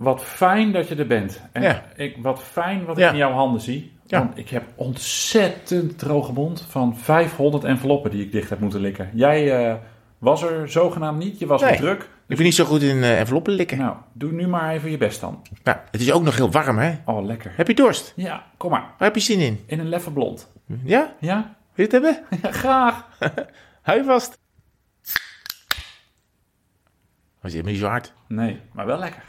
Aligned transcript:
wat 0.00 0.24
fijn 0.24 0.72
dat 0.72 0.88
je 0.88 0.94
er 0.94 1.06
bent. 1.06 1.40
En 1.52 1.62
Ja. 1.62 1.82
ik, 1.96 2.16
wat 2.22 2.42
fijn 2.42 2.84
wat 2.84 2.96
Ja. 2.96 3.06
ik 3.06 3.12
in 3.12 3.18
jouw 3.18 3.32
handen 3.32 3.60
zie. 3.60 3.92
Ja. 4.06 4.18
Want 4.18 4.38
ik 4.38 4.48
heb 4.48 4.62
ontzettend 4.74 5.98
droge 5.98 6.32
mond 6.32 6.64
van 6.68 6.96
500 6.96 7.64
enveloppen 7.64 8.10
die 8.10 8.24
ik 8.24 8.32
dicht 8.32 8.50
heb 8.50 8.60
moeten 8.60 8.80
likken. 8.80 9.10
Jij 9.14 9.66
eh, 9.68 9.74
was 10.18 10.42
er 10.42 10.68
zogenaamd 10.70 11.18
niet, 11.18 11.38
je 11.38 11.46
was 11.46 11.62
Nee. 11.62 11.76
druk. 11.76 12.08
Ik 12.28 12.36
ben 12.36 12.44
niet 12.44 12.54
zo 12.54 12.64
goed 12.64 12.82
in 12.82 13.02
eh, 13.02 13.18
enveloppen 13.18 13.52
likken. 13.52 13.78
Nou, 13.78 13.96
doe 14.12 14.32
nu 14.32 14.46
maar 14.48 14.72
even 14.72 14.90
je 14.90 14.96
best 14.96 15.20
dan. 15.20 15.42
Nou, 15.64 15.78
het 15.90 16.00
is 16.00 16.12
ook 16.12 16.22
nog 16.22 16.36
heel 16.36 16.50
warm, 16.50 16.78
hè? 16.78 16.94
Oh, 17.04 17.24
lekker. 17.24 17.52
Heb 17.56 17.66
je 17.66 17.74
dorst? 17.74 18.12
Ja, 18.16 18.44
kom 18.56 18.70
maar. 18.70 18.80
Waar 18.98 19.08
heb 19.08 19.14
je 19.14 19.20
zin 19.20 19.40
in? 19.40 19.60
In 19.66 19.78
een 19.80 19.88
leffe 19.88 20.10
blond. 20.12 20.52
Ja? 20.84 21.14
Ja? 21.20 21.54
Wil 21.74 21.86
je 21.88 21.96
het 21.96 22.04
hebben? 22.04 22.22
Ja, 22.42 22.52
graag. 22.52 23.06
Hou 23.82 23.98
je 23.98 24.04
vast. 24.04 24.38
Was 27.40 27.52
helemaal 27.52 27.72
niet 27.72 27.80
zo 27.80 27.88
hard. 27.88 28.12
Nee, 28.28 28.60
maar 28.72 28.86
wel 28.86 28.98
lekker. 28.98 29.22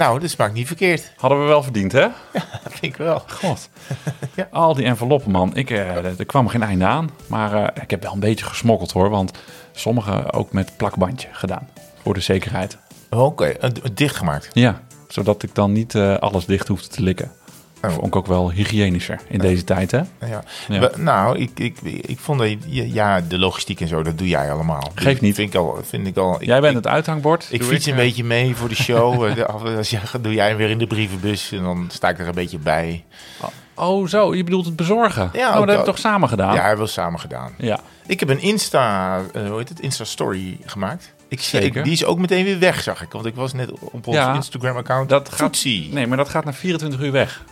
Nou, 0.00 0.20
dat 0.20 0.30
smaakt 0.30 0.52
niet 0.54 0.66
verkeerd. 0.66 1.12
Hadden 1.16 1.40
we 1.40 1.46
wel 1.46 1.62
verdiend, 1.62 1.92
hè? 1.92 2.00
Dat 2.64 2.72
vind 2.72 2.82
ik 2.82 2.96
wel. 2.96 3.22
God. 3.28 3.68
Ja. 4.34 4.48
Al 4.50 4.74
die 4.74 4.84
enveloppen, 4.84 5.30
man. 5.30 5.56
Ik, 5.56 5.70
eh, 5.70 6.18
er 6.18 6.24
kwam 6.26 6.48
geen 6.48 6.62
einde 6.62 6.84
aan. 6.84 7.10
Maar 7.26 7.52
eh, 7.54 7.82
ik 7.82 7.90
heb 7.90 8.02
wel 8.02 8.12
een 8.12 8.20
beetje 8.20 8.44
gesmokkeld, 8.44 8.92
hoor. 8.92 9.10
Want 9.10 9.30
sommige 9.72 10.32
ook 10.32 10.52
met 10.52 10.72
plakbandje 10.76 11.28
gedaan. 11.32 11.68
Voor 12.02 12.14
de 12.14 12.20
zekerheid. 12.20 12.78
Oké, 13.10 13.44
eh, 13.44 13.70
d- 13.70 13.96
dichtgemaakt. 13.96 14.48
Ja, 14.52 14.80
zodat 15.08 15.42
ik 15.42 15.54
dan 15.54 15.72
niet 15.72 15.94
eh, 15.94 16.16
alles 16.16 16.44
dicht 16.46 16.68
hoefde 16.68 16.88
te 16.88 17.02
likken. 17.02 17.32
Oh. 17.82 17.90
Vond 17.90 18.06
ik 18.06 18.16
ook 18.16 18.26
wel 18.26 18.50
hygiënischer 18.50 19.20
in 19.28 19.38
deze 19.38 19.64
tijd, 19.64 19.90
hè? 19.90 20.00
Ja. 20.68 20.90
Nou, 20.96 21.38
ik, 21.38 21.50
ik, 21.54 21.80
ik 21.82 22.18
vond 22.18 22.38
dat 22.38 22.48
je, 22.66 22.92
ja, 22.92 23.20
de 23.20 23.38
logistiek 23.38 23.80
en 23.80 23.88
zo, 23.88 24.02
dat 24.02 24.18
doe 24.18 24.28
jij 24.28 24.52
allemaal. 24.52 24.90
Geeft 24.94 25.20
niet. 25.20 25.34
Vind 25.34 25.54
ik 25.54 25.60
al, 25.60 25.78
vind 25.82 26.06
ik 26.06 26.16
al. 26.16 26.34
Ik, 26.40 26.46
Jij 26.46 26.60
bent 26.60 26.74
het 26.74 26.86
uithangbord. 26.86 27.48
ik 27.50 27.62
fiets 27.64 27.86
een 27.86 27.96
beetje 27.96 28.24
mee 28.24 28.56
voor 28.56 28.68
de 28.68 28.74
show. 28.74 29.38
Als 29.76 29.90
jij 29.90 30.00
doe 30.20 30.34
jij 30.34 30.56
weer 30.56 30.70
in 30.70 30.78
de 30.78 30.86
brievenbus 30.86 31.52
en 31.52 31.62
dan 31.62 31.88
sta 31.92 32.08
ik 32.08 32.18
er 32.18 32.28
een 32.28 32.34
beetje 32.34 32.58
bij. 32.58 33.04
Oh, 33.74 34.06
zo. 34.08 34.34
Je 34.34 34.44
bedoelt 34.44 34.64
het 34.64 34.76
bezorgen. 34.76 35.30
Ja, 35.32 35.48
oh, 35.48 35.54
dat 35.54 35.58
hebben 35.58 35.78
we 35.78 35.84
toch 35.90 35.98
samen 35.98 36.28
gedaan? 36.28 36.54
Ja, 36.54 36.66
hebben 36.66 36.84
we 36.84 36.90
samen 36.90 37.20
gedaan. 37.20 37.52
Ja. 37.58 37.80
Ik 38.06 38.20
heb 38.20 38.28
een 38.28 38.40
Insta, 38.40 39.20
eh, 39.32 39.48
hoe 39.48 39.58
heet 39.58 39.68
het, 39.68 39.80
Insta-story 39.80 40.58
gemaakt. 40.64 41.14
Ik, 41.28 41.40
zie- 41.40 41.82
die 41.82 41.92
is 41.92 42.04
ook 42.04 42.18
meteen 42.18 42.44
weer 42.44 42.58
weg, 42.58 42.82
zag 42.82 43.02
ik. 43.02 43.12
Want 43.12 43.26
ik 43.26 43.34
was 43.34 43.52
net 43.52 43.70
op 43.80 44.06
ons 44.06 44.16
Ja, 44.16 44.34
Instagram-account. 44.34 45.08
Dat 45.08 45.32
gaat, 45.32 45.64
nee, 45.64 46.06
maar 46.06 46.16
dat 46.16 46.28
gaat 46.28 46.44
na 46.44 46.52
24 46.52 47.00
uur 47.00 47.12
weg. 47.12 47.44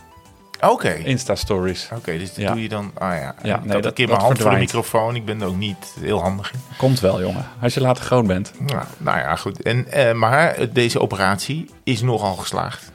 Oké. 0.61 0.93
Insta-stories. 0.93 1.89
Oké, 1.95 2.17
dus 2.17 2.27
dat 2.27 2.37
Ja. 2.37 2.51
doe 2.51 2.61
je 2.61 2.69
dan... 2.69 2.91
Ah 2.97 3.15
ja, 3.17 3.35
Ja, 3.43 3.59
nee, 3.63 3.73
dat 3.73 3.85
een 3.85 3.93
keer 3.93 4.07
mijn 4.07 4.19
hand 4.19 4.39
voor 4.41 4.51
de 4.51 4.57
microfoon. 4.57 5.15
Ik 5.15 5.25
ben 5.25 5.41
er 5.41 5.47
ook 5.47 5.55
niet 5.55 5.93
heel 5.99 6.21
handig 6.21 6.53
in. 6.53 6.59
Komt 6.77 6.99
wel, 6.99 7.21
jongen. 7.21 7.45
Als 7.61 7.73
je 7.73 7.81
later 7.81 8.03
groot 8.03 8.27
bent. 8.27 8.51
Nou, 8.59 8.83
nou 8.97 9.17
ja, 9.17 9.35
goed. 9.35 9.61
En, 9.61 9.91
eh, 9.91 10.13
maar 10.13 10.55
deze 10.73 10.99
operatie 11.01 11.69
is 11.83 12.01
nogal 12.01 12.35
geslaagd. 12.35 12.91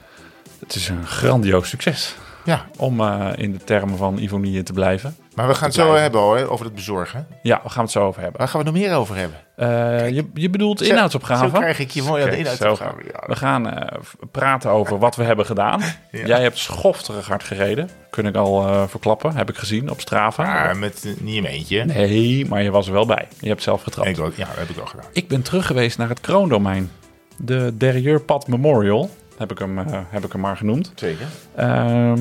Het 0.59 0.75
is 0.75 0.89
een 0.89 1.05
grandioos 1.07 1.69
succes. 1.69 2.15
Ja, 2.45 2.65
Om 2.77 2.99
eh, 3.01 3.27
in 3.35 3.51
de 3.51 3.57
termen 3.63 3.97
van 3.97 4.17
Ivonie 4.17 4.63
te 4.63 4.73
blijven. 4.73 5.15
maar 5.35 5.47
we 5.47 5.53
gaan 5.53 5.65
het 5.65 5.73
zo 5.73 5.95
hebben 5.95 6.21
hoor, 6.21 6.47
over 6.47 6.65
het 6.65 6.75
bezorgen. 6.75 7.27
Ja, 7.41 7.59
we 7.63 7.69
gaan 7.69 7.83
het 7.83 7.91
zo 7.91 8.05
over 8.05 8.21
hebben. 8.21 8.39
Waar 8.39 8.49
gaan 8.49 8.59
we 8.59 8.65
nog 8.65 8.75
meer 8.75 8.93
over 8.95 9.15
hebben? 9.15 9.37
Eh, 9.55 10.09
je, 10.09 10.25
je 10.33 10.49
bedoelt 10.49 10.79
Zo- 10.79 10.85
inhoudsopgave? 10.85 11.45
Zo 11.49 11.51
krijg 11.59 11.79
ik 11.79 11.91
je 11.91 12.03
mooi 12.03 12.23
aan 12.23 12.29
de 12.29 12.37
inhoudsopgave. 12.37 12.95
Ja. 13.13 13.23
We 13.27 13.35
gaan 13.35 13.69
eh, 13.69 13.99
praten 14.31 14.69
over 14.71 14.99
wat 14.99 15.15
we 15.15 15.23
hebben 15.23 15.45
gedaan. 15.45 15.81
Ja. 16.11 16.25
Jij 16.25 16.41
hebt 16.41 16.57
schofterig 16.57 17.27
hard 17.27 17.43
gereden. 17.43 17.89
Kun 18.09 18.25
ik 18.25 18.35
al 18.35 18.87
verklappen. 18.87 19.35
Heb 19.35 19.49
ik 19.49 19.57
gezien 19.57 19.89
op 19.89 19.99
Strava. 19.99 20.43
Ja, 20.67 20.73
met 20.73 21.03
niet 21.19 21.35
in 21.35 21.41
mijn 21.41 21.53
eentje. 21.53 21.85
Nee, 21.85 22.45
maar 22.45 22.63
je 22.63 22.71
was 22.71 22.87
er 22.87 22.93
wel 22.93 23.05
bij. 23.05 23.27
Je 23.39 23.47
hebt 23.47 23.63
zelf 23.63 23.81
getrapt. 23.83 24.07
Ik, 24.07 24.19
ook- 24.19 24.35
ja, 24.35 24.45
dat 24.45 24.55
heb 24.57 24.69
ik 24.69 24.75
wel 24.75 24.85
gedaan. 24.85 25.05
Ik 25.13 25.27
ben 25.27 25.41
terug 25.41 25.65
geweest 25.65 25.97
naar 25.97 26.09
het 26.09 26.19
kroondomein. 26.21 26.91
De 27.37 27.73
Derrieurpad 27.77 28.47
Memorial. 28.47 29.09
Heb 29.37 29.51
ik 29.51 29.59
hem, 29.59 29.77
heb 30.09 30.23
ik 30.25 30.31
hem 30.31 30.41
maar 30.41 30.57
genoemd. 30.57 30.91
Zeker. 30.95 31.25
Ehm, 31.55 32.19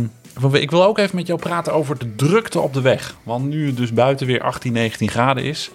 ik 0.53 0.71
wil 0.71 0.85
ook 0.85 0.99
even 0.99 1.17
met 1.17 1.27
jou 1.27 1.39
praten 1.39 1.73
over 1.73 1.99
de 1.99 2.15
drukte 2.15 2.61
op 2.61 2.73
de 2.75 2.81
weg. 2.81 3.17
Want 3.23 3.45
nu 3.45 3.67
het 3.67 3.77
dus 3.77 3.93
buiten 3.93 4.27
weer 4.27 4.43
18, 4.43 4.73
19 4.73 5.09
graden 5.09 5.45
is. 5.45 5.71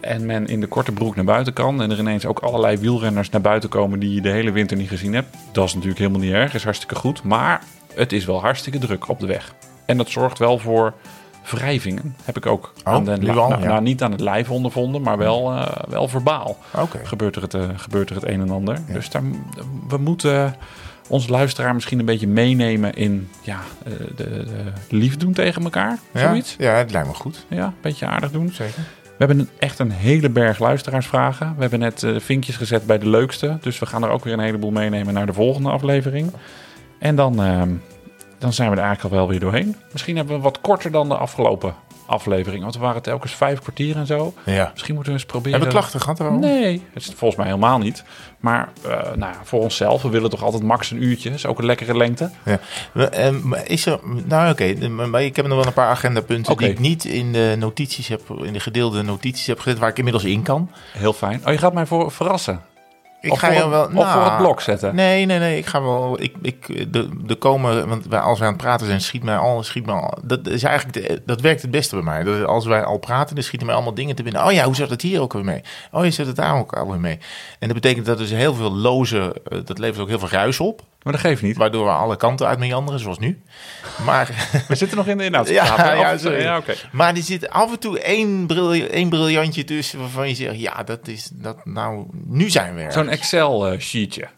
En 0.00 0.26
men 0.26 0.46
in 0.46 0.60
de 0.60 0.66
korte 0.66 0.92
broek 0.92 1.16
naar 1.16 1.24
buiten 1.24 1.52
kan. 1.52 1.82
En 1.82 1.90
er 1.90 1.98
ineens 1.98 2.26
ook 2.26 2.38
allerlei 2.38 2.76
wielrenners 2.76 3.30
naar 3.30 3.40
buiten 3.40 3.68
komen 3.68 3.98
die 3.98 4.14
je 4.14 4.20
de 4.20 4.30
hele 4.30 4.50
winter 4.50 4.76
niet 4.76 4.88
gezien 4.88 5.14
hebt. 5.14 5.36
Dat 5.52 5.66
is 5.66 5.74
natuurlijk 5.74 6.00
helemaal 6.00 6.20
niet 6.20 6.32
erg. 6.32 6.54
Is 6.54 6.64
hartstikke 6.64 6.94
goed. 6.94 7.22
Maar 7.22 7.62
het 7.94 8.12
is 8.12 8.24
wel 8.24 8.40
hartstikke 8.40 8.78
druk 8.78 9.08
op 9.08 9.20
de 9.20 9.26
weg. 9.26 9.54
En 9.84 9.96
dat 9.96 10.08
zorgt 10.08 10.38
wel 10.38 10.58
voor 10.58 10.94
wrijvingen. 11.50 12.16
Heb 12.24 12.36
ik 12.36 12.46
ook 12.46 12.72
Oh, 12.84 12.92
aan 12.92 13.08
al, 13.08 13.18
nou, 13.18 13.60
ja. 13.60 13.68
nou, 13.68 13.82
niet 13.82 14.02
aan 14.02 14.10
het 14.10 14.20
lijf 14.20 14.50
ondervonden, 14.50 15.02
maar 15.02 15.18
wel, 15.18 15.52
eh, 15.52 15.66
wel 15.88 16.08
verbaal 16.08 16.56
gebeurt 17.02 17.36
er 17.36 17.42
het, 17.42 17.54
eh, 17.54 17.68
gebeurt 17.76 18.10
er 18.10 18.14
het 18.14 18.24
een 18.24 18.40
en 18.40 18.50
ander. 18.50 18.78
Dus 18.92 19.10
daar, 19.10 19.22
we 19.88 19.96
moeten 19.96 20.54
onze 21.10 21.30
luisteraar 21.30 21.74
misschien 21.74 21.98
een 21.98 22.04
beetje 22.04 22.26
meenemen 22.28 22.94
in 22.94 23.28
ja, 23.42 23.58
eh, 23.84 23.92
de, 24.16 24.44
de 24.88 24.96
lief 24.96 25.16
doen 25.16 25.32
tegen 25.32 25.62
elkaar. 25.62 25.98
Ja? 26.12 26.20
Zoiets. 26.28 26.54
Ja, 26.58 26.72
het 26.74 26.92
lijkt 26.92 27.08
me 27.08 27.14
goed. 27.14 27.46
Ja, 27.48 27.64
een 27.64 27.72
beetje 27.80 28.06
aardig 28.06 28.30
doen. 28.30 28.50
Zeker. 28.52 28.82
We 29.02 29.26
hebben 29.26 29.38
een- 29.38 29.48
echt 29.58 29.78
een 29.78 29.90
hele 29.90 30.28
berg 30.30 30.58
luisteraarsvragen. 30.58 31.54
We 31.54 31.60
hebben 31.60 31.78
net 31.78 32.02
eh, 32.02 32.14
vinkjes 32.18 32.56
gezet 32.56 32.86
bij 32.86 32.98
de 32.98 33.08
leukste. 33.08 33.58
Dus 33.60 33.78
we 33.78 33.86
gaan 33.86 34.02
er 34.02 34.10
ook 34.10 34.24
weer 34.24 34.32
een 34.32 34.38
heleboel 34.40 34.70
meenemen 34.70 35.14
naar 35.14 35.26
de 35.26 35.32
volgende 35.32 35.70
aflevering. 35.70 36.32
En 36.98 37.16
dan, 37.16 37.42
ehm, 37.42 37.70
dan 38.38 38.52
zijn 38.52 38.70
we 38.70 38.76
er 38.76 38.82
eigenlijk 38.82 39.14
al 39.14 39.20
wel 39.20 39.28
weer 39.28 39.40
doorheen. 39.40 39.76
Misschien 39.92 40.16
hebben 40.16 40.36
we 40.36 40.42
wat 40.42 40.60
korter 40.60 40.90
dan 40.90 41.08
de 41.08 41.16
afgelopen 41.16 41.74
aflevering. 42.10 42.62
Want 42.62 42.74
we 42.74 42.80
waren 42.80 43.02
telkens 43.02 43.32
vijf 43.32 43.60
kwartier 43.60 43.96
en 43.96 44.06
zo. 44.06 44.34
Ja. 44.44 44.70
Misschien 44.72 44.94
moeten 44.94 45.12
we 45.12 45.18
eens 45.18 45.28
proberen... 45.28 45.50
Hebben 45.50 45.68
we 45.68 45.74
klachten 45.74 46.00
gehad? 46.00 46.40
Nee, 46.40 46.82
het 46.92 47.02
is 47.02 47.08
volgens 47.16 47.36
mij 47.36 47.46
helemaal 47.46 47.78
niet. 47.78 48.04
Maar 48.40 48.68
eh, 48.84 48.90
nou 48.90 49.32
ja, 49.32 49.40
voor 49.42 49.60
onszelf, 49.60 50.02
we 50.02 50.08
willen 50.08 50.30
toch 50.30 50.42
altijd 50.42 50.62
max 50.62 50.90
een 50.90 51.02
uurtje. 51.02 51.30
is 51.30 51.46
ook 51.46 51.58
een 51.58 51.64
lekkere 51.64 51.96
lengte. 51.96 52.30
Ja. 52.44 52.58
Ehm, 53.10 53.54
Is 53.54 53.86
er, 53.86 54.00
nou 54.24 54.50
oké, 54.50 54.88
maar 54.88 55.22
ik 55.22 55.36
heb 55.36 55.46
nog 55.46 55.56
wel 55.56 55.66
een 55.66 55.72
paar 55.72 55.90
agendapunten 55.90 56.52
Oké. 56.52 56.62
die 56.62 56.72
ik 56.72 56.78
niet 56.78 57.04
in 57.04 57.32
de 57.32 57.54
notities 57.58 58.08
heb, 58.08 58.20
in 58.42 58.52
de 58.52 58.60
gedeelde 58.60 59.02
notities 59.02 59.46
heb 59.46 59.60
gezet, 59.60 59.78
waar 59.78 59.88
ik 59.88 59.98
inmiddels 59.98 60.24
in 60.24 60.42
kan. 60.42 60.70
Heel 60.92 61.12
fijn. 61.12 61.40
Oh, 61.46 61.52
je 61.52 61.58
gaat 61.58 61.72
mij 61.72 61.86
voor, 61.86 62.10
verrassen. 62.12 62.60
Ik 63.22 63.32
Of 63.32 63.38
ga 63.38 63.50
je 63.52 63.68
wel, 63.68 63.82
of 63.84 63.90
voor 63.92 64.04
nou, 64.04 64.24
het 64.24 64.36
blok 64.36 64.60
zetten. 64.60 64.94
Nee, 64.94 65.26
nee, 65.26 65.38
nee. 65.38 65.58
Ik 65.58 65.66
ga 65.66 65.82
wel. 65.82 66.20
Ik, 66.20 66.34
ik, 66.42 66.92
de, 66.92 67.08
de 67.24 67.34
komen, 67.34 67.88
want 67.88 68.06
wij- 68.06 68.20
als 68.20 68.38
wij 68.38 68.48
aan 68.48 68.54
het 68.54 68.62
praten 68.62 68.86
zijn, 68.86 69.00
schiet 69.00 69.22
mij 69.22 69.36
al, 69.36 69.62
schiet 69.62 69.86
mij 69.86 69.94
al. 69.94 70.18
Dat 70.22 70.46
is 70.46 70.62
eigenlijk, 70.62 71.08
de- 71.08 71.22
dat 71.26 71.40
werkt 71.40 71.62
het 71.62 71.70
beste 71.70 71.94
bij 71.94 72.04
mij. 72.04 72.22
Dat, 72.22 72.44
als 72.46 72.66
wij 72.66 72.84
al 72.84 72.98
praten, 72.98 73.34
dan 73.34 73.44
schieten 73.44 73.66
mij 73.66 73.76
allemaal 73.76 73.94
dingen 73.94 74.16
te 74.16 74.22
binnen. 74.22 74.44
Oh 74.44 74.52
ja, 74.52 74.64
hoe 74.64 74.74
zat 74.74 74.90
het 74.90 75.02
hier 75.02 75.20
ook 75.20 75.32
weer 75.32 75.44
mee? 75.44 75.60
Oh, 75.92 76.04
je 76.04 76.10
zet 76.10 76.26
het 76.26 76.36
daar 76.36 76.58
ook 76.58 76.72
alweer 76.76 77.00
mee. 77.00 77.18
En 77.58 77.68
dat 77.68 77.80
betekent 77.80 78.06
dat 78.06 78.18
dus 78.18 78.30
heel 78.30 78.54
veel 78.54 78.72
loze, 78.72 79.34
eh, 79.48 79.58
dat 79.64 79.78
levert 79.78 80.00
ook 80.00 80.08
heel 80.08 80.18
veel 80.18 80.28
ruis 80.28 80.60
op, 80.60 80.82
Maar 81.02 81.12
dat 81.12 81.22
geeft 81.22 81.42
niet. 81.42 81.56
waardoor 81.56 81.84
we 81.84 81.90
alle 81.90 82.16
kanten 82.16 82.46
uit 82.46 82.58
meanderen, 82.58 83.00
zoals 83.00 83.18
nu. 83.18 83.42
Maar 84.04 84.30
We 84.68 84.74
zitten 84.74 84.96
nog 84.96 85.06
in 85.06 85.18
de 85.18 85.24
inhoud. 85.24 85.48
Ja, 85.60 85.94
ja, 85.94 86.18
sorry. 86.18 86.42
ja 86.42 86.56
oké. 86.58 86.74
Maar 86.92 87.14
er 87.16 87.22
zit 87.22 87.48
af 87.50 87.70
en 87.72 87.78
toe 87.78 88.00
één, 88.00 88.46
bril, 88.46 88.72
één 88.72 89.08
briljantje 89.08 89.64
tussen 89.64 89.98
waarvan 89.98 90.28
je 90.28 90.34
zegt, 90.34 90.60
ja, 90.60 90.82
dat 90.82 91.08
is, 91.08 91.30
dat 91.32 91.64
nou, 91.66 92.06
nu 92.26 92.50
zijn 92.50 92.74
we 92.74 92.80
er. 92.82 92.92
Zo'n 92.92 93.08
Excel-sheetje. 93.08 94.28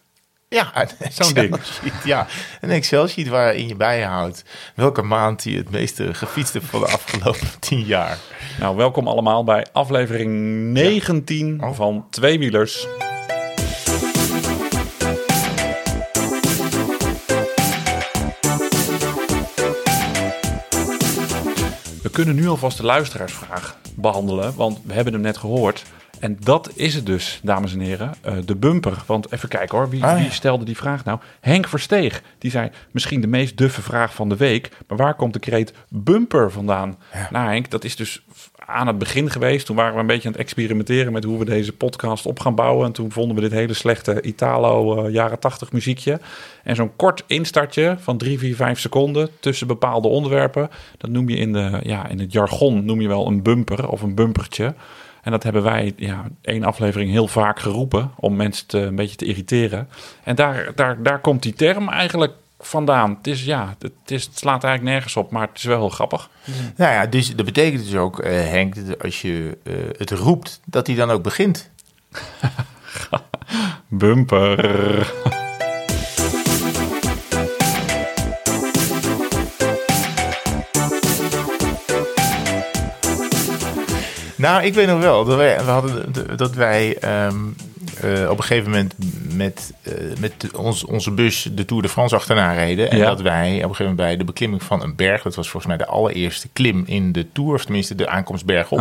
ja, 0.49 0.73
een 0.75 0.89
zo'n 1.13 1.33
ding. 1.35 1.57
Ja, 2.05 2.27
een 2.61 2.71
Excel-sheet 2.71 3.29
waarin 3.29 3.69
je 3.69 3.77
bijhoudt 3.77 4.45
welke 4.75 5.03
maand 5.03 5.45
je 5.45 5.57
het 5.57 5.71
meeste 5.71 6.15
gefietst 6.15 6.53
hebt 6.53 6.67
van 6.67 6.81
de 6.81 6.87
afgelopen 6.87 7.49
tien 7.61 7.85
jaar. 7.85 8.19
Nou, 8.61 8.77
welkom 8.77 9.09
allemaal 9.09 9.45
bij 9.45 9.67
aflevering 9.73 10.31
19 10.73 11.63
Oh. 11.63 11.75
van 11.75 12.07
Tweewielers. 12.11 12.87
We 13.22 13.22
kunnen 22.13 22.35
nu 22.35 22.49
alvast 22.49 22.77
de 22.77 22.85
luisteraarsvraag 22.85 23.77
behandelen, 23.95 24.55
want 24.55 24.79
we 24.85 24.93
hebben 24.93 25.13
hem 25.13 25.23
net 25.23 25.37
gehoord. 25.37 25.85
En 26.21 26.37
dat 26.41 26.71
is 26.75 26.95
het 26.95 27.07
dus, 27.07 27.41
dames 27.43 27.73
en 27.73 27.81
heren, 27.81 28.15
eh, 28.21 28.35
de 28.45 28.57
bumper. 28.57 29.03
Want 29.07 29.33
even 29.33 29.49
kijken 29.49 29.79
hoor, 29.79 29.89
wie, 29.89 30.05
Ah, 30.05 30.11
ja. 30.17 30.23
wie 30.23 30.31
stelde 30.33 30.65
die 30.65 30.77
vraag 30.77 31.05
nou? 31.05 31.19
Henk 31.41 31.69
Versteeg, 31.69 32.23
die 32.39 32.51
zei 32.51 32.71
misschien 32.91 33.21
de 33.21 33.27
meest 33.27 33.57
duffe 33.57 33.83
vraag 33.83 34.15
van 34.15 34.29
de 34.29 34.37
week. 34.37 34.71
Maar 34.89 34.97
waar 34.99 35.15
komt 35.15 35.33
de 35.33 35.39
kreet 35.39 35.73
bumper 35.89 36.53
vandaan? 36.53 36.99
Nou 37.31 37.49
Henk, 37.49 37.71
dat 37.71 37.85
is 37.85 37.97
dus 37.97 38.23
aan 38.73 38.87
het 38.87 38.99
begin 38.99 39.31
geweest. 39.31 39.67
Toen 39.67 39.77
waren 39.77 39.95
we 39.95 40.01
een 40.01 40.07
beetje 40.07 40.27
aan 40.27 40.33
het 40.33 40.41
experimenteren 40.41 41.13
met 41.13 41.25
hoe 41.25 41.39
we 41.39 41.45
deze 41.45 41.73
podcast 41.73 42.27
op 42.27 42.41
gaan 42.41 42.55
bouwen. 42.55 42.87
En 42.87 42.93
toen 42.93 43.13
vonden 43.13 43.35
we 43.35 43.43
dit 43.43 43.53
hele 43.53 43.75
slechte 43.75 44.23
Italo 44.23 45.05
eh, 45.05 45.13
jaren 45.13 45.39
80 45.39 45.73
muziekje. 45.73 46.21
En 46.63 46.77
zo'n 46.77 46.97
kort 46.97 47.25
instartje 47.27 47.97
van 47.99 48.19
3, 48.19 48.39
4, 48.39 48.57
5 48.57 48.81
seconden 48.81 49.29
tussen 49.41 49.67
bepaalde 49.67 50.09
onderwerpen. 50.09 50.71
Dat 50.99 51.11
noem 51.11 51.29
je 51.29 51.37
in, 51.37 51.53
de, 51.53 51.81
ja, 51.83 52.09
in 52.09 52.19
het 52.19 52.33
jargon 52.33 52.85
noem 52.85 53.01
je 53.01 53.09
wel 53.09 53.27
een 53.27 53.43
bumper 53.43 53.89
of 53.89 54.03
een 54.03 54.15
bumpertje. 54.15 54.75
En 55.23 55.31
dat 55.31 55.43
hebben 55.43 55.63
wij 55.63 55.93
ja, 55.97 56.25
één 56.41 56.65
aflevering 56.65 57.11
heel 57.11 57.29
vaak 57.29 57.61
geroepen 57.61 58.11
om 58.17 58.37
mensen 58.37 58.83
een 58.83 58.95
beetje 58.95 59.17
te 59.17 59.25
irriteren. 59.25 59.89
En 60.25 60.35
daar, 60.35 60.73
daar, 60.75 61.03
daar 61.03 61.21
komt 61.21 61.43
die 61.43 61.53
term 61.53 61.89
eigenlijk 61.89 62.33
vandaan. 62.67 63.15
Het, 63.17 63.27
is, 63.27 63.45
ja, 63.45 63.77
het, 63.79 63.93
is, 64.07 64.25
het 64.25 64.39
slaat 64.39 64.65
eigenlijk 64.65 64.95
nergens 64.95 65.17
op, 65.17 65.31
maar 65.31 65.49
het 65.49 65.59
is 65.59 65.65
wel 65.65 65.79
heel 65.79 65.89
grappig. 65.89 66.31
Nou 66.77 66.93
ja, 66.93 67.07
dus 67.07 67.37
dat 67.37 67.45
betekent 67.47 67.85
dus 67.85 67.95
ook, 67.95 68.19
eh, 68.19 68.33
Henk, 68.33 68.87
dat 68.87 69.03
als 69.03 69.23
je 69.23 69.59
eh, 69.65 69.75
het 69.99 70.11
roept, 70.11 70.61
dat 70.65 70.87
hij 70.87 70.97
dan 70.97 71.11
ook 71.11 71.23
begint. 71.23 71.71
Bumper. 73.89 75.13
Nou, 84.37 84.63
ik 84.63 84.75
weet 84.75 84.87
nog 84.87 85.01
wel 85.01 85.25
dat 85.25 85.37
wij, 85.37 85.65
we 85.65 85.71
hadden, 85.71 86.13
dat 86.37 86.55
wij 86.55 86.99
ehm, 86.99 87.37
eh, 88.01 88.31
op 88.31 88.39
een 88.39 88.45
gegeven 88.45 88.71
moment 88.71 88.95
met, 89.35 89.73
eh, 89.83 89.93
met 90.19 90.33
ons, 90.57 90.85
onze 90.85 91.11
bus 91.11 91.49
de 91.53 91.65
Tour 91.65 91.83
de 91.83 91.89
France 91.89 92.15
achterna 92.15 92.53
reden. 92.53 92.91
En 92.91 92.99
Ja. 92.99 93.05
dat 93.05 93.21
wij 93.21 93.49
op 93.49 93.55
een 93.55 93.61
gegeven 93.63 93.85
moment 93.85 93.97
bij 93.97 94.17
de 94.17 94.25
beklimming 94.25 94.63
van 94.63 94.83
een 94.83 94.97
berg, 94.97 95.23
dat 95.23 95.35
was 95.35 95.49
volgens 95.49 95.77
mij 95.77 95.87
de 95.87 95.93
allereerste 95.93 96.49
klim 96.53 96.83
in 96.87 97.13
de 97.13 97.27
Tour, 97.33 97.55
of 97.55 97.65
tenminste 97.65 97.95
de 97.95 98.09
aankomstberg 98.09 98.71
op. 98.71 98.79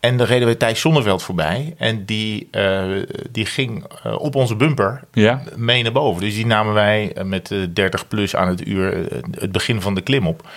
En 0.00 0.16
dan 0.16 0.26
reden 0.26 0.48
we 0.48 0.56
Thijs 0.56 0.80
Zonneveld 0.80 1.22
voorbij. 1.22 1.74
En 1.78 2.04
die, 2.04 2.48
eh, 2.50 2.82
die 3.30 3.46
ging 3.46 3.84
op 4.18 4.34
onze 4.34 4.56
bumper 4.56 5.00
Ja. 5.12 5.42
mee 5.56 5.82
naar 5.82 5.92
boven. 5.92 6.22
Dus 6.22 6.34
die 6.34 6.46
namen 6.46 6.74
wij 6.74 7.12
met 7.24 7.50
eh, 7.50 7.58
30 7.72 8.08
plus 8.08 8.36
aan 8.36 8.48
het 8.48 8.66
uur 8.66 9.06
het 9.30 9.52
begin 9.52 9.80
van 9.80 9.94
de 9.94 10.00
klim 10.00 10.26
op. 10.26 10.48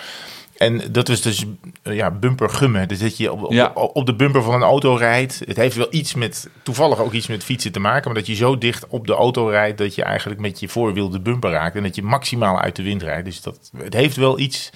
En 0.62 0.82
dat 0.92 1.10
is 1.10 1.22
dus 1.22 1.46
eh, 1.84 1.96
ja, 1.96 2.12
bumper 2.12 2.50
gummen. 2.50 2.88
Dus 2.88 3.00
dat 3.00 3.18
je 3.18 3.32
op, 3.32 3.44
op, 3.44 3.52
Ja. 3.52 3.72
op 3.74 4.06
de 4.06 4.16
bumper 4.16 4.44
van 4.44 4.54
een 4.54 4.62
auto 4.62 4.96
rijdt. 4.96 5.42
Het 5.46 5.58
heeft 5.58 5.76
wel 5.76 5.88
iets 5.90 6.14
met, 6.14 6.50
toevallig 6.64 7.00
ook 7.00 7.12
iets 7.12 7.28
met 7.28 7.44
fietsen 7.44 7.72
te 7.72 7.80
maken. 7.80 8.06
Maar 8.06 8.20
dat 8.20 8.28
je 8.28 8.36
zo 8.36 8.58
dicht 8.58 8.88
op 8.88 9.08
de 9.08 9.14
auto 9.14 9.48
rijdt 9.48 9.78
dat 9.78 9.96
je 9.96 10.04
eigenlijk 10.04 10.40
met 10.40 10.60
je 10.60 10.68
voorwiel 10.68 11.10
de 11.10 11.20
bumper 11.20 11.52
raakt. 11.52 11.76
En 11.76 11.84
dat 11.84 11.96
je 11.96 12.04
maximaal 12.04 12.60
uit 12.60 12.76
de 12.76 12.84
wind 12.84 13.04
rijdt. 13.04 13.26
Dus 13.26 13.42
dat, 13.42 13.72
het 13.78 13.94
heeft 13.94 14.16
wel 14.16 14.40
iets, 14.40 14.70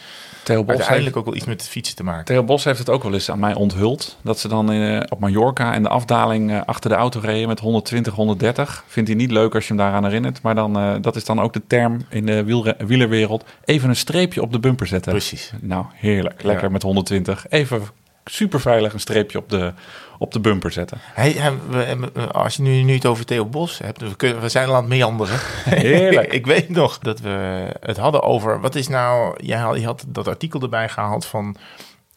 Theo 0.46 0.58
Bos, 0.58 0.68
heeft, 0.68 0.80
uiteindelijk 0.80 1.18
ook 1.18 1.26
wel 1.26 1.36
iets 1.36 1.46
met 1.46 1.68
fietsen 1.68 1.96
te 1.96 2.04
maken. 2.04 2.26
Theo 2.26 2.44
Bos 2.44 2.64
heeft 2.64 2.80
het 2.80 2.90
ook 2.90 3.04
wel 3.04 3.14
eens 3.14 3.32
aan 3.32 3.40
mij 3.40 3.54
onthuld. 3.54 4.18
Dat 4.22 4.40
ze 4.40 4.48
dan 4.48 4.72
eh, 4.72 5.00
op 5.10 5.20
Mallorca 5.20 5.74
en 5.74 5.84
de 5.84 5.90
afdaling 5.90 6.52
eh, 6.52 6.62
achter 6.66 6.90
de 6.90 6.96
auto 6.96 7.20
reden 7.20 7.48
met 7.48 7.60
120, 7.60 8.14
130. 8.14 8.84
Vindt 8.88 9.10
hij 9.10 9.18
niet 9.18 9.32
leuk 9.32 9.56
als 9.56 9.68
je 9.68 9.74
hem 9.74 9.84
daaraan 9.84 10.04
herinnert. 10.04 10.42
Maar 10.42 10.56
dan, 10.56 10.78
eh, 10.78 10.94
dat 11.02 11.16
is 11.16 11.26
dan 11.26 11.40
ook 11.42 11.54
de 11.54 11.62
term 11.68 12.06
in 12.10 12.26
de 12.26 12.44
wielerwereld. 12.78 13.46
Even 13.66 13.90
een 13.90 13.96
streepje 13.96 14.42
op 14.42 14.52
de 14.52 14.60
bumper 14.60 14.88
zetten. 14.88 15.12
Precies. 15.12 15.52
Nou, 15.62 15.86
heerlijk. 15.94 16.44
Lekker 16.44 16.66
Ja. 16.66 16.72
met 16.72 16.82
120. 16.84 17.46
Even 17.50 17.82
super 18.26 18.60
veilig 18.62 18.94
een 18.94 19.00
streepje 19.00 19.38
op 19.38 19.50
de, 19.50 19.74
op 20.18 20.32
de 20.32 20.40
bumper 20.40 20.72
zetten. 20.72 21.00
We- 21.16 22.10
we- 22.14 22.32
als 22.32 22.56
je 22.56 22.62
nu, 22.62 22.82
nu 22.82 22.94
het 22.94 23.06
over 23.06 23.26
Theo 23.26 23.46
Bos 23.46 23.78
hebt, 23.78 24.02
we, 24.02 24.16
kunnen, 24.16 24.42
we 24.42 24.50
zijn 24.50 24.68
al 24.68 24.74
aan 24.76 24.80
het 24.80 24.90
meanderen. 24.90 25.40
Heerlijk. 25.66 26.34
ik 26.40 26.46
weet 26.46 26.70
nog 26.70 27.00
dat 27.00 27.20
we 27.20 27.66
het 27.80 27.98
hadden 27.98 28.22
over, 28.24 28.62
wat 28.62 28.76
is 28.76 28.88
nou, 28.88 29.36
jij 29.46 29.58
had, 29.58 29.76
je 29.80 29.86
had 29.86 30.06
dat 30.08 30.28
artikel 30.28 30.62
erbij 30.62 30.90
gehaald 30.90 31.26
van 31.26 31.56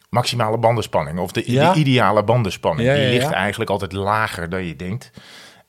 maximale 0.09 0.59
bandenspanning. 0.59 1.19
Of 1.19 1.33
de, 1.33 1.53
Ja. 1.53 1.73
de 1.73 1.79
ideale 1.79 2.23
bandenspanning. 2.23 2.89
Ja, 2.89 2.95
ja, 2.95 3.01
Die 3.11 3.19
ligt 3.19 3.31
eigenlijk 3.33 3.71
altijd 3.71 3.93
lager 3.93 4.49
dan 4.49 4.65
je 4.65 4.77
denkt. 4.77 5.11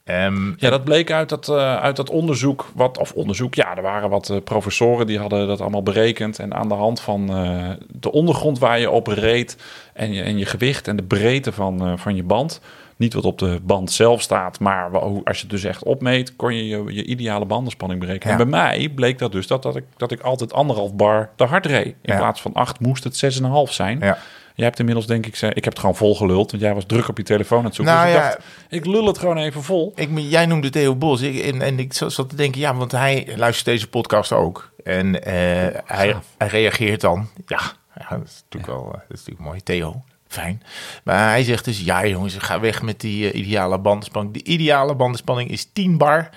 Ehm, 0.10 0.52
Ja, 0.58 0.70
dat 0.70 0.84
bleek 0.84 1.12
uit 1.12 1.30
dat, 1.30 1.50
eh, 1.50 1.76
uit 1.82 1.96
dat 1.96 2.10
onderzoek. 2.10 2.72
Wat, 2.76 2.98
of 2.98 3.12
onderzoek, 3.14 3.56
ja, 3.56 3.76
er 3.76 3.82
waren 3.82 4.10
wat 4.10 4.30
eh, 4.30 4.38
professoren 4.44 5.08
die 5.08 5.20
hadden 5.20 5.48
dat 5.48 5.62
allemaal 5.62 5.84
berekend. 5.84 6.40
En 6.40 6.54
aan 6.54 6.68
de 6.68 6.74
hand 6.74 7.00
van 7.02 7.30
eh, 7.30 7.70
de 7.88 8.12
ondergrond 8.12 8.60
waar 8.60 8.80
je 8.80 8.90
op 8.90 9.08
reed 9.08 9.58
en 9.94 10.14
je, 10.14 10.22
en 10.22 10.38
je 10.38 10.46
gewicht 10.46 10.88
en 10.88 10.96
de 10.96 11.04
breedte 11.04 11.52
van, 11.52 12.00
van 12.00 12.16
je 12.16 12.24
band. 12.24 12.62
Niet 12.96 13.14
wat 13.14 13.26
op 13.26 13.38
de 13.38 13.60
band 13.64 13.92
zelf 13.92 14.22
staat, 14.22 14.60
maar 14.60 15.00
als 15.00 15.36
je 15.38 15.42
het 15.42 15.50
dus 15.50 15.64
echt 15.64 15.84
opmeet, 15.84 16.36
kon 16.36 16.56
je 16.56 16.68
je, 16.68 16.84
je 16.94 17.04
ideale 17.06 17.46
bandenspanning 17.46 18.00
berekenen. 18.00 18.34
Ja. 18.38 18.44
En 18.44 18.50
bij 18.50 18.60
mij 18.62 18.90
bleek 18.96 19.18
dat 19.18 19.32
dus 19.32 19.48
dat, 19.48 19.64
dat, 19.64 19.76
ik, 19.76 19.84
dat 19.98 20.12
ik 20.12 20.22
altijd 20.22 20.54
anderhalf 20.54 20.94
bar 20.94 21.30
te 21.36 21.44
hard 21.44 21.66
reed. 21.66 21.86
In 21.86 21.96
Ja. 22.02 22.18
plaats 22.18 22.42
van 22.42 22.54
acht 22.54 22.80
moest 22.80 23.04
het 23.04 23.16
6,5 23.16 23.72
zijn. 23.72 24.00
ja. 24.00 24.18
Jij 24.60 24.68
hebt 24.68 24.80
inmiddels 24.80 25.08
denk 25.08 25.26
ik, 25.26 25.36
ze- 25.36 25.54
ik 25.54 25.64
heb 25.64 25.74
het 25.74 25.80
gewoon 25.80 25.96
vol 25.96 26.16
geluld, 26.16 26.52
want 26.52 26.64
jij 26.64 26.74
was 26.74 26.86
druk 26.86 27.08
op 27.08 27.18
je 27.18 27.24
telefoon 27.24 27.60
aan 27.60 27.66
het 27.66 27.76
zoeken. 27.76 27.94
Nou 27.94 28.08
dus 28.08 28.16
ik 28.16 28.22
ja. 28.22 28.30
dacht, 28.30 28.44
ik 28.70 28.86
lul 28.86 29.06
het 29.08 29.18
gewoon 29.18 29.38
even 29.38 29.64
vol. 29.64 29.92
Ik, 29.96 30.10
jij 30.16 30.46
noemde 30.46 30.70
Theo 30.70 30.96
Bos. 30.96 31.22
Ik, 31.22 31.44
en, 31.44 31.62
en 31.62 31.80
ik 31.80 31.94
zat 31.94 32.30
te 32.30 32.36
denken, 32.36 32.60
ja, 32.60 32.76
want 32.76 32.92
hij 32.92 33.28
luistert 33.36 33.66
deze 33.66 33.88
podcast 33.88 34.32
ook. 34.32 34.72
En 34.84 35.24
eh, 35.24 35.80
hij, 35.86 36.16
reageert 36.38 37.02
dan. 37.02 37.30
Ja, 37.46 37.62
ja 37.96 38.08
dat 38.10 38.28
is 38.28 38.44
natuurlijk 38.50 38.74
wel 38.74 38.86
eh, 38.86 38.92
dat 38.92 39.18
is 39.18 39.26
natuurlijk 39.26 39.46
mooi. 39.46 39.64
Theo, 39.64 40.04
fijn. 40.28 40.62
Maar 41.04 41.30
hij 41.30 41.44
zegt 41.44 41.66
dus, 41.66 41.80
ja 41.82 42.06
jongens, 42.06 42.36
ga 42.38 42.60
weg 42.60 42.82
met 42.82 43.00
die 43.00 43.32
eh, 43.32 43.40
ideale 43.40 43.80
bandenspanning. 43.80 44.34
De 44.34 44.44
ideale 44.44 44.96
bandenspanning 44.96 45.50
is 45.50 45.70
10 45.74 45.98
bar. 45.98 46.30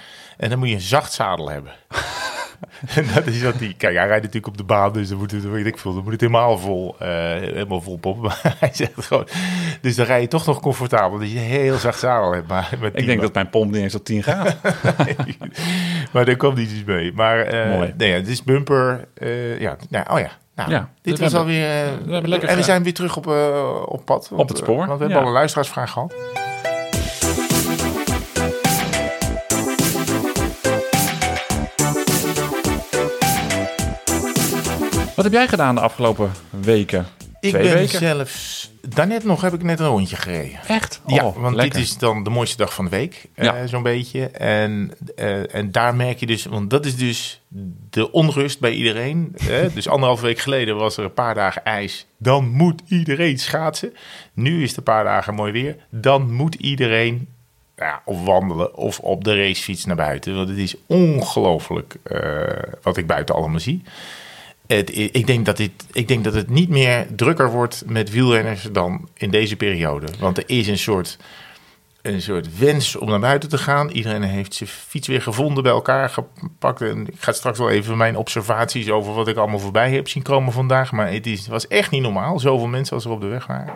En 0.42 0.48
dan 0.48 0.58
moet 0.58 0.68
je 0.68 0.74
een 0.74 0.80
zacht 0.80 1.12
zadel 1.12 1.50
hebben. 1.50 1.72
en 2.94 3.06
dat 3.14 3.26
is 3.26 3.42
wat 3.42 3.58
die. 3.58 3.74
Kijk, 3.74 3.96
hij 3.96 4.06
rijdt 4.06 4.22
natuurlijk 4.22 4.46
op 4.46 4.56
de 4.56 4.64
baan, 4.64 4.92
dus 4.92 5.08
dan 5.08 5.18
moet 5.18 5.30
het, 5.30 5.50
weet 5.50 5.66
ik 5.66 5.78
veel, 5.78 5.94
dan 5.94 6.02
moet 6.02 6.12
het 6.12 6.20
helemaal 6.20 6.58
vol, 6.58 6.96
eh, 6.98 7.08
helemaal 7.08 7.80
vol 7.80 7.96
poppen. 7.96 8.22
Maar 8.42 8.56
hij 8.58 8.70
zegt 8.72 8.92
gewoon. 8.96 9.26
Dus 9.80 9.96
dan 9.96 10.06
rij 10.06 10.20
je 10.20 10.28
toch 10.28 10.46
nog 10.46 10.60
comfortabel, 10.60 11.18
dat 11.18 11.30
je 11.30 11.38
een 11.38 11.44
heel 11.44 11.76
zacht 11.76 11.98
zadel 11.98 12.32
hebt. 12.32 12.48
Maar 12.48 12.70
met 12.80 12.92
Ik 12.92 12.98
10 12.98 13.06
denk 13.06 13.20
dat 13.20 13.34
mijn 13.34 13.50
pomp 13.50 13.72
niet 13.72 13.82
eens 13.82 13.94
op 13.94 14.04
10 14.04 14.22
gaat. 14.22 14.56
maar 16.12 16.24
daar 16.24 16.36
kwam 16.36 16.54
niet 16.54 16.70
iets 16.70 16.84
mee. 16.84 17.12
Maar 17.12 17.68
Mooi. 17.68 17.94
nee, 17.96 18.12
het 18.12 18.28
is 18.28 18.42
bumper. 18.42 19.08
eh, 19.14 19.60
ja, 19.60 19.76
nou, 19.88 20.04
oh 20.10 20.18
ja. 20.18 20.30
Nou, 20.54 20.70
Ja, 20.70 20.88
dit 21.02 21.18
was 21.18 21.34
alweer. 21.34 21.68
we 22.04 22.12
hebben 22.12 22.30
lekker 22.30 22.48
en 22.48 22.56
we 22.56 22.62
zijn 22.62 22.82
weer 22.82 22.94
terug 22.94 23.16
op, 23.16 23.26
op 23.86 24.04
pad. 24.04 24.28
Want, 24.28 24.48
het 24.48 24.58
spoor, 24.58 24.76
Want 24.76 24.88
we 24.88 24.98
hebben 24.98 25.16
ja. 25.16 25.22
al 25.22 25.26
een 25.26 25.32
luisteraarsvraag 25.32 25.90
gehad. 25.90 26.14
Wat 35.22 35.30
heb 35.32 35.40
jij 35.40 35.50
gedaan 35.50 35.74
de 35.74 35.80
afgelopen 35.80 36.30
weken? 36.50 37.06
Ik 37.40 37.50
Twee 37.50 37.62
ben 37.62 37.72
weken? 37.74 37.98
zelfs. 37.98 38.70
Daarnet 38.88 39.24
nog 39.24 39.40
heb 39.40 39.52
ik 39.54 39.62
net 39.62 39.80
een 39.80 39.86
rondje 39.86 40.16
gereden. 40.16 40.58
Echt? 40.68 41.00
ja, 41.06 41.24
Oh, 41.24 41.36
want 41.36 41.54
lekker. 41.56 41.78
dit 41.78 41.88
is 41.88 41.98
dan 41.98 42.24
de 42.24 42.30
mooiste 42.30 42.56
dag 42.56 42.74
van 42.74 42.84
de 42.84 42.90
week, 42.90 43.28
eh, 43.34 43.52
zo'n 43.66 43.82
beetje. 43.82 44.26
En, 44.26 44.92
eh, 45.16 45.54
en 45.54 45.70
daar 45.72 45.94
merk 45.94 46.18
je 46.20 46.26
dus, 46.26 46.44
want 46.44 46.70
dat 46.70 46.86
is 46.86 46.96
dus 46.96 47.40
de 47.90 48.12
onrust 48.12 48.60
bij 48.60 48.72
iedereen. 48.72 49.34
hè. 49.44 49.70
dus 49.74 49.88
anderhalf 49.88 50.20
week 50.20 50.38
geleden 50.38 50.76
was 50.76 50.96
er 50.96 51.04
een 51.04 51.14
paar 51.14 51.34
dagen 51.34 51.64
ijs. 51.64 52.06
Dan 52.18 52.48
moet 52.50 52.82
iedereen 52.88 53.38
schaatsen. 53.38 53.94
Nu 54.32 54.62
is 54.62 54.68
het 54.68 54.76
een 54.78 54.82
paar 54.84 55.04
dagen 55.04 55.34
mooi 55.34 55.52
weer. 55.52 55.76
Dan 55.90 56.32
moet 56.32 56.54
iedereen 56.54 57.28
ja, 57.76 58.02
of 58.04 58.24
wandelen 58.24 58.76
of 58.76 58.98
op 58.98 59.24
de 59.24 59.36
racefiets 59.36 59.84
naar 59.84 59.96
buiten. 59.96 60.34
Want 60.34 60.48
het 60.48 60.58
is 60.58 60.76
ongelooflijk 60.86 61.96
eh, 62.02 62.42
wat 62.82 62.96
ik 62.96 63.06
buiten 63.06 63.34
allemaal 63.34 63.60
zie. 63.60 63.82
Ik, 64.78 65.26
denk 65.26 65.46
dat 65.46 65.56
dit, 65.56 65.70
ik 65.92 66.08
denk 66.08 66.24
dat 66.24 66.34
het 66.34 66.50
niet 66.50 66.68
meer 66.68 67.06
drukker 67.16 67.50
wordt 67.50 67.82
met 67.86 68.10
wielrenners 68.10 68.68
dan 68.72 69.08
in 69.14 69.30
deze 69.30 69.56
periode. 69.56 70.06
Want 70.18 70.38
er 70.38 70.44
is 70.46 70.68
een 70.68 70.78
soort, 70.78 71.18
een 72.02 72.22
soort 72.22 72.58
wens 72.58 72.96
om 72.96 73.08
naar 73.08 73.20
buiten 73.20 73.48
te 73.48 73.58
gaan. 73.58 73.90
Iedereen 73.90 74.22
heeft 74.22 74.54
zijn 74.54 74.68
fiets 74.68 75.08
weer 75.08 75.22
gevonden, 75.22 75.62
bij 75.62 75.72
elkaar 75.72 76.08
gepakt. 76.08 76.80
En 76.80 77.06
ik 77.06 77.14
ga 77.18 77.32
straks 77.32 77.58
wel 77.58 77.70
even 77.70 77.96
mijn 77.96 78.16
observaties 78.16 78.90
over 78.90 79.14
wat 79.14 79.28
ik 79.28 79.36
allemaal 79.36 79.58
voorbij 79.58 79.90
heb 79.90 80.08
zien 80.08 80.22
komen 80.22 80.52
vandaag. 80.52 80.92
Maar 80.92 81.12
het, 81.12 81.26
is, 81.26 81.46
was 81.46 81.68
echt 81.68 81.90
niet 81.90 82.02
normaal, 82.02 82.38
zoveel 82.38 82.66
mensen 82.66 82.94
als 82.94 83.04
er 83.04 83.10
op 83.10 83.20
de 83.20 83.26
weg 83.26 83.46
waren. 83.46 83.74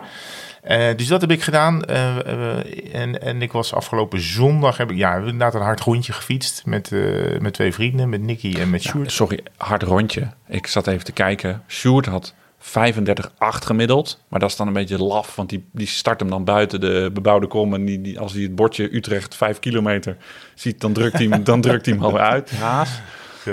Eh, 0.67 0.95
dus 0.95 1.07
dat 1.07 1.21
heb 1.21 1.31
ik 1.31 1.41
gedaan. 1.41 1.83
Eh, 1.83 2.17
eh, 2.17 2.95
en, 3.01 3.21
en 3.21 3.41
ik 3.41 3.51
was 3.51 3.73
afgelopen 3.73 4.21
zondag, 4.21 4.77
heb 4.77 4.91
ik 4.91 4.97
ja, 4.97 5.15
inderdaad 5.15 5.53
een 5.53 5.61
hard 5.61 5.79
rondje 5.79 6.13
gefietst 6.13 6.65
met, 6.65 6.91
eh, 6.91 7.39
met 7.39 7.53
twee 7.53 7.73
vrienden, 7.73 8.09
met 8.09 8.21
Nicky 8.21 8.55
en 8.59 8.69
met 8.69 8.81
Sjoerd. 8.81 9.11
Sorry, 9.11 9.43
hard 9.57 9.83
rondje. 9.83 10.27
Ik 10.47 10.67
zat 10.67 10.87
even 10.87 11.05
te 11.05 11.11
kijken. 11.11 11.63
Sjoerd 11.67 12.05
had 12.05 12.33
35,8 12.59 13.65
gemiddeld. 13.65 14.23
Maar 14.27 14.39
dat 14.39 14.49
is 14.49 14.55
dan 14.55 14.67
een 14.67 14.73
beetje 14.73 15.03
laf, 15.03 15.35
want 15.35 15.49
die, 15.49 15.65
die 15.71 15.87
start 15.87 16.19
hem 16.19 16.29
dan 16.29 16.43
buiten 16.43 16.79
de 16.79 17.09
bebouwde 17.13 17.47
kom. 17.47 17.73
En 17.73 17.85
die, 17.85 18.01
die, 18.01 18.19
als 18.19 18.33
hij 18.33 18.41
het 18.41 18.55
bordje 18.55 18.95
Utrecht 18.95 19.35
5 19.35 19.59
kilometer 19.59 20.17
ziet, 20.55 20.81
dan 20.81 20.93
drukt 20.93 21.17
hij 21.17 21.27
hem, 21.27 21.43
dan 21.43 21.61
drukt 21.61 21.85
hij 21.85 21.95
hem 21.95 22.03
alweer 22.05 22.21
uit. 22.21 22.51
Haas. 22.51 23.01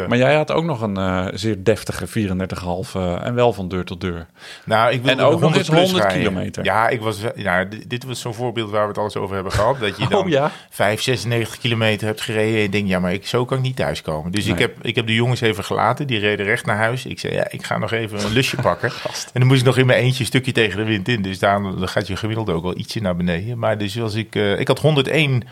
Ja. 0.00 0.08
Maar 0.08 0.18
jij 0.18 0.34
had 0.34 0.52
ook 0.52 0.64
nog 0.64 0.80
een 0.80 0.96
eh, 0.96 1.26
zeer 1.32 1.64
deftige 1.64 2.06
34,5 2.06 2.94
eh, 2.94 3.26
en 3.26 3.34
wel 3.34 3.52
van 3.52 3.68
deur 3.68 3.84
tot 3.84 4.00
deur. 4.00 4.26
Nou, 4.64 4.92
ik 4.92 5.02
wilde 5.02 5.22
En 5.22 5.26
ook 5.28 5.40
nog 5.40 5.56
eens 5.56 5.68
100 5.68 5.68
plus 5.68 5.90
100 5.90 6.04
rijden. 6.04 6.18
kilometer. 6.32 6.64
Ja, 6.64 6.88
ik 6.88 7.00
was, 7.00 7.20
ja, 7.34 7.64
dit, 7.64 7.90
dit 7.90 8.04
was 8.04 8.20
zo'n 8.20 8.34
voorbeeld 8.34 8.70
waar 8.70 8.82
we 8.82 8.88
het 8.88 8.98
alles 8.98 9.16
over 9.16 9.34
hebben 9.34 9.52
gehad. 9.52 9.80
Dat 9.80 9.96
je 9.96 10.08
dan 10.08 10.22
Oh 10.22 10.28
ja? 10.28 10.50
5, 10.70 11.02
96 11.02 11.58
kilometer 11.58 12.06
hebt 12.06 12.20
gereden 12.20 12.54
en 12.54 12.62
je 12.62 12.68
denkt, 12.68 12.88
ja, 12.88 12.98
maar 12.98 13.12
ik, 13.12 13.26
zo 13.26 13.44
kan 13.44 13.56
ik 13.56 13.62
niet 13.62 13.76
thuiskomen. 13.76 14.32
Dus 14.32 14.46
ik, 14.46 14.58
heb, 14.58 14.76
ik 14.82 14.94
heb 14.94 15.06
de 15.06 15.14
jongens 15.14 15.40
even 15.40 15.64
gelaten, 15.64 16.06
die 16.06 16.18
reden 16.18 16.46
recht 16.46 16.66
naar 16.66 16.76
huis. 16.76 17.06
Ik 17.06 17.18
zei, 17.18 17.34
ja, 17.34 17.50
ik 17.50 17.64
ga 17.64 17.78
nog 17.78 17.92
even 17.92 18.24
een 18.24 18.32
lusje 18.32 18.56
pakken. 18.68 18.90
En 19.32 19.40
dan 19.40 19.46
moest 19.46 19.60
ik 19.60 19.66
nog 19.66 19.76
in 19.78 19.86
mijn 19.86 20.00
eentje 20.00 20.20
een 20.20 20.26
stukje 20.26 20.52
tegen 20.52 20.76
de 20.78 20.84
wind 20.84 21.08
in. 21.08 21.22
Dus 21.22 21.38
daarom 21.38 21.78
dan 21.78 21.88
gaat 21.88 22.06
je 22.06 22.16
gemiddeld 22.16 22.50
ook 22.50 22.62
wel 22.62 22.78
ietsje 22.78 23.00
naar 23.00 23.16
beneden. 23.16 23.58
Maar 23.58 23.78
dus 23.78 23.94
was 23.94 24.14
ik, 24.14 24.34
eh, 24.34 24.60
ik 24.60 24.68
had 24.68 24.78
101 24.80 25.42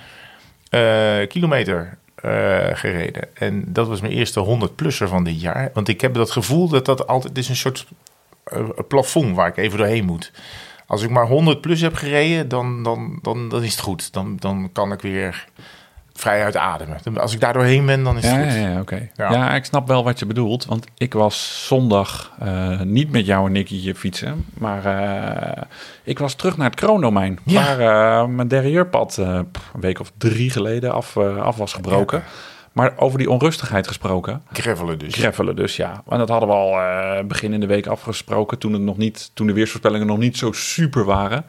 eh, 0.70 1.28
kilometer 1.28 1.98
eh, 2.22 2.68
gereden. 2.72 3.28
En 3.34 3.64
dat 3.66 3.88
was 3.88 4.00
mijn 4.00 4.12
eerste 4.12 4.44
100-plusser 4.44 5.08
van 5.08 5.24
dit 5.24 5.40
jaar. 5.40 5.70
Want 5.74 5.88
ik 5.88 6.00
heb 6.00 6.14
dat 6.14 6.30
gevoel 6.30 6.68
dat 6.68 6.84
dat 6.84 7.06
altijd 7.06 7.38
is 7.38 7.48
een 7.48 7.56
soort 7.56 7.86
eh, 8.44 8.68
plafond 8.88 9.36
waar 9.36 9.48
ik 9.48 9.56
even 9.56 9.78
doorheen 9.78 10.04
moet. 10.04 10.32
Als 10.86 11.02
ik 11.02 11.10
maar 11.10 11.26
100 11.26 11.60
plus 11.60 11.80
heb 11.80 11.94
gereden, 11.94 12.48
dan, 12.48 12.82
dan, 12.82 13.18
dan, 13.22 13.48
dan 13.48 13.62
is 13.62 13.70
het 13.70 13.80
goed. 13.80 14.12
Dan, 14.12 14.36
dan 14.36 14.70
kan 14.72 14.92
ik 14.92 15.00
weer 15.00 15.46
vrij 16.22 16.42
uitademen. 16.44 16.98
Als 17.16 17.34
ik 17.34 17.40
daar 17.40 17.52
doorheen 17.52 17.86
ben, 17.86 18.04
dan 18.04 18.16
is 18.16 18.24
het 18.24 18.34
Ja, 18.34 18.42
goed. 18.42 18.52
ja, 18.52 18.68
ja 18.68 18.80
oké. 18.80 19.08
Ja. 19.16 19.32
Ja. 19.32 19.54
ik 19.54 19.64
snap 19.64 19.88
wel 19.88 20.04
wat 20.04 20.18
je 20.18 20.26
bedoelt. 20.26 20.64
Want 20.64 20.86
ik 20.96 21.12
was 21.12 21.66
zondag 21.66 22.32
eh, 22.38 22.80
niet 22.80 23.10
met 23.10 23.26
jou 23.26 23.46
en 23.46 23.52
Nicky 23.52 23.94
fietsen. 23.94 24.44
Maar 24.54 24.84
eh, 24.84 25.62
ik 26.04 26.18
was 26.18 26.34
terug 26.34 26.56
naar 26.56 26.70
het 26.70 26.78
kroondomein. 26.78 27.38
Ja. 27.44 27.76
Waar 27.76 28.20
eh, 28.20 28.28
mijn 28.28 28.48
derrieurpad 28.48 29.16
een 29.16 29.48
week 29.80 30.00
of 30.00 30.12
drie 30.18 30.50
geleden 30.50 30.92
af, 30.92 31.16
af 31.16 31.56
was 31.56 31.72
gebroken. 31.72 32.22
Maar 32.72 32.92
over 32.96 33.18
die 33.18 33.30
onrustigheid 33.30 33.86
gesproken. 33.86 34.42
Gravelen 34.52 34.98
dus. 34.98 35.14
Greffelen 35.14 35.56
dus, 35.56 35.76
ja. 35.76 36.02
En 36.08 36.18
dat 36.18 36.28
hadden 36.28 36.48
we 36.48 36.54
al 36.54 36.76
begin 37.26 37.52
in 37.52 37.60
de 37.60 37.66
week 37.66 37.86
afgesproken. 37.86 38.58
Toen, 38.58 38.72
het 38.72 38.82
nog 38.82 38.96
niet, 38.96 39.30
toen 39.34 39.46
de 39.46 39.52
weersvoorspellingen 39.52 40.06
nog 40.06 40.18
niet 40.18 40.36
zo 40.36 40.52
super 40.52 41.04
waren. 41.04 41.44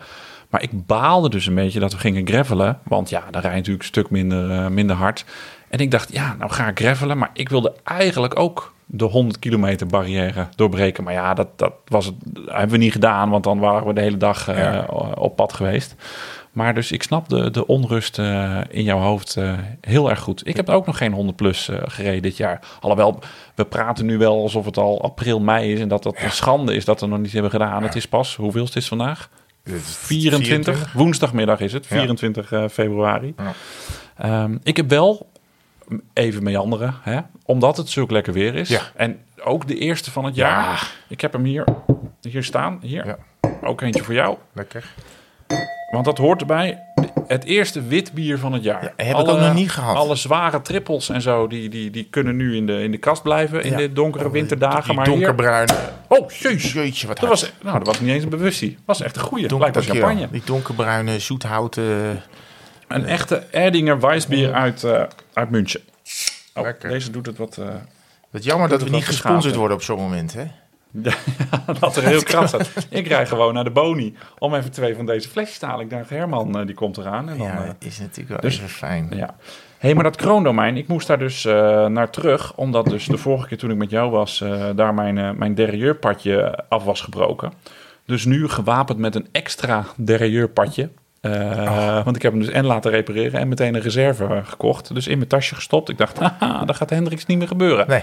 Maar 0.54 0.62
ik 0.64 0.86
baalde 0.86 1.30
dus 1.30 1.46
een 1.46 1.56
beetje 1.56 1.80
dat 1.80 1.92
we 1.92 1.98
gingen 1.98 2.28
gravelen. 2.28 2.80
Want 2.84 3.10
ja, 3.10 3.24
dan 3.32 3.42
rij 3.42 3.52
je 3.52 3.58
natuurlijk 3.58 3.84
een 3.84 3.90
stuk 3.90 4.10
minder, 4.10 4.52
eh, 4.52 4.68
minder 4.68 4.96
hard. 4.96 5.26
En 5.70 5.80
ik 5.80 5.92
dacht, 5.92 6.14
ja, 6.14 6.36
nou 6.40 6.52
ga 6.52 6.68
ik 6.68 6.80
gravelen. 6.80 7.18
Maar 7.18 7.30
ik 7.34 7.50
wilde 7.50 7.74
eigenlijk 7.84 8.40
ook 8.40 8.74
de 8.86 9.06
100 9.06 9.40
kilometer 9.40 9.88
barrière 9.88 10.48
doorbreken. 10.56 11.04
Maar 11.04 11.14
ja, 11.14 11.34
dat, 11.34 11.48
dat, 11.56 11.74
was 11.86 12.06
het, 12.06 12.16
dat 12.24 12.44
hebben 12.46 12.70
we 12.70 12.78
niet 12.78 12.92
gedaan. 12.92 13.30
Want 13.30 13.44
dan 13.44 13.60
waren 13.60 13.88
we 13.88 13.94
de 13.94 14.02
hele 14.02 14.18
dag 14.18 14.48
eh, 14.48 14.58
Ja. 14.58 14.86
op 15.16 15.36
pad 15.36 15.54
geweest. 15.54 15.96
Maar 16.52 16.74
dus 16.74 16.92
ik 16.92 17.04
snap 17.04 17.30
de, 17.30 17.52
de 17.52 17.68
onrust 17.68 18.20
eh, 18.20 18.58
in 18.70 18.84
jouw 18.84 19.00
hoofd 19.00 19.38
eh, 19.38 19.54
heel 19.82 20.10
erg 20.10 20.20
goed. 20.20 20.48
Ik 20.48 20.56
heb 20.56 20.70
ook 20.70 20.86
nog 20.86 20.98
geen 20.98 21.14
100 21.14 21.36
plus 21.38 21.70
eh, 21.70 21.78
gereden 21.86 22.22
dit 22.22 22.38
jaar. 22.38 22.60
Alhoewel, 22.80 23.20
we 23.56 23.66
praten 23.66 24.06
nu 24.06 24.18
wel 24.18 24.42
alsof 24.42 24.66
het 24.66 24.78
al 24.78 25.02
april, 25.02 25.40
mei 25.40 25.74
is. 25.74 25.80
En 25.80 25.88
dat 25.88 26.04
dat 26.04 26.16
een 26.22 26.32
schande 26.32 26.76
is 26.76 26.86
dat 26.86 27.00
we 27.00 27.08
nog 27.08 27.20
niet 27.20 27.32
hebben 27.32 27.52
gedaan. 27.52 27.84
Het 27.84 27.96
is 27.96 28.08
pas, 28.08 28.36
hoeveel 28.36 28.64
is 28.64 28.72
dit 28.72 28.86
vandaag? 28.86 29.30
Dit 29.64 29.76
is 29.76 29.96
24. 29.96 30.94
Woensdagmiddag 30.94 31.60
is 31.60 31.74
het, 31.74 31.86
Ja. 31.86 31.96
24 31.96 32.52
eh, 32.52 32.68
februari. 32.68 33.34
Ja. 33.38 33.54
Ehm, 34.18 34.58
ik 34.64 34.78
heb 34.78 34.90
wel, 34.90 35.30
even 36.14 36.44
meanderen, 36.44 36.96
hè, 37.02 37.20
omdat 37.46 37.78
het 37.78 37.90
zulk 37.90 38.12
lekker 38.12 38.34
weer 38.34 38.56
is. 38.56 38.70
Ja. 38.70 38.82
En 38.96 39.20
ook 39.44 39.68
de 39.68 39.78
eerste 39.78 40.12
van 40.12 40.26
het 40.26 40.36
jaar. 40.36 40.64
Ja. 40.64 40.80
Ik 41.08 41.22
heb 41.22 41.34
hem 41.34 41.44
hier, 41.44 41.66
hier 42.22 42.44
staan. 42.44 42.80
Hier. 42.82 43.18
Ook 43.62 43.82
eentje 43.82 44.04
voor 44.04 44.14
jou. 44.14 44.38
Lekker. 44.54 44.94
Want 45.92 46.06
dat 46.06 46.18
hoort 46.18 46.42
erbij. 46.42 46.84
Het 47.28 47.44
eerste 47.44 47.82
wit 47.82 48.14
bier 48.14 48.38
van 48.40 48.54
het 48.54 48.64
jaar. 48.64 48.84
Ja, 48.84 49.04
heb 49.06 49.18
ik 49.20 49.28
ook 49.28 49.40
nog 49.40 49.54
niet 49.54 49.72
gehad. 49.72 49.96
Alle 49.96 50.16
zware 50.16 50.62
trippels 50.62 51.10
en 51.10 51.22
zo, 51.22 51.48
die, 51.48 51.70
die, 51.70 51.90
die 51.90 52.08
kunnen 52.10 52.36
nu 52.36 52.56
in 52.56 52.66
de, 52.66 52.84
in 52.84 52.92
de 52.92 52.98
kast 52.98 53.22
blijven 53.24 53.64
in 53.64 53.72
Ja. 53.72 53.78
de 53.78 53.94
donkere 53.94 54.32
winterdagen. 54.32 54.84
Die 54.86 54.94
maar 54.94 55.06
hier... 55.08 55.16
donkerbruine. 55.16 55.74
Oh, 56.08 56.30
jeus. 56.32 56.74
Jeetje, 56.74 57.08
wat 57.08 57.20
Dat 57.20 57.30
hard. 57.30 57.42
was, 57.42 57.52
nou, 57.62 57.78
dat 57.78 57.88
was 57.88 58.00
niet 58.00 58.10
eens 58.10 58.24
een 58.24 58.30
bewustie. 58.30 58.70
Dat 58.70 58.80
was 58.86 59.02
echt 59.02 59.16
een 59.16 59.22
goeie. 59.22 59.48
Donker- 59.48 59.72
Lijkt 59.72 59.88
als 59.90 59.98
champagne. 60.00 60.28
Die 60.32 60.42
donkerbruine 60.46 61.20
zoethouten. 61.20 62.22
Een 62.88 63.06
echte 63.06 63.36
Erdinger 63.52 64.00
Weissbier 64.00 64.54
uit, 64.54 64.84
eh, 64.84 65.04
uit 65.34 65.50
München. 65.50 65.82
Oh, 66.54 66.68
deze 66.82 67.12
doet 67.12 67.26
het 67.26 67.38
wat... 67.38 67.58
eh, 67.58 67.66
Wat 68.30 68.44
jammer 68.44 68.70
dat 68.70 68.84
we 68.84 68.90
niet 68.90 69.06
gesponsord 69.06 69.56
worden 69.56 69.78
op 69.78 69.84
zo'n 69.84 70.00
moment, 70.00 70.34
hè? 70.34 70.44
dat 71.80 71.96
er 71.96 72.04
heel 72.04 72.24
kras 72.24 72.48
staat. 72.50 72.70
Ik 72.90 73.08
rij 73.08 73.26
gewoon 73.26 73.54
naar 73.54 73.64
de 73.64 73.72
Boni 73.72 74.16
om 74.38 74.56
even 74.56 74.72
twee 74.72 74.96
van 74.96 75.06
deze 75.06 75.30
flesjes 75.30 75.58
te 75.58 75.66
halen. 75.66 75.84
Ik 75.84 75.90
dacht, 75.90 76.10
Herman, 76.10 76.60
eh, 76.60 76.66
die 76.66 76.76
komt 76.76 76.98
eraan. 76.98 77.30
En 77.30 77.38
dan, 77.38 77.48
Ja, 77.48 77.64
eh, 77.64 77.88
is 77.88 78.00
natuurlijk 78.00 78.30
wel 78.30 78.40
dus- 78.40 78.56
even 78.58 78.70
fijn. 78.70 79.10
Ja. 79.16 79.36
hey, 79.78 79.94
maar 79.94 80.04
dat 80.04 80.16
kroondomein, 80.16 80.78
ik 80.78 80.88
moest 80.88 81.08
daar 81.08 81.20
dus 81.20 81.46
eh, 81.46 81.86
naar 81.86 82.10
terug. 82.10 82.56
Omdat 82.56 82.86
dus 82.86 83.06
de 83.06 83.18
vorige 83.18 83.48
keer 83.48 83.58
toen 83.58 83.72
ik 83.72 83.78
met 83.78 83.90
jou 83.90 84.12
was, 84.12 84.44
daar 84.76 84.94
mijn, 84.94 85.18
eh 85.18 85.30
mijn 85.32 85.56
derrieurpadje 85.56 86.64
af 86.70 86.84
was 86.84 87.02
gebroken. 87.02 87.54
Dus 88.06 88.26
nu 88.26 88.48
gewapend 88.50 89.00
met 89.00 89.16
een 89.16 89.28
extra 89.32 89.86
derrieurpadje. 89.96 90.90
Eh, 91.22 92.04
Want 92.04 92.16
ik 92.16 92.22
heb 92.22 92.32
hem 92.32 92.42
dus 92.42 92.50
en 92.52 92.66
laten 92.66 92.92
repareren 92.92 93.40
en 93.40 93.48
meteen 93.48 93.76
een 93.76 93.82
reserve 93.82 94.42
gekocht. 94.44 94.94
Dus 94.94 95.08
in 95.08 95.18
mijn 95.18 95.30
tasje 95.30 95.56
gestopt. 95.56 95.90
Ik 95.90 95.98
dacht, 95.98 96.20
haha, 96.20 96.66
dat 96.66 96.76
gaat 96.76 96.90
Hendricks 96.90 97.26
niet 97.26 97.38
meer 97.38 97.48
gebeuren. 97.48 97.88
Nee. 97.88 98.02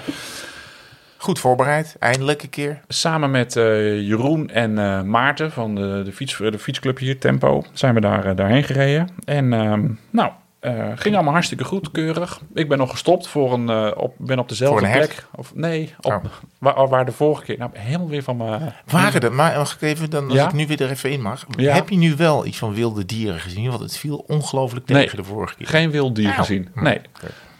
Goed 1.22 1.38
voorbereid, 1.38 1.96
eindelijk 1.98 2.42
een 2.42 2.50
keer. 2.50 2.80
Samen 2.88 3.30
met 3.30 3.56
eh, 3.56 3.64
Jeroen 4.08 4.50
en 4.50 4.78
eh, 4.78 5.02
Maarten 5.02 5.52
van 5.52 5.74
de, 5.74 6.02
de, 6.04 6.12
fiets, 6.12 6.36
de 6.36 6.58
fietsclub 6.58 6.98
hier, 6.98 7.18
Tempo, 7.18 7.62
zijn 7.72 7.94
we 7.94 8.00
daar, 8.00 8.24
eh, 8.24 8.36
daarheen 8.36 8.64
gereden. 8.64 9.08
En 9.24 9.52
ehm, 9.52 9.88
nou, 10.10 10.30
eh, 10.60 10.86
ging 10.94 11.14
allemaal 11.14 11.32
hartstikke 11.32 11.64
goed, 11.64 11.90
keurig. 11.90 12.40
Ik 12.54 12.68
ben 12.68 12.78
nog 12.78 12.90
gestopt 12.90 13.26
voor 13.28 13.52
een, 13.52 13.68
eh, 13.68 13.90
op, 13.96 14.14
ben 14.18 14.38
op 14.38 14.48
dezelfde 14.48 14.78
Voor 14.78 14.86
een 14.88 14.92
hert? 14.94 15.08
plek. 15.08 15.26
Of, 15.34 15.54
nee, 15.54 15.94
op, 16.00 16.12
Oh. 16.12 16.24
waar, 16.58 16.88
waar 16.88 17.04
de 17.04 17.12
vorige 17.12 17.42
keer, 17.44 17.58
nou 17.58 17.70
helemaal 17.74 18.08
weer 18.08 18.22
van 18.22 18.36
mijn... 18.36 18.72
Waren 18.86 19.20
er, 19.20 19.32
maar 19.32 19.56
mag 19.56 19.74
ik 19.74 19.82
even, 19.82 20.10
dan, 20.10 20.24
als 20.24 20.34
Ja? 20.34 20.46
ik 20.46 20.52
nu 20.52 20.66
weer 20.66 20.82
er 20.82 20.90
even 20.90 21.10
in 21.10 21.22
mag. 21.22 21.46
Ja. 21.56 21.74
Heb 21.74 21.88
je 21.88 21.96
nu 21.96 22.16
wel 22.16 22.46
iets 22.46 22.58
van 22.58 22.74
wilde 22.74 23.04
dieren 23.06 23.40
gezien? 23.40 23.68
Want 23.68 23.80
het 23.80 23.96
viel 23.96 24.24
ongelooflijk 24.26 24.86
Nee. 24.88 25.02
tegen 25.02 25.16
de 25.16 25.24
vorige 25.24 25.54
keer. 25.56 25.66
Geen 25.66 25.90
wild 25.90 26.14
dier 26.14 26.24
Nou. 26.24 26.36
gezien. 26.36 26.68
Nee. 26.74 27.00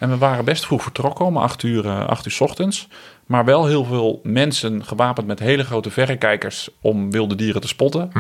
En 0.00 0.08
we 0.10 0.18
waren 0.18 0.44
best 0.44 0.66
vroeg 0.66 0.82
vertrokken, 0.82 1.24
om 1.24 1.36
acht 1.36 1.62
uur, 1.62 1.86
eh, 1.86 2.06
acht 2.06 2.26
uur 2.26 2.32
's 2.32 2.40
ochtends. 2.40 2.88
Maar 3.26 3.44
wel 3.44 3.66
heel 3.66 3.84
veel 3.84 4.20
mensen 4.22 4.84
gewapend 4.84 5.26
met 5.26 5.38
hele 5.38 5.64
grote 5.64 5.90
verrekijkers 5.90 6.68
om 6.80 7.10
wilde 7.10 7.34
dieren 7.34 7.60
te 7.60 7.68
spotten. 7.68 8.10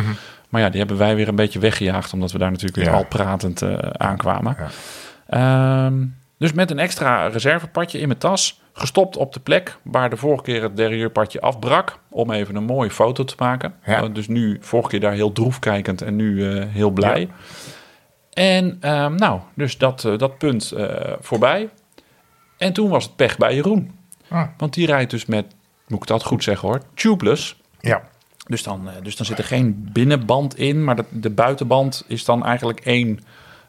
Maar 0.48 0.60
ja, 0.60 0.68
die 0.70 0.78
hebben 0.78 0.96
wij 0.98 1.14
weer 1.14 1.28
een 1.28 1.34
beetje 1.34 1.58
weggejaagd, 1.58 2.12
omdat 2.12 2.32
we 2.32 2.38
daar 2.38 2.50
natuurlijk 2.50 2.76
weer 2.76 2.86
Mhm. 2.86 2.94
Ja. 2.96 3.02
al 3.02 3.08
pratend 3.08 3.62
eh, 3.62 3.78
aankwamen. 3.92 4.56
Ja. 4.58 5.86
Ehm, 5.86 6.04
dus 6.38 6.52
met 6.52 6.70
een 6.70 6.78
extra 6.78 7.26
reservepadje 7.26 7.98
in 7.98 8.06
mijn 8.06 8.18
tas, 8.18 8.60
gestopt 8.72 9.16
op 9.16 9.32
de 9.32 9.40
plek 9.40 9.76
waar 9.82 10.10
de 10.10 10.16
vorige 10.16 10.42
keer 10.42 10.62
het 10.62 10.76
derrieurpadje 10.76 11.40
afbrak, 11.40 11.98
om 12.10 12.30
even 12.30 12.56
een 12.56 12.64
mooie 12.64 12.90
foto 12.90 13.24
te 13.24 13.34
maken. 13.38 13.74
Ja. 13.86 14.02
Eh, 14.02 14.08
dus 14.12 14.28
nu, 14.28 14.58
vorige 14.60 14.88
keer 14.88 15.00
daar 15.00 15.12
heel 15.12 15.32
droef 15.32 15.58
kijkend 15.58 16.02
en 16.02 16.16
nu 16.16 16.50
eh, 16.50 16.64
heel 16.68 16.90
blij. 16.90 17.28
En 18.40 18.76
ehm, 18.80 19.14
nou, 19.14 19.40
dus 19.54 19.78
dat, 19.78 20.04
eh, 20.04 20.18
dat 20.18 20.38
punt 20.38 20.72
eh, 20.72 21.12
voorbij. 21.20 21.68
En 22.56 22.72
toen 22.72 22.88
was 22.88 23.04
het 23.04 23.16
pech 23.16 23.38
bij 23.38 23.54
Jeroen. 23.54 23.90
Ah. 24.28 24.48
Want 24.56 24.74
die 24.74 24.86
rijdt 24.86 25.10
dus 25.10 25.26
met, 25.26 25.46
moet 25.86 26.02
ik 26.02 26.06
dat 26.06 26.24
goed 26.24 26.42
zeggen 26.44 26.68
hoor, 26.68 26.82
tubeless. 26.94 27.60
Ja. 27.80 28.02
Dus 28.46 28.62
dan, 28.62 28.88
eh, 28.88 28.94
dus 29.02 29.16
dan 29.16 29.26
zit 29.26 29.38
er 29.38 29.44
geen 29.44 29.88
binnenband 29.92 30.58
in, 30.58 30.84
maar 30.84 30.96
de, 30.96 31.04
de 31.10 31.30
buitenband 31.30 32.04
is 32.06 32.24
dan 32.24 32.44
eigenlijk 32.44 32.80
één, 32.80 33.20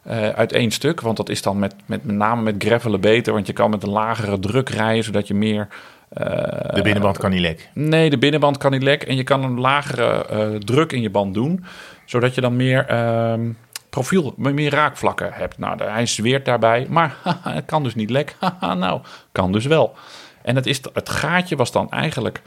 eh, 0.03 0.29
uit 0.29 0.51
één 0.51 0.71
stuk. 0.71 1.01
Want 1.01 1.17
dat 1.17 1.29
is 1.29 1.41
dan 1.41 1.59
met, 1.59 1.75
met, 1.85 2.03
met 2.03 2.15
name 2.15 2.41
met 2.41 2.63
gravelen 2.63 3.01
beter, 3.01 3.33
want 3.33 3.47
je 3.47 3.53
kan 3.53 3.69
met 3.69 3.83
een 3.83 3.89
lagere 3.89 4.39
druk 4.39 4.69
rijden, 4.69 5.03
zodat 5.03 5.27
je 5.27 5.33
meer... 5.33 5.67
De 6.13 6.79
binnenband 6.83 7.17
kan 7.17 7.31
niet 7.31 7.39
lek. 7.39 7.69
Nee, 7.73 8.09
de 8.09 8.17
binnenband 8.17 8.57
kan 8.57 8.71
niet 8.71 8.83
lek 8.83 9.03
en 9.03 9.15
je 9.15 9.23
kan 9.23 9.43
een 9.43 9.59
lagere 9.59 10.57
druk 10.59 10.91
in 10.91 11.01
je 11.01 11.09
band 11.09 11.33
doen, 11.33 11.65
zodat 12.05 12.35
je 12.35 12.41
dan 12.41 12.55
meer 12.55 12.85
ehm, 12.85 13.49
profiel, 13.91 14.33
meer 14.37 14.71
raakvlakken 14.71 15.33
hebt. 15.33 15.57
Nou, 15.57 15.83
hij 15.83 16.05
zweert 16.05 16.45
daarbij, 16.45 16.87
maar 16.89 17.15
haha, 17.23 17.53
het 17.53 17.65
kan 17.65 17.83
dus 17.83 17.95
niet 17.95 18.09
lek. 18.09 18.35
Haha, 18.39 18.73
nou, 18.73 19.01
kan 19.31 19.51
dus 19.51 19.65
wel. 19.65 19.95
En 20.41 20.55
het, 20.55 20.65
is, 20.65 20.81
het 20.93 21.09
gaatje 21.09 21.55
was 21.55 21.71
dan 21.71 21.91
eigenlijk 21.91 22.41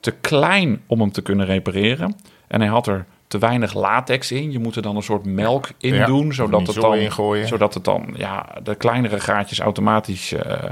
te 0.00 0.10
klein 0.10 0.82
om 0.86 1.00
hem 1.00 1.12
te 1.12 1.22
kunnen 1.22 1.46
repareren. 1.46 2.16
En 2.46 2.60
hij 2.60 2.70
had 2.70 2.86
er 2.86 3.06
te 3.26 3.38
weinig 3.38 3.74
latex 3.74 4.32
in. 4.32 4.52
Je 4.52 4.58
moet 4.58 4.76
er 4.76 4.82
dan 4.82 4.96
een 4.96 5.02
soort 5.02 5.24
melk 5.24 5.68
in 5.78 5.94
Ja, 5.94 6.06
doen, 6.06 6.32
zodat 6.32 6.66
het, 6.66 6.76
dan, 6.76 7.10
zodat 7.46 7.74
het 7.74 7.84
dan 7.84 8.14
ja, 8.16 8.46
de 8.62 8.74
kleinere 8.74 9.20
gaatjes 9.20 9.60
automatisch 9.60 10.32
eh 10.32 10.70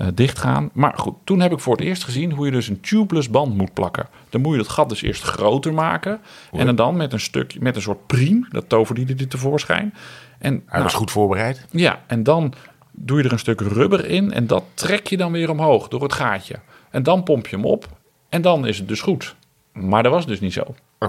eh, 0.00 0.06
dichtgaan. 0.14 0.70
Maar 0.72 0.92
goed, 0.96 1.14
toen 1.24 1.40
heb 1.40 1.52
ik 1.52 1.58
voor 1.60 1.76
het 1.76 1.84
eerst 1.84 2.04
gezien 2.04 2.32
hoe 2.32 2.46
je 2.46 2.52
dus 2.52 2.68
een 2.68 2.80
tubeless 2.80 3.30
band 3.30 3.56
moet 3.56 3.74
plakken. 3.74 4.08
Dan 4.28 4.40
moet 4.40 4.52
je 4.52 4.60
het 4.60 4.68
gat 4.68 4.88
dus 4.88 5.02
eerst 5.02 5.22
groter 5.22 5.74
maken. 5.74 6.20
En 6.52 6.76
dan, 6.76 6.96
met 6.96 7.12
een 7.12 7.20
stuk, 7.20 7.60
met 7.60 7.76
een 7.76 7.82
soort 7.82 8.06
priem, 8.06 8.46
dat 8.50 8.68
toverde 8.68 9.14
er 9.14 9.28
tevoorschijn. 9.28 9.94
En, 10.38 10.52
Hij 10.52 10.62
nou, 10.70 10.82
was 10.82 10.94
goed 10.94 11.10
voorbereid. 11.10 11.66
ja, 11.70 12.02
en 12.06 12.22
dan 12.22 12.52
doe 12.90 13.18
je 13.18 13.24
er 13.24 13.32
een 13.32 13.38
stuk 13.38 13.60
rubber 13.60 14.06
in 14.06 14.32
en 14.32 14.46
dat 14.46 14.64
trek 14.74 15.06
je 15.06 15.16
dan 15.16 15.32
weer 15.32 15.50
omhoog 15.50 15.88
door 15.88 16.02
het 16.02 16.12
gaatje. 16.12 16.54
En 16.90 17.02
dan 17.02 17.22
pomp 17.22 17.46
je 17.46 17.56
hem 17.56 17.64
op 17.64 17.88
en 18.28 18.42
dan 18.42 18.66
is 18.66 18.78
het 18.78 18.88
dus 18.88 19.00
goed. 19.00 19.36
Maar 19.72 20.02
dat 20.02 20.12
was 20.12 20.26
dus 20.26 20.40
niet 20.40 20.52
zo. 20.52 20.74
Oh. 20.98 21.08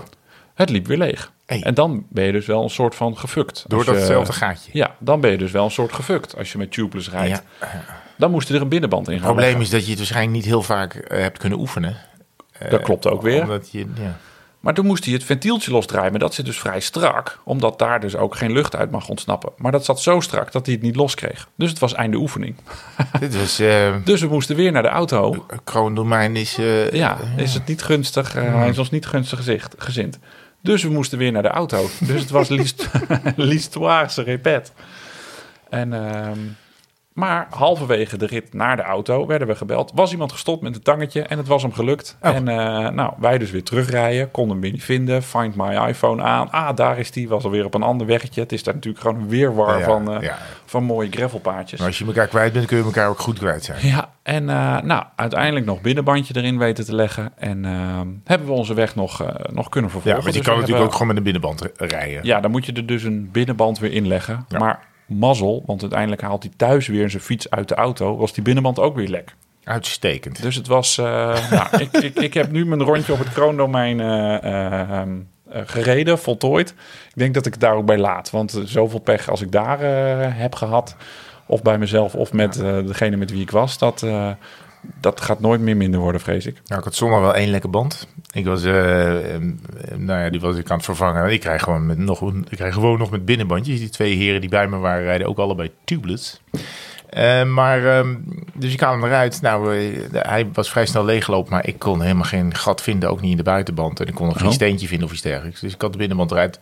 Het 0.54 0.70
liep 0.70 0.88
weer 0.88 0.98
leeg. 0.98 1.32
Hey. 1.46 1.64
En 1.64 1.74
dan 1.74 2.06
ben 2.10 2.26
je 2.26 2.32
dus 2.32 2.46
wel 2.46 2.64
een 2.64 2.70
soort 2.70 2.96
van 2.96 3.18
gefukt. 3.18 3.66
Door 3.68 3.86
datzelfde 3.86 4.34
gaatje. 4.34 4.72
Ja, 4.74 4.96
dan 5.00 5.22
ben 5.22 5.32
je 5.32 5.38
dus 5.38 5.52
wel 5.52 5.64
een 5.64 5.72
soort 5.72 5.94
gefukt 5.94 6.38
als 6.38 6.52
je 6.52 6.58
met 6.58 6.72
tubeless 6.72 7.10
rijdt. 7.10 7.44
Ja. 7.60 7.84
Dan 8.22 8.32
moest 8.32 8.50
er 8.50 8.62
een 8.62 8.70
binnenband 8.70 9.08
in 9.08 9.14
Het 9.14 9.22
gaan 9.24 9.32
probleem 9.32 9.58
leggen. 9.58 9.66
is 9.66 9.78
dat 9.78 9.84
je 9.84 9.90
het 9.90 9.98
waarschijnlijk 10.00 10.36
niet 10.36 10.46
heel 10.46 10.64
vaak 10.64 10.94
eh, 10.96 11.20
hebt 11.22 11.38
kunnen 11.38 11.60
oefenen. 11.60 11.96
Dat 12.70 12.82
klopt 12.82 13.08
ook 13.08 13.22
weer. 13.22 13.42
Omdat 13.42 13.72
je, 13.72 13.86
ja. 13.96 14.18
Maar 14.60 14.74
toen 14.74 14.86
moest 14.86 15.06
hij 15.06 15.14
het 15.14 15.24
ventieltje 15.24 15.72
losdraaien. 15.72 16.12
Maar 16.12 16.20
dat 16.20 16.34
zit 16.34 16.46
dus 16.46 16.60
vrij 16.60 16.80
strak. 16.80 17.40
Omdat 17.44 17.80
daar 17.80 18.00
dus 18.00 18.16
ook 18.16 18.36
geen 18.36 18.52
lucht 18.52 18.76
uit 18.76 18.92
mag 18.92 19.08
ontsnappen. 19.10 19.52
Maar 19.58 19.72
dat 19.72 19.86
zat 19.86 20.02
zo 20.02 20.20
strak 20.20 20.52
dat 20.52 20.66
hij 20.66 20.76
het 20.76 20.84
niet 20.84 20.96
los 20.96 21.16
kreeg. 21.16 21.48
Dus 21.56 21.70
het 21.70 21.80
was 21.80 21.94
einde 21.94 22.18
oefening. 22.18 22.56
Dit 23.20 23.40
was... 23.40 23.60
eh 23.60 23.96
Dus 24.04 24.22
we 24.22 24.28
moesten 24.28 24.56
weer 24.56 24.72
naar 24.72 24.82
de 24.84 24.88
auto. 24.90 25.46
kroondomein 25.64 26.36
is... 26.36 26.58
eh, 26.58 26.92
Ja, 26.92 27.18
is 27.36 27.54
het 27.54 27.66
niet 27.68 27.84
gunstig. 27.84 28.36
eh, 28.36 28.56
Hij 28.56 28.70
is 28.70 28.78
ons 28.78 28.90
niet 28.92 29.06
gunstig 29.06 29.38
gezicht, 29.38 29.76
gezind. 29.78 30.20
Dus 30.62 30.84
we 30.84 30.90
moesten 30.90 31.18
weer 31.18 31.32
naar 31.32 31.42
de 31.44 31.48
auto. 31.50 31.90
Dus 32.00 32.22
het 32.22 32.30
was 32.30 32.50
liefst, 32.50 32.90
l'histoire 33.36 34.10
se 34.16 34.22
répète. 34.24 34.72
En 35.70 35.94
ehm, 35.94 36.38
Maar 37.22 37.48
halverwege 37.50 38.18
de 38.18 38.26
rit 38.26 38.54
naar 38.54 38.76
de 38.76 38.82
auto 38.82 39.26
werden 39.26 39.48
we 39.48 39.56
gebeld. 39.56 39.92
Was 39.96 40.12
iemand 40.12 40.32
gestopt 40.32 40.62
met 40.62 40.76
een 40.76 40.82
tangetje 40.82 41.22
en 41.22 41.38
het 41.38 41.48
was 41.48 41.62
hem 41.62 41.74
gelukt. 41.74 42.18
Oh. 42.22 42.36
En 42.36 42.48
eh, 42.48 42.90
nou, 42.90 43.14
wij 43.20 43.38
dus 43.38 43.52
weer 43.52 43.64
terugrijden. 43.64 44.32
Konden 44.32 44.52
hem 44.52 44.62
weer 44.62 44.72
niet 44.72 44.84
vinden. 44.84 45.24
Find 45.24 45.56
my 45.56 45.76
iPhone 45.88 46.24
aan. 46.24 46.52
Ah, 46.52 46.76
daar 46.76 46.98
is 47.00 47.12
die. 47.12 47.30
Was 47.30 47.44
alweer 47.44 47.66
op 47.66 47.74
een 47.74 47.84
ander 47.84 48.08
weggetje. 48.08 48.42
Het 48.42 48.52
is 48.52 48.64
daar 48.64 48.74
natuurlijk 48.74 49.04
gewoon 49.04 49.22
een 49.22 49.28
weerwar 49.30 49.80
Ja, 49.80 49.86
van, 49.86 50.12
eh, 50.14 50.22
ja. 50.22 50.38
van 50.66 50.84
mooie 50.84 51.10
gravelpaadjes. 51.12 51.80
Maar 51.80 51.88
als 51.88 51.98
je 52.00 52.06
elkaar 52.06 52.28
kwijt 52.28 52.54
bent, 52.54 52.66
kun 52.66 52.78
je 52.78 52.84
elkaar 52.84 53.10
ook 53.10 53.20
goed 53.20 53.40
kwijt 53.40 53.64
zijn. 53.64 53.88
Ja, 53.88 54.10
en 54.24 54.50
eh, 54.50 54.82
nou, 54.82 55.04
uiteindelijk 55.16 55.66
nog 55.66 55.82
binnenbandje 55.82 56.36
erin 56.38 56.58
weten 56.58 56.86
te 56.86 56.96
leggen. 56.96 57.32
En 57.38 57.64
hebben 58.26 58.48
we 58.48 58.54
onze 58.54 58.74
weg 58.74 58.96
nog, 58.96 59.20
nog 59.52 59.70
kunnen 59.70 59.90
Ja, 59.94 60.00
vervolgen. 60.00 60.22
want 60.24 60.36
je 60.36 60.42
Dus 60.42 60.48
kan 60.50 60.60
natuurlijk 60.60 60.68
hebben- 60.68 60.86
ook 60.86 60.92
gewoon 60.92 61.08
met 61.08 61.18
een 61.18 61.24
binnenband 61.24 61.70
rijden. 61.76 62.24
Ja, 62.26 62.40
dan 62.40 62.52
moet 62.52 62.66
je 62.66 62.74
er 62.74 62.86
dus 62.86 63.04
een 63.04 63.30
binnenband 63.32 63.80
weer 63.80 63.92
inleggen. 63.92 64.46
Ja. 64.48 64.60
Maar 64.60 64.90
mazzel, 65.12 65.64
want 65.66 65.82
uiteindelijk 65.82 66.22
haalt 66.22 66.44
hij 66.44 66.52
thuis 66.56 66.88
weer 66.88 67.10
zijn 67.10 67.24
fiets 67.24 67.50
uit 67.50 67.68
de 67.68 67.76
auto. 67.76 68.18
Was 68.18 68.34
die 68.34 68.44
binnenband 68.44 68.80
ook 68.80 68.96
weer 68.96 69.08
lek. 69.08 69.36
Uitstekend. 69.64 70.42
Dus 70.42 70.56
het 70.56 70.68
was... 70.68 70.98
eh, 70.98 71.06
nou, 71.52 71.68
ik, 71.78 71.92
ik, 71.92 72.16
ik 72.16 72.34
heb 72.34 72.52
nu 72.52 72.66
mijn 72.66 72.84
rondje 72.84 73.14
op 73.14 73.20
het 73.20 73.34
kroondomein 73.34 74.00
eh, 74.00 74.44
eh, 74.44 74.82
ehm, 74.82 75.10
eh, 75.50 75.62
gereden, 75.66 76.20
voltooid. 76.20 76.70
Ik 76.70 77.16
denk 77.16 77.34
dat 77.34 77.46
ik 77.46 77.52
het 77.52 77.62
daar 77.62 77.76
ook 77.76 77.86
bij 77.86 77.98
laat. 77.98 78.30
Want 78.30 78.62
zoveel 78.66 79.00
pech 79.00 79.30
als 79.30 79.42
ik 79.42 79.52
daar 79.52 79.80
heb 80.36 80.56
gehad... 80.56 80.96
of 81.46 81.62
bij 81.62 81.78
mezelf 81.78 82.16
of 82.16 82.34
met 82.34 82.54
degene 82.86 83.16
met 83.16 83.32
wie 83.32 83.42
ik 83.42 83.52
was... 83.52 83.78
dat, 83.78 84.06
dat 85.00 85.22
gaat 85.22 85.40
nooit 85.40 85.62
meer 85.62 85.78
minder 85.78 86.00
worden, 86.00 86.22
vrees 86.22 86.46
ik. 86.46 86.62
Nou, 86.66 86.80
ik 86.80 86.86
had 86.86 86.96
zondag 86.96 87.20
wel 87.20 87.36
één 87.36 87.50
lekker 87.50 87.70
band. 87.70 88.08
Ik 88.34 88.46
was, 88.46 88.64
eh, 88.64 88.74
nou 89.96 90.24
ja, 90.24 90.30
die 90.30 90.40
was 90.40 90.58
ik 90.58 90.70
aan 90.70 90.76
het 90.76 90.86
vervangen. 90.86 91.32
Ik 91.32 91.40
krijg 91.40 91.64
gewoon 91.64 91.86
met 91.86 91.98
nog, 91.98 92.22
ik 92.50 92.58
krijg 92.58 92.74
gewoon 92.74 92.98
nog 93.00 93.12
met 93.12 93.26
binnenbandjes. 93.26 93.80
Die 93.80 93.90
twee 93.90 94.16
heren 94.16 94.42
die 94.42 94.50
bij 94.50 94.68
me 94.68 94.78
waren, 94.78 95.04
rijden 95.04 95.28
ook 95.28 95.38
allebei 95.38 95.72
tubeless. 95.84 96.42
Eh, 97.10 97.44
maar, 97.46 97.86
ehm, 97.98 98.16
dus 98.54 98.74
ik 98.74 98.80
haal 98.80 98.92
hem 98.92 99.04
eruit. 99.04 99.42
Nou, 99.42 99.78
eh, 99.78 100.00
hij 100.12 100.50
was 100.54 100.70
vrij 100.70 100.86
snel 100.86 101.06
leeggelopen, 101.06 101.52
maar 101.52 101.68
ik 101.68 101.80
kon 101.80 102.02
helemaal 102.02 102.24
geen 102.24 102.56
gat 102.56 102.82
vinden, 102.82 103.10
ook 103.10 103.22
niet 103.22 103.32
in 103.32 103.38
de 103.38 103.44
buitenband. 103.44 104.00
En 104.00 104.08
ik 104.08 104.14
kon 104.16 104.28
nog 104.28 104.38
geen 104.38 104.48
Oh. 104.48 104.54
steentje 104.54 104.88
vinden 104.88 105.08
of 105.08 105.14
iets 105.14 105.22
dergelijks. 105.22 105.60
Dus 105.60 105.74
ik 105.74 105.82
had 105.82 105.92
de 105.92 105.98
binnenband 105.98 106.32
eruit. 106.32 106.60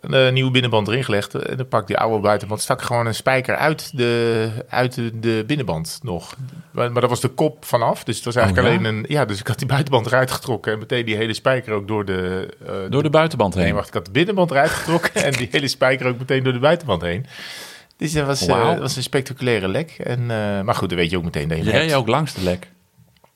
Een 0.00 0.14
eh, 0.26 0.32
nieuwe 0.32 0.50
binnenband 0.50 0.88
erin 0.88 1.04
gelegd. 1.04 1.34
En 1.34 1.56
dan 1.56 1.68
pak 1.68 1.80
ik 1.80 1.86
die 1.86 1.98
oude 1.98 2.20
buitenband. 2.22 2.60
Stak 2.60 2.82
gewoon 2.82 3.06
een 3.06 3.14
spijker 3.14 3.56
uit 3.56 3.96
de, 3.96 4.48
uit 4.68 4.94
de, 4.94 5.18
de 5.20 5.44
binnenband 5.46 5.98
nog. 6.02 6.34
Maar, 6.70 6.92
maar 6.92 7.00
dat 7.00 7.10
was 7.10 7.20
de 7.20 7.28
kop 7.28 7.64
vanaf. 7.64 8.04
Dus 8.04 8.16
het 8.16 8.24
was 8.24 8.36
eigenlijk 8.36 8.66
Oh, 8.66 8.72
ja? 8.72 8.78
alleen 8.78 8.94
een. 8.94 9.04
Ja, 9.08 9.24
dus 9.24 9.40
ik 9.40 9.46
had 9.46 9.58
die 9.58 9.66
buitenband 9.68 10.06
eruit 10.06 10.30
getrokken. 10.30 10.72
En 10.72 10.78
meteen 10.78 11.04
die 11.04 11.16
hele 11.16 11.34
spijker 11.34 11.72
ook 11.72 11.88
door 11.88 12.04
de. 12.04 12.48
eh, 12.66 12.72
Door 12.90 13.02
de 13.02 13.10
buitenband 13.10 13.54
heen. 13.54 13.64
Nee, 13.64 13.74
wacht. 13.74 13.88
Ik 13.88 13.94
had 13.94 14.04
de 14.04 14.10
binnenband 14.10 14.50
eruit 14.50 14.70
getrokken. 14.70 15.14
en 15.24 15.32
die 15.32 15.48
hele 15.50 15.68
spijker 15.68 16.06
ook 16.06 16.18
meteen 16.18 16.42
door 16.42 16.52
de 16.52 16.58
buitenband 16.58 17.02
heen. 17.02 17.26
Dus 17.96 18.12
dat 18.12 18.26
was, 18.26 18.46
eh, 18.46 18.66
dat 18.66 18.78
was 18.78 18.96
een 18.96 19.02
spectaculaire 19.02 19.68
lek. 19.68 19.90
En, 19.90 20.26
maar 20.64 20.74
goed, 20.74 20.88
dan 20.88 20.98
weet 20.98 21.10
je 21.10 21.16
ook 21.16 21.24
meteen 21.24 21.48
dat 21.48 21.64
je 21.64 21.70
hebt. 21.70 21.92
ook 21.94 22.08
langs 22.08 22.34
de 22.34 22.42
lek. 22.42 22.68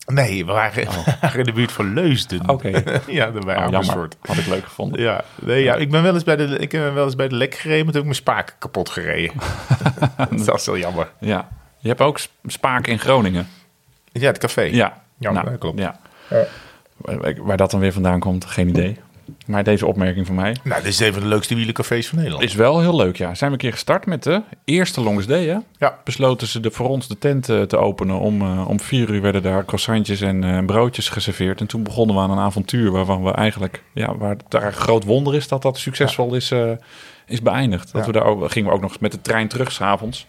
Nee, 0.07 0.47
we 0.47 0.53
waren, 0.53 0.87
waren 1.21 1.39
in 1.39 1.45
de 1.45 1.53
buurt 1.53 1.73
van 1.73 1.95
Leusden. 1.95 2.49
Oké. 2.49 2.69
ja, 3.07 3.31
bij 3.31 3.57
Oh, 3.57 3.63
Amersfoort. 3.63 4.17
jammer. 4.19 4.19
Had 4.23 4.37
ik 4.37 4.47
leuk 4.47 4.65
gevonden. 4.65 5.01
Ja, 5.01 5.25
nee, 5.43 5.63
ja, 5.63 5.75
ik 5.75 5.91
ben 5.91 6.03
wel 6.03 6.15
eens 6.15 6.25
bij 6.25 6.37
de, 6.37 6.45
ik 6.59 6.71
ben 6.71 6.95
wel 6.95 7.05
eens 7.05 7.17
bij 7.17 7.29
de 7.29 7.35
lek 7.35 7.55
gereden, 7.55 7.85
maar 7.85 7.95
toen 7.95 8.03
heb 8.03 8.13
ik 8.13 8.25
mijn 8.25 8.35
spaken 8.37 8.55
kapot 8.59 8.91
gereden. 8.91 9.33
dat 10.31 10.45
was 10.47 10.67
wel 10.67 10.79
jammer. 10.79 11.11
Ja. 11.21 11.49
Je 11.79 11.89
hebt 11.89 12.01
ook 12.01 12.19
sp- 12.19 12.31
Spaak 12.47 12.87
in 12.87 12.99
Groningen. 12.99 13.49
Ja, 14.13 14.27
het 14.27 14.39
café. 14.39 14.61
Ja, 14.63 15.03
Ja, 15.19 15.31
Nou, 15.31 15.51
dat 15.51 15.59
klopt. 15.59 15.79
Ja. 15.79 15.99
Waar, 16.97 17.35
waar 17.43 17.57
dat 17.57 17.71
dan 17.71 17.81
weer 17.81 17.93
vandaan 17.93 18.21
komt, 18.21 18.45
geen 18.45 18.69
idee. 18.69 18.99
Maar 19.51 19.65
deze 19.65 19.87
opmerking 19.87 20.27
van 20.27 20.35
mij 20.35 20.57
Nou, 20.65 20.83
dit 20.83 20.93
is 20.93 20.99
een 21.01 21.13
van 21.13 21.23
de 21.23 21.29
leukste 21.29 21.55
wielencafés 21.55 22.09
van 22.09 22.19
Nederland. 22.19 22.45
is 22.45 22.55
wel 22.55 22.81
heel 22.81 22.97
leuk. 22.97 23.17
Ja, 23.17 23.35
zijn 23.35 23.51
we 23.51 23.57
een 23.57 23.63
keer 23.63 23.73
gestart 23.73 24.07
met 24.07 24.23
de 24.23 24.43
eerste 24.65 25.01
Longs 25.01 25.27
Day. 25.27 25.47
Hè? 25.47 25.57
Ja. 25.79 25.99
Besloten 26.05 26.47
ze 26.47 26.61
de, 26.61 26.71
voor 26.71 26.89
ons 26.89 27.09
de 27.09 27.19
tent 27.19 27.49
eh, 27.49 27.63
te 27.63 27.77
openen. 27.77 28.19
Om, 28.19 28.41
eh, 28.41 28.69
om 28.69 28.81
vier 28.81 29.11
uur 29.11 29.21
werden 29.23 29.43
daar 29.43 29.65
croissantjes 29.65 30.21
en 30.21 30.45
eh, 30.45 30.65
broodjes 30.65 31.09
geserveerd. 31.09 31.61
En 31.61 31.67
toen 31.67 31.83
begonnen 31.83 32.17
we 32.17 32.23
aan 32.23 32.31
een 32.31 32.39
avontuur 32.39 32.91
waarvan 32.91 33.25
we 33.25 33.33
eigenlijk... 33.33 33.83
Ja, 33.95 34.17
waar 34.17 34.31
het 34.31 34.43
daar 34.49 34.65
een 34.67 34.73
groot 34.73 35.05
wonder 35.05 35.35
is 35.35 35.49
dat 35.49 35.63
dat 35.63 35.79
succesvol 35.79 36.35
is, 36.35 36.53
is 37.27 37.43
beëindigd. 37.43 37.93
Dat 37.93 38.01
Ja. 38.01 38.07
we 38.07 38.13
daar 38.19 38.25
ook, 38.27 38.51
gingen 38.51 38.69
we 38.69 38.75
ook 38.75 38.83
nog 38.83 39.01
met 39.01 39.13
de 39.13 39.21
trein 39.21 39.49
terug 39.49 39.73
s'avonds. 39.73 40.27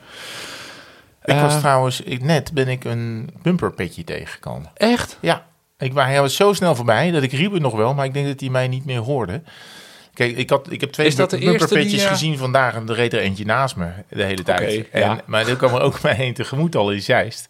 Ik 1.23 1.35
was 1.39 1.59
trouwens, 1.59 2.01
ik, 2.01 2.23
net 2.23 2.53
ben 2.53 2.67
ik 2.67 2.83
een 2.83 3.29
bumperpetje 3.41 4.03
tegengekomen. 4.03 4.71
Echt? 4.73 5.17
Ja, 5.21 5.45
ik, 5.81 5.93
hij 5.93 6.21
was 6.21 6.35
zo 6.35 6.53
snel 6.53 6.75
voorbij 6.75 7.11
dat 7.11 7.23
ik 7.23 7.31
riep 7.31 7.51
het 7.51 7.61
nog 7.61 7.75
wel, 7.75 7.93
maar 7.93 8.05
ik 8.05 8.13
denk 8.13 8.27
dat 8.27 8.39
hij 8.39 8.49
mij 8.49 8.67
niet 8.67 8.85
meer 8.85 8.99
hoorde. 8.99 9.41
Kijk, 10.13 10.37
ik, 10.37 10.49
had, 10.49 10.71
ik 10.71 10.81
heb 10.81 10.91
twee 10.91 11.15
dat 11.15 11.29
bumperpetjes 11.29 11.91
die, 11.91 12.01
eh, 12.01 12.07
gezien 12.07 12.37
vandaag 12.37 12.75
en 12.75 12.89
er 12.89 12.95
reed 12.95 13.13
er 13.13 13.19
eentje 13.19 13.45
naast 13.45 13.75
me 13.75 13.87
de 14.09 14.23
hele 14.23 14.43
tijd. 14.43 14.89
En, 14.89 15.01
ja. 15.01 15.21
Maar 15.25 15.47
er 15.47 15.55
kwam 15.55 15.75
er 15.75 15.81
ook 15.81 16.01
mij 16.03 16.13
heen 16.13 16.33
tegemoet 16.33 16.75
al 16.75 16.91
in 16.91 17.01
Zeist. 17.01 17.47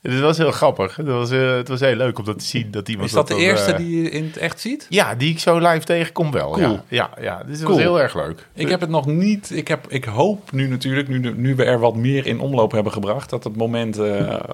Dus 0.00 0.12
het 0.12 0.22
was 0.22 0.36
heel 0.36 0.50
grappig. 0.50 0.96
Het 0.96 1.06
was, 1.06 1.30
eh, 1.30 1.56
het 1.56 1.68
was 1.68 1.80
heel 1.80 1.96
leuk 1.96 2.18
om 2.18 2.24
dat 2.24 2.38
te 2.38 2.44
zien. 2.44 2.70
Dat 2.70 2.88
iemand 2.88 3.08
Is 3.08 3.14
dat 3.14 3.28
de 3.28 3.36
eerste 3.36 3.72
eh, 3.72 3.76
die 3.76 4.02
je 4.02 4.10
in 4.10 4.24
het 4.24 4.36
echt 4.36 4.60
ziet? 4.60 4.86
Ja, 4.88 5.14
die 5.14 5.30
ik 5.30 5.38
zo 5.38 5.58
live 5.58 5.84
tegenkom 5.84 6.30
wel. 6.30 6.50
Cool. 6.50 6.70
Ja, 6.70 6.82
ja, 6.88 7.10
ja. 7.20 7.42
Dus 7.46 7.58
Cool. 7.58 7.70
was 7.70 7.78
heel 7.78 8.00
erg 8.00 8.14
leuk. 8.14 8.46
Ik 8.54 8.68
heb 8.68 8.80
het 8.80 8.90
nog 8.90 9.06
niet. 9.06 9.50
Ik, 9.50 9.68
heb, 9.68 9.86
ik 9.88 10.04
hoop 10.04 10.52
nu 10.52 10.68
natuurlijk, 10.68 11.08
nu, 11.08 11.32
nu 11.36 11.54
we 11.54 11.64
er 11.64 11.78
wat 11.78 11.96
meer 11.96 12.26
in 12.26 12.40
omloop 12.40 12.72
hebben 12.72 12.92
gebracht, 12.92 13.30
dat 13.30 13.44
het 13.44 13.56
moment 13.56 13.98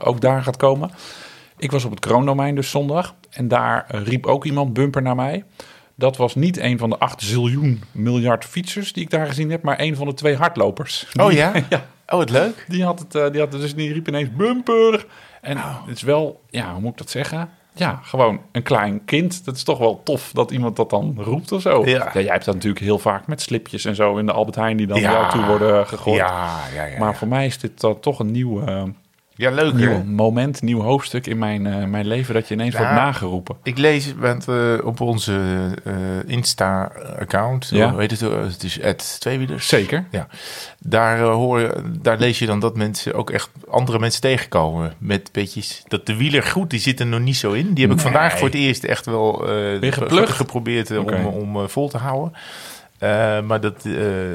ook 0.01 0.21
daar 0.21 0.43
gaat 0.43 0.57
komen. 0.57 0.91
Ik 1.57 1.71
was 1.71 1.85
op 1.85 1.91
het 1.91 2.01
kroondomein 2.01 2.55
dus 2.55 2.71
zondag. 2.71 3.15
En 3.31 3.49
daar 3.49 3.85
eh, 3.89 4.03
riep 4.05 4.27
ook 4.27 4.45
iemand 4.45 4.73
bumper 4.73 5.03
naar 5.03 5.15
mij. 5.15 5.45
Dat 5.95 6.17
was 6.17 6.35
niet 6.35 6.59
een 6.59 6.79
van 6.79 6.91
de 6.91 6.99
8 6.99 7.23
ziljoen 7.23 7.83
miljard 7.93 8.45
fietsers 8.45 8.93
die 8.93 9.03
ik 9.03 9.11
daar 9.11 9.27
gezien 9.27 9.51
heb, 9.51 9.63
maar 9.63 9.81
een 9.81 9.97
van 9.97 10.07
de 10.07 10.15
twee 10.15 10.37
hardlopers. 10.37 11.07
Oh 11.21 11.33
ja? 11.33 11.53
ja. 11.71 11.87
Oh, 12.07 12.19
wat 12.19 12.31
leuk. 12.31 12.65
Die 12.69 12.85
had 12.85 12.99
het, 12.99 13.15
eh, 13.15 13.31
die 13.31 13.41
had 13.41 13.53
het 13.53 13.63
dus 13.63 13.75
die 13.75 13.93
riep 13.93 14.09
ineens 14.09 14.33
bumper. 14.37 15.07
En 15.41 15.57
het 15.87 15.97
is 15.97 16.03
wel, 16.03 16.41
ja, 16.51 16.73
hoe 16.73 16.81
moet 16.81 16.91
ik 16.91 16.99
dat 16.99 17.11
zeggen? 17.11 17.49
Ja, 17.77 18.01
gewoon 18.03 18.41
een 18.53 18.63
klein 18.63 19.05
kind. 19.05 19.45
Dat 19.45 19.57
is 19.57 19.63
toch 19.63 19.79
wel 19.79 20.01
tof 20.05 20.31
dat 20.33 20.51
iemand 20.51 20.77
dat 20.77 20.91
dan 20.91 21.15
roept 21.19 21.53
of 21.53 21.61
zo. 21.61 21.87
Ja. 21.87 22.11
jij 22.13 22.23
hebt 22.25 22.45
dat 22.45 22.55
natuurlijk 22.55 22.85
heel 22.85 22.99
vaak 22.99 23.27
met 23.27 23.41
slipjes 23.41 23.85
en 23.85 23.95
zo 23.95 24.17
in 24.17 24.27
de 24.27 24.33
Albert 24.33 24.57
Heijn 24.57 24.77
die 24.77 24.87
dan 24.87 25.01
Ja. 25.01 25.11
naar 25.11 25.21
jou 25.21 25.33
toe 25.33 25.45
worden 25.45 25.87
gegooid. 25.87 26.17
Ja, 26.17 26.59
ja, 26.75 26.85
ja. 26.85 26.99
maar 26.99 27.17
voor 27.17 27.29
mij 27.29 27.47
is 27.47 27.59
dit 27.59 27.81
dan 27.81 28.01
toch 28.01 28.19
een 28.19 28.31
nieuw, 28.31 28.67
eh, 28.67 28.83
ja, 29.37 29.51
leuk 29.51 29.75
nieuw 29.75 29.89
hè? 29.91 30.05
moment, 30.05 30.63
nieuw 30.63 30.81
hoofdstuk 30.81 31.27
in 31.27 31.39
mijn, 31.39 31.67
eh, 31.67 31.85
mijn 31.85 32.07
leven 32.07 32.35
dat 32.35 32.49
je 32.49 32.55
ineens 32.55 32.73
Ja. 32.75 32.79
wordt 32.79 32.95
nageroepen. 32.95 33.57
Ik 33.63 33.79
lees 33.79 34.15
want, 34.15 34.49
eh, 34.49 34.73
op 34.85 35.01
onze 35.01 35.41
eh, 35.85 35.95
Insta-account, 36.27 37.69
Ja. 37.73 37.97
heet 37.97 38.11
het? 38.11 38.21
Het 38.21 38.63
is 38.63 38.83
het 38.83 39.17
tweewielers. 39.21 39.69
Zeker. 39.69 40.05
Ja, 40.11 40.27
daar, 40.79 41.19
hoor 41.19 41.61
je, 41.61 41.75
daar 42.01 42.19
lees 42.19 42.39
je 42.39 42.47
dan 42.47 42.61
dat 42.61 42.77
mensen 42.77 43.15
ook 43.15 43.31
echt 43.31 43.51
andere 43.69 43.99
mensen 43.99 44.21
tegenkomen 44.21 44.93
met 44.99 45.29
petjes. 45.33 45.83
Dat 45.89 46.07
de 46.07 46.17
wieler 46.17 46.43
goed, 46.43 46.71
die 46.71 46.81
zit 46.81 47.01
er 47.01 47.07
nog 47.07 47.21
niet 47.21 47.37
zo 47.37 47.53
in. 47.53 47.73
Die 47.75 47.87
heb 47.87 47.97
ik 47.97 48.03
Nee. 48.03 48.13
vandaag 48.13 48.39
voor 48.39 48.47
het 48.49 48.57
eerst 48.57 48.85
echt 48.85 49.07
wel 49.07 49.47
geprobeerd 50.13 50.99
om, 50.99 51.09
om 51.27 51.69
vol 51.69 51.89
te 51.89 51.99
houden. 51.99 52.33
Eh, 53.05 53.41
maar 53.41 53.61
dat, 53.61 53.85
eh, 53.85 53.95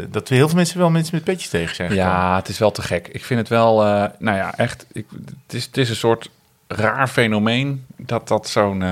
dat 0.09 0.27
heel 0.27 0.47
veel 0.47 0.55
mensen 0.55 0.79
wel 0.79 0.89
mensen 0.89 1.15
met 1.15 1.23
petjes 1.23 1.49
tegen 1.49 1.75
zijn 1.75 1.89
gekomen. 1.89 2.11
Ja, 2.11 2.35
het 2.35 2.49
is 2.49 2.57
wel 2.57 2.71
te 2.71 2.81
gek. 2.81 3.07
Ik 3.07 3.25
vind 3.25 3.39
het 3.39 3.49
wel, 3.49 3.85
eh, 3.85 4.05
nou 4.19 4.37
ja, 4.37 4.55
echt. 4.57 4.85
Ik, 4.91 5.05
het, 5.45 5.53
is, 5.53 5.65
het 5.65 5.77
is 5.77 5.89
een 5.89 5.95
soort 5.95 6.29
raar 6.67 7.07
fenomeen 7.07 7.85
dat 7.97 8.27
dat 8.27 8.47
zo'n 8.47 8.83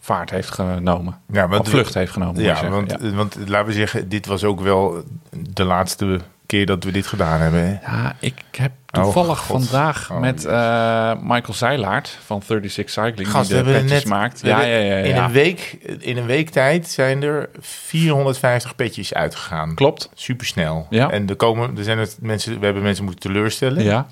vaart 0.00 0.30
heeft 0.30 0.50
genomen. 0.50 1.20
Ja, 1.32 1.48
want 1.48 1.60
Of 1.60 1.68
vlucht 1.68 1.94
heeft 1.94 2.12
genomen. 2.12 2.42
Ja, 2.42 2.68
want, 2.68 2.90
ja. 2.90 3.10
want 3.10 3.36
laten 3.46 3.66
we 3.66 3.72
zeggen, 3.72 4.08
dit 4.08 4.26
was 4.26 4.44
ook 4.44 4.60
wel 4.60 5.04
de 5.30 5.64
laatste 5.64 6.20
keer 6.46 6.66
dat 6.66 6.84
we 6.84 6.92
dit 6.92 7.06
gedaan 7.06 7.40
hebben. 7.40 7.60
Hè? 7.60 7.92
Ja, 7.92 8.16
ik 8.20 8.42
heb 8.50 8.72
toevallig 9.02 9.38
God. 9.38 9.68
vandaag 9.68 10.10
Oh, 10.10 10.20
met 10.20 10.44
eh, 10.44 11.12
Michael 11.22 11.54
Zeilaert 11.54 12.18
van 12.24 12.42
36 12.42 12.90
Cycling, 12.90 13.30
Gast, 13.30 13.48
die 13.48 13.56
de 13.56 13.62
hebben 13.64 13.72
petjes 13.72 13.90
net 13.90 14.12
maakt. 14.12 14.40
Ja, 14.42 14.60
ja, 14.60 14.76
ja, 14.76 14.96
ja. 14.96 15.04
In, 15.04 15.16
een 15.16 15.32
week, 15.32 15.78
in 15.98 16.16
een 16.16 16.26
week 16.26 16.50
tijd 16.50 16.88
zijn 16.88 17.22
er 17.22 17.48
450 17.60 18.74
petjes 18.74 19.14
uitgegaan. 19.14 19.74
Klopt. 19.74 20.10
Supersnel. 20.14 20.86
Ja. 20.90 21.10
En 21.10 21.28
er 21.28 21.36
komen, 21.36 21.76
er 21.76 21.84
zijn 21.84 21.98
het 21.98 22.16
mensen, 22.20 22.58
we 22.58 22.64
hebben 22.64 22.82
mensen 22.82 23.04
moeten 23.04 23.30
teleurstellen. 23.30 23.82
Ja. 23.82 24.06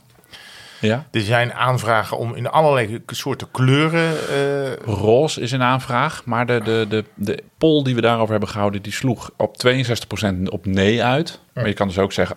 Ja. 0.85 1.07
Er 1.11 1.21
zijn 1.21 1.53
aanvragen 1.53 2.19
om 2.19 2.35
in 2.35 2.49
allerlei 2.49 3.03
soorten 3.07 3.51
kleuren. 3.51 4.13
eh, 4.29 4.73
Roze 4.85 5.41
is 5.41 5.53
een 5.53 5.63
aanvraag, 5.63 6.23
maar 6.25 6.47
de, 6.47 6.61
de, 6.65 6.87
de, 6.89 7.05
de 7.15 7.43
poll 7.59 7.83
die 7.83 7.95
we 7.95 8.01
daarover 8.01 8.31
hebben 8.31 8.49
gehouden, 8.49 8.83
die 8.83 8.93
sloeg 8.93 9.31
op 9.37 9.57
62% 9.67 10.43
op 10.49 10.67
nee 10.67 11.05
uit. 11.05 11.41
Maar 11.55 11.67
je 11.67 11.73
kan 11.73 11.89
dus 11.89 11.99
ook 11.99 12.13
zeggen 12.13 12.37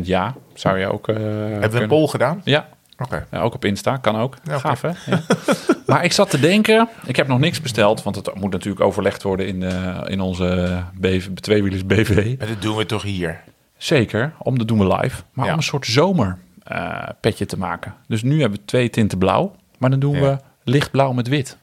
ja. 0.02 0.34
Zou 0.54 0.78
je 0.78 0.92
ook 0.92 1.08
eh 1.08 1.14
hebben 1.16 1.70
we 1.70 1.80
een 1.80 1.88
poll 1.88 2.06
gedaan? 2.06 2.40
Ja, 2.44 2.68
Oké. 3.02 3.26
Ja, 3.30 3.40
ook 3.40 3.54
op 3.54 3.64
Insta, 3.64 3.96
kan 3.96 4.16
ook. 4.16 4.36
Ja. 4.44 4.58
Gaaf, 4.58 4.80
hè? 4.80 4.90
Ja. 5.06 5.20
maar 5.86 6.04
ik 6.04 6.12
zat 6.12 6.30
te 6.30 6.40
denken, 6.40 6.88
ik 7.06 7.16
heb 7.16 7.28
nog 7.28 7.38
niks 7.38 7.60
besteld, 7.60 8.02
want 8.02 8.16
het 8.16 8.34
moet 8.34 8.50
natuurlijk 8.52 8.84
overlegd 8.84 9.22
worden 9.22 9.46
in, 9.46 9.60
de, 9.60 10.04
in 10.06 10.20
onze 10.20 10.82
BV, 10.94 11.28
tweewielers 11.34 11.86
BV. 11.86 12.34
Maar 12.38 12.46
dat 12.48 12.62
doen 12.62 12.76
we 12.76 12.86
toch 12.86 13.02
hier? 13.02 13.40
Zeker, 13.76 14.32
om 14.38 14.58
dat 14.58 14.68
doen 14.68 14.78
we 14.78 14.96
live. 14.96 15.22
Maar 15.32 15.46
om 15.46 15.52
een 15.52 15.62
soort 15.62 15.86
zomer 15.86 16.38
eh, 16.68 17.08
petje 17.20 17.46
te 17.46 17.58
maken. 17.58 17.94
Dus 18.06 18.22
nu 18.22 18.40
hebben 18.40 18.58
we 18.58 18.64
twee 18.64 18.90
tinten 18.90 19.18
blauw, 19.18 19.54
maar 19.78 19.90
dan 19.90 19.98
doen 20.00 20.14
Ja. 20.14 20.20
we 20.20 20.38
lichtblauw 20.64 21.12
met 21.12 21.28
wit. 21.28 21.56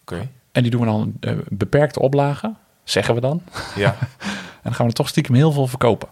Oké. 0.00 0.28
En 0.52 0.62
die 0.62 0.70
doen 0.70 0.80
we 0.80 0.86
dan 0.86 1.12
eh, 1.20 1.32
beperkte 1.48 2.00
oplagen, 2.00 2.56
zeggen 2.84 3.14
we 3.14 3.20
dan. 3.20 3.42
Ja. 3.76 3.96
En 4.56 4.72
dan 4.72 4.80
gaan 4.80 4.86
we 4.90 4.92
er 4.92 5.04
toch 5.04 5.08
stiekem 5.08 5.34
heel 5.34 5.52
veel 5.52 5.66
verkopen. 5.66 6.08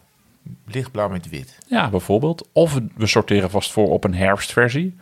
Lichtblauw 0.67 1.09
met 1.09 1.29
wit. 1.29 1.59
Ja, 1.67 1.89
bijvoorbeeld. 1.91 2.49
Of 2.53 2.79
we- 2.97 3.07
sorteren 3.07 3.51
vast 3.51 3.73
voor 3.73 3.91
op 3.91 4.05
een 4.05 4.15
herfstversie. 4.15 4.97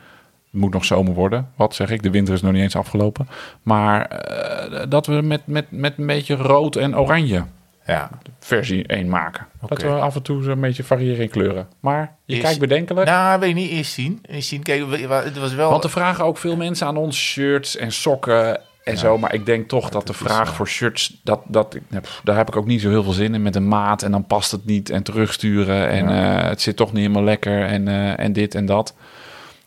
Het 0.50 0.60
moet 0.60 0.72
nog 0.72 0.84
zomer 0.84 1.14
worden. 1.14 1.48
Wat 1.56 1.74
zeg 1.74 1.90
ik? 1.90 2.02
De 2.02 2.10
winter 2.10 2.34
is 2.34 2.42
nog 2.42 2.52
niet 2.52 2.62
eens 2.62 2.76
afgelopen. 2.76 3.28
Maar 3.62 4.06
eh, 4.06 4.82
dat 4.90 5.06
we 5.06 5.12
met, 5.22 5.46
met, 5.46 5.70
met 5.70 5.98
een 5.98 6.06
beetje 6.06 6.34
rood 6.34 6.76
en 6.76 6.98
oranje 6.98 7.44
Ja. 7.86 8.10
versie 8.38 8.86
1 8.86 9.08
maken. 9.08 9.46
Dat 9.60 9.70
Oké. 9.70 9.86
we 9.86 10.00
af 10.00 10.14
en 10.14 10.22
toe 10.22 10.50
een 10.50 10.60
beetje 10.60 10.84
variëren 10.84 11.22
in 11.22 11.30
kleuren. 11.30 11.68
Maar 11.80 12.16
je 12.24 12.38
kijkt 12.38 12.58
bedenkelijk. 12.58 13.06
Nou, 13.08 13.40
weet 13.40 13.48
je 13.48 13.54
niet. 13.54 13.70
Eerst 13.70 13.92
zien. 13.92 14.18
Eerst 14.22 14.48
zien. 14.48 14.62
Kijk, 14.62 14.84
het 15.08 15.38
was 15.38 15.54
wel... 15.54 15.70
Want 15.70 15.84
er 15.84 15.90
vragen 15.90 16.24
ook 16.24 16.38
veel 16.38 16.56
mensen 16.56 16.86
aan 16.86 16.96
ons 16.96 17.18
shirts 17.18 17.76
en 17.76 17.92
sokken 17.92 18.60
en 18.84 18.98
zo. 18.98 19.18
Maar 19.18 19.34
ik 19.34 19.46
denk 19.46 19.68
toch 19.68 19.90
dat 19.90 20.06
de 20.06 20.12
vraag 20.12 20.48
zo. 20.48 20.54
voor 20.54 20.68
shirts, 20.68 21.20
dat, 21.24 21.40
dat, 21.46 21.78
daar 22.24 22.36
heb 22.36 22.48
ik 22.48 22.56
ook 22.56 22.66
niet 22.66 22.80
zo 22.80 22.88
heel 22.88 23.02
veel 23.02 23.12
zin 23.12 23.34
in. 23.34 23.42
Met 23.42 23.56
een 23.56 23.68
maat 23.68 24.02
en 24.02 24.10
dan 24.10 24.26
past 24.26 24.50
het 24.50 24.64
niet 24.64 24.90
en 24.90 25.02
terugsturen. 25.02 25.88
En 25.88 26.08
eh, 26.08 26.48
het 26.48 26.60
zit 26.60 26.76
toch 26.76 26.92
niet 26.92 27.00
helemaal 27.00 27.24
lekker 27.24 27.64
en, 27.64 27.88
eh, 27.88 28.18
en 28.18 28.32
dit 28.32 28.54
en 28.54 28.66
dat. 28.66 28.94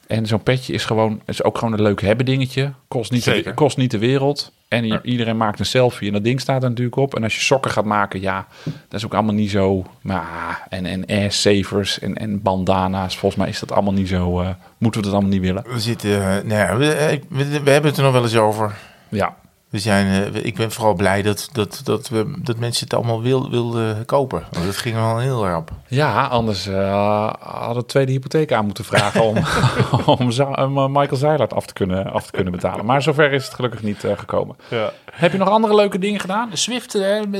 En 0.07 0.25
zo'n 0.25 0.43
petje 0.43 0.73
is 0.73 0.85
gewoon, 0.85 1.21
is 1.25 1.43
ook 1.43 1.57
gewoon 1.57 1.73
een 1.73 1.81
leuk 1.81 2.01
hebben 2.01 2.25
dingetje. 2.25 2.71
Kost 2.87 3.11
niet, 3.11 3.23
de, 3.23 3.51
kost 3.53 3.77
niet 3.77 3.91
de 3.91 3.97
wereld. 3.97 4.51
En 4.67 4.85
Ja. 4.87 4.99
iedereen 5.03 5.37
maakt 5.37 5.59
een 5.59 5.65
selfie 5.65 6.07
en 6.07 6.13
dat 6.13 6.23
ding 6.23 6.41
staat 6.41 6.63
er 6.63 6.69
natuurlijk 6.69 6.95
op. 6.95 7.15
En 7.15 7.23
als 7.23 7.35
je 7.35 7.41
sokken 7.41 7.71
gaat 7.71 7.85
maken, 7.85 8.21
ja, 8.21 8.47
dat 8.63 8.99
is 8.99 9.05
ook 9.05 9.13
allemaal 9.13 9.33
niet 9.33 9.49
zo. 9.49 9.85
Maar, 10.01 10.67
en, 10.69 10.85
en 10.85 11.25
ass 11.25 11.41
savers 11.41 11.99
en, 11.99 12.15
en 12.17 12.41
bandana's, 12.41 13.17
volgens 13.17 13.41
mij 13.41 13.49
is 13.51 13.59
dat 13.59 13.71
allemaal 13.71 13.93
niet 13.93 14.07
zo. 14.07 14.41
eh, 14.41 14.49
moeten 14.77 15.01
we 15.01 15.07
dat 15.07 15.15
allemaal 15.15 15.33
niet 15.33 15.41
willen. 15.45 15.63
We 15.67 15.79
zitten... 15.79 16.11
eh, 16.11 16.43
nou 16.43 16.47
ja, 16.59 16.77
we, 16.77 16.91
eh, 16.93 17.19
we, 17.29 17.45
we 17.63 17.69
hebben 17.71 17.89
het 17.89 17.97
er 17.97 18.03
nog 18.03 18.13
wel 18.13 18.23
eens 18.23 18.35
over. 18.37 18.75
Ja, 19.09 19.35
We 19.69 19.79
zijn, 19.79 20.33
eh, 20.33 20.45
ik 20.45 20.55
ben 20.55 20.71
vooral 20.71 20.93
blij 20.93 21.21
dat, 21.21 21.49
dat, 21.51 21.81
dat, 21.83 22.09
we, 22.09 22.33
dat 22.37 22.57
mensen 22.57 22.83
het 22.83 22.93
allemaal 22.93 23.21
wil, 23.21 23.49
wilden 23.49 24.05
kopen. 24.05 24.43
Want 24.51 24.65
het 24.65 24.77
ging 24.77 24.95
wel 24.95 25.19
heel 25.19 25.47
rap. 25.47 25.71
Ja, 25.87 26.27
anders 26.27 26.67
eh 26.67 27.33
hadden 27.39 27.83
we 27.83 27.85
tweede 27.85 28.11
hypotheek 28.11 28.51
aan 28.51 28.65
moeten 28.65 28.85
vragen 28.85 29.23
om, 29.23 29.37
om, 30.19 30.31
eh, 30.31 30.87
Michael 30.87 31.15
Zeilert 31.15 31.53
af 31.53 31.65
te, 31.65 31.73
kunnen, 31.73 32.11
af 32.11 32.25
te 32.25 32.31
kunnen 32.31 32.51
betalen. 32.51 32.85
Maar 32.85 33.01
zover 33.01 33.31
is 33.31 33.45
het 33.45 33.53
gelukkig 33.53 33.83
niet 33.83 34.03
eh, 34.03 34.17
gekomen. 34.17 34.55
Ja. 34.69 34.91
Heb 35.11 35.31
je 35.31 35.37
nog 35.37 35.49
andere 35.49 35.75
leuke 35.75 35.99
dingen 35.99 36.19
gedaan? 36.19 36.49
Swift 36.53 36.91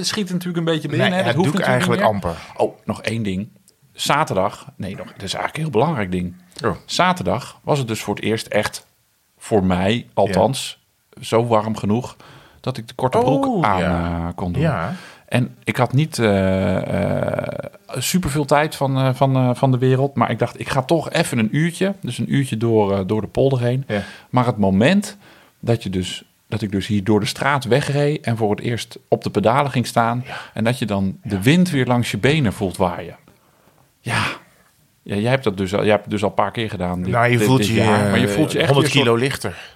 schiet 0.02 0.30
natuurlijk 0.30 0.58
een 0.58 0.64
beetje 0.64 0.88
binnen. 0.88 1.10
Nee, 1.10 1.20
hè? 1.20 1.26
dat 1.26 1.34
doe 1.34 1.46
ik 1.46 1.54
natuurlijk 1.54 1.72
eigenlijk 1.72 2.02
niet 2.02 2.12
meer. 2.12 2.32
amper. 2.32 2.66
Oh, 2.66 2.78
nog 2.86 3.02
één 3.02 3.24
ding. 3.24 3.50
Zaterdag, 3.94 4.68
nee, 4.76 4.96
nog, 4.96 5.06
dat 5.06 5.22
is 5.22 5.34
eigenlijk 5.34 5.56
een 5.56 5.62
heel 5.62 5.72
belangrijk 5.72 6.12
ding. 6.12 6.36
Oh. 6.64 6.76
Zaterdag 6.86 7.60
was 7.64 7.78
het 7.78 7.88
dus 7.88 8.02
voor 8.02 8.16
het 8.16 8.24
eerst 8.24 8.48
echt, 8.48 8.86
voor 9.38 9.64
mij 9.64 10.08
althans, 10.14 10.85
zo 11.22 11.46
warm 11.46 11.78
genoeg 11.78 12.16
dat 12.62 12.78
ik 12.78 12.88
de 12.88 12.94
korte 12.94 13.18
broek 13.18 13.46
Oh, 13.46 13.64
aan 13.66 13.80
ja. 13.80 14.18
eh, 14.28 14.36
kon 14.36 14.52
doen. 14.52 14.62
Ja. 14.62 14.94
En 15.28 15.56
ik 15.64 15.76
had 15.78 15.94
niet 15.94 16.20
super 17.98 18.30
veel 18.30 18.46
tijd 18.46 18.76
van, 18.76 18.98
eh, 18.98 19.10
van, 19.14 19.36
eh, 19.36 19.50
van 19.54 19.72
de 19.72 19.78
wereld. 19.78 20.16
Maar 20.16 20.32
ik 20.32 20.40
dacht, 20.40 20.60
ik 20.60 20.70
ga 20.70 20.82
toch 20.82 21.12
even 21.12 21.38
een 21.38 21.56
uurtje. 21.56 21.94
Dus 22.02 22.18
een 22.18 22.34
uurtje 22.34 22.58
door, 22.58 22.94
eh, 22.94 23.00
door 23.08 23.22
de 23.22 23.28
polder 23.28 23.62
heen. 23.62 23.84
Ja. 23.88 24.02
Maar 24.30 24.46
het 24.46 24.58
moment 24.58 25.18
dat, 25.60 25.84
je 25.84 25.90
dus, 25.90 26.24
dat 26.48 26.62
ik 26.62 26.72
dus 26.72 26.88
hier 26.88 27.04
door 27.04 27.20
de 27.20 27.26
straat 27.26 27.64
wegreed... 27.66 28.26
en 28.26 28.38
voor 28.38 28.50
het 28.50 28.60
eerst 28.60 28.98
op 29.08 29.24
de 29.24 29.30
pedalen 29.30 29.72
ging 29.72 29.88
staan... 29.88 30.24
en 30.54 30.64
dat 30.64 30.80
je 30.80 30.86
dan 30.86 31.18
de 31.24 31.42
wind 31.42 31.70
weer 31.70 31.86
langs 31.86 32.12
je 32.12 32.18
benen 32.18 32.54
voelt 32.54 32.78
waaien. 32.78 33.16
Ja, 34.00 34.24
ja 35.04 35.16
jij 35.16 35.30
hebt 35.32 35.44
dat 35.44 35.58
dus 35.58 35.74
al, 35.74 35.82
jij 35.82 35.90
hebt 35.90 36.02
het 36.04 36.12
dus 36.12 36.24
al 36.24 36.30
een 36.30 36.36
paar 36.36 36.52
keer 36.52 36.70
gedaan. 36.70 37.02
dit- 37.04 37.12
Nou, 37.12 37.28
je 37.32 37.38
dit- 37.38 37.48
voelt 37.48 37.58
dit 37.60 37.68
je, 37.68 37.74
jaar. 37.74 38.10
Maar 38.10 38.20
je 38.20 38.28
eh, 38.28 38.34
voelt 38.34 38.52
je 38.52 38.60
echt 38.60 38.70
100 38.70 38.88
weer 38.94 39.02
een 39.02 39.04
kilo 39.08 39.16
lichter. 39.20 39.75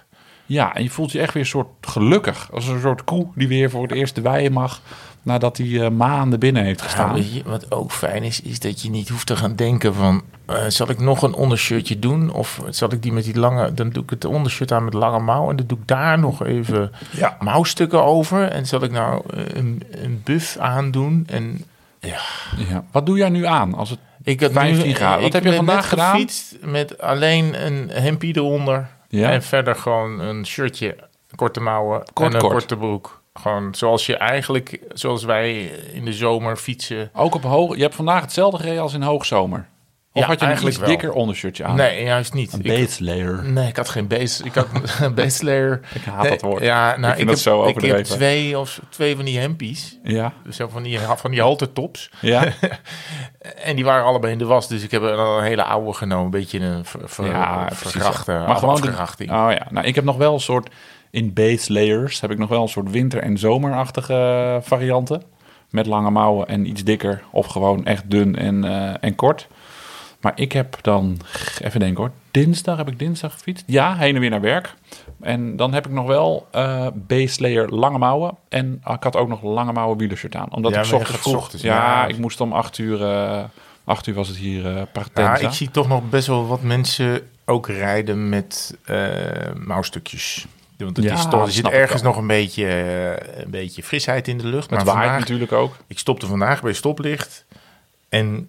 Ja, 0.52 0.74
en 0.74 0.82
je 0.82 0.90
voelt 0.90 1.12
je 1.12 1.20
echt 1.20 1.32
weer 1.34 1.42
een 1.42 1.48
soort 1.48 1.66
gelukkig. 1.80 2.48
Als 2.52 2.68
een 2.68 2.80
soort 2.80 3.04
koe 3.04 3.26
die 3.34 3.48
weer 3.48 3.70
voor 3.70 3.82
het 3.82 3.92
eerst 3.92 4.14
de 4.14 4.20
weien 4.20 4.52
mag... 4.52 4.80
nadat 5.22 5.56
hij 5.56 5.80
eh, 5.84 5.90
maanden 5.90 6.38
binnen 6.38 6.64
heeft 6.64 6.78
Ja, 6.80 6.84
gestaan. 6.86 7.16
je, 7.16 7.42
wat 7.44 7.70
ook 7.72 7.92
fijn 7.92 8.22
is, 8.22 8.40
is 8.40 8.58
dat 8.58 8.82
je 8.82 8.90
niet 8.90 9.08
hoeft 9.08 9.26
te 9.26 9.36
gaan 9.36 9.56
denken 9.56 9.94
van... 9.94 10.22
eh, 10.46 10.56
zal 10.68 10.90
ik 10.90 10.98
nog 10.98 11.22
een 11.22 11.34
ondershirtje 11.34 11.98
doen? 11.98 12.32
Of 12.32 12.60
zal 12.70 12.92
ik 12.92 13.02
die 13.02 13.12
met 13.12 13.24
die 13.24 13.38
lange... 13.38 13.74
Dan 13.74 13.90
doe 13.90 14.02
ik 14.02 14.10
het 14.10 14.24
ondershirt 14.24 14.72
aan 14.72 14.84
met 14.84 14.94
lange 14.94 15.18
mouw... 15.20 15.50
en 15.50 15.56
dan 15.56 15.66
doe 15.66 15.78
ik 15.78 15.86
daar 15.88 16.18
nog 16.18 16.44
even 16.46 16.92
Ja. 17.10 17.36
mouwstukken 17.40 18.02
over. 18.04 18.48
En 18.48 18.66
zal 18.66 18.82
ik 18.82 18.90
nou 18.90 19.22
eh, 19.34 19.42
een, 19.54 19.82
een 19.90 20.20
buff 20.24 20.56
aandoen? 20.56 21.24
En 21.26 21.64
ja... 22.00 22.18
Ja. 22.68 22.84
Wat 22.92 23.06
doe 23.06 23.18
jij 23.18 23.28
nu 23.28 23.46
aan 23.46 23.74
als 23.74 23.90
het 23.90 23.98
Ik 24.22 24.40
had 24.40 24.52
15 24.52 24.86
nu- 24.86 24.94
graden? 24.94 25.18
Wat 25.18 25.26
ik 25.26 25.32
heb 25.32 25.44
je 25.44 25.54
vandaag 25.56 25.88
gedaan? 25.88 26.12
gefietst 26.12 26.56
met 26.64 27.00
alleen 27.00 27.66
een 27.66 27.90
hempie 27.90 28.36
eronder. 28.36 28.88
Ja. 29.10 29.30
En 29.30 29.42
verder 29.42 29.76
gewoon 29.76 30.20
een 30.20 30.46
shirtje, 30.46 30.96
korte 31.34 31.60
mouwen 31.60 32.02
Kort, 32.12 32.28
en 32.28 32.34
een 32.34 32.40
kort. 32.40 32.52
korte 32.52 32.76
broek. 32.76 33.22
Gewoon 33.34 33.74
zoals 33.74 34.06
je 34.06 34.16
eigenlijk, 34.16 34.80
zoals 34.92 35.24
wij 35.24 35.62
in 35.92 36.04
de 36.04 36.12
zomer 36.12 36.56
fietsen. 36.56 37.10
ook 37.14 37.34
op 37.34 37.42
hoog... 37.42 37.76
Je 37.76 37.82
hebt 37.82 37.94
vandaag 37.94 38.20
hetzelfde 38.20 38.58
gereden 38.58 38.82
als 38.82 38.94
in 38.94 39.02
hoogzomer. 39.02 39.68
Of 40.12 40.22
Ja, 40.22 40.28
had 40.28 40.38
je 40.38 40.40
een 40.40 40.46
eigenlijk 40.46 40.76
iets 40.76 40.86
wel. 40.86 40.96
dikker 40.96 41.12
ondershirtje 41.12 41.64
aan? 41.64 41.76
Nee, 41.76 42.04
juist 42.04 42.34
niet. 42.34 42.52
Een 42.52 42.62
base 42.62 43.04
layer. 43.04 43.44
Nee, 43.44 43.68
ik 43.68 43.76
had 43.76 43.88
geen 43.88 44.06
base. 44.06 44.44
Ik 44.44 44.54
had 44.54 44.66
een 45.00 45.14
base 45.14 45.44
layer. 45.44 45.80
Ik 45.94 46.02
haat 46.02 46.22
Nee, 46.22 46.30
dat 46.30 46.40
woord. 46.40 46.62
Ja, 46.62 46.96
nou, 46.96 46.98
Ik 46.98 47.04
ik, 47.08 47.14
vind 47.14 47.18
dat 47.18 47.28
heb, 47.28 47.38
zo 47.38 47.66
ik 47.66 47.80
heb 47.80 48.04
twee, 48.04 48.58
of, 48.58 48.80
twee 48.88 49.16
van 49.16 49.24
die 49.24 49.38
hempies. 49.38 49.98
Ja. 50.02 50.32
Zo 50.50 50.68
van 50.68 50.82
die, 50.82 50.98
van 50.98 51.30
die 51.30 51.40
haltertops. 51.40 52.10
Ja. 52.20 52.44
En 53.64 53.76
die 53.76 53.84
waren 53.84 54.04
allebei 54.04 54.32
in 54.32 54.38
de 54.38 54.44
was. 54.44 54.68
Dus 54.68 54.82
ik 54.82 54.90
heb 54.90 55.02
er 55.02 55.18
een 55.18 55.42
hele 55.42 55.64
oude 55.64 55.92
genomen. 55.92 56.24
Een 56.24 56.30
beetje 56.30 56.60
een 56.60 56.84
ver, 56.84 57.00
ver, 57.04 57.26
ja, 57.26 57.68
vergrachte 57.72 58.32
Maar 58.32 58.56
gewoon 58.56 58.80
de. 58.80 58.88
Oh 59.22 59.26
ja, 59.28 59.66
nou 59.70 59.86
ik 59.86 59.94
heb 59.94 60.04
nog 60.04 60.16
wel 60.16 60.34
een 60.34 60.40
soort 60.40 60.70
in 61.10 61.32
base 61.32 61.72
layers 61.72 62.20
heb 62.20 62.30
ik 62.30 62.38
nog 62.38 62.48
wel 62.48 62.62
een 62.62 62.68
soort 62.68 62.90
winter- 62.90 63.22
en 63.22 63.38
zomerachtige 63.38 64.58
varianten 64.62 65.22
met 65.70 65.86
lange 65.86 66.10
mouwen 66.10 66.48
en 66.48 66.66
iets 66.68 66.84
dikker 66.84 67.22
of 67.30 67.46
gewoon 67.46 67.84
echt 67.86 68.10
dun 68.10 68.36
en, 68.36 68.64
eh, 68.64 68.94
en 69.00 69.14
kort. 69.14 69.48
Maar 70.20 70.32
ik 70.34 70.52
heb 70.52 70.78
dan 70.82 71.20
even 71.62 71.80
denken 71.80 72.02
hoor, 72.02 72.12
dinsdag 72.30 72.76
heb 72.76 72.88
ik 72.88 72.98
dinsdag 72.98 73.32
gefietst. 73.32 73.64
Ja, 73.66 73.96
heen 73.96 74.14
en 74.14 74.20
weer 74.20 74.30
naar 74.30 74.40
werk. 74.40 74.74
En 75.20 75.56
dan 75.56 75.72
heb 75.74 75.86
ik 75.86 75.92
nog 75.92 76.06
wel 76.06 76.46
base 76.94 77.40
layer 77.40 77.68
lange 77.68 77.98
mouwen 77.98 78.34
en 78.48 78.82
ik 78.94 79.02
had 79.02 79.16
ook 79.16 79.28
nog 79.28 79.42
lange 79.42 79.72
mouwen 79.72 79.98
wielershirt 79.98 80.34
aan, 80.36 80.52
omdat 80.52 80.72
Ja, 80.72 80.78
ik 80.80 80.84
ochtends 80.92 81.10
gaat 81.10 81.20
vroeg. 81.20 81.36
ochtends, 81.36 81.64
ja, 81.64 81.74
ja. 82.02 82.06
ik 82.06 82.18
moest 82.18 82.40
om 82.40 82.52
acht 82.52 82.78
uur. 82.78 83.04
eh 83.04 83.44
acht 83.84 84.06
uur 84.06 84.14
was 84.14 84.28
het 84.28 84.36
hier 84.36 84.76
eh 84.76 84.82
Ja, 85.14 85.36
ik 85.36 85.50
zie 85.52 85.70
toch 85.70 85.88
nog 85.88 86.08
best 86.08 86.26
wel 86.26 86.46
wat 86.46 86.62
mensen 86.62 87.20
ook 87.44 87.66
rijden 87.68 88.28
met 88.28 88.76
mouwstukjes. 89.54 90.46
Want 90.78 90.96
het 90.96 91.06
Ja, 91.06 91.14
is 91.14 91.28
toch, 91.28 91.46
er 91.46 91.52
zit 91.52 91.68
ergens 91.68 92.02
nog 92.02 92.16
een 92.16 92.26
beetje, 92.26 92.66
een 93.44 93.50
beetje 93.50 93.82
frisheid 93.82 94.28
in 94.28 94.38
de 94.38 94.46
lucht. 94.46 94.70
Het 94.70 94.84
maar 94.84 94.84
waait 94.84 94.98
vandaag, 95.00 95.18
natuurlijk 95.20 95.52
ook. 95.52 95.76
ik 95.86 95.98
stopte 95.98 96.26
vandaag 96.26 96.62
bij 96.62 96.72
stoplicht 96.72 97.44
en 98.08 98.48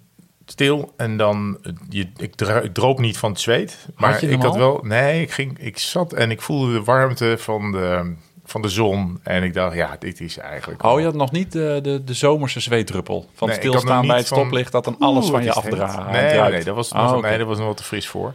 stil. 0.51 0.93
En 0.97 1.17
dan, 1.17 1.57
eh, 1.63 1.71
je, 1.89 2.07
ik, 2.17 2.35
dro- 2.35 2.57
ik 2.63 2.73
droop 2.73 2.99
niet 2.99 3.17
van 3.17 3.31
het 3.31 3.39
zweet. 3.39 3.87
Maar 3.95 4.23
ik 4.23 4.41
had 4.41 4.55
wel, 4.55 4.79
nee, 4.83 5.21
ik, 5.21 5.31
ging, 5.31 5.59
ik 5.59 5.77
zat 5.77 6.13
en 6.13 6.31
ik 6.31 6.41
voelde 6.41 6.73
de 6.73 6.83
warmte 6.83 7.35
van 7.37 7.71
de, 7.71 8.13
van 8.45 8.61
de 8.61 8.69
zon. 8.69 9.19
En 9.23 9.43
ik 9.43 9.53
dacht, 9.53 9.75
ja, 9.75 9.95
dit 9.99 10.21
is 10.21 10.37
eigenlijk... 10.37 10.83
Oh, 10.83 10.99
je 10.99 11.05
had 11.05 11.13
nog 11.15 11.31
niet 11.31 11.51
de, 11.51 11.79
de, 11.83 12.03
de 12.03 12.13
zomerse 12.13 12.59
zweetdruppel 12.59 13.29
van 13.33 13.47
Nee, 13.47 13.57
stilstaan 13.57 14.07
bij 14.07 14.17
het 14.17 14.25
stoplicht 14.25 14.71
dat 14.71 14.83
dan 14.83 14.95
alles 14.99 15.29
van 15.29 15.43
je 15.43 15.53
afdraagt. 15.53 16.11
Nee, 16.11 16.39
nee, 16.39 16.63
dat 16.63 16.75
was, 16.75 16.91
nog, 16.91 17.13
Oh, 17.13 17.21
nee, 17.21 17.37
dat 17.37 17.47
was 17.47 17.57
nog 17.57 17.67
wat 17.67 17.77
te 17.77 17.83
fris 17.83 18.07
voor. 18.07 18.33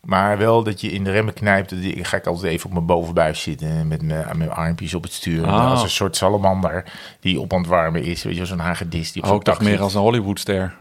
Maar 0.00 0.38
wel 0.38 0.62
dat 0.62 0.80
je 0.80 0.88
in 0.90 1.04
de 1.04 1.10
remmen 1.10 1.34
knijpt. 1.34 1.72
ik- 1.72 2.06
ga 2.06 2.16
ik 2.16 2.26
altijd 2.26 2.52
even 2.52 2.66
op 2.66 2.72
mijn 2.72 2.86
bovenbuis 2.86 3.42
zitten. 3.42 3.88
Met 3.88 4.02
mijn, 4.02 4.50
armpjes 4.50 4.94
op 4.94 5.02
het 5.02 5.12
stuur. 5.12 5.46
Ah. 5.46 5.70
Als 5.70 5.82
een 5.82 5.90
soort 5.90 6.16
salamander 6.16 6.84
die 7.20 7.40
op 7.40 7.52
aan 7.52 7.58
het 7.60 7.68
warmen 7.68 8.02
is. 8.02 8.22
Weet 8.22 8.36
je, 8.36 8.46
zo'n 8.46 8.58
hagedis 8.58 9.12
die 9.12 9.22
op 9.22 9.30
Oh, 9.30 9.40
dacht 9.42 9.60
meer 9.62 9.80
als 9.80 9.94
een 9.94 10.00
Hollywoodster. 10.00 10.74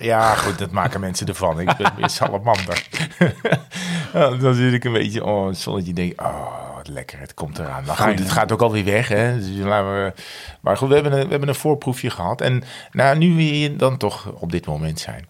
Ja, 0.00 0.34
goed, 0.34 0.58
dat 0.58 0.70
maken 0.70 1.00
mensen 1.00 1.26
ervan. 1.26 1.60
Ik 1.60 1.76
ben 1.76 1.92
meer 1.96 2.08
salamander. 2.10 2.86
Dan 4.40 4.54
zit 4.54 4.72
ik 4.72 4.84
een 4.84 4.92
beetje, 4.92 5.24
oh, 5.24 5.46
het 5.46 5.58
zonnetje 5.58 5.92
denk 5.92 6.20
oh, 6.20 6.74
wat 6.74 6.88
lekker, 6.88 7.18
het 7.18 7.34
komt 7.34 7.58
eraan. 7.58 7.84
Maar 7.84 7.96
goed, 7.96 8.18
het 8.18 8.30
gaat 8.30 8.52
ook 8.52 8.62
alweer 8.62 8.84
weg, 8.84 9.08
hè. 9.08 9.36
Dus 9.38 9.48
laten 9.56 10.04
we, 10.04 10.12
maar 10.60 10.76
goed, 10.76 10.88
we 10.88 10.94
hebben, 10.94 11.12
een, 11.12 11.24
we 11.24 11.30
hebben 11.30 11.48
een 11.48 11.54
voorproefje 11.54 12.10
gehad. 12.10 12.40
En 12.40 12.62
nou, 12.92 13.18
nu 13.18 13.34
we 13.34 13.76
dan 13.76 13.96
toch 13.96 14.32
op 14.32 14.52
dit 14.52 14.66
moment 14.66 15.00
zijn, 15.00 15.28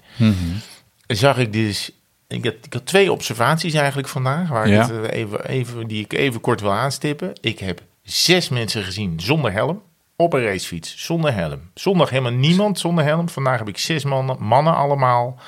zag 1.07 1.39
ik 1.39 1.53
dus... 1.53 1.93
Ik 2.29 2.45
had, 2.45 2.55
ik 2.63 2.73
had 2.73 2.87
twee 2.87 3.13
observaties 3.13 3.75
eigenlijk 3.75 4.09
vandaag, 4.09 4.49
waar 4.49 4.69
Ja. 4.69 4.85
ik 4.85 4.91
het 4.91 5.11
even, 5.11 5.45
even, 5.47 5.87
die 5.87 6.05
ik 6.05 6.13
even 6.13 6.41
kort 6.41 6.61
wil 6.61 6.73
aanstippen. 6.73 7.33
Ik 7.41 7.59
heb 7.59 7.83
zes 8.03 8.49
mensen 8.49 8.83
gezien 8.85 9.21
zonder 9.21 9.53
helm 9.53 9.83
op 10.21 10.33
een 10.33 10.43
racefiets, 10.43 10.95
zonder 10.97 11.35
helm. 11.35 11.71
Zondag 11.75 12.11
helemaal 12.11 12.33
niemand 12.33 12.79
zonder 12.79 13.05
helm. 13.05 13.29
Vandaag 13.29 13.59
heb 13.59 13.69
ik 13.69 13.79
zes 13.79 14.05
mannen, 14.05 14.37
mannen 14.41 14.75
allemaal. 14.75 15.39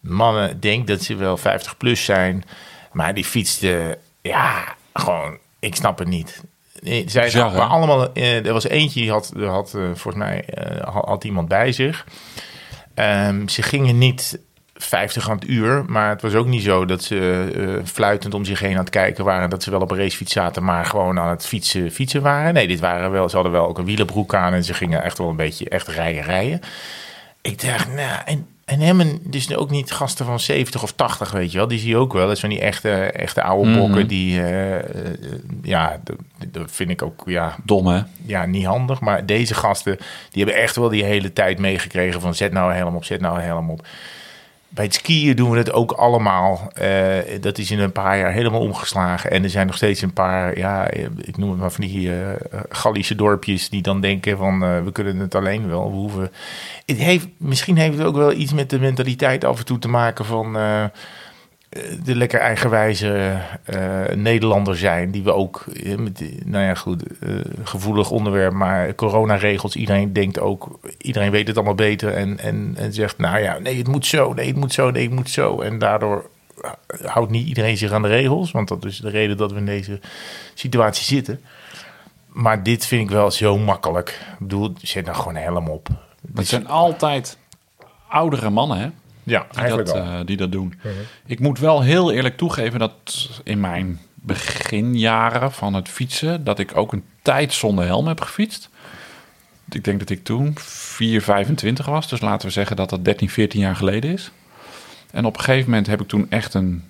Mannen 0.00 0.60
denk 0.60 0.86
dat 0.86 1.02
ze 1.02 1.14
wel 1.16 1.36
50 1.36 1.76
plus 1.76 2.04
zijn, 2.04 2.44
maar 2.92 3.14
die 3.14 3.24
fietsten, 3.24 3.96
ja, 4.22 4.74
gewoon, 4.94 5.38
ik 5.58 5.74
snap 5.74 5.98
het 5.98 6.08
niet. 6.08 6.42
Zij 7.06 7.24
Bizar, 7.24 7.52
maar 7.52 7.66
allemaal, 7.66 8.12
eh, 8.12 8.46
er 8.46 8.52
was 8.52 8.68
eentje 8.68 9.00
die 9.00 9.10
had, 9.10 9.32
had 9.36 9.74
eh, 9.74 9.82
volgens 9.82 10.14
mij 10.14 10.44
eh, 10.44 10.92
had, 10.92 11.04
had 11.04 11.24
iemand 11.24 11.48
bij 11.48 11.72
zich. 11.72 12.06
Ehm, 12.94 13.48
ze 13.48 13.62
gingen 13.62 13.98
niet 13.98 14.38
50 14.78 15.30
aan 15.30 15.36
het 15.38 15.48
uur, 15.48 15.84
maar 15.86 16.08
het 16.08 16.22
was 16.22 16.34
ook 16.34 16.46
niet 16.46 16.62
zo 16.62 16.84
dat 16.84 17.02
ze 17.02 17.50
eh, 17.56 17.86
fluitend 17.88 18.34
om 18.34 18.44
zich 18.44 18.60
heen 18.60 18.72
aan 18.72 18.78
het 18.84 18.90
kijken 18.90 19.24
waren. 19.24 19.50
Dat 19.50 19.62
ze 19.62 19.70
wel 19.70 19.80
op 19.80 19.90
een 19.90 19.98
racefiets 19.98 20.32
zaten, 20.32 20.64
maar 20.64 20.84
gewoon 20.84 21.18
aan 21.18 21.30
het 21.30 21.46
fietsen, 21.46 21.90
fietsen 21.90 22.22
waren. 22.22 22.54
Nee, 22.54 22.66
dit 22.68 22.80
waren 22.80 23.10
wel, 23.10 23.28
ze 23.28 23.34
hadden 23.34 23.52
wel 23.52 23.66
ook 23.68 23.78
een 23.78 23.84
wielenbroek 23.84 24.34
aan 24.34 24.52
en 24.52 24.64
ze 24.64 24.74
gingen 24.74 25.02
echt 25.02 25.18
wel 25.18 25.28
een 25.28 25.36
beetje 25.36 25.68
echt 25.68 25.88
rijden, 25.88 26.22
rijden. 26.22 26.60
ik 27.42 27.62
dacht, 27.66 27.94
nou, 27.94 28.20
en, 28.24 28.46
en 28.64 28.80
hem 28.80 29.18
dus 29.22 29.54
ook 29.56 29.70
niet 29.70 29.92
gasten 29.92 30.26
van 30.26 30.40
70 30.40 30.82
of 30.82 30.92
80, 30.92 31.30
weet 31.30 31.52
je 31.52 31.58
wel. 31.58 31.68
Die 31.68 31.78
zie 31.78 31.88
je 31.88 31.96
ook 31.96 32.12
wel. 32.12 32.26
Dat 32.26 32.38
zijn 32.38 32.52
die 32.52 32.60
echte, 32.60 32.90
echte 32.92 33.42
oude 33.42 33.70
Mhm. 33.70 33.78
bokken. 33.78 34.06
Die, 34.06 34.40
eh, 34.42 34.78
eh, 34.78 34.84
ja, 35.62 36.00
dat, 36.04 36.16
dat 36.48 36.70
vind 36.72 36.90
ik 36.90 37.02
ook, 37.02 37.22
ja, 37.26 37.56
Dom, 37.64 37.86
hè? 37.86 38.00
ja, 38.24 38.46
niet 38.46 38.64
handig. 38.66 39.00
Maar 39.00 39.26
deze 39.26 39.54
gasten, 39.54 39.96
die 40.30 40.44
hebben 40.44 40.62
echt 40.62 40.76
wel 40.76 40.88
die 40.88 41.04
hele 41.04 41.32
tijd 41.32 41.58
meegekregen 41.58 42.20
van 42.20 42.34
zet 42.34 42.52
nou 42.52 42.70
een 42.70 42.76
helm 42.76 42.96
op, 42.96 43.04
zet 43.04 43.20
nou 43.20 43.38
een 43.38 43.44
helm 43.44 43.70
op. 43.70 43.86
Bij 44.76 44.84
het 44.84 44.94
skiën 44.94 45.36
doen 45.36 45.50
we 45.50 45.58
het 45.58 45.72
ook 45.72 45.92
allemaal. 45.92 46.70
Eh, 46.74 47.40
dat 47.40 47.58
is 47.58 47.70
in 47.70 47.78
een 47.78 47.92
paar 47.92 48.18
jaar 48.18 48.32
helemaal 48.32 48.60
omgeslagen. 48.60 49.30
En 49.30 49.42
er 49.42 49.50
zijn 49.50 49.66
nog 49.66 49.76
steeds 49.76 50.02
een 50.02 50.12
paar, 50.12 50.58
ja, 50.58 50.90
ik 51.16 51.36
noem 51.36 51.50
het 51.50 51.58
maar 51.58 51.70
van 51.70 51.84
die 51.84 52.12
eh 52.12 52.34
Gallische 52.68 53.14
dorpjes 53.14 53.68
die 53.68 53.82
dan 53.82 54.00
denken 54.00 54.36
van 54.36 54.64
eh, 54.64 54.82
we 54.84 54.92
kunnen 54.92 55.18
het 55.18 55.34
alleen 55.34 55.68
wel. 55.68 55.90
We 55.90 55.96
hoeven. 55.96 56.30
Het 56.86 56.96
heeft, 56.96 57.28
misschien 57.36 57.76
heeft 57.76 57.98
het 57.98 58.06
ook 58.06 58.16
wel 58.16 58.32
iets 58.32 58.52
met 58.52 58.70
de 58.70 58.78
mentaliteit 58.78 59.44
af 59.44 59.58
en 59.58 59.64
toe 59.64 59.78
te 59.78 59.88
maken 59.88 60.24
van 60.24 60.56
eh, 60.56 60.84
de 62.04 62.16
lekker 62.16 62.40
eigenwijze 62.40 63.38
eh, 63.64 64.14
Nederlander 64.14 64.76
zijn. 64.76 65.10
Die 65.10 65.22
we 65.22 65.32
ook, 65.32 65.64
eh, 65.84 65.96
met, 65.96 66.22
nou 66.44 66.64
ja 66.64 66.74
goed, 66.74 67.18
eh, 67.18 67.30
gevoelig 67.64 68.10
onderwerp, 68.10 68.52
maar 68.52 68.94
coronaregels. 68.94 69.76
Iedereen 69.76 70.12
denkt 70.12 70.40
ook, 70.40 70.78
iedereen 70.98 71.30
weet 71.30 71.46
het 71.46 71.56
allemaal 71.56 71.74
beter 71.74 72.14
en, 72.14 72.38
en, 72.38 72.74
en 72.78 72.92
zegt, 72.92 73.18
nou 73.18 73.38
ja, 73.38 73.58
nee, 73.58 73.78
het 73.78 73.88
moet 73.88 74.06
zo, 74.06 74.32
nee, 74.32 74.46
het 74.46 74.56
moet 74.56 74.72
zo, 74.72 74.90
nee, 74.90 75.02
het 75.02 75.14
moet 75.14 75.30
zo. 75.30 75.60
En 75.60 75.78
daardoor 75.78 76.30
houdt 77.04 77.30
niet 77.30 77.48
iedereen 77.48 77.76
zich 77.76 77.92
aan 77.92 78.02
de 78.02 78.08
regels, 78.08 78.50
want 78.50 78.68
dat 78.68 78.84
is 78.84 78.98
de 78.98 79.10
reden 79.10 79.36
dat 79.36 79.52
we 79.52 79.58
in 79.58 79.66
deze 79.66 80.00
situatie 80.54 81.04
zitten. 81.04 81.40
Maar 82.26 82.62
dit 82.62 82.86
vind 82.86 83.02
ik 83.02 83.10
wel 83.10 83.30
zo 83.30 83.58
makkelijk. 83.58 84.08
Ik 84.08 84.38
bedoel, 84.38 84.72
zet 84.82 85.04
nou 85.04 85.16
gewoon 85.16 85.36
helm 85.36 85.68
op. 85.68 85.88
Het 86.34 86.48
zijn 86.48 86.68
altijd 86.68 87.38
oudere 88.08 88.50
mannen, 88.50 88.78
hè? 88.78 88.90
Ja, 89.26 89.46
die 89.50 89.68
dat, 89.68 89.94
eh, 89.94 90.18
die 90.24 90.36
dat 90.36 90.52
doen. 90.52 90.74
Ik 91.26 91.40
moet 91.40 91.58
wel 91.58 91.82
heel 91.82 92.12
eerlijk 92.12 92.36
toegeven 92.36 92.78
dat 92.78 93.28
in 93.44 93.60
mijn 93.60 94.00
beginjaren 94.14 95.52
van 95.52 95.74
het 95.74 95.88
fietsen... 95.88 96.44
dat 96.44 96.58
ik 96.58 96.76
ook 96.76 96.92
een 96.92 97.04
tijd 97.22 97.52
zonder 97.52 97.84
helm 97.84 98.06
heb 98.06 98.20
gefietst. 98.20 98.68
Ik 99.70 99.84
denk 99.84 99.98
dat 99.98 100.10
ik 100.10 100.24
toen 100.24 100.52
4, 100.58 101.22
25 101.22 101.86
was. 101.86 102.08
Dus 102.08 102.20
laten 102.20 102.46
we 102.46 102.52
zeggen 102.52 102.76
dat 102.76 102.90
dat 102.90 103.04
13, 103.04 103.30
14 103.30 103.60
jaar 103.60 103.76
geleden 103.76 104.12
is. 104.12 104.30
En 105.10 105.24
op 105.24 105.36
een 105.36 105.44
gegeven 105.44 105.70
moment 105.70 105.86
heb 105.86 106.00
ik 106.00 106.08
toen 106.08 106.26
echt 106.30 106.54
een... 106.54 106.84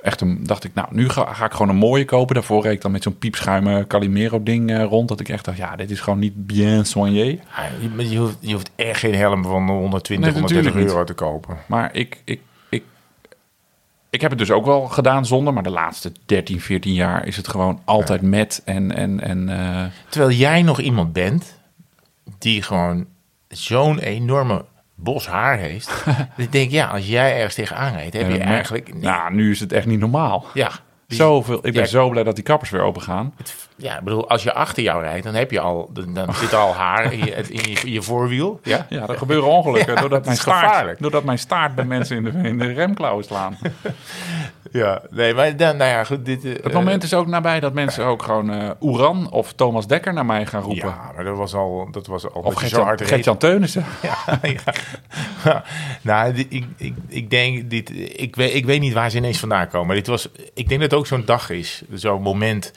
Echt 0.00 0.20
een, 0.20 0.44
dacht 0.44 0.64
ik, 0.64 0.74
nou, 0.74 0.88
nu 0.90 1.08
ga, 1.08 1.32
ga 1.32 1.44
ik 1.44 1.52
gewoon 1.52 1.68
een 1.68 1.76
mooie 1.76 2.04
kopen. 2.04 2.34
Daarvoor 2.34 2.62
reed 2.62 2.72
ik 2.72 2.80
dan 2.80 2.90
met 2.90 3.02
zo'n 3.02 3.18
piepschuimen 3.18 3.86
Calimero-ding 3.86 4.70
eh, 4.70 4.84
rond. 4.84 5.08
Dat 5.08 5.20
ik 5.20 5.28
echt 5.28 5.44
dacht, 5.44 5.56
ja, 5.56 5.76
dit 5.76 5.90
is 5.90 6.00
gewoon 6.00 6.18
niet 6.18 6.46
bien 6.46 6.86
soigné. 6.86 7.24
Ja, 7.24 7.38
je, 7.96 8.18
hoeft, 8.18 8.36
je 8.40 8.52
hoeft 8.52 8.70
echt 8.76 8.98
geen 8.98 9.14
helm 9.14 9.42
van 9.42 9.68
120, 9.68 10.24
Nee, 10.24 10.40
130 10.40 10.64
natuurlijk 10.64 10.92
euro 10.92 11.04
te 11.04 11.14
kopen. 11.14 11.56
Maar 11.66 11.94
ik, 11.94 12.20
ik, 12.24 12.40
ik, 12.68 12.82
ik 14.10 14.20
heb 14.20 14.30
het 14.30 14.38
dus 14.38 14.50
ook 14.50 14.64
wel 14.64 14.86
gedaan 14.86 15.26
zonder. 15.26 15.52
Maar 15.52 15.62
de 15.62 15.70
laatste 15.70 16.12
13, 16.26 16.60
14 16.60 16.94
jaar 16.94 17.26
is 17.26 17.36
het 17.36 17.48
gewoon 17.48 17.80
altijd 17.84 18.22
met. 18.22 18.62
En, 18.64 18.94
en, 18.94 19.20
en 19.20 19.48
eh, 19.48 19.84
Terwijl 20.08 20.32
jij 20.32 20.62
nog 20.62 20.80
iemand 20.80 21.12
bent 21.12 21.58
die 22.38 22.62
gewoon 22.62 23.06
zo'n 23.48 23.98
enorme 23.98 24.64
bos 24.96 25.26
haar 25.26 25.58
heeft. 25.58 26.04
ik 26.36 26.52
denk, 26.52 26.70
ja, 26.70 26.86
als 26.86 27.06
jij 27.08 27.34
ergens 27.36 27.54
tegenaan 27.54 27.92
rijdt, 27.92 28.14
heb 28.16 28.30
je 28.30 28.38
eigenlijk... 28.38 28.94
Nou, 28.94 29.34
nu 29.34 29.50
is 29.50 29.60
het 29.60 29.72
echt 29.72 29.86
niet 29.86 29.98
normaal. 30.00 30.44
ja, 30.54 30.70
die- 31.06 31.16
Zoveel, 31.18 31.56
ik 31.56 31.72
ben 31.72 31.82
Ja. 31.82 31.86
zo 31.88 32.08
blij 32.08 32.22
dat 32.22 32.34
die 32.34 32.44
kappers 32.44 32.70
weer 32.70 32.82
open 32.82 33.02
gaan. 33.02 33.34
Ja, 33.76 33.98
ik 33.98 34.04
bedoel, 34.04 34.28
als 34.28 34.42
je 34.42 34.52
achter 34.52 34.82
jou 34.82 35.02
rijdt, 35.02 35.24
dan 35.24 35.34
heb 35.34 35.50
je 35.50 35.60
al, 35.60 35.90
dan, 35.92 36.14
dan 36.14 36.34
zit 36.34 36.54
al 36.54 36.74
haar 36.74 37.12
in 37.12 37.18
je, 37.18 37.34
in 37.34 37.70
je, 37.70 37.80
in 37.84 37.92
je 37.92 38.02
voorwiel. 38.02 38.60
Ja, 38.62 38.86
Ja, 38.88 39.08
er 39.08 39.18
gebeuren 39.18 39.48
ongelukken 39.48 39.94
Ja, 39.94 40.00
doordat, 40.00 40.24
dat 40.24 40.24
mijn 40.24 40.36
staart, 40.36 40.98
doordat 41.00 41.24
mijn 41.24 41.38
staart 41.38 41.74
bij 41.74 41.84
mensen 41.84 42.16
in 42.16 42.24
de, 42.24 42.48
in 42.48 42.58
de 42.58 42.72
remklauwen 42.72 43.24
slaan. 43.24 43.58
ja. 44.72 45.02
nee, 45.10 45.34
maar 45.34 45.56
dan, 45.56 45.76
nou 45.76 45.90
ja, 45.90 46.04
goed, 46.04 46.24
dit... 46.24 46.44
eh, 46.44 46.52
Het 46.62 46.72
moment 46.72 47.02
is 47.02 47.14
ook 47.14 47.26
nabij 47.26 47.60
dat 47.60 47.72
mensen 47.72 48.04
ook 48.04 48.22
gewoon 48.22 48.50
eh 48.50 48.70
Oeran 48.80 49.30
of 49.30 49.52
Thomas 49.52 49.86
Dekker 49.86 50.12
naar 50.12 50.26
mij 50.26 50.46
gaan 50.46 50.62
roepen. 50.62 50.88
Ja, 50.88 51.10
maar 51.14 51.24
dat 51.24 51.36
was 51.36 51.54
al, 51.54 51.88
dat 51.90 52.06
was 52.06 52.30
al 52.30 52.40
Of 52.42 52.54
Gertjan, 52.54 52.82
hard 52.84 53.00
reed. 53.00 53.08
Gertjan 53.08 53.36
Teunissen. 53.36 53.84
Ja, 54.02 54.38
ja. 54.42 54.62
nou, 56.02 56.34
ik, 56.48 56.64
ik, 56.76 56.94
ik 57.08 57.30
denk, 57.30 57.70
dit, 57.70 57.90
ik, 58.20 58.36
weet, 58.36 58.54
ik 58.54 58.66
weet 58.66 58.80
niet 58.80 58.92
waar 58.92 59.10
ze 59.10 59.16
ineens 59.16 59.38
vandaan 59.38 59.68
komen. 59.68 59.86
Maar 59.86 59.96
dit 59.96 60.06
was, 60.06 60.28
ik 60.54 60.68
denk 60.68 60.80
dat 60.80 60.90
het 60.90 60.94
ook 61.00 61.06
zo'n 61.06 61.22
dag 61.24 61.50
is, 61.50 61.82
zo'n 61.92 62.22
moment. 62.22 62.72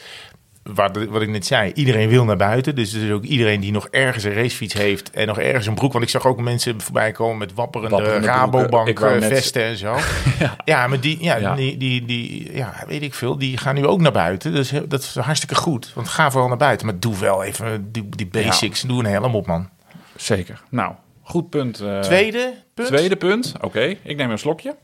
De- 0.76 1.08
wat 1.10 1.22
ik 1.22 1.30
net 1.30 1.46
zei, 1.46 1.72
iedereen 1.74 2.10
wil 2.10 2.26
naar 2.26 2.38
buiten. 2.38 2.76
Dus 2.76 2.94
er 2.94 3.04
is 3.04 3.12
ook 3.12 3.24
iedereen 3.24 3.60
die 3.60 3.72
nog 3.72 3.88
ergens 3.88 4.24
een 4.24 4.34
racefiets 4.34 4.74
heeft 4.74 5.12
en 5.12 5.28
nog 5.28 5.40
ergens 5.40 5.66
een 5.68 5.74
broek. 5.74 5.92
Want 5.92 6.04
ik 6.04 6.10
zag 6.10 6.26
ook 6.26 6.40
mensen 6.42 6.82
voorbij 6.82 7.12
komen 7.12 7.38
met 7.38 7.54
wapperende, 7.54 7.96
Wapperende. 7.96 8.28
Rabobank 8.28 9.00
eh, 9.00 9.22
vesten 9.22 9.64
en 9.64 9.78
zo. 9.78 9.96
ja. 10.66 10.88
maar 10.88 11.00
die, 11.00 11.18
ja, 11.24 11.36
Ja. 11.36 11.56
Die, 11.56 11.78
die, 11.78 12.06
die, 12.06 12.56
ja, 12.56 12.74
weet 12.88 13.02
ik 13.02 13.14
veel, 13.14 13.38
die 13.38 13.58
gaan 13.58 13.76
nu 13.76 13.86
ook 13.86 14.02
naar 14.02 14.12
buiten. 14.12 14.54
Dus 14.54 14.72
dat 14.88 15.02
is 15.02 15.16
hartstikke 15.16 15.56
goed. 15.56 15.92
Want 15.96 16.08
ga 16.08 16.32
vooral 16.32 16.50
naar 16.50 16.58
buiten. 16.58 16.86
Maar 16.86 17.00
doe 17.00 17.18
wel 17.18 17.44
even 17.44 17.92
die, 17.92 18.10
die 18.10 18.28
basics. 18.28 18.82
Doe 18.82 19.00
een 19.00 19.06
helm 19.12 19.36
op, 19.36 19.48
man. 19.48 19.70
Zeker. 20.16 20.62
Nou, 20.70 20.94
goed 21.22 21.50
punt. 21.50 21.80
eh, 21.80 22.00
Tweede 22.00 22.54
punt. 22.74 22.88
Tweede 22.88 23.16
punt. 23.16 23.54
Oké, 23.62 23.96
ik 24.04 24.18
neem 24.18 24.32
een 24.32 24.40
slokje. 24.40 24.76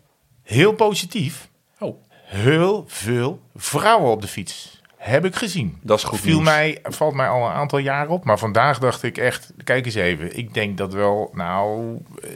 Heel 0.43 0.73
positief. 0.73 1.49
Oh, 1.79 2.03
Heel 2.25 2.83
veel 2.87 3.39
vrouwen 3.55 4.11
op 4.11 4.21
de 4.21 4.27
fiets. 4.27 4.74
Heb 5.05 5.25
ik 5.25 5.35
gezien. 5.35 5.77
Dat 5.81 5.97
is 5.97 6.03
goed 6.03 6.19
Viel 6.19 6.33
nieuws. 6.33 6.43
mij, 6.45 6.79
valt 6.83 7.13
mij 7.13 7.27
al 7.27 7.45
een 7.45 7.51
aantal 7.51 7.79
jaar 7.79 8.07
op. 8.07 8.23
Maar 8.23 8.39
vandaag 8.39 8.79
dacht 8.79 9.03
ik 9.03 9.17
echt, 9.17 9.53
kijk 9.63 9.85
eens 9.85 9.95
even. 9.95 10.37
Ik 10.37 10.53
denk 10.53 10.77
dat 10.77 10.93
wel, 10.93 11.29
nou, 11.33 11.97
eh, 12.23 12.29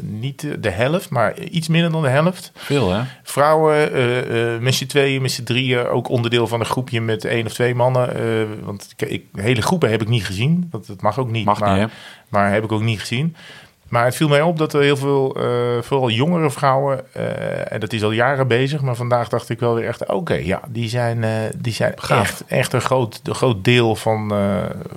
niet 0.00 0.46
de 0.62 0.70
helft, 0.70 1.10
maar 1.10 1.38
iets 1.38 1.68
minder 1.68 1.90
dan 1.92 2.02
de 2.02 2.08
helft. 2.08 2.50
veel 2.54 2.92
hè? 2.92 3.02
Vrouwen, 3.22 3.92
eh, 3.92 4.54
eh, 4.54 4.60
met 4.60 4.74
z'n 4.74 4.86
tweeën, 4.86 5.22
met 5.22 5.30
z'n 5.32 5.42
drieën. 5.42 5.86
Ook 5.86 6.08
onderdeel 6.08 6.46
van 6.46 6.60
een 6.60 6.66
groepje 6.66 7.00
met 7.00 7.24
één 7.24 7.46
of 7.46 7.52
twee 7.52 7.74
mannen. 7.74 8.64
want 8.64 8.94
ik, 8.96 9.08
ik- 9.08 9.24
hele 9.32 9.62
groepen 9.62 9.90
heb 9.90 10.02
ik 10.02 10.08
niet 10.08 10.26
gezien. 10.26 10.66
Dat, 10.70 10.86
dat 10.86 11.02
mag 11.02 11.18
ook 11.18 11.30
niet. 11.30 11.44
Mag 11.44 11.60
maar, 11.60 11.78
niet, 11.78 11.88
hè? 11.88 11.94
maar 12.28 12.52
heb 12.52 12.64
ik 12.64 12.72
ook 12.72 12.82
niet 12.82 13.00
gezien. 13.00 13.36
Maar 13.88 14.04
het 14.04 14.16
viel 14.16 14.28
mij 14.28 14.42
op 14.42 14.58
dat 14.58 14.72
er 14.72 14.82
heel 14.82 14.96
veel, 14.96 15.36
eh, 15.36 15.82
vooral 15.82 16.10
jongere 16.10 16.50
vrouwen, 16.50 17.00
eh, 17.12 17.72
en 17.72 17.80
dat 17.80 17.92
is 17.92 18.02
al 18.02 18.10
jaren 18.10 18.48
bezig, 18.48 18.80
maar 18.80 18.94
vandaag 18.94 19.28
dacht 19.28 19.48
ik 19.48 19.60
wel 19.60 19.74
weer 19.74 19.86
echt, 19.86 20.06
oké, 20.06 20.34
ja, 20.34 20.60
die 20.68 20.88
zijn, 20.88 21.24
eh, 21.24 21.30
die 21.56 21.72
zijn 21.72 21.92
Gaaf. 21.96 22.20
echt, 22.20 22.44
echt 22.46 22.72
een 22.72 22.80
groot, 22.80 23.20
een 23.24 23.34
groot 23.34 23.64
deel 23.64 23.96
van, 23.96 24.32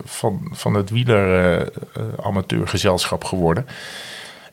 van, 0.03 0.49
van 0.51 0.73
het 0.73 0.89
wieler-amateurgezelschap 0.89 3.23
geworden. 3.23 3.67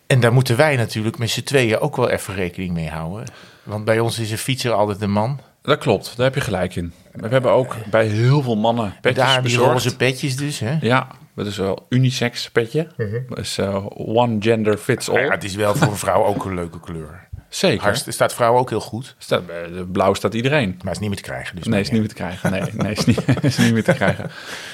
En 0.07 0.20
daar 0.20 0.33
moeten 0.33 0.57
wij 0.57 0.77
natuurlijk 0.77 1.18
met 1.18 1.31
z'n 1.31 1.42
tweeën 1.42 1.79
ook 1.79 1.96
wel 1.96 2.11
even 2.11 2.35
rekening 2.35 2.72
mee 2.72 2.88
houden. 2.88 3.27
Want 3.62 3.85
bij 3.85 4.01
ons 4.01 4.18
is 4.18 4.31
een 4.31 4.38
fietser 4.38 4.72
altijd 4.72 5.03
een 5.03 5.11
man. 5.11 5.40
Dat 5.62 5.79
klopt, 5.79 6.16
daar 6.16 6.27
heb 6.27 6.35
je 6.35 6.40
gelijk 6.40 6.77
in. 6.77 6.92
We 7.12 7.29
hebben 7.29 7.51
ook 7.51 7.77
bij 7.90 8.07
heel 8.07 8.42
veel 8.42 8.57
mannen 8.57 8.94
petjes 9.01 9.25
Daar 9.25 9.42
die 9.42 9.57
roze 9.57 9.96
petjes 9.96 10.37
dus, 10.37 10.59
hè? 10.59 10.77
Ja, 10.81 11.09
dat 11.37 11.46
is 11.46 11.57
wel 11.57 11.87
unisex 11.88 12.51
petje. 12.51 12.87
Dat 13.29 13.38
is 13.38 13.59
eh, 13.59 13.87
one 13.96 14.37
gender 14.40 14.79
fits 14.79 15.09
all. 15.09 15.25
Ja, 15.25 15.31
het 15.31 15.44
is 15.44 15.55
wel 15.55 15.75
voor 15.75 15.88
een 15.88 15.96
vrouw 15.96 16.25
ook 16.25 16.44
een 16.44 16.55
leuke 16.55 16.81
kleur. 16.81 17.29
Zeker. 17.49 17.83
Hartst, 17.83 18.12
staat 18.12 18.35
vrouw 18.35 18.57
ook 18.57 18.70
heel 18.70 18.81
goed, 18.81 19.14
Staat, 19.18 19.40
eh, 19.40 19.72
de 19.72 19.87
blauw 19.87 20.14
staat 20.14 20.35
iedereen. 20.35 20.81
maar 20.83 20.92
is 20.92 20.99
niet 20.99 21.09
meer 21.09 21.18
te 21.18 21.25
krijgen. 21.25 21.57
Dus 21.57 21.66
Nee, 21.66 21.81
is 21.81 21.90
niet 21.90 22.01
meer 22.01 22.09
te 22.09 22.14
krijgen. 22.14 22.51
Nee, 22.51 22.62
nee 22.72 22.92
is, 22.92 23.05
niet, 23.05 23.25
is 23.42 23.59
niet 23.59 23.72
meer 23.72 23.85
te 23.85 23.92
krijgen. 23.92 24.31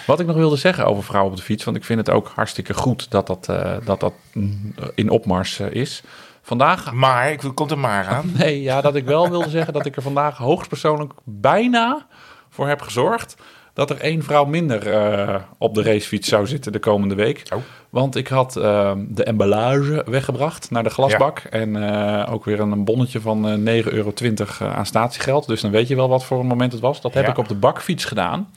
Wat 0.06 0.20
ik 0.20 0.26
nog 0.26 0.36
wilde 0.36 0.56
zeggen 0.56 0.86
over 0.86 1.02
vrouwen 1.02 1.32
op 1.32 1.38
de 1.38 1.44
fiets, 1.44 1.64
want 1.64 1.76
ik 1.76 1.84
vind 1.84 1.98
het 1.98 2.10
ook 2.10 2.32
hartstikke 2.34 2.74
goed 2.74 3.10
dat 3.10 3.26
dat, 3.26 3.48
eh, 3.48 3.76
dat, 3.84 4.00
dat 4.00 4.12
mm, 4.32 4.74
in 4.94 5.10
opmars 5.10 5.60
is. 5.60 6.02
Vandaag, 6.42 6.92
Maar, 6.92 7.30
ik 7.30 7.42
komt 7.54 7.70
er 7.70 7.78
maar 7.78 8.06
aan. 8.06 8.32
nee, 8.38 8.62
ja, 8.62 8.80
dat 8.80 8.94
ik 8.94 9.04
wel 9.04 9.30
wilde 9.30 9.50
zeggen 9.50 9.72
dat 9.72 9.86
ik 9.86 9.96
er 9.96 10.02
vandaag 10.02 10.36
hoogstpersoonlijk 10.36 11.12
bijna 11.24 12.06
voor 12.48 12.68
heb 12.68 12.80
gezorgd 12.80 13.36
dat 13.74 13.90
er 13.90 14.00
één 14.00 14.22
vrouw 14.22 14.44
minder 14.44 14.88
eh, 14.90 15.34
op 15.58 15.74
de 15.74 15.82
racefiets 15.82 16.28
zou 16.28 16.46
zitten 16.46 16.72
de 16.72 16.78
komende 16.78 17.14
week. 17.14 17.42
Oh. 17.54 17.60
Want 17.90 18.16
ik 18.16 18.28
had 18.28 18.56
eh, 18.56 18.92
de 19.08 19.24
emballage 19.24 20.04
weggebracht 20.06 20.70
naar 20.70 20.82
de 20.82 20.90
glasbak. 20.90 21.38
En 21.38 21.76
eh, 21.92 22.32
ook 22.32 22.44
weer 22.44 22.60
een 22.60 22.84
bonnetje 22.84 23.20
van 23.20 23.66
eh 23.68 23.82
9,20 23.84 23.88
euro 23.92 24.12
eh, 24.16 24.76
aan 24.76 24.86
statiegeld. 24.86 25.46
Dus 25.46 25.60
dan 25.60 25.70
weet 25.70 25.88
je 25.88 25.96
wel 25.96 26.08
wat 26.08 26.24
voor 26.24 26.40
een 26.40 26.46
moment 26.46 26.72
het 26.72 26.80
was. 26.80 27.00
Dat 27.00 27.14
heb 27.14 27.24
Ja. 27.24 27.30
ik 27.30 27.38
op 27.38 27.48
de 27.48 27.54
bakfiets 27.54 28.04
gedaan. 28.04 28.50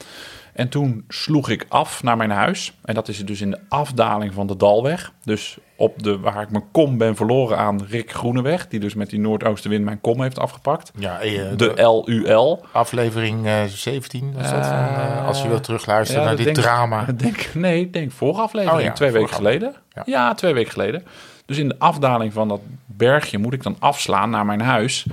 En 0.55 0.69
toen 0.69 1.03
sloeg 1.07 1.49
ik 1.49 1.65
af 1.69 2.03
naar 2.03 2.17
mijn 2.17 2.31
huis. 2.31 2.73
En 2.83 2.93
dat 2.95 3.07
is 3.07 3.25
dus 3.25 3.41
in 3.41 3.51
de 3.51 3.59
afdaling 3.69 4.33
van 4.33 4.47
de 4.47 4.57
Dalweg. 4.57 5.11
Dus 5.23 5.57
op 5.75 6.03
de, 6.03 6.19
waar 6.19 6.41
ik 6.41 6.51
mijn 6.51 6.63
kom 6.71 6.97
ben 6.97 7.15
verloren 7.15 7.57
aan 7.57 7.85
Rick 7.89 8.11
Groeneweg. 8.11 8.67
Die 8.67 8.79
dus 8.79 8.93
met 8.93 9.09
die 9.09 9.19
noordoostenwind 9.19 9.83
mijn 9.85 10.01
kom 10.01 10.21
heeft 10.21 10.39
afgepakt. 10.39 10.91
Ja, 10.97 11.19
eh, 11.19 11.41
De 11.57 12.01
LUL. 12.05 12.65
aflevering 12.71 13.45
eh, 13.45 13.63
17 13.63 14.33
was 14.33 14.49
dat 14.51 14.65
van, 14.65 14.73
eh, 14.77 15.27
als 15.27 15.41
je 15.41 15.47
wilt 15.47 15.63
terugluisteren 15.63 16.21
Ja, 16.21 16.27
naar 16.27 16.35
dit 16.37 16.45
denk- 16.45 16.57
drama. 16.57 17.05
Denk, 17.15 17.49
nee, 17.53 17.79
ik 17.81 17.93
denk 17.93 18.11
vorige 18.11 18.41
aflevering. 18.41 18.79
Oh 18.79 18.85
ja, 18.85 18.91
twee 18.93 19.11
weken 19.11 19.33
geleden. 19.35 19.75
Ja. 19.93 20.01
Ja. 20.05 20.33
twee 20.33 20.53
weken 20.53 20.71
geleden. 20.71 21.03
Dus 21.45 21.57
in 21.57 21.67
de 21.67 21.79
afdaling 21.79 22.33
van 22.33 22.47
dat 22.47 22.61
bergje 22.85 23.37
moet 23.37 23.53
ik 23.53 23.63
dan 23.63 23.75
afslaan 23.79 24.29
naar 24.29 24.45
mijn 24.45 24.61
huis. 24.61 25.05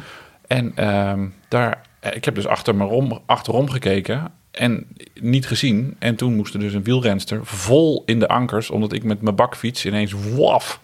En 0.46 0.72
ehm, 0.74 1.26
daar, 1.48 1.80
eh, 2.00 2.16
ik 2.16 2.24
heb 2.24 2.34
dus 2.34 2.46
achter 2.46 2.74
me 2.74 2.84
rom, 2.84 3.20
achterom 3.26 3.70
gekeken 3.70 4.32
en 4.52 4.86
niet 5.20 5.46
gezien. 5.46 5.96
En 5.98 6.16
toen 6.16 6.36
moest 6.36 6.54
er 6.54 6.60
dus 6.60 6.74
een 6.74 6.84
wielrenster 6.84 7.40
vol 7.46 8.02
in 8.06 8.18
de 8.18 8.28
ankers, 8.28 8.70
omdat 8.70 8.92
ik 8.92 9.04
met 9.04 9.22
mijn 9.22 9.36
bakfiets 9.36 9.86
ineens 9.86 10.14
waf 10.36 10.80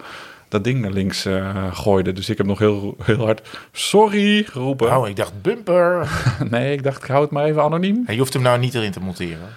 dat 0.49 0.65
ding 0.65 0.81
naar 0.81 0.91
links 0.91 1.25
eh, 1.25 1.75
gooide. 1.75 2.13
Dus 2.13 2.29
ik 2.29 2.37
heb 2.37 2.47
nog 2.47 2.59
heel, 2.59 2.97
heel 3.03 3.25
hard 3.25 3.49
sorry 3.73 4.43
geroepen. 4.43 4.97
Oh, 4.97 5.09
ik 5.09 5.17
dacht 5.17 5.43
bumper. 5.43 6.09
Nee, 6.51 6.73
ik 6.73 6.83
dacht 6.83 7.03
ik 7.03 7.09
hou 7.09 7.23
het 7.23 7.31
maar 7.31 7.45
even 7.45 7.63
anoniem. 7.63 8.03
En 8.07 8.13
je 8.13 8.21
hoeft 8.21 8.33
hem 8.33 8.43
nou 8.43 8.59
niet 8.59 8.75
erin 8.75 8.93
te 8.93 9.01
monteren. 9.01 9.49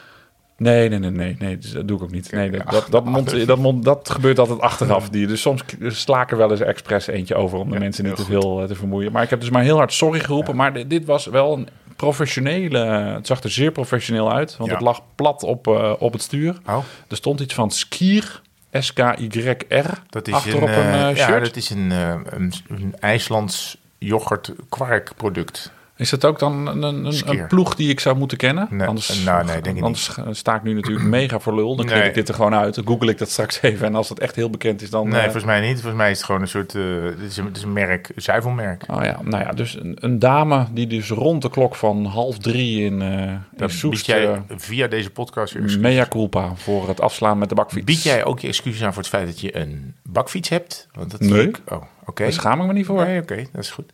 Nee, 0.58 0.90
nee, 0.90 1.00
nee, 1.00 1.12
nee, 1.12 1.36
nee, 1.40 1.58
dus 1.58 1.72
dat 1.72 1.88
doe 1.88 1.98
ik 1.98 2.04
ook 2.04 2.12
niet. 2.12 2.32
Nee, 2.32 2.52
dat, 2.52 2.88
dat, 2.90 3.06
dat, 3.48 3.84
dat, 3.84 4.10
gebeurt 4.10 4.40
altijd 4.40 4.60
achteraf. 4.60 5.10
Die, 5.10 5.28
dus 5.28 5.42
soms 5.42 5.64
sla 5.88 6.22
ik 6.22 6.32
er 6.32 6.38
wel 6.38 6.52
eens 6.52 6.60
expres 6.60 7.08
eentje 7.08 7.36
over 7.36 7.58
om 7.58 7.72
de 7.72 7.80
mensen 7.80 8.04
niet 8.04 8.16
te 8.16 8.26
veel 8.26 8.62
eh, 8.62 8.68
te 8.68 8.76
vermoeien. 8.76 9.12
Maar 9.12 9.24
ik 9.24 9.30
heb 9.30 9.40
dus 9.40 9.50
maar 9.50 9.64
heel 9.64 9.78
hard 9.78 9.94
sorry 9.94 10.20
geroepen. 10.20 10.56
Maar 10.56 10.74
dit, 10.74 10.90
dit 10.90 11.06
was 11.06 11.26
wel 11.26 11.58
een 11.58 11.68
professionele... 12.02 12.80
Het 13.16 13.28
zag 13.28 13.44
er 13.44 13.52
zeer 13.52 13.72
professioneel 13.72 14.32
uit. 14.34 14.58
Want 14.58 14.70
Ja. 14.70 14.76
het 14.76 14.86
lag 14.86 15.02
plat 15.16 15.44
op, 15.44 15.68
eh, 15.68 15.94
op 16.00 16.14
het 16.14 16.22
stuur. 16.22 16.58
Oh, 16.68 16.78
Er 17.08 17.16
stond 17.16 17.40
iets 17.40 17.54
van 17.54 17.72
Skier, 17.72 18.42
S-K-Y-R, 18.72 19.86
dat 20.10 20.28
is 20.28 20.34
achterop 20.34 20.62
een, 20.70 20.76
een, 20.76 20.94
eh, 20.94 21.10
eh, 21.10 21.16
ja, 21.18 21.40
dat 21.40 21.56
is 21.56 21.70
een, 21.70 21.92
eh, 21.92 22.16
een, 22.26 22.54
een 22.68 22.96
IJslands 23.00 23.78
yoghurt 23.98 24.52
kwark 24.70 25.12
product. 25.16 25.72
Is 26.02 26.10
dat 26.10 26.26
ook 26.26 26.40
dan 26.40 26.68
een, 26.84 26.84
een, 27.28 27.48
ploeg 27.48 27.76
die 27.76 27.90
ik 27.90 28.00
zou 28.00 28.18
moeten 28.18 28.38
kennen? 28.38 28.68
Nee, 28.70 28.88
anders 28.88 29.24
nou, 29.24 29.46
nee, 29.46 29.62
denk 29.62 29.78
ik 29.78 29.84
anders 29.84 30.18
sta 30.32 30.56
ik 30.56 30.64
nu 30.64 30.74
natuurlijk 30.74 31.06
mega 31.20 31.40
voor 31.40 31.56
lul. 31.56 31.76
Dan 31.76 31.86
Nee. 31.86 32.04
ik 32.04 32.14
dit 32.14 32.28
er 32.30 32.34
gewoon 32.36 32.54
uit. 32.56 32.76
Dan 32.76 32.88
google 32.88 33.12
ik 33.12 33.18
dat 33.18 33.30
straks 33.30 33.62
even. 33.62 33.88
En 33.88 33.96
als 33.96 34.10
het 34.10 34.20
echt 34.20 34.36
heel 34.36 34.50
bekend 34.50 34.82
is, 34.82 34.90
dan... 34.90 35.08
Nee, 35.08 35.16
eh, 35.18 35.24
volgens 35.24 35.44
mij 35.46 35.60
niet. 35.62 35.72
Volgens 35.74 35.96
mij 35.96 36.12
is 36.12 36.18
het 36.18 36.26
gewoon 36.26 36.42
een 36.42 36.48
soort, 36.48 36.76
eh 36.76 36.82
het, 37.04 37.20
is 37.20 37.38
een, 37.38 37.46
het 37.46 37.58
is 37.58 37.64
een 37.64 37.74
merk, 37.74 38.10
een 38.16 38.22
zuivelmerk. 38.22 38.84
Oh 38.88 39.04
ja, 39.04 39.20
nou 39.24 39.44
ja, 39.44 39.52
dus 39.52 39.76
een, 39.80 39.98
een 40.00 40.20
dame 40.20 40.68
die 40.72 40.88
dus 40.88 41.10
rond 41.10 41.42
de 41.42 41.50
klok 41.50 41.76
van 41.76 42.06
half 42.06 42.38
drie 42.38 42.86
in, 42.86 43.02
eh 43.02 43.62
in 43.64 43.70
Soest... 43.70 44.06
jij 44.06 44.42
via 44.50 44.88
deze 44.88 45.10
podcast 45.10 45.54
je 45.54 45.60
excuus. 45.60 45.82
mea 45.82 46.06
culpa 46.10 46.52
voor 46.56 46.88
het 46.88 47.02
afslaan 47.02 47.38
met 47.38 47.50
de 47.50 47.56
bakfiets. 47.56 47.86
Bied 47.86 48.04
jij 48.04 48.24
ook 48.26 48.40
je 48.40 48.48
excuses 48.48 48.84
aan 48.84 48.94
voor 48.94 49.02
het 49.02 49.12
feit 49.12 49.28
dat 49.28 49.40
je 49.40 49.58
een 49.58 49.94
bakfiets 50.04 50.50
hebt? 50.50 50.88
Want 50.94 51.12
dat 51.12 51.20
Nee. 51.20 51.48
ik- 51.48 51.62
Oh, 51.68 51.82
oké. 52.06 52.24
Daar 52.24 52.32
schaam 52.34 52.62
ik 52.62 52.68
me 52.68 52.74
niet 52.74 52.86
voor. 52.86 53.06
Nee, 53.06 53.22
oké, 53.22 53.36
dat 53.52 53.64
is 53.64 53.70
goed. 53.70 53.92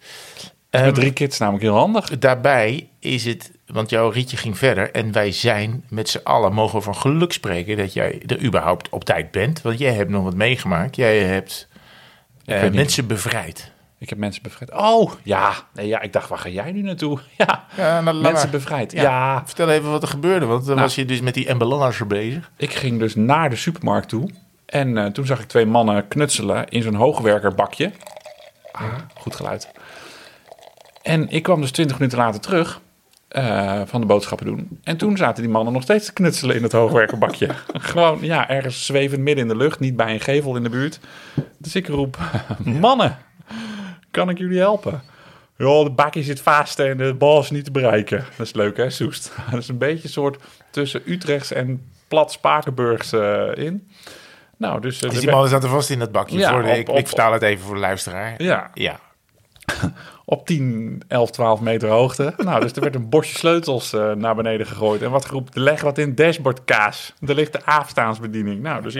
Met 0.79 0.85
Ehm, 0.85 0.93
drie 1.01 1.13
kids 1.13 1.37
namelijk 1.37 1.63
heel 1.63 1.75
handig. 1.75 2.17
Daarbij 2.19 2.89
is 2.99 3.25
het, 3.25 3.51
want 3.67 3.89
jouw 3.89 4.09
rietje 4.09 4.37
ging 4.37 4.57
verder 4.57 4.91
en 4.91 5.11
wij 5.11 5.31
zijn 5.31 5.83
met 5.89 6.09
z'n 6.09 6.19
allen, 6.23 6.53
mogen 6.53 6.77
we 6.77 6.83
van 6.83 6.95
geluk 6.95 7.31
spreken 7.33 7.77
dat 7.77 7.93
jij 7.93 8.21
er 8.25 8.43
überhaupt 8.43 8.89
op 8.89 9.03
tijd 9.03 9.31
bent. 9.31 9.61
Want 9.61 9.79
jij 9.79 9.93
hebt 9.93 10.09
nog 10.09 10.23
wat 10.23 10.35
meegemaakt. 10.35 10.95
Jij 10.95 11.19
hebt 11.19 11.67
eh, 12.45 12.69
mensen 12.71 13.07
bevrijd. 13.07 13.71
Ik 13.99 14.09
heb 14.09 14.17
mensen 14.17 14.43
bevrijd. 14.43 14.73
Oh, 14.73 15.11
ja. 15.23 15.53
Nee, 15.73 15.87
ja. 15.87 16.01
Ik 16.01 16.13
dacht, 16.13 16.29
waar 16.29 16.37
ga 16.37 16.49
jij 16.49 16.71
nu 16.71 16.81
naartoe? 16.81 17.19
Ja, 17.37 17.65
Ja, 17.77 18.01
nou, 18.01 18.21
mensen 18.21 18.49
bevrijd. 18.51 18.91
Ja. 18.91 19.01
ja. 19.01 19.43
Vertel 19.45 19.69
even 19.69 19.89
wat 19.91 20.01
er 20.01 20.07
gebeurde, 20.07 20.45
want 20.45 20.65
dan 20.65 20.75
Nou. 20.75 20.81
was 20.87 20.95
je 20.95 21.05
dus 21.05 21.21
met 21.21 21.33
die 21.33 21.51
ambulance 21.51 22.05
bezig. 22.05 22.51
Ik 22.57 22.73
ging 22.73 22.99
dus 22.99 23.15
naar 23.15 23.49
de 23.49 23.55
supermarkt 23.55 24.09
toe. 24.09 24.29
En 24.65 24.97
eh, 24.97 25.05
toen 25.05 25.25
zag 25.25 25.39
ik 25.39 25.47
twee 25.47 25.65
mannen 25.65 26.07
knutselen 26.07 26.67
in 26.67 26.81
zo'n 26.81 26.95
hoogwerkerbakje. 26.95 27.91
Ah, 28.71 28.83
goed 29.19 29.35
geluid. 29.35 29.69
En 31.07 31.29
ik 31.29 31.43
kwam 31.43 31.61
dus 31.61 31.71
twintig 31.71 31.97
minuten 31.99 32.17
later 32.19 32.39
terug 32.39 32.81
eh, 33.27 33.81
van 33.85 34.01
de 34.01 34.07
boodschappen 34.07 34.45
doen. 34.45 34.79
En 34.83 34.97
toen 34.97 35.17
zaten 35.17 35.43
die 35.43 35.51
mannen 35.51 35.73
nog 35.73 35.81
steeds 35.83 36.05
te 36.05 36.13
knutselen 36.13 36.55
in 36.55 36.63
het 36.63 36.71
hoogwerkerbakje. 36.71 37.49
Gewoon, 37.73 38.17
ja, 38.21 38.49
ergens 38.49 38.85
zwevend 38.85 39.21
midden 39.21 39.43
in 39.43 39.49
de 39.49 39.57
lucht. 39.57 39.79
Niet 39.79 39.95
bij 39.95 40.13
een 40.13 40.19
gevel 40.19 40.55
in 40.55 40.63
de 40.63 40.69
buurt. 40.69 40.99
Dus 41.57 41.75
ik 41.75 41.87
roep, 41.87 42.17
mannen, 42.63 43.17
kan 44.11 44.29
ik 44.29 44.37
jullie 44.37 44.59
helpen? 44.59 45.01
Ja, 45.57 45.83
de 45.83 45.89
bakje 45.89 46.23
zit 46.23 46.41
vast 46.41 46.79
en 46.79 46.97
de 46.97 47.13
bal 47.13 47.39
is 47.39 47.49
niet 47.49 47.65
te 47.65 47.71
bereiken. 47.71 48.25
Dat 48.37 48.45
is 48.45 48.53
leuk, 48.53 48.77
hè, 48.77 48.89
Soest? 48.89 49.31
Dat 49.51 49.59
is 49.59 49.67
een 49.67 49.77
beetje 49.77 50.03
een 50.03 50.09
soort 50.09 50.37
tussen 50.71 51.01
Utrechts 51.05 51.51
en 51.51 51.81
plat 52.07 52.31
Spakenburgs 52.31 53.11
eh, 53.13 53.47
in. 53.55 53.87
Nou, 54.57 54.81
dus... 54.81 55.01
eh, 55.01 55.09
Dus 55.09 55.19
die 55.19 55.29
mannen 55.29 55.49
zaten 55.49 55.69
vast 55.69 55.89
in 55.89 55.99
dat 55.99 56.11
bakje. 56.11 56.37
Ja, 56.37 56.51
voor 56.51 56.63
de, 56.63 56.69
op- 56.69 56.75
ik, 56.75 56.89
op- 56.89 56.97
ik 56.97 57.07
vertaal 57.07 57.33
het 57.33 57.41
even 57.41 57.65
voor 57.65 57.75
de 57.75 57.81
luisteraar. 57.81 58.41
Ja, 58.43 58.71
Ja. 58.73 58.99
Op 60.29 60.45
10, 60.45 61.01
11, 61.07 61.31
12 61.31 61.61
meter 61.61 61.89
hoogte. 61.89 62.33
Nou, 62.37 62.61
dus 62.61 62.71
er 62.71 62.81
werd 62.81 62.95
een 62.95 63.09
bosje 63.09 63.37
sleutels 63.37 63.93
eh, 63.93 64.11
naar 64.11 64.35
beneden 64.35 64.65
gegooid. 64.65 65.01
En 65.01 65.11
wat 65.11 65.25
geroepen, 65.25 65.61
leg 65.61 65.81
wat 65.81 65.97
in 65.97 66.15
dashboard 66.15 66.63
kaas. 66.65 67.13
Er 67.27 67.35
ligt 67.35 67.53
de 67.53 67.65
afstaansbediening. 67.65 68.61
Nou, 68.61 68.81
dus 68.81 68.93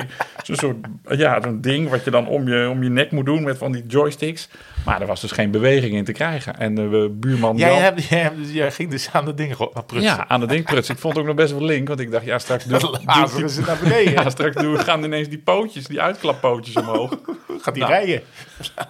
zo'n 0.44 0.56
soort, 0.56 0.76
ja, 1.10 1.42
zo'n 1.42 1.62
ding 1.62 1.90
wat 1.90 2.04
je 2.04 2.12
dan 2.12 2.28
om 2.28 2.48
je, 2.48 2.70
om 2.70 2.84
je 2.84 2.90
nek 2.90 3.12
moet 3.12 3.26
doen 3.26 3.44
met 3.44 3.58
van 3.58 3.72
die 3.72 3.86
joysticks. 3.86 4.50
Maar 4.86 5.02
er 5.02 5.08
was 5.08 5.22
dus 5.22 5.32
geen 5.32 5.52
beweging 5.52 5.94
in 5.94 6.04
te 6.06 6.12
krijgen. 6.12 6.60
En 6.60 6.76
de 6.76 7.16
buurman... 7.20 7.58
Jij, 7.58 7.70
Jan- 7.74 7.82
hebt, 7.82 8.04
jij, 8.04 8.20
hebt- 8.20 8.52
jij 8.52 8.72
ging 8.72 8.90
dus 8.92 9.10
aan 9.12 9.26
dat 9.26 9.38
ding 9.38 9.56
prutsen. 9.86 10.02
ja, 10.02 10.28
aan 10.28 10.40
de 10.40 10.46
ding 10.46 10.66
prutsen. 10.66 10.94
Ik 10.96 11.00
vond 11.02 11.13
het 11.13 11.22
ook 11.22 11.28
nog 11.30 11.38
best 11.38 11.52
wel 11.52 11.63
link, 11.63 11.88
want 11.88 12.00
ik 12.00 12.12
dacht, 12.12 12.26
ja, 12.26 12.40
straks 12.40 12.66
lazer 13.06 13.44
is 13.44 13.56
het 13.58 13.66
naar 13.68 13.78
beneden. 13.84 14.12
ja, 14.13 14.30
straks 14.30 14.56
doen, 14.56 14.80
gaan 14.80 15.04
ineens 15.04 15.28
die 15.30 15.38
pootjes, 15.40 15.88
die 15.88 16.02
uitklappootjes 16.02 16.76
omhoog. 16.76 17.20
Gaat 17.62 17.74
die 17.74 17.84
Nou. 17.84 17.96
rijden? 17.96 18.22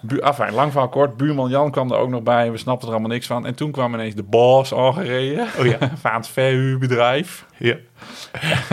Bu 0.02 0.22
afijn, 0.22 0.54
lang 0.54 0.72
verhaal 0.72 0.90
kort. 0.90 1.18
Buurman 1.18 1.50
Jan 1.50 1.72
kwam 1.72 1.92
er 1.92 1.98
ook 1.98 2.10
nog 2.10 2.24
bij. 2.24 2.52
We 2.52 2.58
snapten 2.58 2.88
er 2.88 2.94
allemaal 2.94 3.12
niks 3.12 3.28
van. 3.28 3.46
En 3.46 3.56
toen 3.56 3.72
kwam 3.72 3.94
ineens 3.94 4.16
de 4.16 4.24
boss 4.24 4.74
aangereden. 4.74 5.48
Oh 5.60 5.66
ja. 5.66 5.78
van 6.02 6.14
het 6.14 6.28
verhuurbedrijf. 6.28 7.46
Ja. 7.60 7.76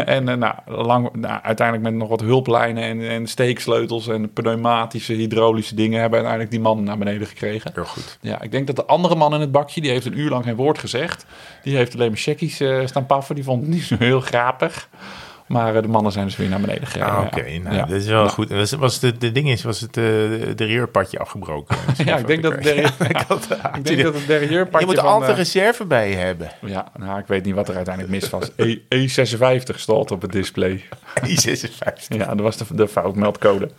En 0.05 0.29
eh, 0.29 0.37
nou, 0.37 0.55
lang, 0.67 1.13
nou, 1.13 1.43
uiteindelijk 1.43 1.89
met 1.89 1.99
nog 1.99 2.09
wat 2.09 2.21
hulplijnen 2.21 2.83
en, 2.83 3.09
en 3.09 3.27
steeksleutels 3.27 4.09
en 4.09 4.33
pneumatische, 4.33 5.13
hydraulische 5.13 5.75
dingen 5.75 6.01
hebben 6.01 6.19
uiteindelijk 6.19 6.55
die 6.55 6.61
man 6.61 6.83
naar 6.83 6.99
beneden 6.99 7.27
gekregen. 7.27 7.71
Heel 7.75 7.85
goed. 7.85 8.19
Ja, 8.21 8.43
ik 8.43 8.51
denk 8.51 8.67
dat 8.67 8.77
de 8.77 8.85
andere 8.85 9.15
man 9.15 9.35
in 9.35 9.41
het 9.41 9.53
bakje, 9.53 9.81
die 9.81 9.91
heeft 9.91 10.07
een 10.07 10.19
uur 10.19 10.31
lang 10.31 10.45
geen 10.45 10.55
woord 10.55 10.79
gezegd. 10.79 11.27
Die 11.63 11.77
heeft 11.77 11.95
alleen 11.95 12.09
maar 12.09 12.19
checkies 12.19 12.61
eh, 12.61 12.87
staan 12.87 13.07
paffen. 13.07 13.35
Die 13.35 13.45
vond 13.45 13.63
het 13.63 13.71
niet 13.71 13.83
zo 13.83 13.97
heel 13.99 14.21
grappig. 14.21 14.89
Maar 15.47 15.77
eh, 15.77 15.83
de 15.83 15.89
mannen 15.89 16.13
zijn 16.13 16.25
dus 16.27 16.37
weer 16.37 16.49
naar 16.49 16.61
beneden 16.61 16.87
gegaan. 16.87 17.17
Ah, 17.17 17.25
Oké, 17.27 17.59
nou, 17.59 17.77
Ja. 17.77 17.85
dat 17.85 18.01
is 18.01 18.07
wel 18.07 18.29
goed. 18.29 18.51
Was, 18.51 18.73
was 18.73 18.99
de, 18.99 19.19
de 19.19 19.33
ding 19.33 19.49
is, 19.51 19.63
was 19.63 19.81
het 19.81 19.97
eh, 19.97 20.03
de 20.03 20.65
reurpadje 20.65 21.19
afgebroken? 21.19 21.77
Ja, 22.05 22.17
ik 22.17 22.27
denk 22.27 22.43
dat 22.43 22.53
het 22.53 22.63
derrieurpadje 24.27 24.79
je 24.81 24.87
moet 24.87 24.95
van, 25.01 25.05
altijd 25.09 25.31
eh, 25.31 25.37
reserve 25.37 25.85
bij 25.85 26.09
je 26.11 26.17
hebben. 26.17 26.51
Ja, 26.61 26.87
nou, 26.99 27.19
ik 27.19 27.27
weet 27.27 27.45
niet 27.45 27.55
wat 27.55 27.69
er 27.69 27.77
uiteindelijk 27.77 28.15
mis 28.15 28.31
was. 28.31 28.51
E, 28.57 28.79
E56 28.95 29.75
stond 29.77 30.11
op 30.11 30.23
het 30.23 30.33
display. 30.33 30.85
I56. 31.27 32.07
Ja, 32.09 32.27
dat 32.27 32.41
was 32.41 32.57
de, 32.57 32.65
de 32.71 32.89
foutmeldcode. 32.89 33.71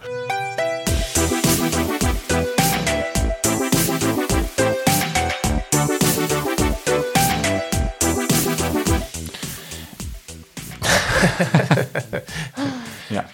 ja. 13.09 13.25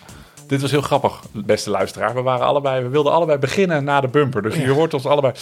Dit 0.48 0.62
was 0.62 0.72
heel 0.72 0.82
grappig, 0.82 1.22
beste 1.32 1.70
luisteraar. 1.70 2.14
We, 2.14 2.22
waren 2.22 2.46
allebei, 2.46 2.84
we 2.84 2.90
wilden 2.90 3.12
allebei 3.12 3.38
beginnen 3.38 3.84
na 3.84 4.02
de 4.02 4.08
bumper. 4.08 4.42
Dus 4.42 4.56
je 4.56 4.70
hoort 4.70 4.94
ons 4.94 5.06
allebei 5.06 5.34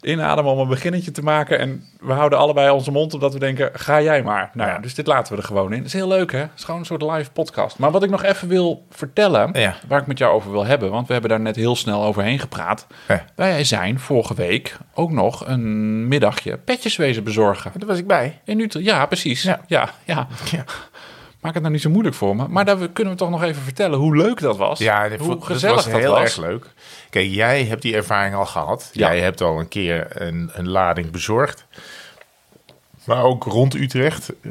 inademen 0.00 0.52
om 0.52 0.58
een 0.58 0.68
beginnetje 0.68 1.10
te 1.10 1.22
maken. 1.22 1.58
En 1.58 1.84
we 2.00 2.12
houden 2.12 2.38
allebei 2.38 2.70
onze 2.70 2.90
mond 2.90 3.14
omdat 3.14 3.32
we 3.32 3.38
denken, 3.38 3.70
ga 3.72 4.00
jij 4.02 4.22
maar. 4.22 4.50
Nou 4.54 4.70
ja, 4.70 4.78
dus 4.78 4.94
dit 4.94 5.06
laten 5.06 5.32
we 5.34 5.38
er 5.40 5.46
gewoon 5.46 5.72
in. 5.72 5.76
Dat 5.78 5.86
is 5.86 5.92
heel 5.92 6.08
leuk 6.08 6.32
hè? 6.32 6.38
Het 6.38 6.50
is 6.56 6.64
gewoon 6.64 6.80
een 6.80 6.86
soort 6.86 7.02
live 7.02 7.30
podcast. 7.30 7.78
Maar 7.78 7.90
wat 7.90 8.02
ik 8.02 8.10
nog 8.10 8.22
even 8.22 8.48
wil 8.48 8.86
vertellen, 8.90 9.50
Ja. 9.52 9.74
waar 9.88 10.00
ik 10.00 10.06
met 10.06 10.18
jou 10.18 10.34
over 10.34 10.50
wil 10.50 10.64
hebben. 10.64 10.90
Want 10.90 11.06
we 11.06 11.12
hebben 11.12 11.30
daar 11.30 11.40
net 11.40 11.56
heel 11.56 11.76
snel 11.76 12.04
overheen 12.04 12.38
gepraat. 12.38 12.86
Ja. 13.08 13.24
Wij 13.34 13.64
zijn 13.64 13.98
vorige 13.98 14.34
week 14.34 14.76
ook 14.94 15.10
nog 15.10 15.46
een 15.46 16.08
middagje 16.08 16.56
petjes 16.56 16.96
wezen 16.96 17.24
bezorgen. 17.24 17.70
Daar 17.78 17.88
was 17.88 17.98
ik 17.98 18.06
bij. 18.06 18.40
In 18.44 18.60
Utrecht. 18.60 18.86
Ja, 18.86 19.06
precies. 19.06 19.42
Ja. 19.42 19.60
Ja, 19.66 19.88
Ja. 20.04 20.26
Maak 21.42 21.52
het 21.54 21.62
nou 21.62 21.74
niet 21.74 21.82
zo 21.82 21.90
moeilijk 21.90 22.16
voor 22.16 22.36
me. 22.36 22.48
Maar 22.48 22.64
daar 22.64 22.88
kunnen 22.88 23.12
we 23.12 23.18
toch 23.18 23.30
nog 23.30 23.42
even 23.42 23.62
vertellen 23.62 23.98
hoe 23.98 24.16
leuk 24.16 24.40
dat 24.40 24.56
was. 24.56 24.78
Ja, 24.78 25.08
dat 25.08 25.18
hoe 25.18 25.44
gezellig 25.44 25.76
dat 25.82 25.92
was 25.92 26.00
heel 26.00 26.10
was. 26.10 26.20
erg 26.20 26.36
leuk. 26.36 26.66
Kijk, 27.10 27.30
jij 27.30 27.64
hebt 27.64 27.82
die 27.82 27.94
ervaring 27.94 28.34
al 28.34 28.46
gehad. 28.46 28.90
Ja. 28.92 29.08
Jij 29.08 29.20
hebt 29.20 29.40
al 29.40 29.58
een 29.58 29.68
keer 29.68 30.06
een, 30.22 30.50
een 30.52 30.68
lading 30.68 31.10
bezorgd. 31.10 31.66
Maar 33.04 33.22
ook 33.22 33.44
rond 33.44 33.74
Utrecht, 33.74 34.32
eh, 34.42 34.50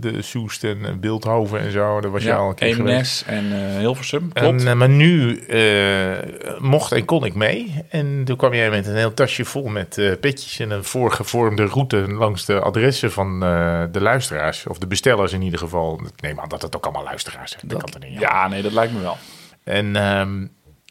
de 0.00 0.22
Soest 0.22 0.64
en 0.64 1.00
Beeldhoven 1.00 1.60
en 1.60 1.72
zo, 1.72 2.00
daar 2.00 2.10
was 2.10 2.22
je 2.22 2.34
al 2.34 2.42
Ja, 2.42 2.48
een 2.48 2.54
keer 2.54 2.74
geweest. 2.74 3.24
Eemnes 3.26 3.52
en 3.52 3.72
eh 3.72 3.78
Hilversum. 3.78 4.32
Klopt. 4.32 4.60
En, 4.62 4.68
eh, 4.68 4.74
maar 4.74 4.88
nu 4.88 5.38
eh, 5.38 6.58
mocht 6.58 6.92
en 6.92 7.04
kon 7.04 7.24
ik 7.24 7.34
mee. 7.34 7.84
En 7.88 8.22
toen 8.24 8.36
kwam 8.36 8.54
jij 8.54 8.70
met 8.70 8.86
een 8.86 8.96
heel 8.96 9.14
tasje 9.14 9.44
vol 9.44 9.68
met 9.68 9.98
eh 9.98 10.12
petjes 10.20 10.58
en 10.58 10.70
een 10.70 10.84
voorgevormde 10.84 11.64
route 11.66 11.96
langs 11.96 12.44
de 12.44 12.60
adressen 12.60 13.12
van 13.12 13.42
eh, 13.44 13.82
de 13.92 14.00
luisteraars. 14.00 14.66
Of 14.66 14.78
de 14.78 14.86
bestellers 14.86 15.32
in 15.32 15.42
ieder 15.42 15.58
geval. 15.58 16.00
Ik 16.14 16.22
neem 16.22 16.40
aan 16.40 16.48
dat 16.48 16.62
het 16.62 16.76
ook 16.76 16.84
allemaal 16.84 17.04
luisteraars 17.04 17.50
zijn. 17.50 17.62
Dat, 17.66 17.82
kan 17.82 18.02
er 18.02 18.08
niet. 18.08 18.20
ja, 18.20 18.48
nee, 18.48 18.62
dat 18.62 18.72
lijkt 18.72 18.92
me 18.92 19.00
wel. 19.00 19.16
En, 19.64 19.96
ehm, 19.96 20.46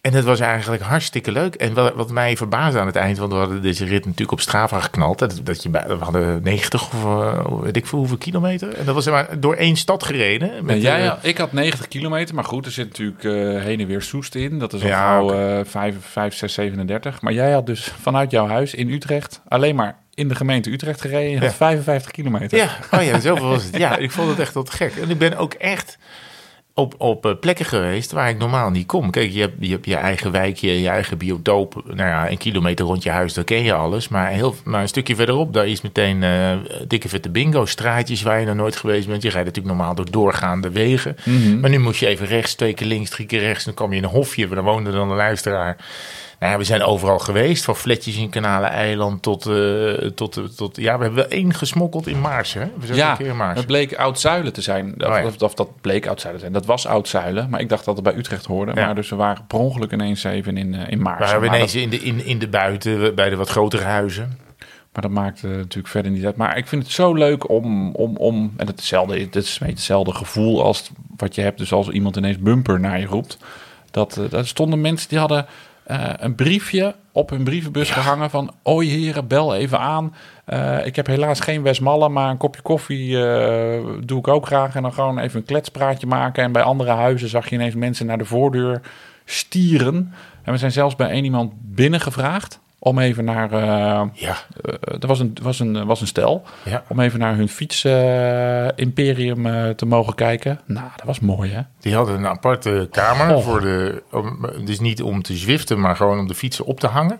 en 0.07 0.13
het 0.13 0.23
was 0.25 0.39
eigenlijk 0.39 0.81
hartstikke 0.83 1.31
leuk. 1.31 1.55
En 1.55 1.73
wat, 1.73 1.93
wat 1.95 2.11
mij 2.11 2.37
verbaasde 2.37 2.79
aan 2.79 2.85
het 2.85 2.95
eind, 2.95 3.17
want 3.17 3.31
we 3.31 3.37
hadden 3.37 3.61
deze 3.61 3.85
rit 3.85 4.03
natuurlijk 4.05 4.31
op 4.31 4.39
Strava 4.41 4.79
geknald. 4.79 5.19
Dat, 5.19 5.39
dat 5.43 5.63
je 5.63 5.69
we 5.69 5.95
hadden 5.99 6.43
90 6.43 6.81
of 6.93 7.03
eh, 7.03 7.45
weet 7.61 7.75
ik 7.75 7.85
veel 7.85 7.97
hoeveel 7.99 8.17
kilometer. 8.17 8.73
En 8.73 8.85
dat 8.85 8.95
was 8.95 9.05
maar 9.05 9.39
door 9.39 9.55
één 9.55 9.75
stad 9.75 10.03
gereden. 10.03 10.49
Met, 10.55 10.65
Nee, 10.65 10.79
jij, 10.81 11.01
eh, 11.03 11.09
had- 11.09 11.19
ik 11.21 11.37
had 11.37 11.51
90 11.51 11.87
kilometer, 11.87 12.35
maar 12.35 12.43
goed, 12.43 12.65
er 12.65 12.71
zit 12.71 12.87
natuurlijk 12.87 13.23
eh, 13.23 13.31
heen 13.63 13.79
en 13.79 13.87
weer 13.87 14.01
Soest 14.01 14.35
in. 14.35 14.59
Dat 14.59 14.73
is 14.73 14.81
al 14.81 14.87
Ja, 14.87 15.19
eh, 15.19 15.59
5, 15.65 15.95
5, 16.01 16.35
6, 16.35 16.53
37. 16.53 17.21
Maar 17.21 17.33
jij 17.33 17.51
had 17.51 17.65
dus 17.65 17.91
vanuit 18.01 18.31
jouw 18.31 18.47
huis 18.47 18.73
in 18.73 18.89
Utrecht 18.89 19.41
alleen 19.47 19.75
maar 19.75 19.97
in 20.13 20.27
de 20.27 20.35
gemeente 20.35 20.71
Utrecht 20.71 21.01
gereden. 21.01 21.29
Je 21.29 21.37
had 21.39 21.49
Ja. 21.49 21.51
55 21.55 22.11
kilometer. 22.11 22.57
Ja, 22.57 22.69
oh 22.91 23.03
ja, 23.03 23.19
zoveel 23.19 23.47
was 23.49 23.63
het. 23.63 23.77
Ja, 23.77 23.97
ik 23.97 24.11
vond 24.11 24.29
het 24.29 24.39
echt 24.39 24.53
wat 24.53 24.69
gek. 24.69 24.95
En 24.95 25.09
ik 25.09 25.17
ben 25.17 25.37
ook 25.37 25.53
echt 25.53 25.97
op, 26.77 26.95
op 26.97 27.25
eh, 27.25 27.31
plekken 27.39 27.65
geweest 27.65 28.11
waar 28.11 28.29
ik 28.29 28.37
normaal 28.37 28.69
niet 28.69 28.85
kom. 28.85 29.11
Kijk, 29.11 29.31
je 29.31 29.39
hebt 29.39 29.53
je, 29.59 29.69
hebt 29.69 29.85
je 29.85 29.95
eigen 29.95 30.31
wijkje, 30.31 30.81
je 30.81 30.89
eigen 30.89 31.17
biotoop. 31.17 31.81
Nou 31.85 32.09
ja, 32.09 32.29
een 32.29 32.37
kilometer 32.37 32.85
rond 32.85 33.03
je 33.03 33.09
huis, 33.09 33.33
daar 33.33 33.43
ken 33.43 33.63
je 33.63 33.73
alles. 33.73 34.07
Maar, 34.07 34.27
heel, 34.27 34.55
maar 34.63 34.81
een 34.81 34.87
stukje 34.87 35.15
verderop, 35.15 35.53
daar 35.53 35.67
is 35.67 35.81
meteen 35.81 36.23
eh, 36.23 36.51
dikke 36.87 37.09
vette 37.09 37.29
bingo. 37.29 37.65
Straatjes 37.65 38.21
waar 38.21 38.39
je 38.39 38.45
nog 38.45 38.55
nooit 38.55 38.75
geweest 38.75 39.07
bent. 39.07 39.21
Je 39.21 39.29
rijdt 39.29 39.45
natuurlijk 39.45 39.75
normaal 39.75 39.95
door 39.95 40.11
doorgaande 40.11 40.69
wegen. 40.69 41.15
Maar 41.61 41.69
nu 41.69 41.79
moest 41.79 41.99
je 41.99 42.07
even 42.07 42.27
rechts, 42.27 42.55
twee 42.55 42.73
keer 42.73 42.87
links, 42.87 43.09
drie 43.09 43.27
keer 43.27 43.39
rechts. 43.39 43.65
Dan 43.65 43.73
kwam 43.73 43.91
je 43.91 43.97
in 43.97 44.03
een 44.03 44.09
hofje, 44.09 44.47
daar 44.47 44.63
woonde 44.63 44.91
dan 44.91 45.09
een 45.09 45.15
luisteraar. 45.15 45.77
Nou 46.39 46.51
ja, 46.51 46.57
we 46.57 46.63
zijn 46.63 46.83
overal 46.83 47.19
geweest, 47.19 47.63
van 47.63 47.75
fletjes 47.75 48.15
in 48.17 48.29
Kanalen-eiland 48.29 49.21
tot, 49.21 49.45
eh, 49.45 49.93
tot, 49.93 50.57
tot... 50.57 50.75
Ja, 50.77 50.97
we 50.97 51.03
hebben 51.03 51.13
wel 51.13 51.27
één 51.39 51.53
gesmokkeld 51.53 52.07
in 52.07 52.21
Maarsen. 52.21 52.61
hè? 52.61 52.67
We 52.79 52.85
zijn 52.85 52.97
Ja, 52.97 53.11
een 53.11 53.17
keer 53.17 53.27
in 53.27 53.37
Maarsen. 53.37 53.57
het 53.57 53.65
bleek 53.65 53.95
Oud-Zuilen 53.95 54.53
te 54.53 54.61
zijn. 54.61 54.93
Of, 54.97 55.07
Oh 55.09 55.17
ja. 55.17 55.25
of, 55.25 55.41
of 55.41 55.53
dat 55.53 55.81
bleek 55.81 56.07
Oud-Zuilen 56.07 56.41
te 56.43 56.47
zijn. 56.49 56.57
Dat 56.59 56.65
was 56.65 56.85
Oud-Zuilen, 56.87 57.49
maar 57.49 57.59
ik 57.59 57.69
dacht 57.69 57.85
dat 57.85 57.95
het 57.95 58.03
bij 58.03 58.15
Utrecht 58.15 58.45
hoorde. 58.45 58.71
Ja. 58.75 58.85
Maar 58.85 58.95
dus 58.95 59.09
we 59.09 59.15
waren 59.15 59.45
per 59.47 59.59
ongeluk 59.59 59.91
ineens 59.91 60.23
even 60.23 60.57
in, 60.57 60.73
eh, 60.75 60.79
in 60.91 60.97
We 60.97 61.03
Maarsen. 61.03 61.25
waren 61.39 61.47
ineens 61.55 61.73
dat, 61.73 61.81
in 61.81 61.89
de, 61.89 61.97
in, 61.99 62.25
in 62.25 62.39
de 62.39 62.47
buiten, 62.47 63.15
bij 63.15 63.29
de 63.29 63.35
wat 63.35 63.49
grotere 63.49 63.83
huizen. 63.83 64.37
maar 64.93 65.01
dat 65.01 65.11
maakt 65.11 65.43
eh, 65.43 65.49
natuurlijk 65.51 65.87
verder 65.87 66.11
niet 66.11 66.25
uit. 66.25 66.35
Maar 66.35 66.57
ik 66.57 66.67
vind 66.67 66.83
het 66.83 66.91
zo 66.91 67.13
leuk 67.13 67.49
om... 67.49 67.91
om, 67.95 68.15
om 68.17 68.53
en 68.57 68.67
het, 68.67 68.75
hetzelfde, 68.75 69.19
het 69.19 69.35
is 69.35 69.57
een 69.61 69.67
hetzelfde 69.67 70.13
gevoel 70.13 70.63
als 70.63 70.89
wat 71.17 71.35
je 71.35 71.41
hebt. 71.41 71.57
Dus 71.57 71.71
als 71.71 71.89
iemand 71.89 72.15
ineens 72.15 72.37
bumper 72.39 72.79
naar 72.79 72.99
je 72.99 73.05
roept. 73.05 73.37
Dat, 73.91 74.17
eh, 74.17 74.29
daar 74.29 74.45
stonden 74.47 74.81
mensen 74.81 75.09
die 75.09 75.19
hadden 75.19 75.45
eh, 75.87 76.09
een 76.17 76.35
briefje 76.35 76.95
op 77.11 77.29
hun 77.29 77.43
brievenbus 77.43 77.89
gehangen 77.89 78.29
van... 78.29 78.53
Oi 78.63 78.89
heren, 78.89 79.27
bel 79.27 79.55
even 79.55 79.79
aan. 79.79 80.15
Eh, 80.45 80.85
ik 80.85 80.95
heb 80.95 81.07
helaas 81.07 81.39
geen 81.39 81.61
Westmalle, 81.61 82.09
maar 82.09 82.29
een 82.29 82.37
kopje 82.37 82.61
koffie 82.61 83.25
eh, 83.25 83.85
doe 84.03 84.19
ik 84.19 84.27
ook 84.27 84.45
graag. 84.45 84.75
En 84.75 84.81
dan 84.81 84.93
gewoon 84.93 85.19
even 85.19 85.39
een 85.39 85.45
kletspraatje 85.45 86.07
maken. 86.07 86.43
En 86.43 86.51
bij 86.51 86.61
andere 86.61 86.91
huizen 86.91 87.29
zag 87.29 87.49
je 87.49 87.55
ineens 87.55 87.75
mensen 87.75 88.05
naar 88.05 88.17
de 88.17 88.25
voordeur 88.25 88.81
stieren. 89.25 90.13
En 90.43 90.51
we 90.51 90.57
zijn 90.57 90.71
zelfs 90.71 90.95
bij 90.95 91.09
één 91.09 91.23
iemand 91.23 91.53
binnengevraagd 91.55 92.59
om 92.79 92.99
even 92.99 93.25
naar... 93.25 93.51
eh, 93.51 94.01
Ja, 94.13 94.35
eh, 94.61 94.73
er 94.99 95.07
was 95.07 95.19
een, 95.19 95.37
was, 95.41 95.59
een, 95.59 95.85
was 95.85 96.01
een 96.01 96.07
stel 96.07 96.43
ja. 96.65 96.83
om 96.87 96.99
even 96.99 97.19
naar 97.19 97.35
hun 97.35 97.49
fiets-imperium 97.49 99.45
eh, 99.45 99.69
te 99.69 99.85
mogen 99.85 100.15
kijken. 100.15 100.59
Nou, 100.65 100.87
dat 100.95 101.05
was 101.05 101.19
mooi, 101.19 101.51
hè? 101.51 101.61
Die 101.79 101.95
hadden 101.95 102.15
een 102.15 102.27
aparte 102.27 102.87
kamer 102.91 103.35
Oh. 103.35 103.43
voor 103.43 103.61
de. 103.61 104.03
Om, 104.11 104.45
dus 104.65 104.79
niet 104.79 105.01
om 105.01 105.21
te 105.21 105.35
zwiften, 105.37 105.79
maar 105.79 105.95
gewoon 105.95 106.19
om 106.19 106.27
de 106.27 106.35
fietsen 106.35 106.65
op 106.65 106.79
te 106.79 106.87
hangen. 106.87 107.19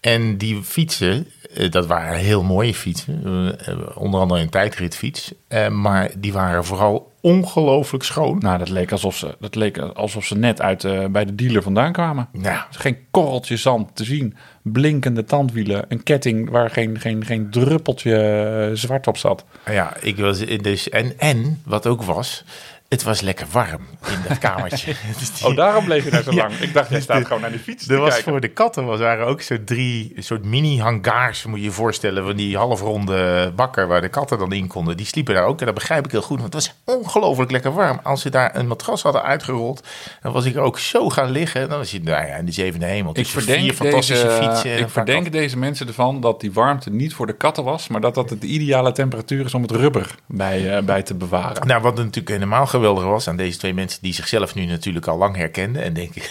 En 0.00 0.36
die 0.36 0.62
fietsen, 0.62 1.26
dat 1.70 1.86
waren 1.86 2.18
heel 2.18 2.42
mooie 2.42 2.74
fietsen. 2.74 3.22
eh, 3.24 3.68
eh, 3.68 3.78
Onder 3.94 4.20
andere 4.20 4.40
een 4.40 4.48
tijdritfiets. 4.50 5.32
eh, 5.48 5.68
Maar 5.68 6.10
die 6.18 6.32
waren 6.32 6.64
vooral 6.64 7.12
ongelooflijk 7.20 8.04
schoon. 8.04 8.38
Nou, 8.38 8.58
dat 8.58 8.68
leek 8.68 8.92
alsof 8.92 9.16
ze, 9.16 9.36
dat 9.40 9.54
leek 9.54 9.78
alsof 9.78 10.24
ze 10.24 10.36
net 10.36 10.60
uit, 10.60 10.84
eh, 10.84 11.04
bij 11.06 11.24
de 11.24 11.34
dealer 11.34 11.62
vandaan 11.62 11.92
kwamen. 11.92 12.28
Is 12.70 12.76
geen 12.76 12.96
korreltje 13.10 13.56
zand 13.56 13.96
te 13.96 14.04
zien. 14.04 14.36
Blinkende 14.62 15.24
tandwielen. 15.24 15.84
Een 15.88 16.02
ketting 16.02 16.50
waar 16.50 16.70
geen, 16.70 17.00
geen, 17.00 17.24
geen 17.24 17.50
druppeltje 17.50 18.16
eh, 18.20 18.76
zwart 18.76 19.06
op 19.06 19.16
zat. 19.16 19.44
ja, 19.66 19.96
ik 20.00 20.16
was 20.16 20.38
in 20.40 20.58
dus. 20.62 20.88
En, 20.88 21.18
en 21.18 21.62
wat 21.64 21.86
ook 21.86 22.02
was, 22.02 22.44
het 22.88 23.02
was 23.02 23.20
lekker 23.20 23.46
warm 23.52 23.80
in 24.06 24.18
dat 24.28 24.38
kamertje. 24.38 24.94
Dus 25.18 25.42
Oh, 25.44 25.56
daarom 25.56 25.84
bleef 25.84 26.04
je 26.04 26.10
daar 26.10 26.22
zo 26.22 26.30
Ja. 26.32 26.36
lang. 26.42 26.52
Ik 26.58 26.72
dacht, 26.74 26.90
jij 26.90 27.00
staat 27.00 27.24
gewoon 27.26 27.40
naar 27.40 27.50
die 27.50 27.58
fiets 27.60 27.86
te 27.86 27.92
Er 27.94 28.00
was 28.00 28.08
kijken. 28.14 28.30
voor 28.32 28.40
de 28.40 28.48
katten 28.48 28.84
was, 28.86 28.98
waren 28.98 29.26
ook 29.26 29.40
zo 29.42 29.64
drie 29.64 30.12
soort 30.18 30.44
mini-hangaars, 30.44 31.44
moet 31.44 31.58
je 31.58 31.64
je 31.64 31.70
voorstellen, 31.70 32.24
van 32.24 32.36
die 32.36 32.56
halfronde 32.56 33.52
bakken 33.56 33.88
waar 33.88 34.00
de 34.00 34.08
katten 34.08 34.38
dan 34.38 34.52
in 34.52 34.66
konden. 34.66 34.96
Die 34.96 35.06
sliepen 35.06 35.34
daar 35.34 35.44
ook 35.44 35.58
en 35.60 35.66
dat 35.66 35.74
begrijp 35.74 36.04
ik 36.04 36.10
heel 36.10 36.22
goed, 36.22 36.40
want 36.40 36.52
het 36.54 36.62
was 36.84 36.96
ongelooflijk 36.96 37.50
lekker 37.50 37.72
warm. 37.72 38.00
Als 38.02 38.20
ze 38.22 38.30
daar 38.30 38.56
een 38.56 38.66
matras 38.66 39.02
hadden 39.02 39.22
uitgerold, 39.22 39.86
dan 40.22 40.32
was 40.32 40.44
ik 40.44 40.54
er 40.54 40.60
ook 40.60 40.78
zo 40.78 41.08
gaan 41.08 41.30
liggen. 41.30 41.68
Dan 41.68 41.78
was 41.78 41.90
je 41.90 42.00
nou 42.02 42.26
ja, 42.26 42.34
in 42.34 42.44
de 42.46 42.52
zevende 42.52 42.86
hemel. 42.86 43.12
Ik 43.18 43.26
verdenk, 43.26 43.60
vier 43.60 43.74
fantastische 43.74 44.26
deze, 44.26 44.42
fietsen. 44.42 44.70
en 44.72 44.78
ik 44.78 44.88
verdenk 44.88 45.32
deze 45.32 45.58
mensen 45.58 45.86
ervan 45.86 46.20
dat 46.20 46.40
die 46.40 46.52
warmte 46.52 46.90
niet 46.90 47.14
voor 47.14 47.26
de 47.26 47.36
katten 47.36 47.64
was, 47.64 47.88
maar 47.88 48.00
dat 48.00 48.14
dat 48.14 48.28
de 48.28 48.46
ideale 48.46 48.92
temperatuur 48.92 49.44
is 49.44 49.54
om 49.54 49.62
het 49.62 49.70
rubber 49.70 50.14
bij, 50.26 50.76
eh, 50.76 50.82
bij 50.82 51.02
te 51.02 51.14
bewaren. 51.14 51.66
Nou, 51.66 51.82
wat 51.82 51.96
natuurlijk 51.96 52.28
helemaal 52.28 52.66
geweldig 52.78 53.04
was 53.04 53.28
aan 53.28 53.36
deze 53.36 53.58
twee 53.58 53.74
mensen 53.74 54.02
die 54.02 54.12
zichzelf 54.14 54.54
nu 54.54 54.64
natuurlijk 54.64 55.06
al 55.06 55.18
lang 55.18 55.36
herkenden 55.36 55.82
en 55.82 55.92
denken, 55.94 56.22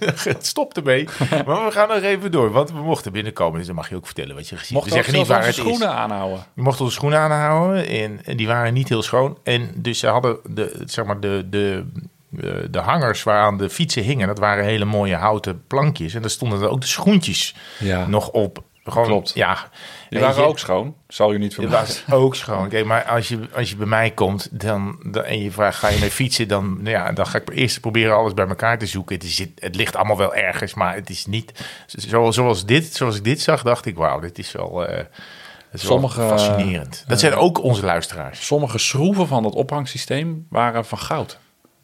stop 0.40 0.76
ermee. 0.76 1.08
Maar 1.46 1.64
we 1.64 1.70
gaan 1.70 1.88
nog 1.88 2.02
even 2.02 2.30
door, 2.32 2.50
want 2.50 2.70
we 2.70 2.78
mochten 2.78 3.12
binnenkomen, 3.12 3.58
dus 3.58 3.66
dan 3.66 3.76
mag 3.76 3.88
je 3.88 3.96
ook 3.96 4.06
vertellen 4.06 4.34
wat 4.34 4.48
je 4.48 4.56
gezien 4.56 4.74
Mocht 4.76 4.90
hebt. 4.94 4.96
We 4.98 5.02
zeggen 5.12 5.18
niet 5.22 5.28
waar 5.32 5.46
het 5.46 5.56
is. 5.56 5.62
schoenen 5.62 5.90
aanhouden. 5.94 6.44
Je 6.54 6.62
mocht 6.62 6.80
onze 6.80 6.94
schoenen 6.94 7.18
aanhouden 7.18 7.88
en, 7.88 8.24
en 8.24 8.36
die 8.36 8.46
waren 8.46 8.74
niet 8.74 8.88
heel 8.88 9.02
schoon. 9.02 9.38
En 9.42 9.70
dus 9.74 9.98
ze 9.98 10.06
hadden 10.06 10.38
de, 10.50 10.82
zeg 10.84 11.04
maar 11.04 11.20
de, 11.20 11.46
de, 11.50 11.86
de, 12.28 12.68
de 12.70 12.78
hangers 12.78 13.22
waaraan 13.22 13.56
de 13.58 13.70
fietsen 13.70 14.02
hingen, 14.02 14.26
dat 14.26 14.38
waren 14.38 14.64
hele 14.64 14.84
mooie 14.84 15.14
houten 15.16 15.62
plankjes. 15.66 16.14
En 16.14 16.20
daar 16.20 16.30
stonden 16.30 16.62
er 16.62 16.68
ook 16.68 16.80
de 16.80 16.86
schoentjes 16.86 17.54
Ja. 17.78 18.06
nog 18.06 18.28
op. 18.30 18.62
Gewoon, 18.92 19.06
Klopt. 19.06 19.32
Ja, 19.34 19.68
Die 20.10 20.20
waren 20.20 20.42
je, 20.42 20.48
ook 20.48 20.58
schoon. 20.58 20.94
Zal 21.08 21.32
je 21.32 21.38
niet 21.38 21.54
verbazen. 21.54 22.02
was 22.06 22.18
ook 22.18 22.34
schoon. 22.34 22.68
Kijk, 22.68 22.84
maar 22.84 23.04
als 23.04 23.28
je, 23.28 23.48
als 23.54 23.70
je 23.70 23.76
bij 23.76 23.86
mij 23.86 24.10
komt 24.10 24.48
dan, 24.60 24.98
dan, 25.02 25.24
en 25.24 25.42
je 25.42 25.50
vraagt, 25.50 25.78
ga 25.78 25.88
je 25.88 26.00
mee 26.00 26.10
fietsen? 26.10 26.48
Dan, 26.48 26.76
nou 26.76 26.90
ja, 26.90 27.12
dan 27.12 27.26
ga 27.26 27.38
ik 27.38 27.50
eerst 27.50 27.80
proberen 27.80 28.16
alles 28.16 28.34
bij 28.34 28.46
elkaar 28.46 28.78
te 28.78 28.86
zoeken. 28.86 29.14
Het, 29.14 29.24
is, 29.24 29.38
het 29.58 29.74
ligt 29.74 29.96
allemaal 29.96 30.16
wel 30.16 30.34
ergens, 30.34 30.74
maar 30.74 30.94
het 30.94 31.10
is 31.10 31.26
niet... 31.26 31.52
Zoals, 31.86 32.34
zoals, 32.34 32.64
dit, 32.64 32.94
zoals 32.94 33.16
ik 33.16 33.24
dit 33.24 33.40
zag, 33.40 33.62
dacht 33.62 33.86
ik, 33.86 33.96
wauw, 33.96 34.20
dit 34.20 34.38
is 34.38 34.52
wel... 34.52 34.86
eh, 34.86 34.96
dat 34.96 35.80
is 35.80 35.82
wel 35.82 35.90
Sommige, 35.92 36.20
fascinerend. 36.20 37.04
Dat 37.06 37.20
zijn 37.20 37.34
ook 37.34 37.62
onze 37.62 37.84
luisteraars. 37.84 38.46
Sommige 38.46 38.78
schroeven 38.78 39.26
van 39.26 39.42
dat 39.42 39.54
ophangsysteem 39.54 40.46
waren 40.50 40.84
van 40.86 40.98
goud. 40.98 41.38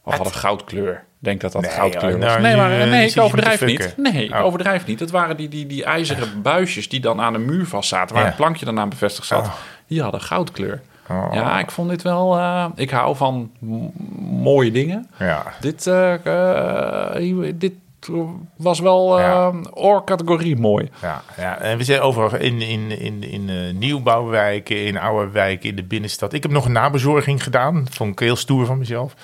Of 0.04 0.14
hadden 0.14 0.32
goudkleur. 0.32 0.92
Ik 0.94 1.28
denk 1.28 1.40
dat 1.40 1.52
dat 1.52 1.62
Nee, 1.62 1.70
goudkleur 1.70 2.10
joh, 2.10 2.20
was. 2.20 2.28
nou, 2.28 2.40
nee, 2.42 2.56
maar, 2.56 2.80
eh, 2.80 2.90
nee, 2.90 3.08
ik 3.10 3.20
overdrijf 3.20 3.58
te 3.58 3.64
niet. 3.64 3.94
Nee, 3.96 4.24
ik 4.24 4.34
Oh. 4.34 4.44
overdrijf 4.44 4.86
niet. 4.86 5.00
Het 5.00 5.10
waren 5.10 5.36
die, 5.36 5.48
die, 5.48 5.66
die 5.66 5.84
ijzeren 5.84 6.42
buisjes 6.42 6.88
die 6.88 7.00
dan 7.00 7.20
aan 7.20 7.32
de 7.32 7.38
muur 7.38 7.66
vast 7.66 7.88
zaten. 7.88 8.16
Waar 8.16 8.24
het 8.26 8.36
plankje 8.36 8.64
dan 8.64 8.78
aan 8.78 8.88
bevestigd 8.88 9.26
zat. 9.26 9.46
Oh. 9.46 9.52
Die 9.86 10.02
hadden 10.02 10.20
goudkleur. 10.20 10.80
Oh. 11.10 11.28
Ja, 11.32 11.58
ik 11.58 11.70
vond 11.70 11.88
dit 11.88 12.02
wel... 12.02 12.36
eh, 12.38 12.66
ik 12.74 12.90
hou 12.90 13.16
van 13.16 13.50
mooie 14.20 14.70
dingen. 14.70 15.10
Ja. 15.18 15.42
Dit, 15.60 15.84
hier- 17.18 17.58
dit 17.58 17.72
was 18.56 18.80
wel 18.80 19.18
Ja. 19.20 19.52
oorcategorie 19.72 20.56
mooi. 20.56 20.90
Ja, 21.02 21.22
ja, 21.36 21.58
en 21.58 21.78
we 21.78 21.84
zijn 21.84 22.00
overal 22.00 22.36
in, 22.36 22.60
in, 22.62 22.98
in, 23.00 23.22
in 23.22 23.78
nieuwbouwwijken, 23.78 24.84
in 24.86 24.98
oude 24.98 25.30
wijken, 25.30 25.68
in 25.68 25.76
de 25.76 25.84
binnenstad. 25.84 26.32
Ik 26.32 26.42
heb 26.42 26.52
nog 26.52 26.64
een 26.64 26.72
nabezorging 26.72 27.42
gedaan. 27.42 27.84
Dat 27.84 27.94
vond 27.94 28.12
ik 28.12 28.18
heel 28.18 28.36
stoer 28.36 28.66
van 28.66 28.78
mezelf. 28.78 29.14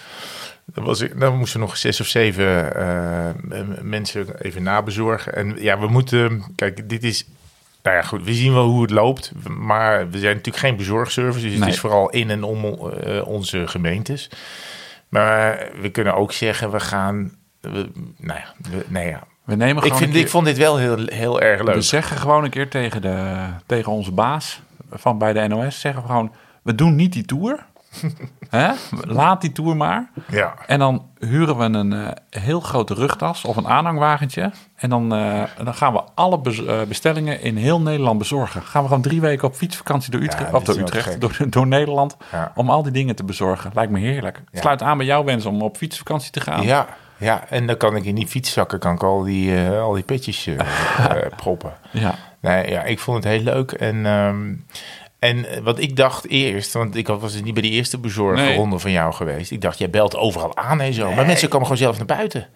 Dan, 0.75 0.85
was 0.85 1.01
ik, 1.01 1.21
dan 1.21 1.37
moesten 1.39 1.61
nog 1.61 1.77
zes 1.77 2.01
of 2.01 2.07
zeven 2.07 2.77
eh, 2.77 3.31
mensen 3.83 4.41
even 4.41 4.63
nabezorgen. 4.63 5.35
En 5.35 5.57
ja, 5.63 5.79
we 5.79 5.87
moeten... 5.89 6.45
Kijk, 6.57 6.89
dit 6.89 7.05
is... 7.05 7.27
Nou 7.83 7.97
ja, 7.97 8.03
goed, 8.03 8.25
we 8.25 8.35
zien 8.35 8.53
wel 8.53 8.67
hoe 8.69 8.83
het 8.83 8.91
loopt. 8.91 9.33
Maar 9.59 10.11
we 10.11 10.19
zijn 10.19 10.37
natuurlijk 10.37 10.65
geen 10.65 10.77
bezorgservice. 10.77 11.45
Dus 11.45 11.53
Nee. 11.53 11.61
het 11.63 11.69
is 11.75 11.81
vooral 11.81 12.11
in 12.11 12.31
en 12.31 12.43
om 12.43 12.65
eh, 12.65 13.27
onze 13.27 13.67
gemeentes. 13.69 14.31
Maar 15.09 15.69
we 15.81 15.91
kunnen 15.91 16.15
ook 16.15 16.33
zeggen, 16.33 16.71
we 16.71 16.81
gaan... 16.81 17.33
We, 17.61 17.89
nou 18.17 18.39
ja, 18.39 18.55
we, 18.71 18.85
nee, 18.89 19.09
ja. 19.09 19.23
We 19.45 19.55
nemen 19.55 19.85
Ik, 19.85 19.95
vind, 19.95 20.11
keer- 20.11 20.21
ik 20.21 20.29
vond 20.29 20.47
dit 20.47 20.59
wel 20.59 20.77
heel, 20.77 20.97
heel 21.07 21.41
erg 21.41 21.63
leuk. 21.63 21.75
We 21.75 21.81
zeggen 21.83 22.17
gewoon 22.17 22.45
een 22.45 22.51
keer 22.51 22.69
tegen, 22.69 23.03
de, 23.03 23.47
tegen 23.67 23.93
onze 23.93 24.13
baas 24.13 24.61
van 24.91 25.19
bij 25.19 25.33
de 25.33 25.47
NOS, 25.49 25.81
zeggen 25.81 26.03
we 26.03 26.09
gewoon, 26.09 26.33
we 26.63 26.75
doen 26.75 26.95
niet 26.95 27.13
die 27.13 27.25
tour. 27.25 27.67
Hè? 28.51 28.71
Laat 29.07 29.41
die 29.41 29.53
tour 29.53 29.77
maar. 29.77 30.11
Ja. 30.29 30.55
En 30.67 30.79
dan 30.79 31.07
huren 31.19 31.57
we 31.59 31.65
een 31.65 31.93
eh, 31.93 32.43
heel 32.43 32.61
grote 32.61 32.95
rugtas 32.95 33.45
of 33.45 33.57
een 33.57 33.69
aanhangwagentje. 33.69 34.51
En 34.77 34.91
dan, 34.91 35.15
eh, 35.15 35.43
dan 35.65 35.75
gaan 35.75 35.93
we 35.93 36.03
alle 36.15 36.39
bez- 36.41 36.65
eh, 36.65 36.83
bestellingen 36.83 37.41
in 37.43 37.57
heel 37.57 37.81
Nederland 37.81 38.19
bezorgen. 38.19 38.63
Gaan 38.63 38.83
we 38.83 38.89
gewoon 38.89 39.03
drie 39.03 39.21
weken 39.21 39.49
op 39.49 39.55
fietsvakantie 39.55 40.11
door 40.11 40.21
Utrecht, 40.21 40.53
of 40.53 40.63
door, 40.65 40.79
Utrecht 40.79 41.21
door, 41.21 41.37
door 41.51 41.67
Nederland. 41.67 42.17
Ja. 42.33 42.53
Om 42.55 42.71
al 42.71 42.83
die 42.83 42.93
dingen 42.93 43.17
te 43.17 43.25
bezorgen. 43.25 43.71
Lijkt 43.75 43.93
me 43.93 43.99
heerlijk. 44.01 44.43
Ja. 44.53 44.61
Sluit 44.61 44.83
aan 44.83 44.97
bij 44.97 45.07
jouw 45.07 45.25
wens 45.25 45.45
om 45.47 45.63
op 45.63 45.77
fietsvakantie 45.77 46.31
te 46.31 46.41
gaan. 46.41 46.63
Ja, 46.63 46.87
ja, 47.17 47.45
en 47.49 47.67
dan 47.67 47.77
kan 47.77 47.97
ik 47.97 48.05
in 48.05 48.15
die 48.15 48.27
fietszakken 48.27 48.79
kan 48.79 48.95
ik 48.95 49.03
al 49.03 49.23
die, 49.23 49.59
al 49.69 49.93
die 49.93 50.03
petjes 50.03 50.49
proppen. 51.37 51.73
Ja. 51.91 52.15
Nee, 52.41 52.71
ja, 52.71 52.83
ik 52.83 52.99
vond 52.99 53.25
het 53.25 53.33
heel 53.33 53.43
leuk. 53.43 53.73
En, 53.73 54.07
ehm, 54.07 54.55
en 55.19 55.45
eh, 55.51 55.61
wat 55.63 55.79
ik 55.79 55.97
dacht 55.97 56.29
eerst, 56.29 56.73
want 56.73 56.97
ik 56.97 57.07
was 57.09 57.43
niet 57.43 57.53
bij 57.55 57.63
die 57.63 57.73
eerste 57.73 57.99
bezorgronde 57.99 58.79
van 58.79 58.91
jou 58.91 59.13
geweest. 59.13 59.51
Ik 59.51 59.61
dacht, 59.61 59.79
jij 59.79 59.91
belt 59.91 60.17
overal 60.17 60.57
aan 60.57 60.81
en 60.81 60.93
zo. 60.93 61.13
Maar 61.13 61.27
mensen 61.27 61.49
komen 61.49 61.67
gewoon 61.67 61.83
zelf 61.83 61.97
naar 61.97 62.07
buiten. 62.17 62.47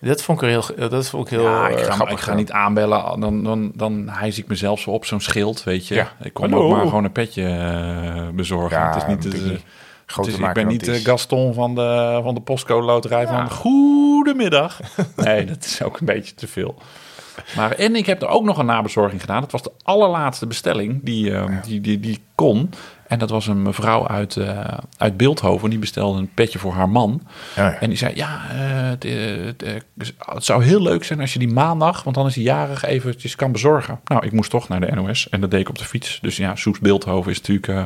Dat 0.00 0.22
vond 0.22 0.42
ik 0.42 0.48
er 0.48 0.50
heel, 0.76 0.88
dat 0.88 1.08
vond 1.08 1.24
ik 1.24 1.30
heel 1.30 1.42
Ja, 1.42 1.68
ik 1.68 1.78
eh, 1.78 1.84
ga, 1.84 1.92
grappig. 1.92 2.16
ik 2.18 2.22
ga 2.24 2.34
niet 2.34 2.50
aanbellen. 2.50 3.20
Dan, 3.20 3.44
dan, 3.44 3.72
dan 3.74 4.08
hijs 4.08 4.38
ik 4.38 4.46
mezelf 4.46 4.80
zo 4.80 4.90
op 4.90 5.04
zo'n 5.04 5.20
schild, 5.20 5.64
weet 5.64 5.86
je. 5.88 5.94
Ja. 5.94 6.12
Ik 6.22 6.32
kom 6.34 6.50
Hallo. 6.52 6.64
ook 6.70 6.76
maar 6.76 6.86
gewoon 6.86 7.04
een 7.04 7.12
petje 7.12 7.42
eh, 7.44 8.28
bezorgen. 8.34 8.78
Ja, 8.78 8.86
het 8.94 8.96
is 8.96 9.06
niet, 9.08 9.24
niet. 9.44 9.62
Groter 10.06 10.32
het 10.32 10.40
is- 10.42 10.46
ik 10.48 10.54
ben 10.54 10.66
niet 10.66 10.86
het 10.86 10.96
is. 10.96 11.04
Gaston 11.04 11.54
van 11.54 11.74
de, 11.74 12.20
van 12.22 12.34
de 12.34 12.40
postcode 12.40 12.86
loterij 12.86 13.26
van 13.26 13.50
goedemiddag. 13.50 14.80
Nee, 15.16 15.44
dat 15.44 15.64
is 15.64 15.82
ook 15.82 16.00
een 16.00 16.06
beetje 16.06 16.34
te 16.34 16.46
veel. 16.46 16.74
Maar, 17.56 17.72
en 17.72 17.96
ik 17.96 18.06
heb 18.06 18.22
er 18.22 18.28
ook 18.28 18.44
nog 18.44 18.58
een 18.58 18.66
nabezorging 18.66 19.20
gedaan. 19.20 19.40
Dat 19.40 19.52
was 19.52 19.62
de 19.62 19.72
allerlaatste 19.82 20.46
bestelling 20.46 21.00
die, 21.02 21.30
uh, 21.30 21.44
die, 21.66 21.80
die, 21.80 22.00
die 22.00 22.18
kon. 22.34 22.70
En 23.06 23.18
dat 23.18 23.30
was 23.30 23.46
een 23.46 23.62
mevrouw 23.62 24.08
uit, 24.08 24.36
uh, 24.36 24.60
uit 24.96 25.16
Beeldhoven. 25.16 25.70
Die 25.70 25.78
bestelde 25.78 26.18
een 26.18 26.30
petje 26.34 26.58
voor 26.58 26.72
haar 26.72 26.88
man. 26.88 27.22
Ja, 27.56 27.68
ja. 27.68 27.80
En 27.80 27.88
die 27.88 27.98
zei, 27.98 28.14
ja, 28.14 28.40
uh, 28.54 28.88
het, 28.88 29.02
het, 29.02 30.14
het, 30.18 30.44
zou 30.44 30.64
heel 30.64 30.82
leuk 30.82 31.04
zijn 31.04 31.20
als 31.20 31.32
je 31.32 31.38
die 31.38 31.52
maandag... 31.52 32.02
want 32.02 32.16
dan 32.16 32.26
is 32.26 32.34
hij 32.34 32.44
jarig 32.44 32.84
eventjes 32.84 33.36
kan 33.36 33.52
bezorgen. 33.52 34.00
Nou, 34.04 34.26
ik 34.26 34.32
moest 34.32 34.50
toch 34.50 34.68
naar 34.68 34.80
de 34.80 34.92
NOS 34.94 35.28
en 35.28 35.40
dat 35.40 35.50
deed 35.50 35.60
ik 35.60 35.68
op 35.68 35.78
de 35.78 35.84
fiets. 35.84 36.18
Dus 36.22 36.36
ja, 36.36 36.56
Soes 36.56 36.78
Beeldhoven 36.78 37.30
is 37.30 37.38
natuurlijk 37.38 37.68
uh, 37.68 37.82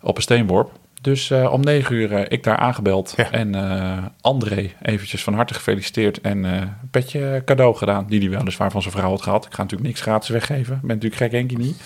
op 0.00 0.16
een 0.16 0.22
steenworp. 0.22 0.70
Dus 1.00 1.30
uh, 1.30 1.52
om 1.52 1.60
negen 1.60 1.94
uur 1.94 2.12
uh, 2.12 2.20
ik 2.28 2.42
daar 2.42 2.56
aangebeld. 2.56 3.12
Ja. 3.16 3.30
En 3.30 3.56
uh, 3.56 4.04
André 4.20 4.70
eventjes 4.82 5.22
van 5.22 5.34
harte 5.34 5.54
gefeliciteerd. 5.54 6.20
En 6.20 6.44
een 6.44 6.70
petje 6.90 7.42
cadeau 7.44 7.76
gedaan. 7.76 8.06
Die 8.08 8.20
hij 8.20 8.38
weliswaar 8.38 8.70
van 8.70 8.82
zijn 8.82 8.94
vrouw 8.94 9.10
had 9.10 9.22
gehad. 9.22 9.46
Ik 9.46 9.54
ga 9.54 9.62
natuurlijk 9.62 9.88
niks 9.88 10.00
gratis 10.00 10.28
weggeven. 10.28 10.74
Ik 10.74 10.80
ben 10.80 10.98
natuurlijk 10.98 11.22
gek 11.22 11.32
Henkie 11.32 11.58
niet. 11.58 11.82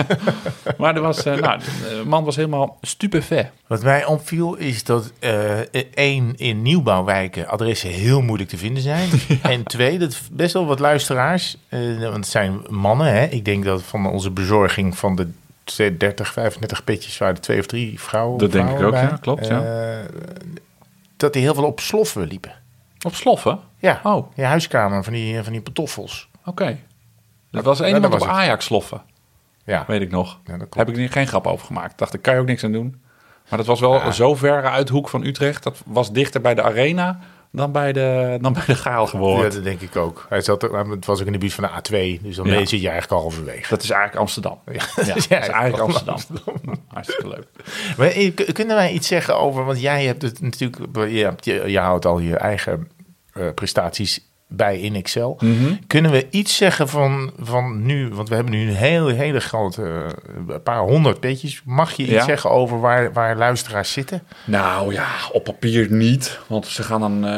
maar 0.78 0.94
er 0.94 1.02
was, 1.02 1.24
nou, 1.24 1.58
de 1.58 2.02
man 2.06 2.24
was 2.24 2.36
helemaal 2.36 2.78
stupefait. 2.80 3.50
Wat 3.66 3.82
mij 3.82 4.04
opviel 4.04 4.54
is 4.54 4.84
dat 4.84 5.12
één, 5.94 6.36
in 6.36 6.62
nieuwbouwwijken 6.62 7.48
adressen 7.48 7.90
heel 7.90 8.22
moeilijk 8.22 8.50
te 8.50 8.58
vinden 8.58 8.82
zijn. 8.82 9.08
Ja. 9.42 9.50
En 9.50 9.62
twee, 9.62 9.98
dat 9.98 10.20
best 10.32 10.52
wel 10.52 10.66
wat 10.66 10.78
luisteraars. 10.78 11.56
want 12.00 12.14
het 12.14 12.26
zijn 12.26 12.60
mannen. 12.68 13.12
Hè? 13.12 13.24
Ik 13.24 13.44
denk 13.44 13.64
dat 13.64 13.82
van 13.82 14.06
onze 14.06 14.30
bezorging 14.30 14.98
van 14.98 15.16
de 15.16 15.28
30, 15.76 16.32
35 16.32 16.84
petjes 16.84 17.18
waren 17.18 17.34
er 17.34 17.40
twee 17.40 17.58
of 17.58 17.66
drie 17.66 18.00
vrouwen. 18.00 18.38
Dat 18.38 18.52
denk 18.52 18.68
ik 18.68 18.82
ook, 18.82 18.90
bij. 18.90 19.02
ja, 19.02 19.16
klopt. 19.20 19.46
Ja. 19.46 19.62
Uh, 19.62 20.04
dat 21.16 21.32
die 21.32 21.42
heel 21.42 21.54
veel 21.54 21.64
op 21.64 21.80
sloffen 21.80 22.26
liepen. 22.26 22.52
Op 23.06 23.14
sloffen? 23.14 23.58
Ja, 23.78 24.00
oh. 24.02 24.32
ja 24.34 24.48
huiskamer 24.48 25.04
van 25.04 25.12
die, 25.12 25.42
van 25.42 25.52
die 25.52 25.62
pantoffels. 25.62 26.28
Oké. 26.40 26.48
Okay. 26.48 26.80
Dat 27.50 27.64
was 27.64 27.80
één 27.80 27.94
iemand 27.94 28.14
op 28.14 28.28
Ajax 28.28 28.64
sloffen. 28.64 29.02
Ja. 29.64 29.84
Weet 29.86 30.00
ik 30.00 30.10
nog. 30.10 30.40
Ja, 30.44 30.56
Heb 30.70 30.88
ik 30.88 30.96
er 30.96 31.12
geen 31.12 31.26
grap 31.26 31.46
over 31.46 31.66
gemaakt. 31.66 31.98
Dacht 31.98 32.14
ik, 32.14 32.22
kan 32.22 32.34
je 32.34 32.40
ook 32.40 32.46
niks 32.46 32.64
aan 32.64 32.72
doen. 32.72 33.02
Maar 33.48 33.58
dat 33.58 33.68
was 33.68 33.80
wel 33.80 33.94
ja. 33.94 34.10
zo 34.10 34.34
ver 34.34 34.64
uit 34.70 34.86
de 34.86 34.92
hoek 34.92 35.08
van 35.08 35.24
Utrecht. 35.24 35.62
Dat 35.62 35.82
was 35.86 36.12
dichter 36.12 36.40
bij 36.40 36.54
de 36.54 36.62
arena 36.62 37.18
dan 37.52 37.72
bij 37.72 37.92
de, 37.92 38.38
dan 38.40 38.52
bij 38.52 38.62
de 38.66 38.74
gaal 38.74 39.06
geworden. 39.06 39.44
Ja, 39.44 39.50
dat 39.50 39.64
denk 39.64 39.80
ik 39.80 39.96
ook. 39.96 40.26
Hij 40.28 40.40
zat, 40.40 40.62
het 40.62 41.06
was 41.06 41.20
ook 41.20 41.26
in 41.26 41.32
de 41.32 41.38
buurt 41.38 41.52
van 41.52 41.64
de 41.64 41.70
A2, 41.70 42.22
dus 42.22 42.36
dan 42.36 42.46
ja. 42.46 42.58
zit 42.58 42.70
je 42.70 42.88
eigenlijk 42.88 43.12
al 43.12 43.20
halverwege. 43.20 43.68
Dat 43.68 43.82
is 43.82 43.90
eigenlijk 43.90 44.20
Amsterdam. 44.20 44.58
Ja, 44.66 44.72
ja 44.72 45.04
dat 45.04 45.16
is 45.16 45.28
eigenlijk 45.28 45.82
Amsterdam. 45.82 46.14
Amsterdam. 46.14 46.54
Hartstikke 46.88 47.28
leuk. 47.28 47.46
Maar, 47.96 48.52
kunnen 48.52 48.76
wij 48.76 48.92
iets 48.92 49.08
zeggen 49.08 49.36
over, 49.38 49.64
want 49.64 49.80
jij 49.80 50.04
hebt 50.04 50.22
het 50.22 50.40
natuurlijk, 50.40 50.96
je, 50.96 51.34
je, 51.40 51.70
je 51.70 51.78
houdt 51.78 52.06
al 52.06 52.18
je 52.18 52.36
eigen 52.36 52.88
uh, 53.34 53.48
prestaties 53.54 54.29
bij 54.52 54.78
in 54.80 54.94
Excel. 54.94 55.36
Mhm. 55.40 55.50
Mm 55.52 55.58
-hmm. 55.58 55.78
Kunnen 55.86 56.10
we 56.10 56.26
iets 56.30 56.56
zeggen 56.56 56.88
van, 56.88 57.30
van 57.40 57.86
nu, 57.86 58.08
want 58.08 58.28
we 58.28 58.34
hebben 58.34 58.52
nu 58.52 58.68
een 58.68 58.74
hele, 58.74 59.12
hele 59.12 59.40
grote, 59.40 59.82
uh, 60.48 60.54
paar 60.64 60.78
honderd 60.80 61.20
petjes. 61.20 61.62
Mag 61.64 61.92
je 61.92 62.02
iets 62.02 62.12
Ja. 62.12 62.24
zeggen 62.24 62.50
over 62.50 62.80
waar, 62.80 63.12
waar 63.12 63.36
luisteraars 63.36 63.92
zitten? 63.92 64.22
Nou 64.44 64.92
ja, 64.92 65.06
op 65.32 65.44
papier 65.44 65.92
niet. 65.92 66.38
Want 66.46 66.66
ze 66.66 66.82
gaan 66.82 67.00
dan. 67.00 67.24
eh, 67.24 67.30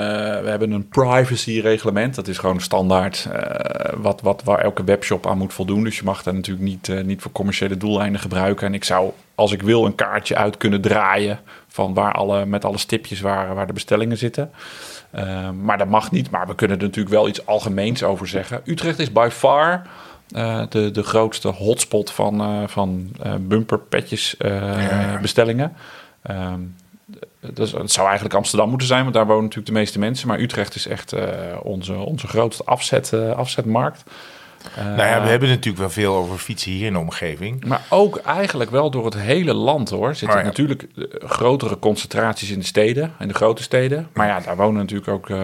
we 0.43 0.49
hebben 0.49 0.71
een 0.71 0.89
privacy-reglement. 0.89 2.15
Dat 2.15 2.29
is 2.29 2.39
gewoon 2.39 2.61
standaard. 2.61 3.29
eh, 3.33 3.93
wat, 3.97 4.21
wat, 4.21 4.43
waar 4.45 4.59
elke 4.59 4.85
webshop 4.85 5.27
aan 5.27 5.39
moet 5.39 5.53
voldoen. 5.53 5.85
Dus 5.85 5.97
je 5.97 6.05
mag 6.05 6.23
dat 6.23 6.35
natuurlijk 6.35 6.67
niet, 6.67 6.89
eh, 6.89 7.05
niet 7.05 7.23
voor 7.23 7.33
commerciële 7.33 7.77
doeleinden 7.77 8.21
gebruiken. 8.21 8.67
En 8.67 8.75
ik 8.75 8.85
zou, 8.85 9.11
als 9.35 9.53
ik 9.53 9.63
wil, 9.63 9.85
een 9.87 9.95
kaartje 9.95 10.37
uit 10.37 10.57
kunnen 10.57 10.81
draaien. 10.81 11.41
van 11.69 11.95
waar 11.95 12.13
alle, 12.13 12.47
met 12.47 12.65
alle 12.65 12.79
stipjes 12.79 13.21
waar, 13.21 13.55
waar 13.55 13.67
de 13.67 13.73
bestellingen 13.73 14.19
zitten. 14.19 14.51
Eh, 15.11 15.51
maar 15.51 15.79
dat 15.79 15.89
mag 15.89 16.11
niet. 16.11 16.31
Maar 16.31 16.47
we 16.47 16.55
kunnen 16.55 16.77
er 16.79 16.83
natuurlijk 16.83 17.15
wel 17.15 17.29
iets 17.29 17.47
algemeens 17.47 18.03
over 18.03 18.29
zeggen. 18.29 18.61
Utrecht 18.65 18.99
is 18.99 19.13
by 19.13 19.29
far. 19.33 19.83
eh, 20.31 20.63
de, 20.69 20.91
de 20.91 21.03
grootste 21.03 21.49
hotspot 21.49 22.11
van, 22.11 22.41
eh, 22.41 22.63
van 22.67 23.11
eh, 23.23 23.33
bumperpetjes 23.41 24.35
Ja. 24.39 25.19
bestellingen. 25.21 25.73
Ehm, 26.23 26.61
dus 27.55 27.73
het 27.73 27.93
zou 27.93 28.07
eigenlijk 28.07 28.37
Amsterdam 28.37 28.69
moeten 28.69 28.87
zijn, 28.87 29.03
want 29.03 29.15
daar 29.15 29.27
wonen 29.27 29.43
natuurlijk 29.43 29.73
de 29.73 29.79
meeste 29.79 29.99
mensen. 29.99 30.29
Maar 30.29 30.39
Utrecht 30.41 30.75
is 30.75 30.87
echt 30.87 31.15
onze, 31.63 31.95
onze 31.95 32.27
grootste 32.27 32.65
afzet, 32.65 33.13
afzetmarkt. 33.13 34.03
Eh, 34.77 34.85
nou 34.85 35.09
ja, 35.09 35.23
we 35.23 35.29
hebben 35.29 35.49
natuurlijk 35.49 35.79
wel 35.79 35.91
veel 35.91 36.15
over 36.15 36.39
fietsen 36.39 36.73
hier 36.73 36.87
in 36.87 36.93
de 36.93 36.99
omgeving. 36.99 37.65
Maar 37.65 37.81
ook 37.89 38.17
eigenlijk 38.17 38.71
wel 38.71 38.91
door 38.91 39.05
het 39.05 39.15
hele 39.15 39.55
land 39.55 39.91
hoor. 39.91 40.15
Zitten 40.15 40.39
ja. 40.39 40.45
natuurlijk 40.45 40.83
eh, 40.97 41.05
grotere 41.25 41.79
concentraties 41.79 42.51
in 42.51 42.59
de 42.59 42.65
steden, 42.65 43.13
in 43.19 43.29
de 43.29 43.35
grote 43.35 43.63
steden. 43.63 44.09
Maar 44.13 44.27
ja, 44.27 44.41
daar 44.41 44.57
wonen 44.57 44.81
natuurlijk 44.81 45.09
ook 45.09 45.31
eh, 45.31 45.39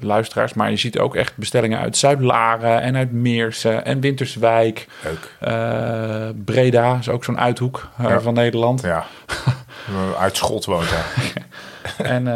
luisteraars. 0.00 0.54
Maar 0.54 0.70
je 0.70 0.76
ziet 0.76 0.98
ook 0.98 1.14
echt 1.14 1.36
bestellingen 1.36 1.78
uit 1.78 1.96
Zuid-Laren 1.96 2.80
en 2.80 2.96
uit 2.96 3.12
Meersen 3.12 3.84
en 3.84 4.00
Winterswijk. 4.00 4.86
Leuk. 5.02 6.34
Breda 6.44 6.96
is 7.00 7.08
ook 7.08 7.24
zo'n 7.24 7.38
uithoek 7.38 7.88
Ja. 7.98 8.20
van 8.20 8.34
Nederland. 8.34 8.82
Ja. 8.82 9.04
Uit 10.18 10.36
Schot 10.36 10.64
woont 10.64 10.90
hij. 10.90 11.32
En, 11.96 12.26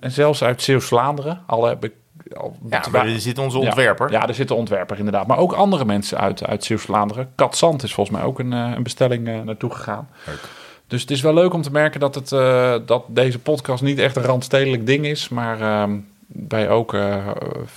en 0.00 0.10
zelfs 0.10 0.42
uit 0.42 0.62
Zeeuws-Vlaanderen. 0.62 1.40
Al 1.46 1.64
heb 1.64 1.84
ik. 1.84 1.92
Al, 2.32 2.56
Ja, 2.70 2.82
maar 2.90 3.06
er 3.06 3.20
zit 3.20 3.38
onze 3.38 3.58
ontwerper. 3.58 4.10
Ja, 4.10 4.28
er 4.28 4.34
zit 4.34 4.50
een 4.50 4.56
ontwerper 4.56 4.98
inderdaad. 4.98 5.26
Maar 5.26 5.38
ook 5.38 5.52
andere 5.52 5.84
mensen 5.84 6.18
uit, 6.18 6.46
uit 6.46 6.64
Zeeuws-Vlaanderen. 6.64 7.32
Kat 7.34 7.56
Zand 7.56 7.82
is 7.82 7.94
volgens 7.94 8.16
mij 8.16 8.26
ook 8.26 8.38
een, 8.38 8.52
eh, 8.52 8.72
een 8.76 8.82
bestelling 8.82 9.28
eh, 9.28 9.40
naartoe 9.40 9.70
gegaan. 9.70 10.08
Leuk. 10.26 10.48
Dus 10.86 11.00
het 11.00 11.10
is 11.10 11.20
wel 11.20 11.34
leuk 11.34 11.54
om 11.54 11.62
te 11.62 11.70
merken 11.70 12.00
dat, 12.00 12.14
het, 12.14 12.32
eh, 12.32 12.74
dat 12.86 13.04
deze 13.08 13.38
podcast 13.38 13.82
niet 13.82 13.98
echt 13.98 14.16
een 14.16 14.22
randstedelijk 14.22 14.86
ding 14.86 15.06
is. 15.06 15.28
Maar 15.28 15.60
ehm, 15.60 15.96
wij 16.26 16.68
ook 16.70 16.96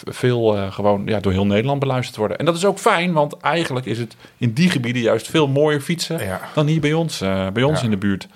veel 0.05 0.71
gewoon 0.71 1.01
ja, 1.05 1.19
door 1.19 1.31
heel 1.31 1.45
Nederland 1.45 1.79
beluisterd 1.79 2.17
worden. 2.17 2.37
En 2.37 2.45
dat 2.45 2.55
is 2.55 2.65
ook 2.65 2.77
fijn, 2.77 3.13
want 3.13 3.37
eigenlijk 3.37 3.85
is 3.85 3.97
het 3.97 4.15
in 4.37 4.53
die 4.53 4.69
gebieden 4.69 5.01
juist 5.01 5.27
veel 5.27 5.47
mooier 5.47 5.81
fietsen 5.81 6.25
Ja. 6.25 6.41
dan 6.53 6.67
hier 6.67 6.79
bij 6.79 6.93
ons, 6.93 7.23
bij 7.53 7.63
ons 7.63 7.83
in 7.83 7.89
de 7.89 7.97
buurt. 7.97 8.27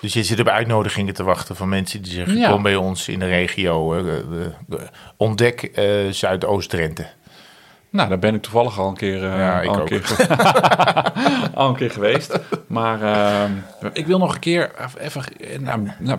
Dus 0.00 0.12
je 0.12 0.22
zit 0.22 0.40
op 0.40 0.48
uitnodigingen 0.48 1.14
te 1.14 1.22
wachten 1.24 1.56
van 1.56 1.68
mensen 1.68 2.02
die 2.02 2.12
zeggen: 2.12 2.36
Ja. 2.36 2.50
kom 2.50 2.62
bij 2.62 2.76
ons 2.76 3.08
in 3.08 3.18
de 3.18 3.26
regio. 3.26 3.94
eh, 3.94 4.08
eh, 4.18 4.18
eh, 4.70 4.78
ontdek 5.16 5.62
eh, 5.62 5.84
Zuidoost-Drenthe. 6.10 7.06
Nou, 7.90 8.08
daar 8.08 8.18
ben 8.18 8.34
ik 8.34 8.42
toevallig 8.42 8.78
al 8.78 8.88
een 8.88 8.96
keer, 8.96 9.24
eh, 9.24 9.38
Ja, 9.38 9.60
ik 9.60 9.68
al, 9.68 9.74
een 9.74 9.80
ook. 9.80 9.86
keer 9.86 10.16
al 11.54 11.68
een 11.68 11.76
keer 11.76 11.90
geweest. 11.90 12.38
Maar 12.66 13.02
ehm, 13.02 13.50
ik 13.92 14.06
wil 14.06 14.18
nog 14.18 14.34
een 14.34 14.40
keer 14.40 14.70
even, 15.00 15.22
nou, 15.60 15.90
nou, 15.98 16.18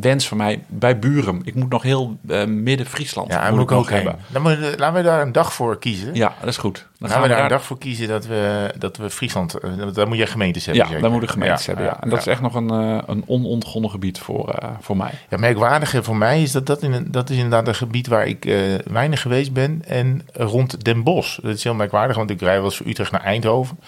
wens 0.00 0.28
van 0.28 0.36
mij 0.36 0.62
bij 0.66 0.98
Buren. 0.98 1.40
Ik 1.44 1.54
moet 1.54 1.70
nog 1.70 1.82
heel 1.82 2.16
eh, 2.28 2.44
midden-Friesland. 2.44 3.32
Ja, 3.32 3.48
moet 3.48 3.58
moet 3.58 3.70
ik 3.70 3.76
ook 3.76 3.90
heen. 3.90 4.08
Dan 4.28 4.42
moet, 4.42 4.58
laten 4.78 4.94
we 4.94 5.02
daar 5.02 5.22
een 5.22 5.32
dag 5.32 5.52
voor 5.54 5.78
kiezen. 5.78 6.14
Ja, 6.14 6.34
dat 6.40 6.48
is 6.48 6.56
goed. 6.56 6.86
Dan 6.98 7.10
gaan 7.10 7.22
we 7.22 7.28
daar 7.28 7.42
een 7.42 7.48
dag 7.48 7.64
voor 7.64 7.78
kiezen 7.78 8.08
dat 8.08 8.26
we, 8.26 8.74
dat 8.78 8.96
we 8.96 9.10
Friesland. 9.10 9.54
eh, 9.54 9.70
Daar 9.92 10.08
moet 10.08 10.16
je 10.16 10.26
gemeentes 10.26 10.64
hebben. 10.64 10.82
Ja, 10.82 10.86
zeker? 10.88 11.02
daar 11.02 11.10
moeten 11.12 11.30
gemeentes 11.30 11.66
Ja, 11.66 11.72
hebben. 11.72 11.86
Ja. 11.86 12.00
En 12.02 12.08
dat 12.08 12.18
ja. 12.24 12.24
is 12.24 12.32
echt 12.32 12.40
nog 12.42 12.54
een, 12.54 12.70
eh, 12.70 12.98
een 13.06 13.22
onontgonnen 13.26 13.90
gebied 13.90 14.18
voor, 14.18 14.48
eh, 14.48 14.68
voor 14.80 14.96
mij. 14.96 15.10
Ja, 15.30 15.36
merkwaardige 15.38 16.02
voor 16.02 16.16
mij 16.16 16.42
is 16.42 16.52
dat 16.52 16.66
dat, 16.66 16.82
in, 16.82 16.92
een- 16.92 17.10
dat 17.10 17.30
is 17.30 17.36
inderdaad 17.36 17.68
een 17.68 17.74
gebied 17.74 18.06
waar 18.06 18.26
ik 18.26 18.44
eh, 18.44 18.58
weinig 18.90 19.20
geweest 19.20 19.52
ben. 19.52 19.82
En 19.86 20.22
rond 20.32 20.84
Den 20.84 21.02
Bosch. 21.02 21.38
Dat 21.42 21.54
is 21.54 21.64
heel 21.64 21.74
merkwaardig, 21.74 22.16
want 22.16 22.30
ik 22.30 22.40
rij 22.40 22.54
wel 22.56 22.64
eens 22.64 22.76
van 22.76 22.86
Utrecht 22.88 23.10
naar 23.12 23.22
Eindhoven. 23.22 23.78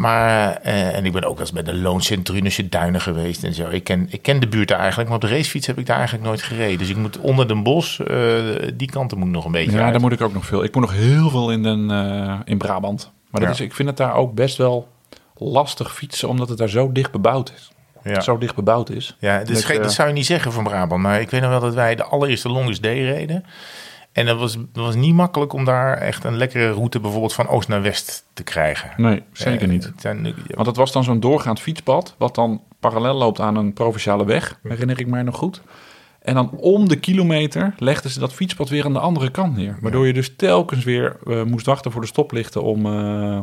Maar, 0.00 0.56
eh, 0.62 0.96
en 0.96 1.04
ik 1.04 1.12
ben 1.12 1.24
ook 1.24 1.30
wel 1.30 1.40
eens 1.40 1.52
bij 1.52 1.62
de 1.62 1.74
Looncentrunische 1.74 2.68
Duinen 2.68 3.00
geweest 3.00 3.44
en 3.44 3.54
zo. 3.54 3.68
Ik 3.68 3.84
ken, 3.84 4.06
ik 4.10 4.22
ken 4.22 4.40
de 4.40 4.48
buurt 4.48 4.68
daar 4.68 4.78
eigenlijk, 4.78 5.08
maar 5.08 5.18
op 5.18 5.24
de 5.28 5.34
racefiets 5.36 5.66
heb 5.66 5.78
ik 5.78 5.86
daar 5.86 5.96
eigenlijk 5.96 6.26
nooit 6.26 6.42
gereden. 6.42 6.78
Dus 6.78 6.88
ik 6.88 6.96
moet 6.96 7.18
onder 7.18 7.48
Den 7.48 7.62
Bosch, 7.62 8.00
eh, 8.00 8.34
die 8.74 8.90
kanten 8.90 9.18
moet 9.18 9.26
ik 9.26 9.32
nog 9.34 9.44
een 9.44 9.52
beetje 9.52 9.76
Ja, 9.76 9.82
uit. 9.82 9.92
daar 9.92 10.00
moet 10.00 10.12
ik 10.12 10.20
ook 10.20 10.32
nog 10.32 10.46
veel. 10.46 10.64
Ik 10.64 10.74
moet 10.74 10.82
nog 10.82 10.92
heel 10.92 11.30
veel 11.30 11.50
in, 11.50 11.62
den, 11.62 11.90
eh, 11.90 12.38
in 12.44 12.58
Brabant. 12.58 13.10
Maar 13.30 13.40
dat 13.40 13.50
Ja. 13.50 13.54
is, 13.56 13.60
ik 13.60 13.74
vind 13.74 13.88
het 13.88 13.96
daar 13.96 14.14
ook 14.14 14.34
best 14.34 14.56
wel 14.56 14.88
lastig 15.36 15.94
fietsen, 15.94 16.28
omdat 16.28 16.48
het 16.48 16.58
daar 16.58 16.68
zo 16.68 16.92
dicht 16.92 17.10
bebouwd 17.12 17.52
is. 17.56 17.70
Ja. 18.04 18.20
Zo 18.20 18.38
dicht 18.38 18.54
bebouwd 18.54 18.90
is. 18.90 19.16
Ja, 19.18 19.44
dat 19.44 19.92
zou 19.92 20.08
je 20.08 20.14
niet 20.14 20.26
zeggen 20.26 20.52
van 20.52 20.64
Brabant. 20.64 21.02
Maar 21.02 21.20
ik 21.20 21.30
weet 21.30 21.40
nog 21.40 21.50
wel 21.50 21.60
dat 21.60 21.74
wij 21.74 21.94
de 21.94 22.04
allereerste 22.04 22.48
Longest 22.48 22.82
Day 22.82 23.04
reden. 23.04 23.44
En 24.12 24.26
dat 24.26 24.38
was, 24.38 24.54
dat 24.72 24.84
was 24.84 24.94
niet 24.94 25.14
makkelijk 25.14 25.52
om 25.52 25.64
daar 25.64 25.96
echt 25.96 26.24
een 26.24 26.36
lekkere 26.36 26.70
route 26.70 27.00
bijvoorbeeld 27.00 27.32
van 27.32 27.48
oost 27.48 27.68
naar 27.68 27.82
west 27.82 28.24
te 28.32 28.42
krijgen. 28.42 28.90
Nee, 28.96 29.22
zeker 29.32 29.62
Eh, 29.62 29.68
niet. 29.68 29.92
zijn- 29.98 30.34
Want 30.54 30.66
het 30.66 30.76
was 30.76 30.92
dan 30.92 31.04
zo'n 31.04 31.20
doorgaand 31.20 31.60
fietspad, 31.60 32.14
wat 32.18 32.34
dan 32.34 32.62
parallel 32.80 33.14
loopt 33.14 33.40
aan 33.40 33.56
een 33.56 33.72
provinciale 33.72 34.24
weg, 34.24 34.58
herinner 34.62 35.00
ik 35.00 35.06
mij 35.06 35.22
nog 35.22 35.36
goed. 35.36 35.60
En 36.22 36.34
dan 36.34 36.50
om 36.50 36.88
de 36.88 36.96
kilometer 36.96 37.74
legden 37.78 38.10
ze 38.10 38.18
dat 38.20 38.32
fietspad 38.32 38.68
weer 38.68 38.84
aan 38.84 38.92
de 38.92 38.98
andere 38.98 39.30
kant 39.30 39.56
neer. 39.56 39.78
Waardoor 39.80 40.06
je 40.06 40.12
dus 40.12 40.36
telkens 40.36 40.84
weer 40.84 41.16
eh, 41.26 41.42
moest 41.42 41.66
wachten 41.66 41.92
voor 41.92 42.00
de 42.00 42.06
stoplichten 42.06 42.62
om, 42.62 42.86
eh, 42.86 43.38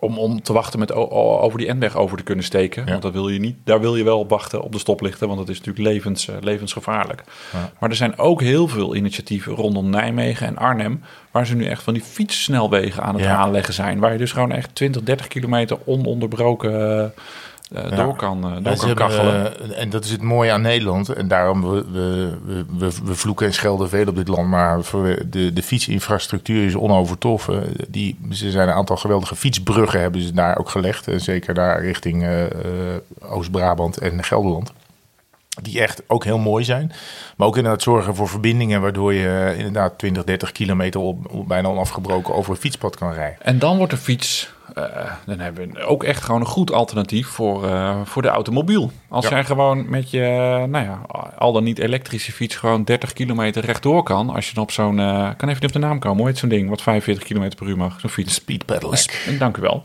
om, 0.00 0.18
om 0.18 0.42
te 0.42 0.52
wachten 0.52 0.78
met 0.78 0.92
over 0.92 1.58
die 1.58 1.74
N-weg 1.74 1.96
over 1.96 2.16
te 2.16 2.22
kunnen 2.22 2.44
steken. 2.44 2.84
Ja. 2.84 2.90
Want 2.90 3.02
dat 3.02 3.12
wil 3.12 3.28
je 3.28 3.38
niet, 3.38 3.56
daar 3.64 3.80
wil 3.80 3.96
je 3.96 4.04
wel 4.04 4.18
op 4.18 4.30
wachten 4.30 4.62
op 4.62 4.72
de 4.72 4.78
stoplichten, 4.78 5.26
want 5.26 5.38
dat 5.38 5.48
is 5.48 5.58
natuurlijk 5.58 5.86
levens, 5.86 6.28
eh, 6.28 6.34
levensgevaarlijk. 6.40 7.22
Ja. 7.52 7.70
Maar 7.78 7.90
er 7.90 7.96
zijn 7.96 8.18
ook 8.18 8.40
heel 8.40 8.68
veel 8.68 8.94
initiatieven 8.94 9.54
rondom 9.54 9.90
Nijmegen 9.90 10.46
en 10.46 10.56
Arnhem, 10.56 11.02
waar 11.30 11.46
ze 11.46 11.54
nu 11.54 11.64
echt 11.64 11.82
van 11.82 11.94
die 11.94 12.02
fietssnelwegen 12.02 13.02
aan 13.02 13.14
het 13.14 13.24
Ja. 13.24 13.36
aanleggen 13.36 13.74
zijn. 13.74 13.98
Waar 13.98 14.12
je 14.12 14.18
dus 14.18 14.32
gewoon 14.32 14.52
echt 14.52 14.74
20, 14.74 15.02
30 15.02 15.28
kilometer 15.28 15.78
ononderbroken 15.84 17.00
eh, 17.02 17.06
Ja. 17.68 17.88
door 17.88 18.16
kan, 18.16 18.44
eh, 18.44 18.64
door 18.64 18.76
kan 18.76 18.94
kachelen. 18.94 19.70
eh, 19.70 19.80
en 19.80 19.90
dat 19.90 20.04
is 20.04 20.10
het 20.10 20.22
mooie 20.22 20.52
aan 20.52 20.60
Nederland. 20.60 21.08
En 21.08 21.28
daarom, 21.28 21.70
we, 21.70 21.84
we, 21.92 22.36
we, 22.78 22.90
we, 23.04 23.14
vloeken 23.14 23.46
en 23.46 23.54
schelden 23.54 23.88
veel 23.88 24.06
op 24.06 24.16
dit 24.16 24.28
land. 24.28 24.48
Maar 24.48 24.82
voor 24.84 25.16
de, 25.30 25.52
de 25.52 25.62
fietsinfrastructuur 25.62 26.64
is 26.66 26.74
onovertroffen. 26.74 27.72
Die, 27.88 28.18
ze 28.30 28.50
zijn 28.50 28.68
een 28.68 28.74
aantal 28.74 28.96
geweldige 28.96 29.36
fietsbruggen 29.36 30.00
hebben 30.00 30.22
ze 30.22 30.32
daar 30.32 30.58
ook 30.58 30.68
gelegd. 30.68 31.08
En 31.08 31.20
zeker 31.20 31.54
daar 31.54 31.80
richting 31.80 32.22
eh, 32.22 32.44
eh, 32.44 32.50
Oost-Brabant 33.20 33.98
en 33.98 34.24
Gelderland. 34.24 34.72
Die 35.62 35.80
echt 35.80 36.02
ook 36.06 36.24
heel 36.24 36.38
mooi 36.38 36.64
zijn. 36.64 36.92
Maar 37.36 37.46
ook 37.46 37.56
inderdaad 37.56 37.82
zorgen 37.82 38.14
voor 38.14 38.28
verbindingen. 38.28 38.80
Waardoor 38.80 39.12
je 39.14 39.28
eh, 39.28 39.56
inderdaad 39.56 39.98
20, 39.98 40.24
30 40.24 40.52
kilometer 40.52 41.00
op 41.00 41.44
bijna 41.48 41.68
onafgebroken 41.68 42.34
over 42.34 42.50
een 42.50 42.56
fietspad 42.56 42.96
kan 42.96 43.12
rijden. 43.12 43.42
En 43.42 43.58
dan 43.58 43.76
wordt 43.76 43.92
de 43.92 43.98
fiets, 43.98 44.52
eh, 44.76 45.10
dan 45.26 45.38
hebben 45.38 45.72
we 45.72 45.84
ook 45.84 46.04
echt 46.04 46.22
gewoon 46.22 46.40
een 46.40 46.46
goed 46.46 46.72
alternatief 46.72 47.28
voor, 47.28 47.64
eh, 47.68 48.00
voor 48.04 48.22
de 48.22 48.28
automobiel. 48.28 48.90
Als 49.08 49.24
Ja. 49.24 49.30
jij 49.30 49.44
gewoon 49.44 49.88
met 49.90 50.10
je, 50.10 50.20
nou 50.68 50.84
ja, 50.84 51.00
al 51.38 51.52
dan 51.52 51.64
niet 51.64 51.78
elektrische 51.78 52.32
fiets 52.32 52.56
gewoon 52.56 52.84
30 52.84 53.12
kilometer 53.12 53.64
rechtdoor 53.64 54.02
kan. 54.02 54.30
Als 54.30 54.48
je 54.48 54.54
dan 54.54 54.62
op 54.62 54.70
zo'n, 54.70 54.98
eh, 55.00 55.06
kan 55.36 55.48
even 55.48 55.60
niet 55.62 55.64
op 55.64 55.72
de 55.72 55.86
naam 55.86 55.98
komen, 55.98 56.18
hoe 56.18 56.26
heet 56.26 56.38
zo'n 56.38 56.48
ding, 56.48 56.68
wat 56.68 56.82
45 56.82 57.24
kilometer 57.24 57.58
per 57.58 57.66
uur 57.68 57.76
mag, 57.76 58.00
zo'n 58.00 58.10
fiets. 58.10 58.34
Speed 58.34 58.64
pedelec. 58.66 59.26
Dank 59.38 59.56
u 59.56 59.60
wel. 59.60 59.82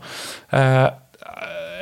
Eh, 0.48 0.86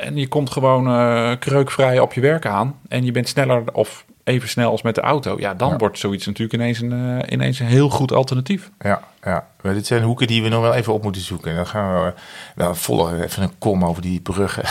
en 0.01 0.17
je 0.17 0.27
komt 0.27 0.49
gewoon 0.51 0.87
eh, 0.87 1.31
kreukvrij 1.39 1.99
op 1.99 2.13
je 2.13 2.21
werk 2.21 2.45
aan. 2.45 2.79
En 2.87 3.05
je 3.05 3.11
bent 3.11 3.27
sneller 3.27 3.63
of 3.73 4.05
even 4.23 4.49
snel 4.49 4.71
als 4.71 4.81
met 4.81 4.95
de 4.95 5.01
auto. 5.01 5.35
Ja, 5.39 5.53
dan 5.53 5.69
Ja. 5.69 5.77
wordt 5.77 5.99
zoiets 5.99 6.25
natuurlijk 6.25 6.53
ineens 6.53 6.79
een, 6.81 7.19
eh, 7.21 7.31
ineens 7.33 7.59
een 7.59 7.65
heel 7.65 7.89
goed 7.89 8.11
alternatief. 8.13 8.69
Ja, 8.79 9.01
ja. 9.23 9.47
Maar 9.61 9.73
dit 9.73 9.85
zijn 9.87 10.03
hoeken 10.03 10.27
die 10.27 10.43
we 10.43 10.49
nog 10.49 10.61
wel 10.61 10.73
even 10.73 10.93
op 10.93 11.03
moeten 11.03 11.21
zoeken. 11.21 11.49
En 11.51 11.55
dan 11.57 11.67
gaan 11.67 12.03
we 12.05 12.13
wel 12.55 12.75
volgen 12.75 13.23
even 13.23 13.43
een 13.43 13.57
kom 13.59 13.85
over 13.85 14.01
die 14.01 14.19
bruggen. 14.21 14.63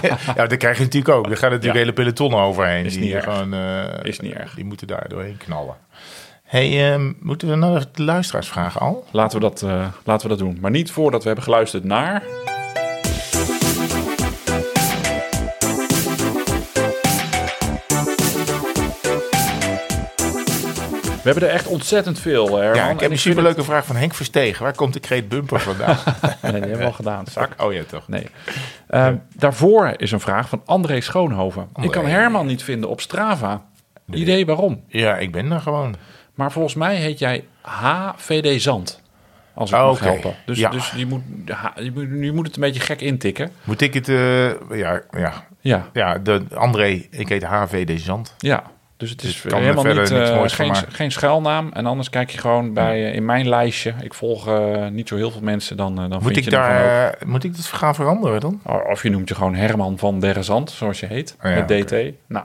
ja, 0.36 0.46
dat 0.46 0.56
krijg 0.56 0.78
je 0.78 0.84
natuurlijk 0.84 1.14
ook. 1.14 1.26
Er 1.30 1.36
gaan 1.36 1.50
natuurlijk 1.50 1.78
Ja. 1.78 1.80
hele 1.80 1.92
pelotonnen 1.92 2.38
overheen. 2.40 2.84
Is 2.84 2.92
die 2.92 3.02
niet 3.02 3.12
erg. 3.12 3.24
gewoon, 3.24 3.54
eh, 3.54 3.84
Is 4.02 4.20
niet 4.20 4.32
erg. 4.32 4.54
Die 4.54 4.64
moeten 4.64 4.86
daar 4.86 5.08
doorheen 5.08 5.36
knallen. 5.36 5.74
hey, 6.42 6.92
ehm, 6.92 7.12
moeten 7.20 7.48
we 7.48 7.54
naar 7.54 7.84
de 7.92 8.02
luisteraars 8.02 8.48
vragen 8.48 8.80
al? 8.80 9.04
Laten 9.10 9.40
we, 9.40 9.44
dat, 9.44 9.62
eh, 9.62 9.86
laten 10.04 10.28
we 10.28 10.36
dat 10.36 10.38
doen. 10.46 10.58
Maar 10.60 10.70
niet 10.70 10.90
voordat 10.90 11.20
we 11.20 11.26
hebben 11.26 11.44
geluisterd 11.44 11.84
naar... 11.84 12.22
We 21.34 21.34
hebben 21.34 21.48
er 21.52 21.54
echt 21.54 21.66
ontzettend 21.66 22.18
veel, 22.18 22.56
Herman. 22.56 22.74
ja, 22.76 22.90
ik 22.90 23.00
heb 23.00 23.10
een 23.10 23.18
superleuke 23.18 23.64
vraag 23.64 23.84
van 23.86 23.96
Henk 23.96 24.14
Verstegen. 24.14 24.62
Waar 24.62 24.74
komt 24.74 24.92
de 24.92 25.00
kreet 25.00 25.28
bumper 25.28 25.60
vandaan? 25.60 25.96
Nee, 26.42 26.52
die 26.52 26.60
hebben 26.60 26.78
we 26.78 26.84
al 26.84 26.92
gedaan, 26.92 27.24
zak. 27.32 27.62
oh 27.62 27.72
ja, 27.72 27.82
toch. 27.84 28.08
Nee. 28.08 28.26
Eh, 28.86 29.08
Daarvoor 29.36 29.94
is 29.96 30.10
een 30.12 30.20
vraag 30.20 30.48
van 30.48 30.62
André 30.64 31.00
Schoonhoven. 31.00 31.68
Ik 31.82 31.90
kan. 31.90 32.06
Herman 32.06 32.46
niet 32.46 32.62
vinden 32.62 32.90
op 32.90 33.00
Strava. 33.00 33.62
Idee 34.10 34.46
waarom? 34.46 34.82
Ja, 34.86 35.16
ik 35.16 35.32
ben 35.32 35.52
er 35.52 35.60
gewoon. 35.60 35.94
Maar 36.34 36.52
volgens 36.52 36.74
mij 36.74 36.96
heet 36.96 37.18
jij 37.18 37.44
HVD 37.62 38.62
Zand. 38.62 39.00
Als 39.54 39.70
ik 39.70 39.76
Oh, 39.76 40.00
helpen. 40.00 40.34
Dus, 40.46 40.58
Ja. 40.58 40.70
dus 40.70 40.90
je, 40.96 41.06
moet, 41.06 41.22
je, 41.76 41.90
moet, 41.94 42.06
je 42.24 42.32
moet 42.32 42.46
het 42.46 42.56
een 42.56 42.62
beetje 42.62 42.80
gek 42.80 43.00
intikken. 43.00 43.50
Moet 43.64 43.80
ik 43.80 43.94
het... 43.94 44.08
eh, 44.08 44.48
ja, 44.78 45.00
ja. 45.10 45.32
Ja, 45.60 45.86
ja 45.92 46.18
de, 46.18 46.42
André, 46.54 47.06
ik 47.10 47.28
heet 47.28 47.42
HVD 47.44 48.00
Zand. 48.00 48.34
ja. 48.38 48.62
Dus 48.98 49.10
het 49.10 49.22
is 49.22 49.42
helemaal 49.42 49.84
niet, 49.84 50.10
eh, 50.10 50.42
geen, 50.46 50.74
geen 50.74 51.12
schuilnaam. 51.12 51.70
En 51.72 51.86
anders 51.86 52.10
kijk 52.10 52.30
je 52.30 52.38
gewoon 52.38 52.72
bij, 52.74 53.10
in 53.10 53.24
mijn 53.24 53.48
lijstje. 53.48 53.94
Ik 54.00 54.14
volg 54.14 54.48
eh, 54.48 54.86
niet 54.86 55.08
zo 55.08 55.16
heel 55.16 55.30
veel 55.30 55.40
mensen. 55.40 55.76
Dan, 55.76 55.90
eh, 55.90 55.98
dan 55.98 56.08
Moet 56.10 56.22
vind 56.22 56.36
ik, 56.36 56.44
je 56.44 56.50
daar, 56.50 57.18
moet 57.26 57.44
ik 57.44 57.56
dit 57.56 57.66
gaan 57.66 57.94
veranderen 57.94 58.40
dan? 58.40 58.60
Of 58.90 59.02
je 59.02 59.10
noemt 59.10 59.28
je 59.28 59.34
gewoon 59.34 59.54
Herman 59.54 59.98
van 59.98 60.20
der 60.20 60.44
Zand, 60.44 60.70
zoals 60.70 61.00
je 61.00 61.06
heet. 61.06 61.36
Oh 61.44 61.50
ja, 61.50 61.56
met 61.56 61.68
DT. 61.68 61.92
Nou, 62.26 62.44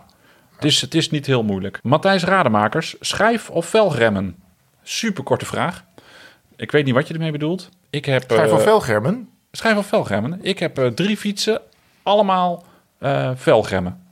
het 0.55 0.63
is, 0.63 0.81
het 0.81 0.95
is 0.95 1.09
niet 1.09 1.25
heel 1.25 1.43
moeilijk. 1.43 1.79
Matthijs 1.83 2.23
Rademakers, 2.23 2.95
schijf 2.99 3.49
of 3.49 3.65
velgremmen? 3.65 4.35
Super 4.83 5.23
korte 5.23 5.45
vraag. 5.45 5.83
Ik 6.55 6.71
weet 6.71 6.85
niet 6.85 6.93
wat 6.93 7.07
je 7.07 7.13
ermee 7.13 7.31
bedoelt. 7.31 7.69
Ik 7.89 8.05
heb, 8.05 8.31
eh, 8.31 8.47
van 8.47 8.61
Velgermen? 8.61 9.29
Schijf 9.51 9.77
of 9.77 9.85
velgremmen? 9.85 10.39
Ik 10.41 10.59
heb 10.59 10.91
drie 10.95 11.17
fietsen, 11.17 11.61
allemaal 12.03 12.63
velgremmen. 13.35 14.02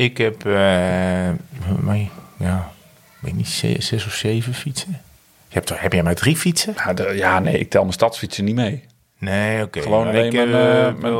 Ik 0.00 0.18
heb, 0.18 0.44
maar, 1.80 1.96
ja, 2.36 2.70
ik 3.14 3.18
weet 3.20 3.34
niet, 3.34 3.48
ze- 3.48 3.76
zes 3.78 4.06
of 4.06 4.12
zeven 4.12 4.54
fietsen. 4.54 4.90
Je 5.48 5.54
hebt, 5.54 5.80
heb 5.80 5.92
jij 5.92 6.02
maar 6.02 6.14
drie 6.14 6.36
fietsen? 6.36 6.74
Nou, 6.76 6.94
de- 6.94 7.12
ja, 7.16 7.38
nee, 7.38 7.58
ik 7.58 7.70
tel 7.70 7.80
mijn 7.80 7.92
stadsfietsen 7.92 8.44
niet 8.44 8.54
mee. 8.54 8.84
Nee, 9.18 9.62
oké. 9.62 9.80
Gewoon 9.82 10.04
maar 10.04 10.12
alleen 10.14 10.34
mijn, 10.34 10.48
eh, 10.54 10.86
eh, 10.86 10.94
mijn- 10.94 11.12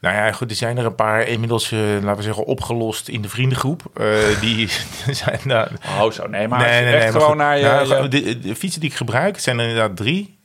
Nou 0.00 0.16
ja, 0.16 0.32
goed, 0.32 0.50
er 0.50 0.56
zijn 0.56 0.78
er 0.78 0.84
een 0.86 0.94
paar 0.94 1.22
inmiddels, 1.28 1.72
eh, 1.72 1.78
laten 1.80 2.16
we 2.16 2.22
zeggen, 2.22 2.44
opgelost 2.44 3.08
in 3.08 3.22
de 3.22 3.28
vriendengroep. 3.28 3.82
Die 4.40 4.68
zijn 5.22 5.40
daar... 5.44 5.70
Oh, 6.00 6.10
zo. 6.10 6.26
Nee, 6.26 6.48
maar 6.48 6.58
als 6.58 6.68
je 6.78 6.84
echt 6.84 7.12
maar 7.12 7.20
gewoon 7.20 7.36
naar 7.36 7.56
je... 7.58 7.62
Nou, 7.64 8.02
je- 8.02 8.08
de, 8.08 8.38
de 8.38 8.56
fietsen 8.56 8.80
die 8.80 8.90
ik 8.90 8.96
gebruik 8.96 9.38
zijn 9.38 9.58
er 9.58 9.68
inderdaad 9.68 9.96
drie. 9.96 10.38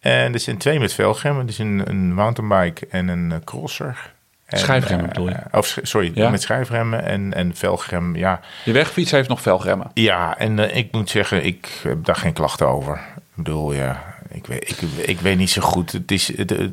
En 0.00 0.32
er 0.32 0.40
zijn 0.40 0.58
twee 0.58 0.80
met 0.80 0.92
velgremmen. 0.92 1.46
Dus 1.46 1.58
een, 1.58 1.82
een 1.86 2.14
mountainbike 2.14 2.86
en 2.90 3.08
een 3.08 3.44
crosser. 3.44 4.12
En, 4.54 4.60
Schijfremmen 4.60 5.06
eh, 5.06 5.12
bedoel 5.12 5.28
je? 5.28 5.36
Of, 5.50 5.78
sorry, 5.82 6.10
Ja. 6.14 6.30
met 6.30 6.42
schijfremmen 6.42 7.04
en, 7.04 7.34
en 7.34 7.54
velgrem, 7.54 8.16
ja. 8.16 8.40
je 8.64 8.72
wegfiets 8.72 9.10
heeft 9.10 9.28
nog 9.28 9.40
velgremmen. 9.40 9.90
Ja, 9.94 10.38
en 10.38 10.58
eh, 10.58 10.76
ik 10.76 10.92
moet 10.92 11.10
zeggen, 11.10 11.44
ik 11.44 11.80
heb 11.82 12.04
daar 12.04 12.16
geen 12.16 12.32
klachten 12.32 12.68
over. 12.68 12.94
Ik 13.16 13.22
bedoel, 13.34 13.72
ja, 13.72 14.02
ik 14.28 14.46
weet, 14.46 14.70
ik, 14.70 14.80
ik 15.06 15.20
weet 15.20 15.36
niet 15.36 15.50
zo 15.50 15.62
goed. 15.62 15.92
Het 15.92 16.10
is, 16.10 16.36
het, 16.36 16.52
eh, 16.52 16.66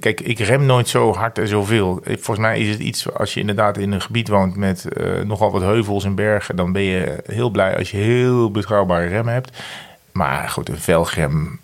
kijk, 0.00 0.20
ik 0.20 0.38
rem 0.38 0.66
nooit 0.66 0.88
zo 0.88 1.14
hard 1.14 1.38
en 1.38 1.48
zoveel. 1.48 2.00
Volgens 2.04 2.38
mij 2.38 2.58
is 2.60 2.68
het 2.68 2.78
iets, 2.78 3.12
als 3.14 3.34
je 3.34 3.40
inderdaad 3.40 3.78
in 3.78 3.92
een 3.92 4.00
gebied 4.02 4.28
woont 4.28 4.56
met 4.56 4.84
nogal 5.24 5.50
wat 5.50 5.62
heuvels 5.62 6.04
en 6.04 6.14
bergen, 6.14 6.56
dan 6.56 6.72
ben 6.72 6.82
je 6.82 7.22
heel 7.26 7.50
blij 7.50 7.76
als 7.78 7.90
je 7.90 7.96
heel 7.96 8.50
betrouwbare 8.50 9.06
remmen 9.06 9.32
hebt. 9.32 9.62
Maar 10.12 10.48
goed, 10.48 10.68
een 10.68 10.78
velgrem 10.78 11.60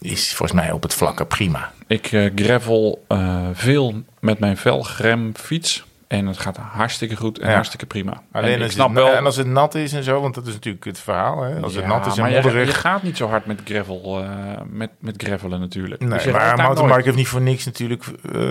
is 0.00 0.34
volgens 0.34 0.60
mij 0.60 0.70
op 0.72 0.82
het 0.82 0.94
vlakke 0.94 1.24
prima. 1.24 1.72
Ik 1.86 2.12
eh, 2.12 2.30
gravel 2.34 3.04
eh, 3.08 3.46
veel 3.52 4.02
met 4.20 4.38
mijn 4.38 4.56
velgremfiets. 4.56 5.86
En 6.08 6.26
het 6.26 6.38
gaat 6.38 6.56
hartstikke 6.56 7.16
goed 7.16 7.38
en 7.38 7.48
Ja. 7.48 7.54
hartstikke 7.54 7.86
prima. 7.86 8.22
Alleen 8.32 8.54
en 8.56 8.62
als, 8.62 8.72
snap 8.72 8.88
het, 8.88 8.96
wel... 8.96 9.14
en 9.14 9.24
als 9.24 9.36
het 9.36 9.46
nat 9.46 9.74
is 9.74 9.92
en 9.92 10.02
zo, 10.02 10.20
want 10.20 10.34
dat 10.34 10.46
is 10.46 10.52
natuurlijk 10.52 10.84
het 10.84 10.98
verhaal. 10.98 11.42
Hè? 11.42 11.60
Als 11.60 11.74
het 11.74 11.86
nat 11.86 12.06
is 12.06 12.16
en 12.16 12.22
maar 12.22 12.30
modderig. 12.30 12.66
je 12.66 12.72
gaat 12.74 13.02
niet 13.02 13.16
zo 13.16 13.28
hard 13.28 13.46
met 13.46 13.60
gravel, 13.64 14.22
eh, 14.22 14.30
met, 14.70 14.90
met 14.98 15.22
gravelen 15.22 15.60
natuurlijk. 15.60 16.00
Nee, 16.00 16.10
Dus 16.10 16.24
je 16.24 16.30
maar 16.30 16.40
mountainbike 16.40 16.88
nooit. 16.92 17.04
heeft 17.04 17.16
niet 17.16 17.28
voor 17.28 17.40
niks 17.40 17.64
natuurlijk 17.64 18.04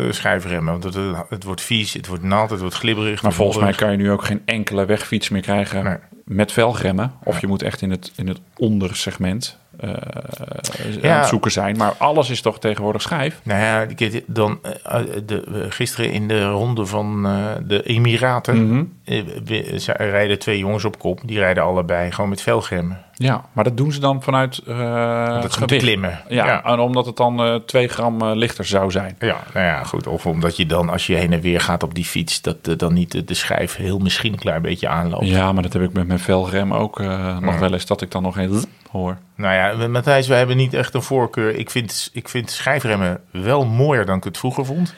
schijfremmen. 0.10 0.80
Want 0.80 0.84
het, 0.96 1.26
het 1.30 1.44
wordt 1.44 1.62
vies, 1.62 1.94
het 1.94 2.08
wordt 2.08 2.24
nat, 2.24 2.50
het 2.50 2.60
wordt 2.60 2.76
glibberig. 2.76 3.22
Maar 3.22 3.34
volgens 3.34 3.64
mij 3.64 3.74
kan 3.74 3.92
je 3.92 3.98
nu 3.98 4.12
ook 4.12 4.24
geen 4.24 4.42
enkele 4.46 4.86
wegfiets 4.86 5.30
meer 5.30 5.42
krijgen 5.42 5.84
Nee. 5.84 5.96
met 6.26 6.52
velgremmen. 6.52 7.14
Of 7.24 7.42
je 7.42 7.48
moet 7.48 7.62
echt 7.62 7.82
in 7.82 7.92
het, 7.92 8.12
in 8.16 8.28
het 8.28 8.40
ondersegment 8.58 9.58
aan 9.82 11.00
Ja. 11.02 11.18
het 11.20 11.28
zoeken 11.28 11.52
zijn. 11.52 11.78
Maar 11.78 11.94
alles 11.98 12.30
is 12.30 12.42
toch 12.42 12.60
tegenwoordig 12.60 13.02
schijf? 13.02 13.40
Nou 13.44 13.60
ja, 13.62 13.88
dan, 14.26 14.60
eh, 14.84 15.00
de, 15.26 15.66
gisteren 15.70 16.12
in 16.12 16.28
de 16.28 16.44
ronde 16.50 16.86
van 16.86 17.26
eh, 17.26 17.46
de 17.68 17.84
Emiraten 17.84 18.92
we- 19.46 19.76
ze 19.80 19.92
rijden 19.92 20.40
twee 20.40 20.58
jongens 20.58 20.86
op 20.86 21.00
kop. 21.00 21.20
Die 21.26 21.38
rijden 21.40 21.64
allebei 21.64 22.12
gewoon 22.12 22.30
met 22.30 22.42
velgremmen. 22.42 23.02
Ja, 23.14 23.46
maar 23.54 23.64
dat 23.64 23.78
doen 23.78 23.92
ze 23.92 24.00
dan 24.00 24.24
vanuit 24.24 24.66
dat 24.66 25.46
is 25.50 25.56
gewicht. 25.56 25.82
klimmen. 25.84 26.20
Ja, 26.30 26.46
ja. 26.46 26.64
en 26.64 26.80
omdat 26.80 27.06
het 27.06 27.16
dan 27.16 27.62
2 27.66 27.88
gram 27.88 28.24
lichter 28.26 28.66
zou 28.66 28.92
zijn. 28.92 29.16
Ja, 29.20 29.36
nou 29.54 29.66
ja, 29.66 29.84
goed. 29.84 30.08
Of 30.08 30.26
omdat 30.26 30.58
je 30.58 30.66
dan, 30.66 30.90
als 30.90 31.08
je 31.08 31.16
heen 31.16 31.34
en 31.34 31.42
weer 31.42 31.62
gaat 31.62 31.84
op 31.84 31.94
die 31.96 32.06
fiets, 32.06 32.42
dat 32.42 32.58
dan 32.78 32.94
niet 32.94 33.12
de, 33.12 33.24
de 33.24 33.34
schijf 33.34 33.76
heel 33.76 33.98
misschien 34.00 34.34
een 34.34 34.40
klein 34.40 34.62
beetje 34.62 34.88
aanloopt. 34.88 35.28
Ja, 35.28 35.52
maar 35.52 35.64
dat 35.64 35.74
heb 35.74 35.82
ik 35.82 35.94
met 35.94 36.08
mijn 36.08 36.20
velgrem 36.20 36.74
ook 36.74 37.00
nog 37.42 37.60
wel 37.60 37.74
eens, 37.74 37.86
dat 37.86 38.02
ik 38.02 38.12
dan 38.12 38.24
nog 38.24 38.38
een 38.38 38.64
hoor. 38.92 39.18
Nou 39.36 39.54
ja, 39.82 39.88
Matthijs, 39.88 40.28
wij 40.28 40.38
hebben 40.38 40.58
niet 40.58 40.74
echt 40.74 40.94
een 40.94 41.02
voorkeur. 41.02 41.56
Ik 41.56 41.70
vind, 41.70 42.10
ik 42.14 42.30
vind 42.30 42.52
schijfremmen 42.52 43.22
wel 43.32 43.66
mooier 43.66 44.06
dan 44.06 44.18
ik 44.18 44.24
het 44.24 44.38
vroeger 44.38 44.66
vond. 44.66 44.94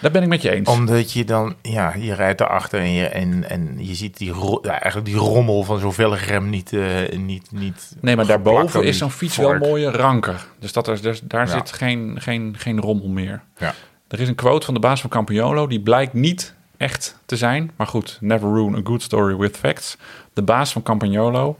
Daar 0.00 0.10
ben 0.10 0.22
ik 0.22 0.28
met 0.28 0.42
je 0.42 0.50
eens. 0.50 0.68
Omdat 0.68 1.12
je 1.12 1.24
dan, 1.24 1.54
ja, 1.62 1.94
je 1.98 2.14
rijdt 2.14 2.40
erachter 2.40 2.80
en 2.80 2.90
je, 2.92 3.06
en, 3.06 3.48
en 3.50 3.74
je 3.78 3.94
ziet 3.94 4.16
die, 4.16 4.30
ro- 4.32 4.58
ja, 4.62 4.70
eigenlijk 4.70 5.04
die 5.04 5.16
rommel 5.16 5.62
van 5.62 5.78
zo'n 5.78 5.92
velgrem 5.92 6.48
niet, 6.50 6.72
eh, 6.72 7.18
niet, 7.18 7.46
niet 7.52 7.96
Nee, 8.00 8.16
maar 8.16 8.26
daarboven 8.26 8.84
is 8.84 8.98
zo'n 8.98 9.10
fiets 9.10 9.34
vork. 9.34 9.58
wel 9.58 9.68
mooier 9.68 9.92
ranker. 9.92 10.46
Dus 10.58 10.72
dat 10.72 10.88
is, 10.88 11.00
dus 11.00 11.20
daar 11.24 11.46
Ja. 11.46 11.52
zit 11.52 11.72
geen, 11.72 12.16
geen, 12.20 12.54
geen 12.58 12.80
rommel 12.80 13.08
meer. 13.08 13.40
Ja. 13.58 13.74
Er 14.08 14.20
is 14.20 14.28
een 14.28 14.34
quote 14.34 14.64
van 14.64 14.74
de 14.74 14.80
baas 14.80 15.00
van 15.00 15.10
Campiolo, 15.10 15.66
die 15.66 15.80
blijkt 15.80 16.12
niet 16.12 16.54
echt 16.76 17.18
te 17.26 17.36
zijn. 17.36 17.70
Maar 17.76 17.86
goed, 17.86 18.18
never 18.20 18.48
ruin 18.54 18.74
a 18.74 18.80
good 18.84 19.02
story 19.02 19.36
with 19.36 19.56
facts. 19.56 19.96
De 20.32 20.42
baas 20.42 20.72
van 20.72 20.82
Campagnolo, 20.82 21.58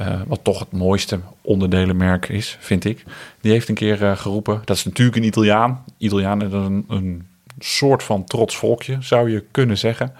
eh, 0.00 0.20
wat 0.26 0.40
toch 0.42 0.58
het 0.58 0.72
mooiste 0.72 1.20
onderdelenmerk 1.40 2.28
is, 2.28 2.56
vind 2.60 2.84
ik. 2.84 3.04
Die 3.40 3.52
heeft 3.52 3.68
een 3.68 3.74
keer 3.74 4.04
eh, 4.04 4.16
geroepen, 4.16 4.62
dat 4.64 4.76
is 4.76 4.84
natuurlijk 4.84 5.16
een 5.16 5.24
Italiaan. 5.24 5.84
Italianen, 5.98 6.50
dat 6.50 6.60
is 6.60 6.66
een, 6.66 6.84
een 6.88 7.26
soort 7.58 8.02
van 8.02 8.24
trots 8.24 8.56
volkje, 8.56 8.96
zou 9.00 9.30
je 9.30 9.44
kunnen 9.50 9.78
zeggen. 9.78 10.12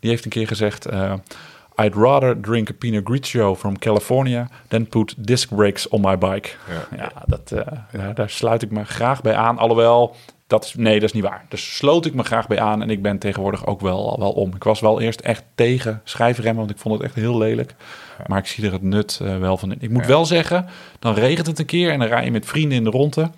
Die 0.00 0.10
heeft 0.10 0.24
een 0.24 0.30
keer 0.30 0.46
gezegd, 0.46 0.86
eh, 0.86 1.12
I'd 1.82 1.94
rather 1.94 2.40
drink 2.40 2.70
a 2.70 2.72
Pinot 2.78 3.04
Grigio 3.04 3.56
from 3.56 3.78
California 3.78 4.48
than 4.68 4.86
put 4.86 5.14
disc 5.16 5.54
brakes 5.54 5.88
on 5.88 6.00
my 6.00 6.18
bike. 6.18 6.48
Ja. 6.68 6.96
Ja, 6.96 7.12
dat, 7.26 7.52
ja, 7.92 8.12
daar 8.12 8.30
sluit 8.30 8.62
ik 8.62 8.70
me 8.70 8.84
graag 8.84 9.22
bij 9.22 9.34
aan. 9.34 9.58
Alhoewel, 9.58 10.16
dat 10.52 10.64
is, 10.64 10.74
nee, 10.74 10.94
dat 10.94 11.08
is 11.08 11.12
niet 11.14 11.22
waar. 11.24 11.44
Dus 11.48 11.76
sloot 11.76 12.06
ik 12.06 12.14
me 12.14 12.22
graag 12.22 12.46
bij 12.46 12.60
aan 12.60 12.82
en 12.82 12.90
ik 12.90 13.02
ben 13.02 13.18
tegenwoordig 13.18 13.66
ook 13.66 13.80
wel, 13.80 14.16
wel 14.18 14.30
om. 14.32 14.54
Ik 14.54 14.64
was 14.64 14.80
wel 14.80 15.00
eerst 15.00 15.20
echt 15.20 15.44
tegen 15.54 16.00
schijfremmen, 16.04 16.56
want 16.56 16.70
ik 16.70 16.78
vond 16.78 16.94
het 16.94 17.02
echt 17.04 17.14
heel 17.14 17.38
lelijk. 17.38 17.74
Maar 18.26 18.38
ik 18.38 18.46
zie 18.46 18.66
er 18.66 18.72
het 18.72 18.82
nut 18.82 19.20
eh, 19.22 19.38
wel 19.38 19.56
van 19.56 19.72
in. 19.72 19.76
Ik 19.80 19.90
moet 19.90 20.06
wel 20.06 20.24
zeggen, 20.26 20.66
dan 20.98 21.14
regent 21.14 21.46
het 21.46 21.58
een 21.58 21.66
keer 21.66 21.90
en 21.90 21.98
dan 21.98 22.08
rij 22.08 22.24
je 22.24 22.30
met 22.30 22.46
vrienden 22.46 22.78
in 22.78 22.84
de 22.84 22.90
ronde. 22.90 23.30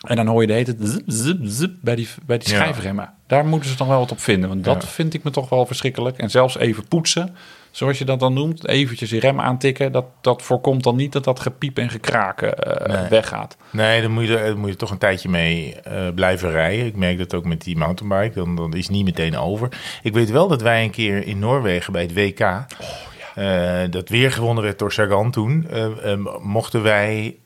En 0.00 0.16
dan 0.16 0.26
hoor 0.26 0.40
je 0.40 0.46
de 0.46 0.52
hele 0.52 0.76
zip, 0.80 1.02
zip, 1.06 1.38
zip 1.42 1.72
bij 1.80 1.94
die, 1.94 2.08
bij 2.26 2.38
die 2.38 2.48
Ja. 2.50 2.54
schijfremmen. 2.56 3.12
Daar 3.26 3.46
moeten 3.46 3.70
ze 3.70 3.76
dan 3.76 3.88
wel 3.88 3.98
wat 3.98 4.12
op 4.12 4.20
vinden. 4.20 4.48
Want 4.48 4.64
dat 4.64 4.82
Ja. 4.82 4.88
vind 4.88 5.14
ik 5.14 5.22
me 5.22 5.30
toch 5.30 5.48
wel 5.48 5.66
verschrikkelijk. 5.66 6.18
En 6.18 6.30
zelfs 6.30 6.56
even 6.58 6.88
poetsen, 6.88 7.36
zoals 7.76 7.98
je 7.98 8.04
dat 8.04 8.20
dan 8.20 8.32
noemt. 8.32 8.68
Eventjes 8.68 9.10
die 9.10 9.20
rem 9.20 9.40
aantikken. 9.40 9.92
Dat, 9.92 10.04
dat 10.20 10.42
voorkomt 10.42 10.82
dan 10.82 10.96
niet 10.96 11.12
dat 11.12 11.24
dat 11.24 11.40
gepiep 11.40 11.78
en 11.78 11.90
gekraken 11.90 12.58
eh, 12.58 13.00
Nee. 13.00 13.08
weggaat. 13.08 13.56
Nee, 13.70 14.02
dan 14.02 14.10
moet 14.10 14.26
je, 14.26 14.34
daar 14.34 14.58
moet 14.58 14.70
je 14.70 14.76
toch 14.76 14.90
een 14.90 14.98
tijdje 14.98 15.28
mee 15.28 15.74
eh, 15.74 16.08
blijven 16.14 16.50
rijden. 16.50 16.86
Ik 16.86 16.96
merk 16.96 17.18
dat 17.18 17.34
ook 17.34 17.44
met 17.44 17.62
die 17.62 17.76
mountainbike. 17.76 18.34
Dan, 18.34 18.56
dan 18.56 18.72
is 18.74 18.86
het 18.86 18.96
niet 18.96 19.04
meteen 19.04 19.36
over. 19.36 19.68
Ik 20.02 20.12
weet 20.12 20.30
wel 20.30 20.48
dat 20.48 20.62
wij 20.62 20.84
een 20.84 20.90
keer 20.90 21.26
in 21.26 21.38
Noorwegen 21.38 21.92
bij 21.92 22.02
het 22.02 22.14
WK... 22.14 22.64
eh, 23.36 23.90
dat 23.90 24.08
weer 24.08 24.32
gewonnen 24.32 24.62
werd 24.64 24.78
door 24.78 24.92
Sagan 24.92 25.30
toen. 25.30 25.66
eh, 25.70 26.12
eh, 26.12 26.18
mochten 26.42 26.82
wij 26.82 27.36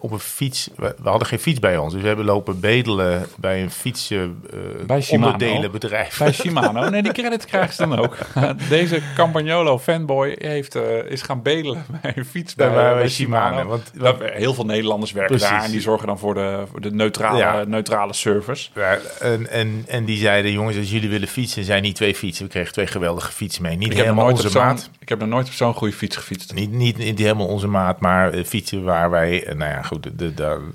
op 0.00 0.10
een 0.12 0.18
fiets... 0.18 0.70
We, 0.76 0.94
we 1.02 1.08
hadden 1.08 1.28
geen 1.28 1.38
fiets 1.38 1.60
bij 1.60 1.76
ons. 1.76 1.92
Dus 1.92 2.02
we 2.02 2.06
hebben 2.08 2.24
lopen 2.24 2.60
bedelen 2.60 3.26
bij 3.36 3.62
een 3.62 3.70
fietsen 3.70 4.42
eh, 4.52 4.58
Bij 4.86 5.02
Shimano. 5.02 5.32
onderdelenbedrijf. 5.32 6.18
Bij 6.18 6.32
Shimano. 6.32 6.88
Nee, 6.90 7.02
die 7.02 7.12
credit 7.12 7.44
krijgen 7.44 7.74
ze 7.74 7.86
dan 7.88 7.98
ook. 7.98 8.16
Deze 8.68 9.00
Campagnolo 9.14 9.78
fanboy 9.78 10.36
heeft, 10.38 10.74
is 11.08 11.22
gaan 11.22 11.42
bedelen 11.42 11.84
bij 12.02 12.12
een 12.16 12.24
fiets 12.24 12.54
bij, 12.54 13.08
Shimano, 13.08 13.64
want- 13.66 13.92
heel 14.22 14.54
veel 14.54 14.64
Nederlanders 14.64 15.12
werken 15.12 15.36
Precies. 15.36 15.54
daar. 15.54 15.64
En 15.64 15.70
die 15.70 15.80
zorgen 15.80 16.06
dan 16.06 16.18
voor 16.18 16.34
de, 16.34 16.64
voor 16.70 16.80
de 16.80 16.90
neutrale, 16.90 17.38
Ja. 17.38 17.64
neutrale 17.66 18.12
service. 18.12 18.68
Ja, 18.74 18.98
en, 19.20 19.50
en, 19.50 19.84
en 19.88 20.04
die 20.04 20.16
zeiden, 20.18 20.52
jongens, 20.52 20.76
als 20.76 20.90
jullie 20.90 21.08
willen 21.08 21.28
fietsen, 21.28 21.64
zijn 21.64 21.82
niet 21.82 21.94
twee 21.96 22.14
fietsen. 22.14 22.44
We 22.44 22.50
kregen 22.50 22.72
twee 22.72 22.86
geweldige 22.86 23.32
fietsen 23.32 23.62
mee. 23.62 23.76
Niet 23.76 23.90
Ik 23.90 23.96
heb, 23.96 23.96
nog 23.96 24.04
helemaal 24.06 24.32
nooit 24.34 24.44
onze 24.44 24.58
maat. 24.58 24.90
ik 25.00 25.08
heb 25.08 25.18
nog 25.18 25.28
nooit 25.34 25.46
op 25.46 25.52
zo'n 25.52 25.74
goede 25.74 25.94
fiets 25.94 26.16
gefietst. 26.16 26.54
Niet, 26.54 26.70
niet, 26.72 26.98
niet 26.98 27.18
helemaal 27.18 27.46
onze 27.46 27.66
maat, 27.66 28.00
maar 28.00 28.32
eh, 28.32 28.44
fietsen 28.44 28.84
waar 28.84 29.10
wij... 29.10 29.44
eh, 29.44 29.54
Nou 29.54 29.70
ja, 29.70 29.82
goed, 29.82 30.02
de, 30.02 30.14
de, 30.16 30.34
de- 30.34 30.68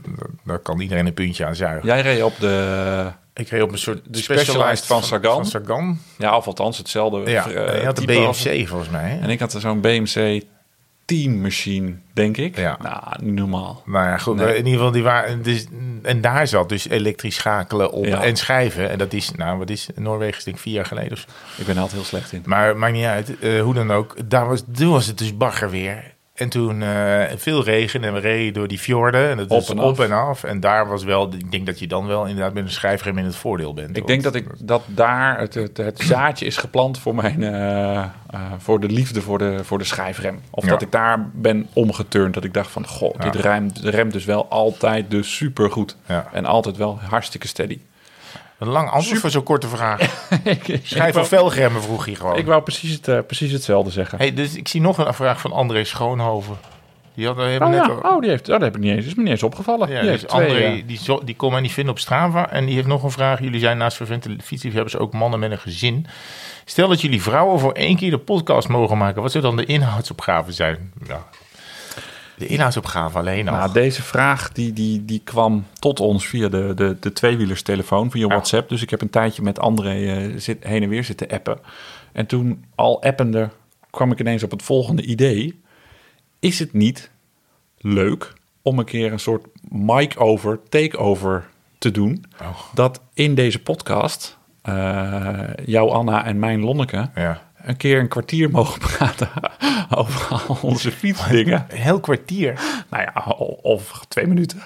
daar 0.44 0.60
kan 0.60 0.80
iedereen 0.80 1.06
een 1.06 1.14
puntje 1.14 1.46
aan 1.46 1.56
zuigen. 1.56 1.88
Jij 1.88 2.02
reed 2.02 2.24
op 2.24 2.34
de... 2.40 3.12
Ik 3.34 3.50
reed 3.50 3.62
op 3.62 3.72
een 3.72 3.78
soort 3.78 4.02
De 4.14 4.18
Specialized 4.18 4.86
van 4.86 5.04
Sagan. 5.04 5.34
Van 5.36 5.46
Sagan. 5.46 6.00
Ja, 6.18 6.38
of 6.38 6.48
althans 6.48 6.78
hetzelfde. 6.78 7.32
Ja, 7.32 7.50
eh, 7.50 7.80
je 7.80 7.86
had 7.86 7.98
de 7.98 8.18
als- 8.26 8.44
BMC 8.44 8.68
volgens 8.68 8.90
mij. 8.90 9.10
hè? 9.10 9.20
En 9.20 9.30
ik 9.30 9.40
had 9.40 9.52
zo'n 9.52 9.82
BMC 9.82 10.44
Team 11.10 11.42
Machine, 11.42 11.94
denk 12.14 12.38
ik. 12.38 12.58
Ja. 12.58 12.78
Nou, 12.82 13.04
niet 13.22 13.34
normaal. 13.34 13.84
Nou 13.86 14.06
ja, 14.08 14.18
goed. 14.18 14.36
Nee. 14.36 14.50
In 14.50 14.56
ieder 14.58 14.72
geval, 14.72 14.92
die 14.92 15.04
waren. 15.04 15.42
Dus, 15.44 15.66
en 16.04 16.22
daar 16.22 16.48
zat 16.48 16.70
dus 16.70 16.88
elektrisch 16.90 17.36
schakelen 17.36 17.92
op 17.92 18.06
Ja. 18.06 18.24
en 18.24 18.36
schrijven. 18.36 18.90
En 18.90 18.98
dat 18.98 19.14
is, 19.14 19.32
nou, 19.32 19.58
wat 19.58 19.70
is 19.70 19.88
Noorwegen, 19.96 20.44
denk 20.44 20.56
ik 20.56 20.62
vier 20.62 20.74
jaar 20.74 20.86
geleden 20.86 21.18
zo. 21.18 21.24
Ik 21.58 21.66
ben 21.66 21.76
er 21.76 21.82
altijd 21.82 22.00
heel 22.00 22.10
slecht 22.10 22.32
in. 22.32 22.42
Maar 22.46 22.78
maakt 22.78 22.94
niet 22.94 23.06
uit. 23.06 23.40
Eh, 23.40 23.62
hoe 23.62 23.74
dan 23.74 23.92
ook. 23.92 24.16
Daar 24.30 24.48
was, 24.48 24.64
toen 24.76 24.92
was 24.92 25.06
het 25.06 25.18
dus 25.18 25.38
bagger 25.38 25.70
weer. 25.70 26.18
En 26.40 26.50
toen 26.50 26.82
eh, 26.82 27.24
veel 27.36 27.64
regen 27.64 28.04
en 28.04 28.14
we 28.14 28.20
reden 28.20 28.54
door 28.54 28.68
die 28.68 28.80
fjorden. 28.80 29.30
En 29.30 29.38
dat 29.38 29.50
Op 29.50 29.70
en 29.70 29.80
op 29.80 30.00
af. 30.00 30.06
en 30.06 30.12
af. 30.12 30.44
En 30.44 30.60
daar 30.60 30.88
was 30.88 31.04
wel, 31.04 31.34
ik 31.34 31.52
denk 31.52 31.66
dat 31.66 31.80
je 31.80 31.88
dan 31.88 32.08
wel 32.08 32.26
inderdaad 32.26 32.54
met 32.54 32.64
een 32.64 32.70
schrijfrem 32.72 33.18
in 33.18 33.26
het 33.26 33.36
voordeel 33.36 33.74
bent. 33.74 33.98
Ik 33.98 34.08
denk 34.08 34.24
dat, 34.24 34.36
ik, 34.36 34.46
dat 34.60 34.82
daar 34.88 35.40
het, 35.40 35.54
het, 35.54 35.78
het 35.78 36.00
zaadje 36.00 36.46
is 36.46 36.58
geplant 36.58 37.00
voor, 37.00 37.16
mijn, 37.16 37.44
eh, 37.44 37.96
eh, 37.96 38.08
voor 38.58 38.80
de 38.80 38.88
liefde 38.88 39.22
voor 39.22 39.38
de, 39.38 39.60
voor 39.64 39.78
de 39.78 39.84
schijfrem. 39.84 40.40
Of 40.50 40.64
Ja. 40.64 40.70
dat 40.70 40.82
ik 40.82 40.92
daar 40.92 41.30
ben 41.34 41.68
omgeturnd. 41.74 42.34
Dat 42.34 42.44
ik 42.44 42.54
dacht 42.54 42.72
van, 42.72 42.88
goh, 42.88 43.16
Ja. 43.20 43.30
dit 43.30 43.42
remt, 43.42 43.80
remt 43.84 44.14
dus 44.14 44.26
wel 44.26 44.50
altijd 44.50 45.12
dus 45.12 45.36
super 45.36 45.72
goed. 45.72 45.98
Ja. 46.06 46.28
En 46.34 46.46
altijd 46.46 46.78
wel 46.78 47.00
hartstikke 47.10 47.48
steady. 47.48 47.80
Een 48.60 48.68
lang 48.68 48.90
antwoord 48.90 49.20
voor 49.20 49.30
zo'n 49.30 49.44
korte 49.44 49.68
vraag. 49.68 50.02
ik, 50.44 50.80
Schrijf 50.84 51.14
van 51.14 51.28
velgremmen 51.28 51.82
vroeg 51.82 52.06
hij 52.06 52.16
gewoon. 52.16 52.38
ik 52.38 52.46
wou 52.46 52.62
precies, 52.62 52.92
het, 52.92 53.08
eh, 53.08 53.20
precies 53.28 53.52
hetzelfde 53.52 53.92
zeggen. 53.92 54.18
Hey, 54.18 54.34
dus 54.34 54.56
ik 54.56 54.68
zie 54.68 54.82
nog 54.82 54.98
een 54.98 55.14
vraag 55.14 55.42
van 55.42 55.52
André 55.52 55.84
Schoonhoven. 55.84 56.58
Die 57.14 57.28
hadden 57.28 57.46
we 57.46 57.52
hebben 57.52 57.70
oh 57.70 57.76
net 57.76 57.86
ja, 57.86 58.10
oh, 58.10 58.22
die 58.22 58.30
heeft, 58.30 58.48
oh, 58.48 58.54
dat 58.54 58.62
heb 58.62 58.76
ik 58.76 58.82
niet 58.82 58.96
eens, 58.96 59.06
is 59.06 59.16
me 59.16 59.22
niet 59.22 59.32
eens 59.32 59.44
opgevallen. 59.44 59.90
Ja, 59.90 60.02
die 60.02 60.12
dus 60.12 60.22
twee, 60.22 60.48
André, 60.48 60.64
eh, 60.64 60.84
die, 60.86 60.98
zo, 60.98 61.22
die 61.24 61.36
kon 61.36 61.52
mij 61.52 61.62
niet 61.62 61.72
vinden 61.72 61.94
op 61.94 62.00
Strava. 62.00 62.50
En 62.52 62.66
die 62.66 62.76
heeft 62.76 62.88
nog 62.88 63.04
een 63.04 63.12
vraag. 63.12 63.40
Jullie 63.40 63.60
zijn 63.60 63.78
naast 63.78 63.98
vervente 63.98 64.36
fietsliefhebbers 64.44 64.98
ook 64.98 65.14
mannen 65.14 65.40
met 65.40 65.52
een 65.52 65.58
gezin. 65.58 66.06
Stel 66.66 66.88
dat 66.88 67.02
jullie 67.02 67.22
vrouwen 67.22 67.60
voor 67.60 67.72
één 67.72 67.96
keer 67.96 68.12
de 68.12 68.18
podcast 68.18 68.68
mogen 68.68 68.98
maken. 68.98 69.22
Wat 69.22 69.32
zou 69.32 69.44
dan 69.44 69.56
de 69.56 69.66
inhoudsopgave 69.66 70.52
zijn? 70.52 70.94
Ja. 71.08 71.26
De 72.40 72.46
inhoudsopgave 72.46 73.18
alleen 73.18 73.48
al. 73.48 73.56
Nou, 73.56 73.72
deze 73.74 74.02
vraag 74.02 74.52
die, 74.52 74.74
die, 74.74 75.06
die 75.06 75.22
kwam 75.24 75.66
tot 75.80 76.00
ons 76.00 76.28
via 76.28 76.48
de, 76.48 76.72
de, 76.76 76.98
de 77.00 77.14
tweewielerstelefoon, 77.14 78.12
via 78.12 78.28
WhatsApp. 78.28 78.70
Dus 78.70 78.82
ik 78.82 78.90
heb 78.90 79.02
een 79.02 79.10
tijdje 79.10 79.42
met 79.42 79.60
André 79.60 80.06
eh, 80.06 80.38
zit, 80.38 80.64
heen 80.64 80.84
en 80.84 80.90
weer 80.90 81.04
zitten 81.04 81.28
appen. 81.28 81.60
En 82.12 82.26
toen 82.26 82.66
al 82.76 83.04
appende 83.04 83.50
kwam 83.90 84.12
ik 84.12 84.20
ineens 84.20 84.44
op 84.44 84.52
het 84.52 84.64
volgende 84.64 85.02
idee. 85.02 85.62
Is 86.40 86.60
het 86.60 86.74
niet 86.74 87.12
leuk 87.78 88.34
om 88.62 88.80
een 88.80 88.86
keer 88.86 89.12
een 89.12 89.20
soort 89.20 89.46
mic-over, 89.70 90.60
take-over 90.70 91.50
te 91.78 91.92
doen? 91.92 92.26
Oh. 92.42 92.60
Dat 92.74 93.02
in 93.14 93.36
deze 93.36 93.60
podcast, 93.62 94.38
eh 94.62 95.44
jouw 95.66 95.90
Anna 95.90 96.26
en 96.26 96.40
mijn 96.40 96.60
Lonneke, 96.60 97.10
ja. 97.16 97.49
Een 97.64 97.78
keer 97.78 98.00
een 98.00 98.08
kwartier 98.08 98.50
mogen 98.50 98.80
praten 98.98 99.30
over 99.90 100.28
al 100.48 100.58
onze 100.62 100.92
fietsdingen. 100.92 101.66
Een 101.70 101.78
heel 101.90 102.00
kwartier. 102.00 102.60
Nou 102.90 103.04
ja, 103.04 103.32
of 103.62 104.06
twee 104.08 104.28
minuten. 104.28 104.62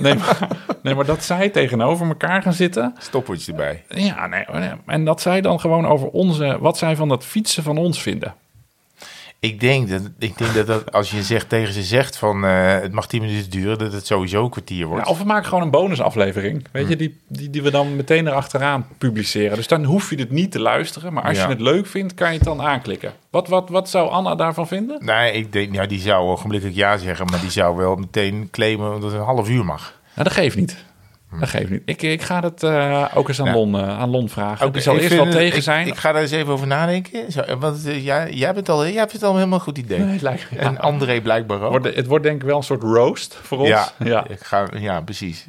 Nee 0.00 0.14
maar, 0.14 0.48
nee, 0.82 0.94
maar 0.94 1.04
dat 1.04 1.24
zij 1.24 1.48
tegenover 1.48 2.06
elkaar 2.06 2.42
gaan 2.42 2.52
zitten. 2.52 2.94
Stopwatch 2.98 3.48
erbij. 3.48 3.84
Ja, 3.88 4.26
nee, 4.26 4.44
nee. 4.52 4.70
En 4.86 5.04
dat 5.04 5.20
zij 5.20 5.40
dan 5.40 5.60
gewoon 5.60 5.86
over 5.86 6.08
onze, 6.08 6.56
wat 6.60 6.78
zij 6.78 6.96
van 6.96 7.08
dat 7.08 7.24
fietsen 7.24 7.62
van 7.62 7.78
ons 7.78 8.02
vinden. 8.02 8.34
Ik 9.40 9.60
denk 9.60 9.88
dat, 9.88 10.00
ik 10.18 10.38
denk 10.38 10.54
dat, 10.54 10.66
dat 10.66 10.92
als 10.92 11.10
je 11.10 11.22
zegt, 11.22 11.48
tegen 11.48 11.72
ze 11.72 11.82
zegt 11.82 12.16
van 12.16 12.44
eh, 12.44 12.80
het 12.80 12.92
mag 12.92 13.06
10 13.06 13.20
minuten 13.20 13.50
duren, 13.50 13.78
dat 13.78 13.92
het 13.92 14.06
sowieso 14.06 14.44
een 14.44 14.50
kwartier 14.50 14.86
wordt. 14.86 15.04
Ja, 15.04 15.10
of 15.10 15.18
we 15.18 15.24
maken 15.24 15.48
gewoon 15.48 15.62
een 15.64 15.70
bonusaflevering. 15.70 16.66
Weet 16.72 16.88
je, 16.88 16.96
die, 16.96 17.18
die, 17.28 17.50
die 17.50 17.62
we 17.62 17.70
dan 17.70 17.96
meteen 17.96 18.26
erachteraan 18.26 18.86
publiceren. 18.98 19.56
Dus 19.56 19.66
dan 19.68 19.84
hoef 19.84 20.10
je 20.10 20.16
het 20.16 20.30
niet 20.30 20.52
te 20.52 20.60
luisteren. 20.60 21.12
Maar 21.12 21.22
als 21.22 21.36
Ja. 21.36 21.42
je 21.44 21.48
het 21.50 21.60
leuk 21.60 21.86
vindt, 21.86 22.14
kan 22.14 22.28
je 22.28 22.34
het 22.34 22.44
dan 22.44 22.62
aanklikken. 22.62 23.12
Wat, 23.30 23.48
wat, 23.48 23.68
wat 23.68 23.88
zou 23.88 24.10
Anna 24.10 24.34
daarvan 24.34 24.66
vinden? 24.66 25.04
Nee, 25.04 25.32
ik 25.32 25.52
denk, 25.52 25.74
ja, 25.74 25.86
die 25.86 26.00
zou 26.00 26.28
ogenblikkelijk 26.28 26.78
ja 26.78 26.96
zeggen, 26.96 27.26
maar 27.30 27.40
die 27.40 27.50
zou 27.50 27.76
wel 27.76 27.96
meteen 27.96 28.48
claimen 28.50 28.90
dat 28.90 29.02
het 29.02 29.12
een 29.12 29.26
half 29.26 29.48
uur 29.48 29.64
mag. 29.64 29.98
Nou, 30.14 30.28
dat 30.28 30.32
geeft 30.36 30.56
niet. 30.56 30.76
Dat 31.38 31.48
geeft 31.48 31.70
niet. 31.70 31.82
Ik, 31.84 32.02
ik 32.02 32.22
ga 32.22 32.40
het 32.40 32.62
eh, 32.62 33.06
ook 33.14 33.28
eens 33.28 33.40
aan. 33.40 33.52
Lon, 33.52 33.74
eh, 33.78 33.98
aan 33.98 34.10
Lon 34.10 34.28
vragen. 34.28 34.62
Oké, 34.66 34.72
die 34.72 34.82
zal 34.82 34.98
eerst 34.98 35.14
wel 35.14 35.24
het- 35.24 35.34
tegen 35.34 35.62
zijn. 35.62 35.86
Ik, 35.86 35.96
ga 35.96 36.12
daar 36.12 36.22
eens 36.22 36.30
even 36.30 36.52
over 36.52 36.66
nadenken. 36.66 37.32
Zo, 37.32 37.42
want 37.58 37.86
eh, 37.86 38.04
jij, 38.04 38.32
jij, 38.32 38.54
bent 38.54 38.68
al, 38.68 38.86
jij 38.86 38.94
hebt 38.94 39.12
het 39.12 39.22
al 39.22 39.34
helemaal 39.34 39.58
een 39.58 39.64
goed 39.64 39.78
idee. 39.78 39.98
Nee, 39.98 40.18
lijkt 40.22 40.48
En 40.56 40.78
André 40.78 41.20
blijkbaar 41.20 41.60
ook. 41.62 41.84
Het 41.84 42.06
wordt 42.06 42.24
denk 42.24 42.40
ik 42.40 42.46
wel 42.46 42.56
een 42.56 42.62
soort 42.62 42.82
roast 42.82 43.38
voor 43.42 43.58
ons. 43.58 43.68
ja, 43.68 43.92
ja. 44.04 44.26
Ik 44.28 44.40
ga, 44.40 44.68
ja, 44.78 45.00
precies. 45.00 45.46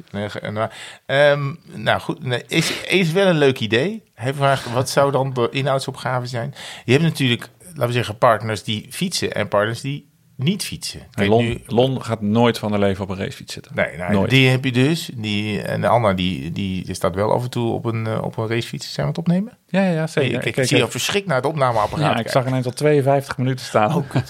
Ehm, 1.06 1.54
nou 1.74 2.00
goed, 2.00 2.24
nee, 2.24 2.42
is, 2.46 2.82
is 2.82 3.12
wel 3.12 3.26
een 3.26 3.38
leuk 3.38 3.60
idee. 3.60 4.02
Hij 4.14 4.34
vraagt, 4.34 4.72
wat 4.72 4.90
zou 4.90 5.10
dan 5.12 5.32
de 5.32 5.48
inhoudsopgave 5.50 6.26
zijn? 6.26 6.54
Je 6.84 6.92
hebt 6.92 7.04
natuurlijk, 7.04 7.48
laten 7.66 7.86
we 7.86 7.92
zeggen, 7.92 8.18
partners 8.18 8.62
die 8.62 8.86
fietsen 8.90 9.32
en 9.34 9.48
partners 9.48 9.80
die 9.80 10.10
niet 10.42 10.64
fietsen. 10.64 11.00
Kijk, 11.10 11.28
Lon, 11.28 11.44
nu- 11.44 11.60
Lon 11.66 12.02
gaat 12.04 12.20
nooit 12.20 12.58
van 12.58 12.70
haar 12.70 12.80
leven 12.80 13.04
op 13.04 13.10
een 13.10 13.16
racefiets 13.16 13.52
zitten. 13.52 13.72
Nee, 13.74 13.96
nou, 13.96 14.12
Nooit. 14.12 14.30
die 14.30 14.48
heb 14.48 14.64
je 14.64 14.72
dus. 14.72 15.10
Die, 15.14 15.62
en 15.62 15.84
Anna, 15.84 16.12
die, 16.12 16.52
die, 16.52 16.84
die 16.84 16.94
staat 16.94 17.14
wel 17.14 17.32
af 17.32 17.42
en 17.42 17.50
toe 17.50 17.72
op 17.72 17.84
een, 17.84 18.06
eh, 18.06 18.22
op 18.22 18.36
een 18.36 18.48
racefiets. 18.48 18.92
Zijn 18.92 19.06
we 19.06 19.12
het 19.12 19.20
opnemen? 19.20 19.58
Ja, 19.68 19.90
ja, 19.90 20.06
zeker. 20.06 20.46
ik, 20.46 20.64
zie 20.66 20.76
je 20.76 20.88
verschrikt 20.88 21.26
naar 21.26 21.36
het 21.36 21.46
opnameapparaat. 21.46 22.00
ja, 22.04 22.08
ik 22.08 22.14
kijken. 22.14 22.32
zag 22.32 22.46
ineens 22.46 22.66
al 22.66 22.72
52 22.72 23.38
minuten 23.38 23.64
staan. 23.66 23.94
Oh, 23.96 24.04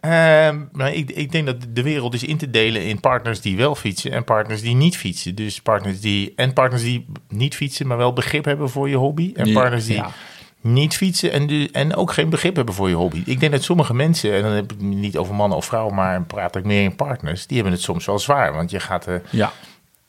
Ehm, 0.00 0.64
maar 0.72 0.92
ik, 0.94 1.10
ik 1.10 1.32
denk 1.32 1.46
dat 1.46 1.56
de 1.68 1.82
wereld 1.82 2.14
is 2.14 2.24
in 2.24 2.36
te 2.36 2.50
delen 2.50 2.84
in 2.84 3.00
partners 3.00 3.40
die 3.40 3.56
wel 3.56 3.74
fietsen 3.74 4.12
en 4.12 4.24
partners 4.24 4.60
die 4.60 4.74
niet 4.74 4.96
fietsen. 4.96 5.34
Dus 5.34 5.60
partners 5.62 6.00
die 6.00 6.32
en 6.36 6.52
partners 6.52 6.82
die 6.82 7.06
niet 7.28 7.54
fietsen, 7.56 7.86
maar 7.86 7.96
wel 7.96 8.12
begrip 8.12 8.44
hebben 8.44 8.70
voor 8.70 8.88
je 8.88 8.96
hobby. 8.96 9.32
En 9.34 9.52
partners 9.52 9.86
die 9.86 9.96
ja. 9.96 10.10
Niet 10.60 10.96
fietsen 10.96 11.32
en, 11.32 11.46
de, 11.46 11.68
en 11.72 11.94
ook 11.94 12.12
geen 12.12 12.28
begrip 12.28 12.56
hebben 12.56 12.74
voor 12.74 12.88
je 12.88 12.94
hobby. 12.94 13.22
Ik 13.26 13.40
denk 13.40 13.52
dat 13.52 13.62
sommige 13.62 13.94
mensen, 13.94 14.34
en 14.34 14.42
dan 14.42 14.52
heb 14.52 14.64
ik 14.64 14.70
het 14.70 14.80
niet 14.80 15.16
over 15.16 15.34
mannen 15.34 15.58
of 15.58 15.64
vrouwen, 15.64 15.94
maar 15.94 16.22
praat 16.22 16.56
ik 16.56 16.64
meer 16.64 16.82
in 16.82 16.96
partners, 16.96 17.46
die 17.46 17.56
hebben 17.56 17.74
het 17.74 17.82
soms 17.82 18.06
wel 18.06 18.18
zwaar. 18.18 18.52
Want 18.52 18.70
je 18.70 18.80
gaat, 18.80 19.06
eh, 19.06 19.14
Ja, 19.30 19.52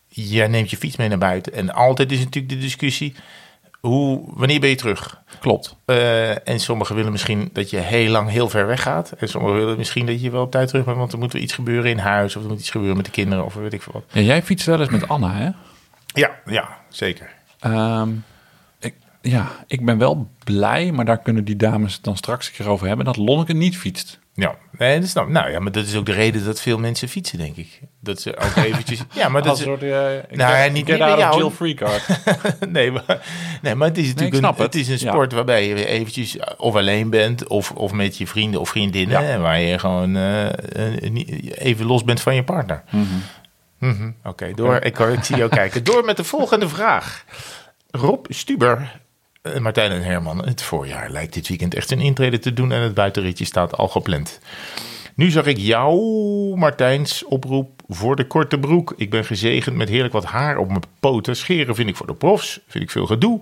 jij 0.08 0.48
neemt 0.48 0.70
je 0.70 0.78
fiets 0.78 0.96
mee 0.96 1.08
naar 1.10 1.18
buiten 1.18 1.54
en 1.54 1.74
altijd 1.74 2.12
is 2.12 2.20
natuurlijk 2.20 2.54
de 2.54 2.60
discussie, 2.60 3.16
hoe, 3.80 4.22
wanneer 4.34 4.60
ben 4.60 4.70
je 4.70 4.76
terug? 4.76 5.22
klopt. 5.40 5.76
Eh, 5.86 6.48
en 6.48 6.60
sommigen 6.60 6.96
willen 6.96 7.12
misschien 7.12 7.50
dat 7.54 7.70
je 7.70 7.78
heel 7.78 8.10
lang 8.12 8.30
heel 8.30 8.50
ver 8.50 8.68
weg 8.68 8.82
gaat. 8.82 9.12
En 9.12 9.30
sommigen 9.30 9.58
willen 9.58 9.78
misschien 9.78 10.06
dat 10.06 10.22
je 10.22 10.32
wel 10.32 10.42
op 10.42 10.52
tijd 10.52 10.68
terug 10.68 10.86
bent, 10.86 10.98
want 10.98 11.12
er 11.14 11.20
moet 11.20 11.34
weer 11.34 11.42
iets 11.42 11.54
gebeuren 11.54 11.92
in 11.92 11.98
huis. 11.98 12.36
Of 12.36 12.44
er 12.44 12.50
moet 12.50 12.60
iets 12.60 12.70
gebeuren 12.70 12.96
met 12.98 13.06
de 13.06 13.12
kinderen 13.12 13.46
of 13.46 13.54
weet 13.54 13.74
ik 13.74 13.82
veel 13.82 13.94
wat. 13.94 14.04
Ja, 14.12 14.22
jij 14.22 14.44
fietst 14.44 14.66
wel 14.66 14.80
eens 14.80 14.90
met 14.90 15.08
Anna, 15.08 15.34
hè? 15.34 15.50
Ja, 16.14 16.32
ja, 16.46 16.78
zeker. 16.90 17.30
Ehm, 17.60 18.10
ja, 19.22 19.48
ik 19.68 19.86
ben 19.86 19.98
wel 19.98 20.30
blij, 20.44 20.92
maar 20.92 21.06
daar 21.06 21.20
kunnen 21.20 21.44
die 21.44 21.56
dames 21.56 21.94
het 21.94 22.04
dan 22.04 22.18
straks 22.18 22.48
een 22.48 22.54
keer 22.54 22.68
over 22.70 22.88
hebben, 22.88 23.06
dat 23.06 23.18
Lonneke 23.18 23.54
niet 23.54 23.78
fietst. 23.78 24.20
Ja, 24.34 24.56
nee, 24.78 25.00
dat 25.00 25.10
snap 25.10 25.26
ik. 25.26 25.32
Nou 25.32 25.52
ja, 25.52 25.60
maar 25.60 25.72
dat 25.72 25.86
is 25.86 25.96
ook 25.96 26.06
de 26.06 26.12
reden 26.12 26.46
dat 26.46 26.62
veel 26.62 26.78
mensen 26.80 27.08
fietsen, 27.10 27.38
denk 27.38 27.56
ik. 27.56 27.80
Dat 28.00 28.22
ze 28.22 28.38
ook 28.38 28.56
eventjes... 28.66 29.04
ja, 29.14 29.30
maar 29.30 29.44
dat 29.44 29.58
is... 29.58 29.64
soort, 29.64 29.84
uh, 29.84 29.90
Nou 29.90 30.56
ja, 30.58 30.64
niet- 30.64 30.74
niet 30.74 30.86
bij 30.86 31.18
jou. 31.18 31.52
free 31.52 31.74
card. 31.74 32.08
nee, 32.70 32.92
maar, 32.92 33.22
nee, 33.62 33.76
maar 33.76 33.88
het 33.88 33.98
is 33.98 34.08
natuurlijk 34.08 34.36
een, 34.36 34.44
het. 34.44 34.58
het. 34.58 34.76
is 34.76 34.88
een 34.88 34.98
Ja. 35.00 35.12
sport 35.12 35.32
waarbij 35.34 35.68
je 35.68 35.86
eventjes 35.86 36.38
of 36.58 36.76
alleen 36.76 37.10
bent... 37.10 37.48
of, 37.48 37.72
of 37.72 37.92
met 37.92 38.18
je 38.18 38.28
vrienden 38.28 38.60
of 38.60 38.70
vriendinnen... 38.70 39.24
Ja. 39.24 39.38
waar 39.38 39.60
je 39.60 39.80
gewoon 39.80 40.16
eh, 40.16 40.46
eh, 40.96 41.16
even 41.56 41.86
los 41.86 42.04
bent 42.04 42.22
van 42.22 42.36
je 42.36 42.44
partner. 42.44 42.84
Mhm, 43.80 44.12
Oké, 44.24 44.54
door. 44.54 44.76
Ik, 44.76 45.00
ik 45.00 45.24
zie 45.24 45.38
jou 45.38 45.50
kijken. 45.50 45.84
Door 45.84 46.06
met 46.06 46.18
de 46.18 46.24
volgende 46.24 46.70
vraag. 46.70 47.26
Rob 47.92 48.26
Stuber, 48.30 48.78
eh, 48.78 48.88
Martijn 49.60 49.92
en 49.92 50.04
Herman. 50.04 50.46
Het 50.46 50.62
voorjaar 50.62 51.10
lijkt 51.10 51.34
dit 51.34 51.48
weekend 51.48 51.74
echt 51.74 51.92
een 51.92 52.00
intrede 52.00 52.40
te 52.40 52.54
doen... 52.54 52.72
en 52.72 52.82
het 52.82 52.94
buitenritje 52.94 53.46
staat 53.46 53.78
al 53.78 53.88
gepland. 53.88 54.40
Nu 55.16 55.30
zag 55.30 55.46
ik 55.46 55.58
jou, 55.58 56.58
Martijns, 56.58 57.26
oproep 57.26 57.82
voor 57.88 58.16
de 58.16 58.28
korte 58.28 58.60
broek. 58.60 58.94
Ik 58.98 59.10
ben 59.10 59.26
gezegend 59.26 59.76
met 59.76 59.90
heerlijk 59.90 60.14
wat 60.14 60.26
haar 60.26 60.58
op 60.58 60.68
mijn 60.68 60.84
poten. 61.00 61.36
Scheren 61.36 61.76
vind 61.76 61.90
ik 61.90 61.96
voor 61.96 62.08
de 62.08 62.14
profs, 62.14 62.60
vind 62.68 62.84
ik 62.84 62.92
veel 62.92 63.06
gedoe. 63.06 63.40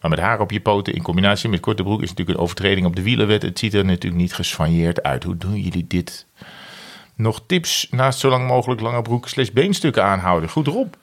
Maar 0.00 0.10
met 0.10 0.18
haar 0.18 0.40
op 0.40 0.50
je 0.50 0.60
poten 0.60 0.94
in 0.94 1.02
combinatie 1.02 1.48
met 1.48 1.60
korte 1.60 1.82
broek... 1.82 2.02
is 2.02 2.08
natuurlijk 2.08 2.38
een 2.38 2.44
overtreding 2.44 2.86
op 2.86 2.96
de 2.96 3.02
wielerwet. 3.02 3.42
Het 3.42 3.58
ziet 3.58 3.74
er 3.74 3.84
natuurlijk 3.84 4.22
niet 4.22 4.34
gesvanjeerd 4.34 5.02
uit. 5.02 5.24
Hoe 5.24 5.36
doen 5.36 5.60
jullie 5.60 5.86
dit? 5.86 6.26
Nog 7.14 7.42
tips 7.46 7.86
naast 7.90 8.18
zo 8.18 8.28
lang 8.28 8.46
mogelijk 8.46 8.80
lange 8.80 9.02
broek 9.02 9.28
slash 9.28 9.50
beenstukken 9.50 10.04
aanhouden. 10.04 10.48
Goed 10.48 10.66
Rob. 10.66 10.94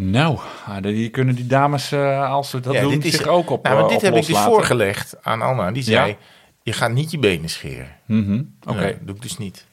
Nou, 0.00 0.38
ah, 0.66 0.82
die 0.82 1.08
kunnen 1.08 1.34
die 1.34 1.46
dames, 1.46 1.92
eh, 1.92 2.30
als 2.30 2.50
ze 2.50 2.60
dat 2.60 2.72
Ja, 2.74 2.80
doen, 2.80 2.90
dit 2.90 3.04
is- 3.04 3.16
zich 3.16 3.26
ook 3.26 3.50
op 3.50 3.62
Nou, 3.62 3.74
maar 3.74 3.84
eh, 3.84 3.88
dit 3.90 3.96
op 3.98 4.02
heb 4.02 4.14
ik 4.16 4.26
dus 4.26 4.38
voorgelegd 4.38 5.16
aan 5.22 5.42
Anna. 5.42 5.70
Die 5.72 5.82
zei, 5.82 6.08
Ja? 6.08 6.16
je 6.62 6.72
gaat 6.72 6.92
niet 6.92 7.10
je 7.10 7.18
benen 7.18 7.48
scheren. 7.50 7.88
Mhm, 8.06 8.42
Oké, 8.66 8.98
doe 9.02 9.14
ik 9.16 9.22
dus 9.22 9.38
niet. 9.38 9.66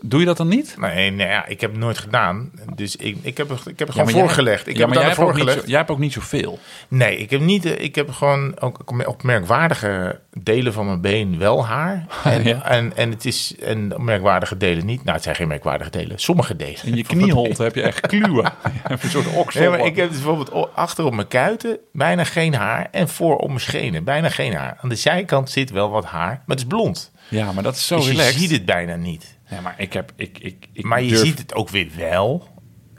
Doe 0.00 0.20
je 0.20 0.26
dat 0.26 0.36
dan 0.36 0.48
niet? 0.48 0.74
Nee, 0.78 1.10
nee 1.10 1.26
ja, 1.28 1.46
ik 1.46 1.60
heb 1.60 1.70
het 1.70 1.80
nooit 1.80 1.98
gedaan. 1.98 2.50
Dus 2.74 2.96
ik, 2.96 3.16
ik 3.22 3.36
heb, 3.36 3.48
het- 3.48 3.66
ik 3.66 3.78
heb 3.78 3.78
het 3.78 3.78
Ja, 3.78 3.92
gewoon 3.92 4.04
maar 4.04 4.14
jij- 4.14 4.22
voorgelegd. 4.22 4.66
Ik 4.66 4.72
ja, 4.72 4.78
heb 4.78 4.88
maar 4.88 4.96
jij 4.98 5.06
hebt, 5.06 5.16
voorgelegd. 5.16 5.60
zo, 5.60 5.66
jij 5.68 5.76
hebt 5.78 5.90
ook 5.90 5.98
niet 5.98 6.12
zoveel. 6.12 6.58
Nee, 6.88 7.16
ik 7.18 7.30
heb 7.30 7.40
niet. 7.40 7.64
eh, 7.64 7.84
Ik 7.84 7.94
heb 7.94 8.10
gewoon 8.10 8.60
ook 8.60 9.06
op 9.08 9.22
merkwaardige 9.22 10.20
delen 10.32 10.72
van 10.72 10.86
mijn 10.86 11.00
been 11.00 11.38
wel 11.38 11.66
haar. 11.66 12.06
En, 12.24 12.44
Ja. 12.44 12.64
en, 12.64 12.92
en 12.96 13.10
het 13.10 13.24
is 13.24 13.54
en 13.62 13.92
merkwaardige 14.04 14.56
delen 14.56 14.86
niet. 14.86 15.02
Nou, 15.02 15.14
het 15.14 15.22
zijn 15.22 15.36
geen 15.36 15.48
merkwaardige 15.48 15.90
delen. 15.90 16.18
Sommige 16.18 16.56
delen. 16.56 16.76
In 16.84 16.96
je 16.96 17.02
knieholte 17.04 17.62
heb 17.62 17.74
je 17.74 17.82
echt 17.82 18.00
kluwen. 18.06 18.52
Je 18.64 18.70
hebt 18.88 19.02
een 19.04 19.10
soort 19.10 19.34
oksel. 19.34 19.60
Nee, 19.60 19.70
maar 19.70 19.86
ik 19.86 19.96
heb 19.96 20.08
dus 20.08 20.16
bijvoorbeeld 20.22 20.74
achter 20.74 21.04
op 21.04 21.14
mijn 21.14 21.28
kuiten 21.28 21.78
bijna 21.92 22.24
geen 22.24 22.54
haar. 22.54 22.88
En 22.90 23.08
voor 23.08 23.36
op 23.36 23.48
mijn 23.48 23.60
schenen 23.60 24.04
bijna 24.04 24.28
geen 24.28 24.54
haar. 24.54 24.78
Aan 24.82 24.88
de 24.88 24.94
zijkant 24.96 25.50
zit 25.50 25.70
wel 25.70 25.90
wat 25.90 26.04
haar, 26.04 26.28
maar 26.28 26.42
het 26.46 26.58
is 26.58 26.64
blond. 26.66 27.10
Ja, 27.28 27.52
maar 27.52 27.62
dat 27.62 27.74
is 27.74 27.86
zo 27.86 27.96
dus 27.96 28.04
je 28.04 28.10
relaxed. 28.10 28.34
ziet 28.40 28.50
het 28.50 28.64
bijna 28.64 28.96
niet. 28.96 29.36
Ja, 29.50 29.60
maar 29.60 29.74
ik 29.78 29.92
heb... 29.92 30.12
Ik, 30.16 30.38
ik, 30.38 30.66
ik 30.72 30.84
Maar 30.84 31.02
je 31.02 31.08
durf- 31.08 31.20
ziet 31.26 31.38
het 31.38 31.54
ook 31.54 31.68
weer 31.68 31.88
wel. 31.96 32.48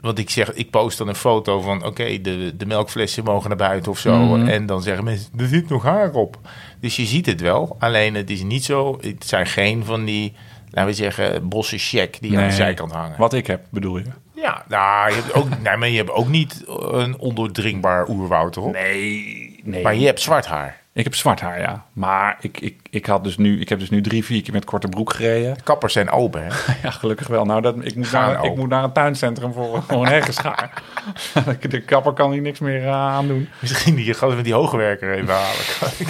Want 0.00 0.18
ik 0.18 0.30
zeg, 0.30 0.52
ik 0.52 0.70
post 0.70 0.98
dan 0.98 1.08
een 1.08 1.14
foto 1.14 1.60
van, 1.60 1.84
oké, 1.84 2.20
de, 2.20 2.56
de 2.56 2.66
melkflessen 2.66 3.24
mogen 3.24 3.48
naar 3.48 3.58
buiten 3.58 3.92
of 3.92 3.98
zo. 3.98 4.16
Mhm. 4.16 4.48
En 4.48 4.66
dan 4.66 4.82
zeggen 4.82 5.04
mensen, 5.04 5.30
er 5.38 5.46
zit 5.46 5.68
nog 5.68 5.82
haar 5.82 6.12
op. 6.12 6.38
Dus 6.80 6.96
je 6.96 7.04
ziet 7.04 7.26
het 7.26 7.40
wel. 7.40 7.76
Alleen 7.78 8.14
het 8.14 8.30
is 8.30 8.42
niet 8.42 8.64
zo, 8.64 8.98
het 9.00 9.24
zijn 9.26 9.46
geen 9.46 9.84
van 9.84 10.04
die, 10.04 10.32
laten 10.70 10.90
we 10.90 10.96
zeggen, 10.96 11.48
bossen 11.48 11.78
check 11.78 12.16
die 12.20 12.38
aan 12.38 12.48
de 12.48 12.54
zijkant 12.54 12.92
hangen. 12.92 13.18
Wat 13.18 13.32
ik 13.32 13.46
heb, 13.46 13.66
bedoel 13.70 13.98
je? 13.98 14.04
Ja, 14.34 14.64
nou, 14.68 15.08
je 15.10 15.14
hebt 15.16 15.34
ook, 15.34 15.48
nee, 15.62 15.76
maar 15.76 15.88
je 15.88 15.96
hebt 15.96 16.10
ook 16.10 16.28
niet 16.28 16.64
een 16.66 17.18
ondoordringbaar 17.18 18.08
oerwoud 18.08 18.56
erop. 18.56 18.72
Nee, 18.72 19.60
nee. 19.64 19.82
Maar 19.82 19.94
je 19.94 20.06
hebt 20.06 20.20
zwart 20.20 20.46
haar. 20.46 20.79
Ik 20.92 21.04
heb 21.04 21.14
zwart 21.14 21.40
haar, 21.40 21.60
ja. 21.60 21.84
Maar 21.92 22.36
ik, 22.40 22.60
ik, 22.60 22.80
ik, 22.90 23.06
had 23.06 23.24
dus 23.24 23.36
nu, 23.36 23.60
ik 23.60 23.68
heb 23.68 23.78
dus 23.78 23.90
nu 23.90 24.00
drie, 24.00 24.24
vier 24.24 24.42
keer 24.42 24.52
met 24.52 24.64
korte 24.64 24.88
broek 24.88 25.12
gereden. 25.12 25.56
Kappers 25.64 25.92
zijn 25.92 26.10
open, 26.10 26.44
hè? 26.44 26.48
Ja, 26.82 26.90
gelukkig 26.90 27.26
wel. 27.26 27.44
Nou, 27.44 27.60
dat, 27.60 27.76
ik, 27.80 27.94
moet 27.94 28.12
naar, 28.12 28.44
ik 28.44 28.56
moet 28.56 28.68
naar 28.68 28.84
een 28.84 28.92
tuincentrum 28.92 29.52
voor 29.52 29.82
gewoon 29.82 30.06
heggenschaar. 30.06 30.82
de, 31.68 31.80
kapper 31.80 32.12
kan 32.12 32.32
hier 32.32 32.40
niks 32.40 32.58
meer 32.58 32.82
eh, 32.82 32.92
aan 32.92 33.26
doen. 33.26 33.48
Misschien 33.58 33.94
die 33.94 34.14
gaat 34.14 34.34
met 34.34 34.44
die 34.44 34.54
hoogwerker 34.54 35.14
even 35.14 35.34
halen. 35.34 35.58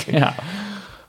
Ja. 0.20 0.34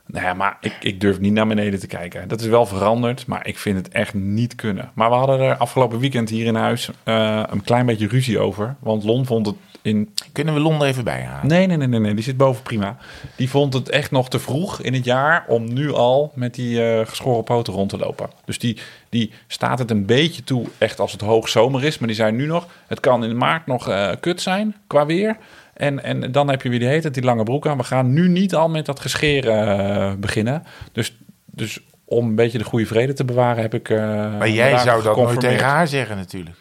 Nou 0.06 0.26
ja, 0.26 0.34
maar 0.34 0.56
ik, 0.60 0.76
ik 0.80 1.00
durf 1.00 1.20
niet 1.20 1.32
naar 1.32 1.46
beneden 1.46 1.80
te 1.80 1.86
kijken. 1.86 2.28
Dat 2.28 2.40
is 2.40 2.46
wel 2.46 2.66
veranderd, 2.66 3.26
maar 3.26 3.46
ik 3.46 3.58
vind 3.58 3.76
het 3.76 3.88
echt 3.88 4.14
niet 4.14 4.54
kunnen. 4.54 4.90
Maar 4.94 5.10
we 5.10 5.16
hadden 5.16 5.40
er 5.40 5.56
afgelopen 5.56 5.98
weekend 5.98 6.28
hier 6.28 6.46
in 6.46 6.54
huis 6.54 6.90
eh, 7.04 7.42
een 7.46 7.62
klein 7.62 7.86
beetje 7.86 8.08
ruzie 8.08 8.38
over. 8.38 8.74
Want 8.78 9.04
Lon 9.04 9.26
vond 9.26 9.46
het 9.46 9.56
in 9.82 10.14
Kunnen 10.32 10.54
we 10.54 10.60
Londen 10.60 10.88
even 10.88 11.04
bijhalen? 11.04 11.46
Nee, 11.46 11.66
nee, 11.66 11.76
nee, 11.76 11.86
nee, 11.86 12.00
nee, 12.00 12.14
die 12.14 12.24
zit 12.24 12.36
boven 12.36 12.62
prima. 12.62 12.96
Die 13.36 13.50
vond 13.50 13.74
het 13.74 13.88
echt 13.88 14.10
nog 14.10 14.28
te 14.28 14.38
vroeg 14.38 14.80
in 14.80 14.94
het 14.94 15.04
jaar 15.04 15.44
om 15.48 15.72
nu 15.72 15.92
al 15.92 16.32
met 16.34 16.54
die 16.54 16.84
eh, 16.84 17.06
geschoren 17.06 17.44
poten 17.44 17.72
rond 17.72 17.88
te 17.88 17.98
lopen. 17.98 18.30
Dus 18.44 18.58
die, 18.58 18.78
die 19.08 19.32
staat 19.46 19.78
het 19.78 19.90
een 19.90 20.06
beetje 20.06 20.44
toe, 20.44 20.66
echt 20.78 21.00
als 21.00 21.12
het 21.12 21.20
hoogzomer 21.20 21.84
is. 21.84 21.98
Maar 21.98 22.08
die 22.08 22.16
zei 22.16 22.32
nu 22.32 22.46
nog, 22.46 22.66
het 22.86 23.00
kan 23.00 23.24
in 23.24 23.36
maart 23.36 23.66
nog 23.66 23.88
eh, 23.88 24.10
kut 24.20 24.40
zijn 24.40 24.76
qua 24.86 25.06
weer. 25.06 25.36
En, 25.74 26.02
en 26.02 26.32
dan 26.32 26.48
heb 26.50 26.62
je 26.62 26.68
weer 26.68 26.78
die 26.78 26.88
heet 26.88 27.04
het, 27.04 27.14
die 27.14 27.24
lange 27.24 27.42
broek 27.42 27.66
aan. 27.66 27.76
We 27.76 27.84
gaan 27.84 28.12
nu 28.12 28.28
niet 28.28 28.54
al 28.54 28.68
met 28.68 28.86
dat 28.86 29.00
gescheren 29.00 29.78
eh, 29.78 30.12
beginnen. 30.18 30.64
Dus, 30.92 31.16
dus 31.46 31.80
om 32.04 32.28
een 32.28 32.34
beetje 32.34 32.58
de 32.58 32.64
goede 32.64 32.86
vrede 32.86 33.12
te 33.12 33.24
bewaren 33.24 33.62
heb 33.62 33.74
ik... 33.74 33.88
Maar 33.88 34.50
jij 34.50 34.78
zou 34.78 35.02
dat 35.02 35.16
nooit 35.16 35.40
tegen 35.40 35.66
haar 35.66 35.88
zeggen 35.88 36.16
natuurlijk. 36.16 36.56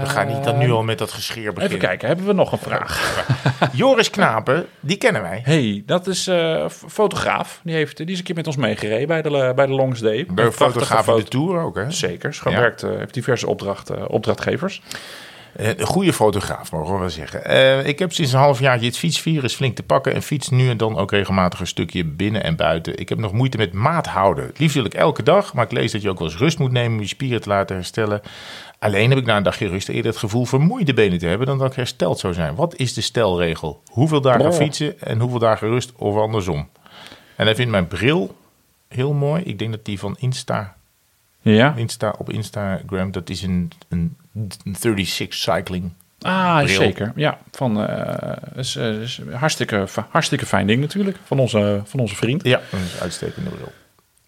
We 0.00 0.06
gaan 0.06 0.26
niet 0.26 0.44
dan 0.44 0.58
nu 0.58 0.70
al 0.70 0.82
met 0.82 0.98
dat 0.98 1.12
gescheer 1.12 1.52
beginnen. 1.52 1.66
Even 1.76 1.78
kijken, 1.88 2.08
hebben 2.08 2.26
we 2.26 2.32
nog 2.32 2.52
een 2.52 2.58
vraag? 2.58 3.24
Joris 3.72 4.10
Knapen, 4.10 4.66
die 4.80 4.96
kennen 4.96 5.22
wij. 5.22 5.40
hey, 5.44 5.82
dat 5.86 6.06
is 6.06 6.26
eh, 6.26 6.66
f- 6.68 6.84
fotograaf. 6.88 7.60
Die, 7.64 7.74
heeft, 7.74 7.96
die 7.96 8.06
is 8.06 8.18
een 8.18 8.24
keer 8.24 8.34
met 8.34 8.46
ons 8.46 8.56
meegereden 8.56 9.06
bij 9.06 9.22
de, 9.22 9.52
bij 9.56 9.66
de 9.66 9.72
Longs 9.72 10.00
Day. 10.00 10.26
De 10.34 10.42
Een 10.42 10.52
fotograaf 10.52 11.06
in 11.06 11.14
de 11.14 11.20
foto- 11.20 11.28
Tour 11.46 11.60
ook, 11.62 11.76
hè? 11.76 11.90
Zeker, 11.90 12.34
gewerkt, 12.34 12.82
eh, 12.82 12.90
heeft 12.96 13.14
diverse 13.14 13.46
opdracht, 13.46 13.90
eh, 13.90 14.04
opdrachtgevers. 14.06 14.82
Eh, 15.56 15.68
Een 15.76 15.86
goede 15.86 16.12
fotograaf, 16.12 16.72
mogen 16.72 16.94
we 16.94 17.00
wel 17.00 17.10
zeggen. 17.10 17.44
Eh, 17.44 17.86
ik 17.86 17.98
heb 17.98 18.12
sinds 18.12 18.32
een 18.32 18.38
half 18.38 18.60
jaar 18.60 18.80
het 18.80 18.98
fietsvirus 18.98 19.54
flink 19.54 19.76
te 19.76 19.82
pakken... 19.82 20.14
en 20.14 20.22
fiets 20.22 20.48
nu 20.48 20.68
en 20.70 20.76
dan 20.76 20.96
ook 20.98 21.10
regelmatig 21.10 21.60
een 21.60 21.66
stukje 21.66 22.04
binnen 22.04 22.42
en 22.44 22.56
buiten. 22.56 22.98
Ik 22.98 23.08
heb 23.08 23.18
nog 23.18 23.32
moeite 23.32 23.56
met 23.56 23.72
maat 23.72 24.06
houden. 24.06 24.46
Het 24.46 24.58
liefst 24.58 24.74
wil 24.74 24.84
ik 24.84 24.94
elke 24.94 25.22
dag, 25.22 25.54
maar 25.54 25.64
ik 25.64 25.72
lees 25.72 25.92
dat 25.92 26.02
je 26.02 26.08
ook 26.10 26.18
wel 26.18 26.28
eens 26.28 26.36
rust 26.36 26.58
moet 26.58 26.72
nemen... 26.72 26.92
om 26.96 27.00
je 27.02 27.08
spieren 27.08 27.40
te 27.40 27.48
laten 27.48 27.76
herstellen. 27.76 28.20
Alleen 28.78 29.08
heb 29.08 29.18
ik 29.18 29.26
na 29.26 29.36
een 29.36 29.42
dagje 29.42 29.68
rust 29.68 29.88
eerder 29.88 30.10
het 30.10 30.20
gevoel 30.20 30.44
vermoeide 30.44 30.94
benen 30.94 31.18
te 31.18 31.26
hebben... 31.26 31.46
dan 31.46 31.58
dat 31.58 31.70
ik 31.70 31.76
hersteld 31.76 32.18
zou 32.18 32.34
zijn. 32.34 32.54
Wat 32.54 32.76
is 32.76 32.94
de 32.94 33.00
stelregel? 33.00 33.82
Hoeveel 33.90 34.20
dagen 34.20 34.46
Oh. 34.46 34.52
fietsen 34.52 35.00
en 35.00 35.18
hoeveel 35.20 35.38
dagen 35.38 35.68
rust 35.68 35.92
of 35.96 36.16
andersom? 36.16 36.68
En 37.36 37.44
hij 37.44 37.54
vindt 37.54 37.70
mijn 37.70 37.86
bril 37.88 38.36
heel 38.88 39.12
mooi. 39.12 39.42
Ik 39.42 39.58
denk 39.58 39.70
dat 39.70 39.84
die 39.84 39.98
van 39.98 40.16
Insta 40.18 40.76
Ja. 41.40 41.74
Insta, 41.76 42.14
op 42.18 42.30
Instagram, 42.30 43.10
dat 43.10 43.30
is 43.30 43.42
een, 43.42 43.70
een 43.88 44.16
36 44.62 45.34
cycling. 45.34 45.90
Ah, 46.20 46.56
Bril. 46.62 46.76
zeker. 46.76 47.12
Ja, 47.16 47.38
van, 47.50 47.84
eh, 47.86 48.32
is, 48.56 48.76
eh, 48.76 49.00
is 49.00 49.20
hartstikke, 49.32 49.86
hartstikke 50.08 50.46
fijn 50.46 50.66
ding 50.66 50.80
natuurlijk. 50.80 51.16
Van 51.24 51.38
onze, 51.38 51.80
van 51.84 52.00
onze 52.00 52.14
vriend. 52.16 52.44
Ja, 52.44 52.60
een 52.72 53.00
uitstekende 53.00 53.50
bril. 53.50 53.72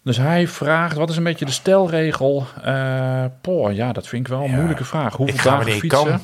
Dus 0.03 0.17
hij 0.17 0.47
vraagt, 0.47 0.95
wat 0.97 1.09
is 1.09 1.17
een 1.17 1.23
beetje 1.23 1.45
de 1.45 1.51
stelregel? 1.51 2.45
Poh, 3.41 3.73
ja, 3.73 3.91
dat 3.91 4.07
vind 4.07 4.27
ik 4.27 4.33
wel 4.33 4.43
een 4.43 4.49
Ja. 4.49 4.55
moeilijke 4.55 4.83
vraag. 4.85 5.15
Hoeveel 5.15 5.35
Ik 5.35 5.43
dagen 5.43 5.71
fietsen? 5.71 5.89
kan. 5.89 6.19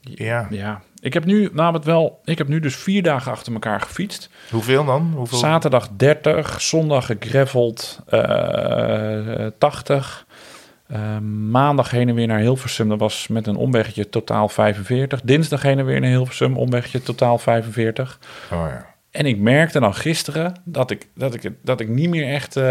Ja. 0.00 0.46
Ja, 0.50 0.80
ik 1.00 1.14
heb 1.14 1.24
nu 1.24 1.48
namelijk 1.52 1.84
wel, 1.84 2.20
ik 2.24 2.38
heb 2.38 2.48
nu 2.48 2.60
dus 2.60 2.76
vier 2.76 3.02
dagen 3.02 3.32
achter 3.32 3.52
elkaar 3.52 3.80
gefietst. 3.80 4.30
Hoeveel 4.50 4.84
dan? 4.84 5.12
Hoeveel? 5.16 5.38
Zaterdag 5.38 5.88
30, 5.96 6.60
zondag 6.60 7.06
gegraveld 7.06 8.00
eh 8.06 9.46
80. 9.58 10.26
Eh, 10.86 11.18
maandag 11.50 11.90
heen 11.90 12.08
en 12.08 12.14
weer 12.14 12.26
naar 12.26 12.38
Hilversum. 12.38 12.88
Dat 12.88 12.98
was 12.98 13.28
met 13.28 13.46
een 13.46 13.56
omweggetje 13.56 14.08
totaal 14.08 14.48
45. 14.48 15.20
Dinsdag 15.20 15.62
heen 15.62 15.78
en 15.78 15.84
weer 15.84 16.00
naar 16.00 16.10
Hilversum. 16.10 16.56
Omweggetje 16.56 17.02
totaal 17.02 17.38
45. 17.38 18.18
Oh, 18.52 18.64
ja. 18.68 18.86
En 19.16 19.26
ik 19.26 19.38
merkte 19.38 19.80
dan 19.80 19.94
gisteren 19.94 20.54
dat 20.64 20.90
ik, 20.90 21.06
dat 21.14 21.34
ik, 21.34 21.52
dat 21.62 21.80
ik 21.80 21.88
niet 21.88 22.08
meer 22.08 22.28
echt 22.32 22.56
eh, 22.56 22.62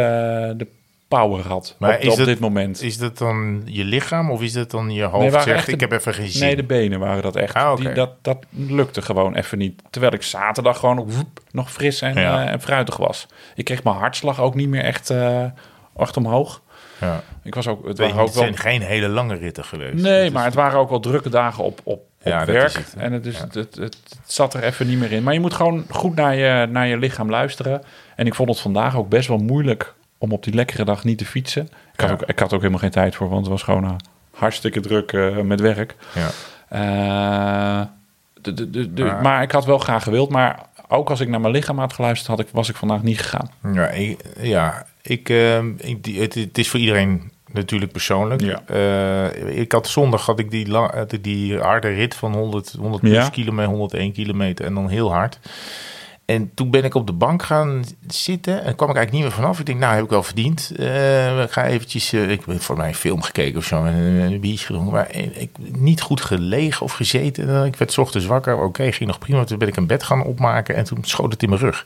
de 0.58 0.68
power 1.08 1.48
had 1.48 1.76
Maar 1.80 1.96
op, 1.96 2.02
is 2.02 2.20
op 2.20 2.26
dit 2.26 2.40
moment. 2.40 2.82
Is 2.82 2.98
dat 2.98 3.18
dan 3.18 3.62
je 3.66 3.84
lichaam 3.84 4.32
of 4.32 4.42
is 4.42 4.54
dat 4.54 4.72
dan 4.72 4.90
je 4.94 5.04
hoofd 5.04 5.32
Nee, 5.34 5.42
zegt 5.42 5.66
de- 5.66 5.72
ik 5.72 5.80
heb 5.80 5.92
even 5.92 6.14
geen 6.14 6.28
zin? 6.30 6.46
Nee, 6.48 6.56
de 6.56 6.64
benen 6.64 7.00
waren 7.00 7.22
dat 7.24 7.36
echt. 7.36 7.54
Ah. 7.56 7.76
Die, 7.78 7.92
dat, 7.92 8.10
dat 8.22 8.38
lukte 8.50 9.02
gewoon 9.02 9.36
even 9.36 9.58
niet. 9.58 9.82
Terwijl 9.90 10.14
ik 10.14 10.22
zaterdag 10.22 10.80
gewoon 10.80 11.12
woep, 11.12 11.40
nog 11.52 11.72
fris 11.72 12.02
en, 12.02 12.14
Ja. 12.14 12.46
eh, 12.46 12.52
en 12.52 12.62
fruitig 12.62 12.98
was. 12.98 13.28
Ik 13.56 13.66
kreeg 13.66 13.84
mijn 13.84 13.96
hartslag 13.96 14.40
ook 14.42 14.56
niet 14.56 14.70
meer 14.70 14.84
echt, 14.84 15.10
eh, 15.10 15.44
echt 15.98 16.18
omhoog. 16.18 16.62
ja. 17.02 17.24
Ik 17.44 17.56
was 17.56 17.68
ook, 17.68 17.88
het 17.88 17.98
waren 17.98 18.16
ook 18.16 18.26
het 18.26 18.34
wel... 18.36 18.44
zijn 18.44 18.58
geen 18.58 18.82
hele 18.82 19.08
lange 19.08 19.36
ritten 19.36 19.64
geweest. 19.64 20.04
Nee, 20.04 20.32
maar 20.32 20.44
het 20.46 20.54
waren 20.54 20.80
ook 20.80 20.90
wel 20.90 21.00
drukke 21.00 21.30
dagen 21.30 21.64
op, 21.64 21.80
op 21.84 22.02
Ja, 22.26 22.38
dat 22.46 22.48
werk. 22.48 22.68
is 22.68 22.74
het, 22.76 22.94
en 22.98 23.12
het, 23.12 23.26
is, 23.26 23.36
Ja. 23.38 23.42
het, 23.44 23.54
het, 23.54 23.76
het 23.76 23.98
zat 24.26 24.54
er 24.54 24.64
even 24.64 24.88
niet 24.88 25.00
meer 25.00 25.12
in. 25.12 25.24
Maar 25.24 25.34
je 25.34 25.40
moet 25.40 25.54
gewoon 25.54 25.86
goed 25.90 26.16
naar 26.16 26.36
je, 26.36 26.68
naar 26.70 26.88
je 26.88 26.98
lichaam 26.98 27.30
luisteren. 27.30 27.82
En 28.16 28.26
ik 28.26 28.36
vond 28.36 28.50
het 28.50 28.60
vandaag 28.60 28.96
ook 28.96 29.10
best 29.10 29.28
wel 29.28 29.38
moeilijk 29.38 29.94
om 30.18 30.32
op 30.32 30.44
die 30.44 30.54
lekkere 30.54 30.84
dag 30.86 31.04
niet 31.04 31.18
te 31.18 31.26
fietsen. 31.26 31.64
Ik 31.94 32.00
had, 32.00 32.10
Ja. 32.10 32.14
ook, 32.16 32.22
ik 32.22 32.40
had 32.40 32.54
ook 32.54 32.60
helemaal 32.60 32.80
geen 32.80 32.90
tijd 32.92 33.16
voor, 33.16 33.28
want 33.30 33.42
het 33.42 33.50
was 33.50 33.64
gewoon 33.64 33.84
eh, 33.84 33.96
hartstikke 34.32 34.80
druk 34.80 35.12
eh, 35.14 35.38
met 35.38 35.60
werk. 35.62 35.96
Ja. 36.14 36.30
Eh, 36.70 37.86
de, 38.42 38.54
de, 38.54 38.70
de, 38.70 38.94
de- 38.94 39.04
Maar- 39.04 39.22
maar 39.22 39.42
ik 39.42 39.52
had 39.52 39.66
wel 39.66 39.78
graag 39.78 40.04
gewild. 40.04 40.30
Maar 40.30 40.60
ook 40.88 41.10
als 41.10 41.20
ik 41.20 41.28
naar 41.28 41.42
mijn 41.42 41.54
lichaam 41.54 41.80
had 41.80 41.94
geluisterd, 41.94 42.28
had 42.30 42.40
ik, 42.40 42.48
was 42.52 42.70
ik 42.70 42.76
vandaag 42.76 43.02
niet 43.04 43.20
gegaan. 43.22 43.50
Ja, 43.74 43.88
ik, 43.88 44.20
ja, 44.42 44.86
ik, 45.02 45.30
ehm, 45.30 45.72
ik, 45.78 46.06
het 46.34 46.58
is 46.58 46.70
voor 46.70 46.80
iedereen 46.80 47.32
natuurlijk 47.52 47.92
persoonlijk. 47.92 48.42
Ja. 48.42 48.62
Eh, 48.68 49.58
ik 49.58 49.72
had 49.72 49.88
zondag 49.88 50.26
had 50.26 50.40
ik 50.40 50.52
die, 50.52 50.68
ik 51.10 51.24
die 51.24 51.58
harde 51.60 51.88
rit 51.90 52.16
van 52.16 52.34
100, 52.36 52.76
100 52.80 53.02
plus 53.04 53.14
Ja. 53.14 53.30
kilometer, 53.30 53.72
101 53.72 54.12
kilometer 54.12 54.66
en 54.66 54.74
dan 54.74 54.90
heel 54.90 55.12
hard. 55.14 55.40
En 56.26 56.52
toen 56.54 56.72
ben 56.72 56.84
ik 56.84 56.94
op 56.96 57.08
de 57.08 57.14
bank 57.14 57.44
gaan 57.44 57.84
zitten 58.08 58.64
en 58.64 58.76
kwam 58.76 58.90
ik 58.90 58.96
eigenlijk 58.96 59.12
niet 59.12 59.22
meer 59.22 59.32
vanaf. 59.32 59.60
Ik 59.60 59.66
denk, 59.66 59.80
nou 59.80 59.94
heb 59.96 60.04
ik 60.04 60.10
wel 60.10 60.24
verdiend. 60.24 60.72
Eh, 60.78 61.42
ik 61.44 61.52
ga 61.52 61.66
eventjes, 61.66 62.14
eh, 62.14 62.32
ik 62.32 62.42
heb 62.46 62.62
voor 62.62 62.78
mij 62.78 62.88
een 62.88 62.96
film 62.96 63.22
gekeken 63.22 63.58
of 63.58 63.66
zo 63.66 63.84
en 63.86 63.94
een, 63.94 64.40
biertje 64.40 64.66
gedronken. 64.66 64.94
Maar 64.94 65.06
eh, 65.08 65.42
ik 65.42 65.50
niet 65.72 66.02
goed 66.02 66.22
gelegen 66.22 66.82
of 66.86 66.94
gezeten. 66.94 67.50
Eh, 67.50 67.66
Ik 67.66 67.76
werd 67.76 67.92
's 67.92 67.98
ochtends 67.98 68.26
wakker. 68.26 68.62
Oké, 68.64 68.92
ging 68.92 69.10
nog 69.10 69.20
prima. 69.20 69.44
Toen 69.44 69.58
ben 69.58 69.68
ik 69.68 69.76
een 69.76 69.88
bed 69.88 70.04
gaan 70.04 70.24
opmaken 70.24 70.76
en 70.76 70.84
toen 70.84 70.98
schoot 71.02 71.32
het 71.32 71.44
in 71.44 71.50
mijn 71.50 71.62
rug. 71.62 71.86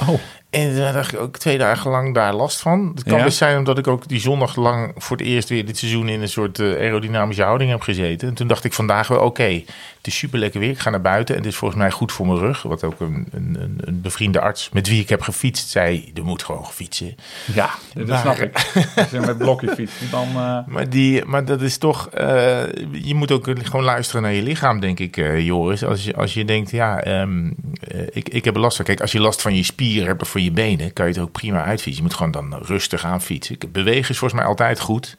Oh, 0.00 0.08
En 0.50 0.76
daar 0.76 0.92
dacht 0.92 1.12
ik 1.12 1.20
ook 1.20 1.36
twee 1.36 1.58
dagen 1.58 1.90
lang 1.90 2.14
daar 2.14 2.34
last 2.34 2.60
van. 2.60 2.92
Het 2.94 3.04
kan 3.04 3.18
Ja. 3.18 3.24
dus 3.24 3.36
zijn 3.36 3.58
omdat 3.58 3.78
ik 3.78 3.86
ook 3.86 4.08
die 4.08 4.20
zondag 4.20 4.56
lang 4.56 4.92
voor 4.96 5.16
het 5.16 5.26
eerst 5.26 5.48
weer 5.48 5.66
dit 5.66 5.78
seizoen 5.78 6.08
in 6.08 6.22
een 6.22 6.28
soort 6.28 6.58
eh, 6.58 6.66
aerodynamische 6.66 7.42
houding 7.42 7.70
heb 7.70 7.80
gezeten. 7.80 8.28
En 8.28 8.34
toen 8.34 8.46
dacht 8.46 8.64
ik 8.64 8.72
vandaag 8.72 9.08
wel, 9.08 9.20
oké, 9.20 9.62
is 10.08 10.18
super 10.18 10.38
lekker 10.38 10.60
weer. 10.60 10.70
Ik 10.70 10.78
ga 10.78 10.90
naar 10.90 11.00
buiten 11.00 11.34
en 11.34 11.40
het 11.40 11.50
is 11.50 11.56
volgens 11.56 11.80
mij 11.80 11.90
goed 11.90 12.12
voor 12.12 12.26
mijn 12.26 12.38
rug. 12.38 12.62
Wat 12.62 12.84
ook 12.84 13.00
een, 13.00 13.26
een, 13.30 13.56
een- 13.80 14.00
bevriende 14.00 14.40
arts 14.40 14.68
met 14.72 14.88
wie 14.88 15.00
ik 15.00 15.08
heb 15.08 15.20
gefietst 15.20 15.68
zei, 15.68 16.10
er 16.14 16.24
moet 16.24 16.42
gewoon 16.42 16.66
fietsen. 16.66 17.14
ja, 17.54 17.70
dat 17.94 18.06
Maar- 18.06 18.18
snap 18.20 18.36
ik. 18.38 18.52
Als 18.96 19.10
je 19.10 19.20
met 19.20 19.38
blokje 19.38 19.74
fiets, 19.74 19.92
dan... 20.10 20.28
eh, 20.28 20.58
Maar, 20.66 20.90
die, 20.90 21.24
maar 21.24 21.44
dat 21.44 21.62
is 21.62 21.78
toch, 21.78 22.08
eh, 22.08 22.62
je 22.92 23.14
moet 23.14 23.32
ook 23.32 23.48
gewoon 23.62 23.84
luisteren 23.84 24.22
naar 24.22 24.32
je 24.32 24.42
lichaam, 24.42 24.80
denk 24.80 24.98
ik, 24.98 25.16
eh, 25.16 25.40
Joris. 25.46 25.84
Als 25.84 26.04
je, 26.04 26.16
als 26.16 26.34
je 26.34 26.44
denkt, 26.44 26.70
ja, 26.70 27.00
ehm, 27.00 27.50
eh, 27.80 28.00
ik, 28.10 28.28
ik 28.28 28.44
heb 28.44 28.56
last 28.56 28.76
van. 28.76 28.84
Kijk, 28.84 29.00
als 29.00 29.12
je 29.12 29.20
last 29.20 29.42
van 29.42 29.54
je 29.54 29.62
spieren 29.64 30.06
hebt 30.06 30.22
of 30.22 30.30
van 30.30 30.42
je 30.44 30.50
benen, 30.50 30.92
kan 30.92 31.06
je 31.06 31.12
het 31.12 31.20
ook 31.22 31.32
prima 31.32 31.64
uitfietsen. 31.64 32.02
Je 32.02 32.08
moet 32.08 32.14
gewoon 32.16 32.32
dan 32.32 32.58
rustig 32.62 33.04
aan 33.04 33.22
fietsen. 33.22 33.56
Bewegen 33.72 34.10
is 34.10 34.18
volgens 34.18 34.40
mij 34.40 34.48
altijd 34.48 34.80
goed. 34.80 35.16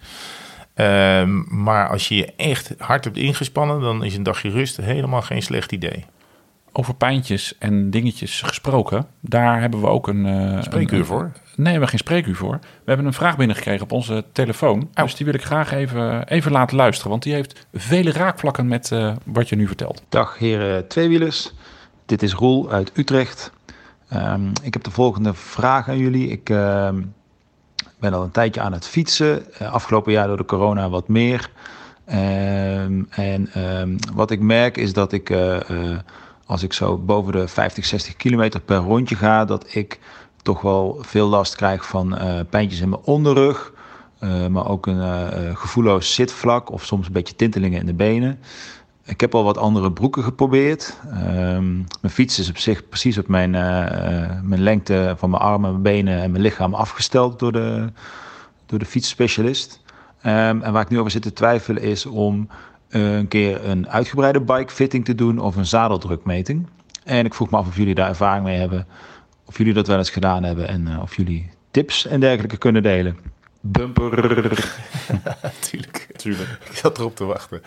Ehm, 0.79 1.63
maar 1.63 1.89
als 1.89 2.07
je 2.07 2.15
je 2.15 2.33
echt 2.37 2.73
hard 2.77 3.03
hebt 3.03 3.17
ingespannen, 3.17 3.81
dan 3.81 4.03
is 4.03 4.15
een 4.15 4.23
dagje 4.23 4.49
rust 4.49 4.77
helemaal 4.77 5.21
geen 5.21 5.41
slecht 5.41 5.71
idee. 5.71 6.05
over 6.71 6.93
pijntjes 6.95 7.55
en 7.57 7.89
dingetjes 7.89 8.41
gesproken. 8.41 9.05
Daar 9.19 9.59
hebben 9.61 9.81
we 9.81 9.87
ook 9.87 10.07
een... 10.07 10.25
eh, 10.25 10.61
Spreekuur 10.61 10.99
een- 10.99 11.05
voor? 11.05 11.21
Nee, 11.55 11.63
we 11.65 11.69
hebben 11.69 11.87
geen 11.89 11.99
spreekuur 11.99 12.35
voor. 12.35 12.59
We 12.61 12.83
hebben 12.85 13.05
een 13.05 13.13
vraag 13.13 13.37
binnengekregen 13.37 13.83
op 13.83 13.91
onze 13.91 14.25
telefoon. 14.31 14.79
Oh. 14.93 15.03
Dus 15.03 15.15
die 15.15 15.25
wil 15.25 15.35
ik 15.35 15.43
graag 15.43 15.71
even, 15.71 16.27
even 16.27 16.51
laten 16.51 16.75
luisteren. 16.77 17.09
Want 17.11 17.23
die 17.23 17.33
heeft 17.33 17.67
vele 17.73 18.11
raakvlakken 18.11 18.67
met 18.67 18.91
eh, 18.91 19.15
wat 19.25 19.49
je 19.49 19.55
nu 19.55 19.67
vertelt. 19.67 20.03
Dag 20.09 20.37
heren 20.37 20.87
tweewielers, 20.87 21.53
dit 22.05 22.23
is 22.23 22.33
Roel 22.33 22.71
uit 22.71 22.91
Utrecht. 22.95 23.51
Ehm, 24.09 24.47
ik 24.63 24.73
heb 24.73 24.83
de 24.83 24.91
volgende 24.91 25.33
vraag 25.33 25.89
aan 25.89 25.97
jullie. 25.97 26.27
Ik 26.29 26.49
ehm, 26.49 27.01
ben 27.99 28.13
al 28.13 28.23
een 28.23 28.31
tijdje 28.31 28.61
aan 28.61 28.73
het 28.73 28.87
fietsen, 28.87 29.53
Eh, 29.53 29.73
afgelopen 29.73 30.11
jaar 30.11 30.27
door 30.27 30.37
de 30.37 30.45
corona 30.45 30.89
wat 30.89 31.07
meer. 31.07 31.49
Ehm, 32.05 33.03
en 33.09 33.49
ehm, 33.53 33.97
wat 34.13 34.31
ik 34.31 34.39
merk 34.39 34.77
is 34.77 34.93
dat 34.93 35.11
ik, 35.11 35.29
eh, 35.29 35.69
eh, 35.91 35.97
als 36.45 36.63
ik 36.63 36.73
zo 36.73 36.97
boven 36.97 37.31
de 37.33 37.47
50, 37.47 37.85
60 37.85 38.15
kilometer 38.15 38.59
per 38.59 38.77
rondje 38.77 39.15
ga, 39.15 39.45
dat 39.45 39.75
ik 39.75 39.99
toch 40.41 40.61
wel 40.61 40.97
veel 41.01 41.27
last 41.27 41.55
krijg 41.55 41.85
van 41.85 42.17
eh, 42.17 42.39
pijntjes 42.49 42.81
in 42.81 42.89
mijn 42.89 43.01
onderrug. 43.05 43.73
eh, 44.19 44.47
maar 44.47 44.67
ook 44.67 44.85
een 44.87 45.57
gevoelloos 45.57 46.13
zitvlak 46.13 46.71
of 46.71 46.85
soms 46.85 47.07
een 47.07 47.13
beetje 47.13 47.35
tintelingen 47.35 47.79
in 47.79 47.85
de 47.85 47.93
benen. 47.93 48.39
Ik 49.09 49.21
heb 49.21 49.35
al 49.35 49.43
wat 49.43 49.57
andere 49.57 49.91
broeken 49.91 50.23
geprobeerd. 50.23 50.97
Ehm, 51.11 51.73
mijn 51.75 52.13
fiets 52.13 52.39
is 52.39 52.49
op 52.49 52.57
zich 52.57 52.89
precies 52.89 53.17
op 53.17 53.27
mijn, 53.27 53.55
eh, 53.55 54.23
eh, 54.23 54.41
mijn 54.43 54.61
lengte 54.61 55.15
van 55.17 55.29
mijn 55.29 55.41
armen, 55.41 55.71
mijn 55.71 55.81
benen 55.81 56.21
en 56.21 56.31
mijn 56.31 56.43
lichaam 56.43 56.73
afgesteld 56.73 57.39
door 57.39 57.51
de, 57.51 57.87
door 58.65 58.79
de 58.79 58.85
fietsspecialist. 58.85 59.81
Ehm, 60.21 60.61
en 60.61 60.73
waar 60.73 60.81
ik 60.81 60.89
nu 60.89 60.99
over 60.99 61.11
zit 61.11 61.21
te 61.21 61.33
twijfelen 61.33 61.81
is 61.81 62.05
om 62.05 62.49
eh, 62.89 63.15
een 63.15 63.27
keer 63.27 63.65
een 63.65 63.89
uitgebreide 63.89 64.41
bikefitting 64.41 65.05
te 65.05 65.15
doen 65.15 65.39
of 65.39 65.55
een 65.55 65.65
zadeldrukmeting. 65.65 66.67
En 67.03 67.25
ik 67.25 67.33
vroeg 67.33 67.49
me 67.49 67.57
af 67.57 67.67
of 67.67 67.77
jullie 67.77 67.95
daar 67.95 68.09
ervaring 68.09 68.43
mee 68.43 68.59
hebben, 68.59 68.87
of 69.45 69.57
jullie 69.57 69.73
dat 69.73 69.87
wel 69.87 69.97
eens 69.97 70.09
gedaan 70.09 70.43
hebben 70.43 70.67
en 70.67 71.01
of 71.01 71.15
jullie 71.15 71.49
tips 71.71 72.05
en 72.05 72.19
dergelijke 72.19 72.57
kunnen 72.57 72.83
delen. 72.83 73.17
Bumper. 73.61 74.09
Natuurlijk. 75.41 76.07
Tuurlijk. 76.15 76.49
Ik 76.69 76.75
zat 76.77 76.97
erop 76.97 77.15
te 77.15 77.23
wachten. 77.25 77.61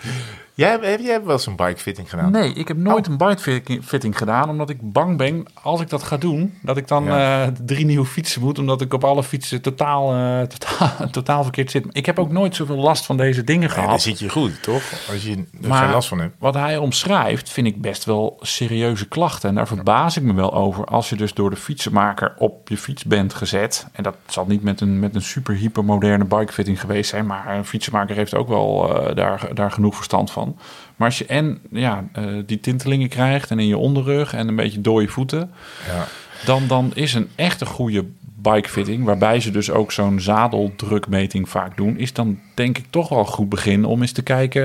Jij, 0.55 0.70
heb 0.70 0.82
heb 0.84 1.01
jij 1.01 1.22
wel 1.24 1.32
eens 1.32 1.47
een 1.47 1.57
bikefitting 1.57 2.11
gedaan? 2.11 2.30
Nee, 2.32 2.53
ik 2.53 2.68
heb 2.68 2.76
nooit 2.76 3.07
een 3.07 3.16
bikefitting 3.16 4.18
gedaan, 4.18 4.49
omdat 4.49 4.70
ik 4.70 4.93
bang 4.93 5.16
ben, 5.18 5.45
als 5.62 5.80
ik 5.80 5.88
dat 5.90 6.03
ga 6.03 6.16
doen, 6.16 6.59
dat 6.62 6.76
ik 6.76 6.88
dan 6.88 7.05
Ja. 7.05 7.43
eh, 7.43 7.49
drie 7.64 7.84
nieuwe 7.84 8.05
fietsen 8.07 8.40
moet, 8.40 8.59
omdat 8.59 8.80
ik 8.80 8.95
op 8.95 9.05
alle 9.05 9.22
fietsen 9.22 9.61
totaal, 9.62 10.14
eh, 10.14 10.40
totaal, 10.47 11.09
totaal 11.11 11.43
verkeerd 11.43 11.70
zit. 11.70 11.86
Ik 11.90 12.07
heb 12.07 12.18
ook 12.18 12.30
nooit 12.32 12.55
zoveel 12.57 12.76
last 12.76 13.07
van 13.07 13.16
deze 13.16 13.45
dingen 13.45 13.68
Ja, 13.68 13.74
dan 13.74 13.84
gehad. 13.84 14.03
zit 14.03 14.18
je 14.18 14.28
goed, 14.28 14.62
toch? 14.62 14.82
Als 15.11 15.22
je 15.22 15.36
er 15.62 15.68
Maar- 15.68 15.82
geen 15.82 15.93
last 15.93 16.09
van 16.09 16.18
hebt. 16.20 16.34
Wat 16.38 16.55
hij 16.55 16.76
omschrijft, 16.76 17.51
vind 17.51 17.66
ik 17.66 17.80
best 17.80 18.05
wel 18.05 18.36
serieuze 18.40 19.09
klachten. 19.09 19.49
En 19.49 19.55
daar 19.55 19.66
verbaas 19.66 20.16
ik 20.16 20.22
me 20.22 20.34
wel 20.34 20.55
over. 20.55 20.84
Als 20.84 21.09
je 21.09 21.16
dus 21.16 21.34
door 21.34 21.51
de 21.51 21.57
fietsenmaker 21.57 22.34
op 22.38 22.68
je 22.68 22.76
fiets 22.76 23.05
bent 23.05 23.34
gezet. 23.34 23.86
En 23.93 24.03
dat 24.03 24.16
zal 24.26 24.45
niet 24.49 24.62
met 24.62 24.80
een, 24.80 24.99
met 24.99 25.14
een 25.14 25.22
super 25.22 25.55
hypermoderne 25.83 26.24
bikefitting 26.24 26.80
geweest 26.80 27.11
zijn. 27.11 27.26
Maar 27.26 27.57
een 27.57 27.64
fietsenmaker 27.64 28.16
heeft 28.16 28.35
ook 28.35 28.49
wel 28.49 28.97
eh, 28.97 29.16
daar, 29.16 29.49
daar 29.55 29.70
genoeg 29.70 29.95
verstand 29.95 30.30
van. 30.30 30.57
Maar 30.97 31.09
als 31.09 31.18
je 31.18 31.26
en 31.26 31.59
ja, 31.70 32.05
eh, 32.12 32.24
die 32.47 32.61
tintelingen 32.61 33.09
krijgt 33.09 33.51
en 33.51 33.59
in 33.59 33.66
je 33.66 33.76
onderrug 33.76 34.35
en 34.35 34.49
een 34.49 34.57
beetje 34.57 34.80
dode 34.80 35.09
voeten. 35.09 35.51
Ja. 35.87 36.07
Dan, 36.45 36.66
dan 36.66 36.91
is 36.95 37.14
een 37.14 37.28
echte 37.35 37.66
goede 37.66 38.05
bikefitting, 38.37 39.05
waarbij 39.05 39.41
ze 39.41 39.51
dus 39.51 39.70
ook 39.70 39.93
zo'n 39.93 40.20
zadeldrukmeting 40.20 41.49
vaak 41.49 41.76
doen, 41.76 41.99
is 41.99 42.12
dan 42.12 42.39
denk 42.55 42.78
ik 42.78 42.85
toch 42.91 43.09
wel 43.09 43.18
een 43.18 43.26
goed 43.26 43.49
begin 43.49 43.85
om 43.85 44.01
eens 44.01 44.12
te 44.12 44.22
kijken 44.22 44.64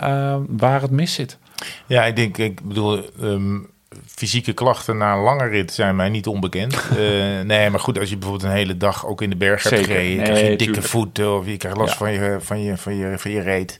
eh, 0.00 0.36
waar 0.48 0.80
het 0.80 0.90
mis 0.90 1.14
zit. 1.14 1.38
Ja, 1.86 2.04
ik 2.04 2.16
denk, 2.16 2.38
ik 2.38 2.60
bedoel, 2.68 3.10
ehm, 3.20 3.58
fysieke 4.06 4.52
klachten 4.52 4.96
na 4.96 5.12
een 5.14 5.20
lange 5.22 5.46
rit 5.46 5.72
zijn 5.72 5.96
mij 5.96 6.08
niet 6.08 6.26
onbekend. 6.26 6.74
Eh, 6.90 6.96
nee, 7.40 7.70
maar 7.70 7.80
goed, 7.80 7.98
als 7.98 8.08
je 8.08 8.16
bijvoorbeeld 8.16 8.50
een 8.50 8.56
hele 8.56 8.76
dag 8.76 9.06
ook 9.06 9.22
in 9.22 9.30
de 9.30 9.36
berg 9.36 9.62
hebt 9.62 9.84
gereden, 9.84 10.16
Nee, 10.16 10.24
krijg 10.24 10.40
je 10.40 10.46
dikke 10.48 10.64
tuurlijk. 10.64 10.86
voeten 10.86 11.36
of 11.38 11.46
je 11.46 11.56
krijgt 11.56 11.78
last 11.78 11.92
Ja. 11.92 11.98
van, 11.98 12.12
je, 12.12 12.36
van, 12.40 12.62
je, 12.62 12.76
van, 12.76 12.96
je, 12.96 13.18
van 13.18 13.30
je 13.30 13.40
reet. 13.40 13.78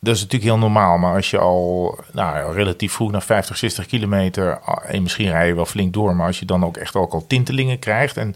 Dat 0.00 0.14
is 0.14 0.20
natuurlijk 0.20 0.50
heel 0.50 0.60
normaal, 0.60 0.98
maar 0.98 1.14
als 1.14 1.30
je 1.30 1.38
al 1.38 1.98
nou, 2.12 2.54
relatief 2.54 2.92
vroeg 2.92 3.10
naar 3.10 3.22
50, 3.22 3.56
60 3.56 3.86
kilometer, 3.86 4.58
ah, 4.60 4.94
en 4.94 5.02
misschien 5.02 5.28
rij 5.30 5.46
je 5.46 5.54
wel 5.54 5.66
flink 5.66 5.92
door, 5.92 6.16
maar 6.16 6.26
als 6.26 6.38
je 6.38 6.44
dan 6.44 6.64
ook 6.64 6.76
echt 6.76 6.94
ook 6.94 7.12
al 7.12 7.26
tintelingen 7.26 7.78
krijgt 7.78 8.16
en 8.16 8.34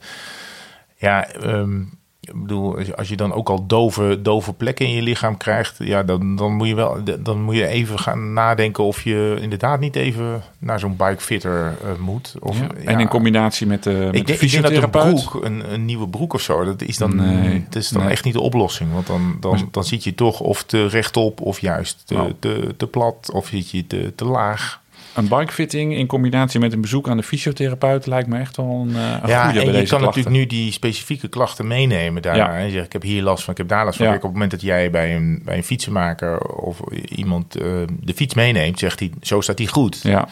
ja, 0.97 1.27
ehm, 1.29 1.81
ik 2.23 2.41
bedoel, 2.43 2.77
als 2.97 3.09
je- 3.09 3.17
dan 3.17 3.33
ook 3.33 3.49
al 3.49 3.67
dove, 3.67 4.19
dove 4.23 4.53
plekken 4.53 4.87
in 4.87 4.93
je 4.93 5.03
lichaam 5.03 5.37
krijgt, 5.37 5.77
ja, 5.79 6.03
dan, 6.03 6.37
dan, 6.37 6.53
moet 6.53 6.69
je 6.69 6.75
wel, 6.75 6.97
dan 7.21 7.43
moet 7.43 7.55
je 7.57 7.67
even 7.67 7.99
gaan 7.99 8.33
nadenken 8.33 8.85
of 8.85 9.03
je 9.03 9.39
inderdaad 9.41 9.81
niet 9.81 9.97
even 9.97 10.43
naar 10.59 10.79
zo'n 10.81 10.97
bikefitter 10.97 11.67
eh, 11.83 11.89
moet. 12.01 12.35
Of, 12.41 12.59
Ja. 12.59 12.67
ja. 12.81 12.91
En 12.91 13.01
in 13.01 13.09
combinatie 13.09 13.67
met 13.67 13.83
de, 13.83 13.91
met 13.91 14.01
ik 14.07 14.13
de 14.13 14.23
denk, 14.25 14.41
ik 14.41 14.51
denk 14.51 14.63
dat 14.63 14.73
een 14.73 14.79
fysiotherapeut. 14.79 15.25
broek, 15.31 15.45
een, 15.45 15.73
een 15.73 15.85
nieuwe 15.85 16.09
broek 16.09 16.33
of 16.33 16.41
zo, 16.41 16.65
dat 16.65 16.83
is 16.83 16.97
dan, 16.99 17.17
Nee, 17.17 17.65
dat 17.71 17.83
is 17.83 17.89
dan 17.89 18.03
nee. 18.03 18.11
echt 18.13 18.25
niet 18.25 18.35
de 18.35 18.41
oplossing. 18.41 18.93
Want 18.93 19.07
dan, 19.07 19.37
dan, 19.41 19.69
dan 19.71 19.85
zit 19.85 20.05
je 20.05 20.15
toch 20.15 20.41
of 20.41 20.63
te 20.63 20.87
rechtop 20.87 21.41
of 21.41 21.61
juist 21.61 22.03
te, 22.07 22.15
Oh. 22.15 22.31
te, 22.39 22.75
te 22.77 22.87
plat 22.87 23.31
of 23.33 23.47
zit 23.47 23.71
je 23.71 23.87
te, 23.87 24.13
te 24.17 24.25
laag. 24.25 24.81
Een 25.15 25.29
bikefitting 25.29 25.97
in 25.97 26.07
combinatie 26.07 26.61
met 26.61 26.73
een 26.73 26.81
bezoek 26.81 27.09
aan 27.09 27.17
de 27.17 27.23
fysiotherapeut 27.23 28.07
lijkt 28.07 28.29
me 28.29 28.39
echt 28.39 28.57
wel 28.57 28.67
een, 28.89 28.97
eh, 28.97 29.17
een 29.23 29.29
Ja, 29.29 29.45
goede 29.45 29.61
en 29.61 29.67
je 29.67 29.73
kan 29.73 29.85
klachten. 29.85 30.01
natuurlijk 30.01 30.37
nu 30.37 30.47
die 30.47 30.73
specifieke 30.73 31.29
klachten 31.29 31.67
meenemen 31.67 32.23
daar. 32.23 32.37
Ja. 32.37 32.57
En 32.57 32.75
ik 32.85 32.93
heb 32.93 33.03
hier 33.03 33.23
last 33.23 33.45
van, 33.45 33.53
ik 33.53 33.59
heb 33.59 33.69
daar 33.69 33.85
last 33.85 33.97
van. 33.97 34.07
Ja. 34.07 34.13
Kijk, 34.13 34.23
op 34.25 34.29
het 34.31 34.39
moment 34.39 34.61
dat 34.61 34.69
jij 34.71 34.91
bij 34.91 35.17
een, 35.17 35.43
bij 35.45 35.57
een 35.57 35.65
fietsenmaker 35.65 36.39
of 36.41 36.81
iemand 37.09 37.57
eh, 37.57 37.63
de 38.01 38.15
fiets 38.15 38.35
meeneemt, 38.35 38.79
zegt 38.79 38.99
hij, 39.01 39.11
zo 39.23 39.41
staat 39.41 39.59
hij 39.59 39.67
goed. 39.67 40.01
Ja, 40.03 40.29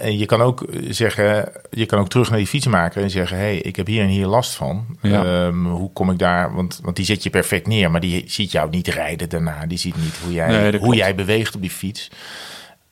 En 0.00 0.18
je 0.18 0.26
kan 0.26 0.40
ook 0.40 0.64
zeggen, 0.88 1.48
je 1.70 1.86
kan 1.86 1.98
ook 1.98 2.08
terug 2.08 2.28
naar 2.28 2.38
die 2.38 2.46
fietsenmaker 2.46 3.02
en 3.02 3.10
zeggen, 3.10 3.36
hey, 3.36 3.56
ik 3.56 3.76
heb 3.76 3.86
hier 3.86 4.02
en 4.02 4.08
hier 4.08 4.26
last 4.26 4.54
van. 4.54 4.86
Ja. 5.02 5.24
Ehm, 5.46 5.64
hoe 5.64 5.92
kom 5.92 6.10
ik 6.10 6.18
daar? 6.18 6.54
Want, 6.54 6.80
want 6.82 6.96
die 6.96 7.04
zet 7.04 7.22
je 7.22 7.30
perfect 7.30 7.66
neer, 7.66 7.90
maar 7.90 8.00
die 8.00 8.24
ziet 8.26 8.52
jou 8.52 8.70
niet 8.70 8.88
rijden 8.88 9.28
daarna. 9.28 9.66
Die 9.66 9.78
ziet 9.78 9.96
niet 9.96 10.16
hoe 10.24 10.32
jij, 10.32 10.48
Nee, 10.48 10.70
hoe 10.70 10.80
klopt. 10.80 10.96
jij 10.96 11.14
beweegt 11.14 11.54
op 11.54 11.60
die 11.60 11.70
fiets. 11.70 12.10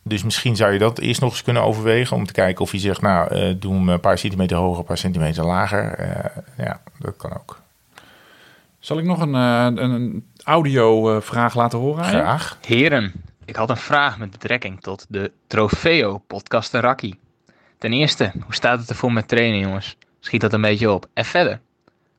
Dus 0.04 0.22
misschien 0.22 0.56
zou 0.56 0.72
je 0.72 0.78
dat 0.78 0.98
eerst 0.98 1.20
nog 1.20 1.30
eens 1.30 1.42
kunnen 1.42 1.62
overwegen. 1.62 2.16
Om 2.16 2.26
te 2.26 2.32
kijken 2.32 2.64
of 2.64 2.72
je 2.72 2.78
zegt, 2.78 3.00
nou, 3.00 3.34
eh, 3.34 3.54
doe 3.56 3.74
hem 3.74 3.88
een 3.88 4.00
paar 4.00 4.18
centimeter 4.18 4.56
hoger, 4.56 4.78
een 4.78 4.84
paar 4.84 4.98
centimeter 4.98 5.44
lager. 5.44 5.94
Eh, 5.94 6.42
ja, 6.56 6.80
dat 6.98 7.16
kan 7.16 7.32
ook. 7.32 7.60
Zal 8.78 8.98
ik 8.98 9.04
nog 9.04 9.20
een, 9.20 9.34
eh, 9.34 9.64
een, 9.64 9.90
een 9.90 10.26
audio-vraag 10.44 11.54
laten 11.54 11.78
horen? 11.78 12.04
aan 12.04 12.10
je? 12.10 12.16
Graag. 12.16 12.58
Heren, 12.66 13.12
ik 13.44 13.56
had 13.56 13.70
een 13.70 13.76
vraag 13.76 14.18
met 14.18 14.30
betrekking 14.30 14.80
tot 14.80 15.06
de 15.08 15.32
Trofeo 15.46 16.18
podcast 16.18 16.72
Raki. 16.72 17.18
Ten 17.78 17.92
eerste, 17.92 18.32
hoe 18.44 18.54
staat 18.54 18.78
het 18.78 18.88
ervoor 18.88 19.12
met 19.12 19.28
trainen, 19.28 19.60
jongens? 19.60 19.96
Schiet 20.20 20.40
dat 20.40 20.52
een 20.52 20.60
beetje 20.60 20.90
op. 20.90 21.06
En 21.14 21.24
verder, 21.24 21.60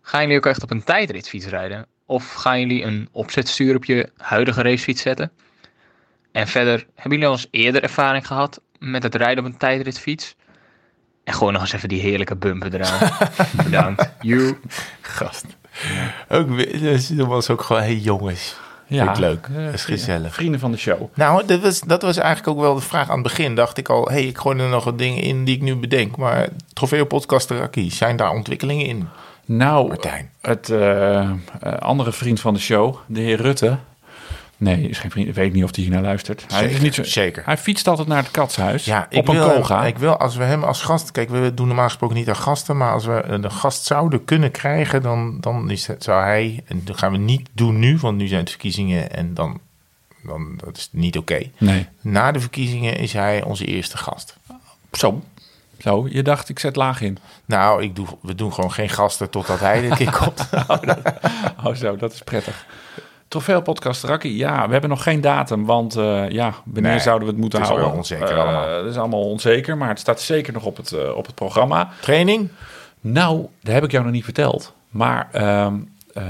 gaan 0.02 0.22
jullie 0.22 0.38
ook 0.38 0.46
echt 0.46 0.64
op 0.64 0.72
een 0.72 0.84
tijdritfiets 0.84 1.46
rijden? 1.46 1.86
Of 2.06 2.34
gaan 2.34 2.60
jullie 2.60 2.84
een 2.84 3.10
opzetstuur 3.12 3.76
op 3.76 3.86
je 3.86 4.10
huidige 4.18 4.62
racefiets 4.62 5.02
zetten? 5.02 5.32
En 6.34 6.48
verder, 6.48 6.86
hebben 6.96 7.12
jullie 7.12 7.26
al 7.26 7.32
eens 7.32 7.48
eerder 7.52 7.84
ervaring 7.84 8.28
gehad 8.28 8.62
met 8.80 9.04
het 9.04 9.16
rijden 9.16 9.46
op 9.46 9.52
een 9.52 9.58
tijdritfiets? 9.58 10.36
En 11.24 11.34
gewoon 11.34 11.54
nog 11.54 11.62
eens 11.62 11.74
even 11.74 11.90
die 11.90 12.02
heerlijke 12.02 12.36
bumper 12.36 12.74
eraan. 12.74 13.12
Bedankt. 13.64 14.10
You. 14.22 14.60
Gast. 15.02 15.46
Ook, 16.30 16.50
weer- 16.50 16.80
dus 16.80 17.08
dat 17.08 17.28
was 17.28 17.50
ook 17.50 17.62
gewoon, 17.62 17.82
hey 17.82 17.96
jongens. 17.96 18.56
Vind 18.88 19.10
ik 19.10 19.18
leuk. 19.18 19.48
Dat 19.56 19.74
is 19.74 19.86
gezellig. 19.86 20.34
Vrienden 20.34 20.60
van 20.60 20.72
de 20.72 20.78
show. 20.78 21.02
Nou, 21.16 21.46
dat 21.46 21.62
was, 21.62 21.80
dat 21.80 22.02
was 22.02 22.18
eigenlijk 22.18 22.48
ook 22.48 22.60
wel 22.64 22.76
de 22.76 22.82
vraag 22.82 23.08
aan 23.10 23.14
het 23.14 23.24
begin. 23.24 23.56
Dacht 23.56 23.78
ik 23.78 23.90
al, 23.90 24.08
hey, 24.08 24.24
ik 24.26 24.38
gooi 24.38 24.60
er 24.60 24.70
nog 24.70 24.84
wat 24.84 24.98
dingen 24.98 25.24
in 25.24 25.44
die 25.44 25.56
ik 25.56 25.62
nu 25.62 25.76
bedenk. 25.76 26.16
Maar 26.18 26.48
Trofeo 26.74 27.06
Podcast 27.06 27.50
Raki, 27.50 27.92
zijn 27.92 28.16
daar 28.16 28.32
ontwikkelingen 28.32 28.86
in? 28.86 29.08
Nou, 29.46 29.88
Martijn. 29.88 30.30
het 30.42 30.70
eh, 30.70 31.20
eh, 31.20 31.30
andere 31.80 32.12
vriend 32.12 32.40
van 32.40 32.54
de 32.54 32.60
show, 32.60 32.96
de 33.06 33.20
heer 33.22 33.42
Rutte. 33.42 33.78
Nee, 34.64 34.90
is 34.90 35.00
geen 35.00 35.12
vriend. 35.12 35.28
Ik 35.28 35.34
weet 35.36 35.54
niet 35.54 35.64
of 35.64 35.76
hij 35.76 35.84
hier 35.84 35.94
naar 35.94 36.02
luistert. 36.02 36.46
Hij, 36.48 36.62
is 36.64 36.68
Zeker, 36.68 36.84
niet 36.84 36.94
zo, 36.96 37.04
zeker. 37.04 37.46
hij 37.46 37.58
fietst 37.58 37.88
altijd 37.88 38.08
naar 38.08 38.18
het 38.24 38.32
katshuis. 38.32 38.86
Ja, 38.86 39.06
ik 39.10 39.18
op 39.18 39.28
een 39.28 39.36
wil, 39.36 39.48
hem- 39.50 39.56
koga. 39.62 39.86
ik 39.86 39.98
wil 39.98 40.18
als 40.18 40.36
we 40.36 40.44
hem 40.44 40.64
als 40.64 40.82
gast... 40.82 41.12
Kijk, 41.12 41.30
we 41.30 41.52
doen 41.54 41.68
normaal 41.68 41.88
gesproken 41.88 42.16
niet 42.16 42.30
aan 42.30 42.36
gasten. 42.36 42.78
Maar 42.78 42.92
als 42.92 43.06
we 43.06 43.24
een 43.26 43.52
gast 43.52 43.86
zouden 43.86 44.26
kunnen 44.26 44.52
krijgen... 44.52 45.02
dan, 45.02 45.38
dan 45.40 45.70
is 45.70 45.88
het, 45.88 46.04
zou 46.04 46.24
hij... 46.24 46.64
En 46.68 46.82
dat 46.86 46.98
gaan 46.98 47.12
we 47.12 47.18
niet 47.18 47.50
doen 47.54 47.80
nu, 47.80 47.98
want 47.98 48.18
nu 48.18 48.28
zijn 48.28 48.40
het 48.40 48.50
verkiezingen. 48.50 49.12
En 49.12 49.34
dan, 49.34 49.60
dan 50.24 50.54
dat 50.64 50.78
is 50.78 50.90
niet 50.92 51.18
oké. 51.18 51.50
Nee. 51.58 51.88
Na 52.02 52.32
de 52.32 52.40
verkiezingen 52.40 52.98
is 52.98 53.14
hij 53.14 53.44
onze 53.44 53.66
eerste 53.66 53.98
gast. 53.98 54.38
Zo. 54.92 55.22
Zo, 55.80 56.08
je 56.10 56.22
dacht 56.22 56.50
ik 56.50 56.60
zet 56.60 56.76
laag 56.76 57.02
in. 57.02 57.18
Nou, 57.46 57.84
ik 57.84 57.96
doe, 57.96 58.06
we 58.22 58.36
doen 58.36 58.54
gewoon 58.54 58.72
geen 58.72 58.90
gasten 58.90 59.30
totdat 59.30 59.60
hij 59.60 59.90
er 59.90 59.96
keer 59.98 60.12
komt. 60.22 60.50
Oh 61.64 61.76
zo, 61.76 61.96
dat 61.96 62.14
is 62.14 62.22
prettig. 62.22 62.66
Trofeo 63.34 63.62
podcast 63.62 64.04
Rakkie. 64.04 64.38
Ja, 64.38 64.66
we 64.66 64.72
hebben 64.72 64.90
nog 64.90 65.04
geen 65.04 65.22
datum, 65.22 65.66
want 65.66 65.96
eh, 65.96 66.30
ja, 66.30 66.54
wanneer 66.66 66.92
Nee, 66.92 67.00
zouden 67.00 67.28
we 67.28 67.34
het 67.34 67.42
moeten 67.42 67.60
het 67.60 67.70
is 67.70 67.76
houden? 67.76 67.90
wel 67.90 68.00
onzeker 68.00 68.38
Eh, 68.38 68.44
allemaal. 68.44 68.78
Het 68.78 68.86
is 68.86 68.98
allemaal 68.98 69.30
onzeker, 69.30 69.78
maar 69.78 69.90
het 69.90 70.00
staat 70.00 70.22
zeker 70.22 70.54
nog 70.54 70.66
op 70.66 70.78
het, 70.78 70.92
eh, 70.92 71.16
op 71.16 71.26
het 71.26 71.36
programma. 71.36 71.90
Training? 72.02 72.50
Nou, 73.02 73.46
dat 73.62 73.74
heb 73.74 73.84
ik 73.84 73.92
jou 73.92 74.04
nog 74.04 74.14
niet 74.14 74.24
verteld. 74.24 74.74
Maar 74.90 75.30
ehm, 75.32 75.74
eh, 76.14 76.24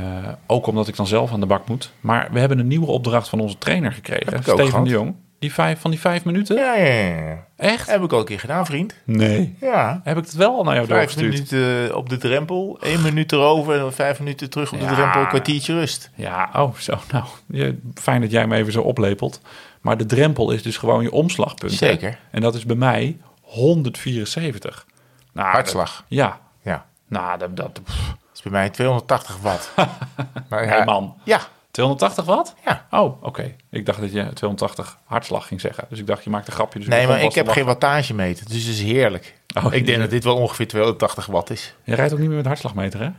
ook 0.47 0.67
omdat 0.67 0.87
ik 0.87 0.95
dan 0.95 1.07
zelf 1.07 1.31
aan 1.31 1.39
de 1.39 1.45
bak 1.45 1.67
moet. 1.67 1.91
Maar 1.99 2.29
we 2.31 2.39
hebben 2.39 2.59
een 2.59 2.67
nieuwe 2.67 2.87
opdracht 2.87 3.29
van 3.29 3.39
onze 3.39 3.57
trainer 3.57 3.91
gekregen. 3.91 4.43
De 4.43 4.81
Jong. 4.83 5.15
Die 5.43 5.53
vijf, 5.53 5.79
van 5.79 5.91
die 5.91 5.99
vijf 5.99 6.23
minuten? 6.25 6.55
Ja, 6.55 6.75
ja, 6.75 6.93
ja. 6.93 7.45
Echt? 7.57 7.89
Heb 7.89 8.03
ik 8.03 8.11
al 8.13 8.19
een 8.19 8.25
keer 8.25 8.39
gedaan, 8.39 8.65
vriend. 8.65 8.95
Nee. 9.03 9.55
Ja. 9.61 10.01
Heb 10.03 10.17
ik 10.17 10.23
het 10.23 10.33
wel 10.33 10.55
al 10.57 10.63
naar 10.63 10.73
jou 10.75 10.87
Vijf 10.87 11.13
doorgestuurd? 11.13 11.51
minuten 11.51 11.95
op 11.95 12.09
de 12.09 12.17
drempel, 12.17 12.77
één 12.81 13.01
minuut 13.01 13.31
erover 13.31 13.73
en 13.73 13.79
dan 13.79 13.93
vijf 13.93 14.19
minuten 14.19 14.49
terug 14.49 14.71
op 14.73 14.79
de 14.79 14.85
Ja. 14.85 14.93
drempel, 14.93 15.21
een 15.21 15.27
kwartiertje 15.27 15.73
rust. 15.73 16.09
Ja, 16.15 16.49
oh 16.55 16.75
zo. 16.75 16.97
Nou, 17.11 17.25
je- 17.47 17.79
fijn 17.93 18.21
dat 18.21 18.31
jij 18.31 18.47
me 18.47 18.55
even 18.55 18.71
zo 18.71 18.81
oplepelt. 18.81 19.41
Maar 19.81 19.97
de 19.97 20.05
drempel 20.05 20.51
is 20.51 20.61
dus 20.63 20.77
gewoon 20.77 21.01
je 21.03 21.11
omslagpunt. 21.11 21.71
hè? 21.71 21.77
Zeker. 21.77 22.19
En 22.31 22.41
dat 22.41 22.55
is 22.55 22.65
bij 22.65 22.75
mij 22.75 23.17
174. 23.41 24.85
Nou, 25.33 25.47
Hartslag. 25.47 25.95
dat- 25.95 26.03
ja. 26.07 26.39
Ja, 26.61 26.85
Nou, 27.07 27.37
dat... 27.39 27.57
dat 27.57 27.83
pff. 27.83 28.13
is 28.33 28.41
bij 28.41 28.51
mij 28.51 28.69
280 28.69 29.37
watt. 29.41 29.71
maar 30.49 30.63
ja, 30.65 30.69
Hey, 30.69 30.85
man. 30.85 31.15
Ja, 31.23 31.39
280 31.73 32.25
watt? 32.25 32.55
ja. 32.65 32.85
Oh, 32.91 33.23
oké. 33.23 33.55
Ik 33.69 33.85
dacht 33.85 33.99
dat 33.99 34.11
je 34.11 34.19
280 34.33 34.97
hartslag 35.05 35.47
ging 35.47 35.61
zeggen. 35.61 35.85
Dus 35.89 35.99
ik 35.99 36.07
dacht, 36.07 36.23
je 36.23 36.29
maakt 36.29 36.47
een 36.47 36.53
grapje. 36.53 36.79
Dus 36.79 36.87
Nee, 36.87 37.07
maar 37.07 37.15
ik 37.21 37.23
heb 37.23 37.33
geen 37.33 37.45
lachen. 37.45 37.65
wattagemeter, 37.65 38.45
dus 38.49 38.63
het 38.63 38.73
is 38.73 38.81
heerlijk. 38.81 39.33
Oh, 39.63 39.73
ik 39.73 39.85
denk 39.85 39.99
dat 39.99 40.09
dit 40.09 40.23
wel 40.23 40.35
ongeveer 40.35 40.67
280 40.67 41.25
watt 41.25 41.49
is. 41.49 41.75
Je 41.83 41.95
rijdt 41.95 42.13
ook 42.13 42.19
niet 42.19 42.27
meer 42.27 42.37
met 42.37 42.45
hartslagmeter, 42.45 42.99
hè? 42.99 43.09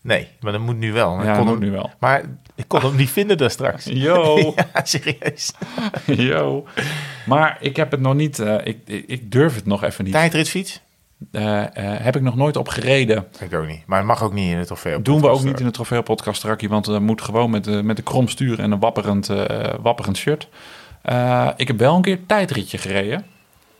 Nee, 0.00 0.28
maar 0.40 0.52
dat 0.52 0.60
moet 0.60 0.76
nu 0.76 0.92
wel. 0.92 1.22
Ja, 1.22 1.30
ik 1.30 1.36
kon 1.36 1.46
moet 1.46 1.54
hem, 1.54 1.58
nu 1.64 1.70
wel. 1.70 1.90
Maar 1.98 2.22
ik 2.54 2.64
kon 2.68 2.80
hem 2.80 2.96
niet 2.96 3.10
vinden 3.10 3.38
daar 3.38 3.50
straks. 3.50 3.84
Yo, 4.06 4.52
Ja, 4.56 4.84
serieus. 4.84 5.52
yo. 6.30 6.64
Maar 7.26 7.56
ik 7.60 7.76
heb 7.76 7.90
het 7.90 8.00
nog 8.00 8.14
niet... 8.14 8.38
eh, 8.38 8.54
ik, 8.64 8.78
ik, 8.84 9.04
ik 9.06 9.32
durf 9.32 9.54
het 9.54 9.66
nog 9.66 9.82
even 9.84 10.04
niet. 10.04 10.12
Tijdritfiets? 10.12 10.80
Eh, 11.32 11.62
eh, 11.62 12.00
heb 12.04 12.16
ik 12.16 12.22
nog 12.22 12.36
nooit 12.36 12.56
op 12.56 12.68
gereden. 12.68 13.26
Ik 13.40 13.54
ook 13.54 13.66
niet. 13.66 13.82
Maar 13.86 13.98
het 13.98 14.06
mag 14.06 14.22
ook 14.22 14.32
niet 14.32 14.50
in 14.50 14.56
het 14.58 14.66
trofeo. 14.66 15.02
Doen 15.02 15.20
we 15.20 15.28
ook 15.28 15.42
niet 15.42 15.60
in 15.60 15.66
de 15.66 15.72
Trofeo 15.72 16.02
Podcast 16.02 16.42
Rakkie, 16.44 16.68
want 16.68 16.86
we 16.86 16.98
moet 16.98 17.22
gewoon 17.22 17.50
met, 17.50 17.64
de 17.64 17.82
met 17.82 17.96
de 17.96 18.02
krom 18.02 18.28
stuur 18.28 18.60
en 18.60 18.70
een 18.70 18.78
wapperend, 18.80 19.28
eh, 19.28 19.74
wapperend 19.80 20.16
shirt. 20.16 20.48
Eh, 21.02 21.48
ik 21.56 21.68
heb 21.68 21.78
wel 21.78 21.96
een 21.96 22.02
keer 22.02 22.12
een 22.12 22.26
tijdritje 22.26 22.78
gereden 22.78 23.24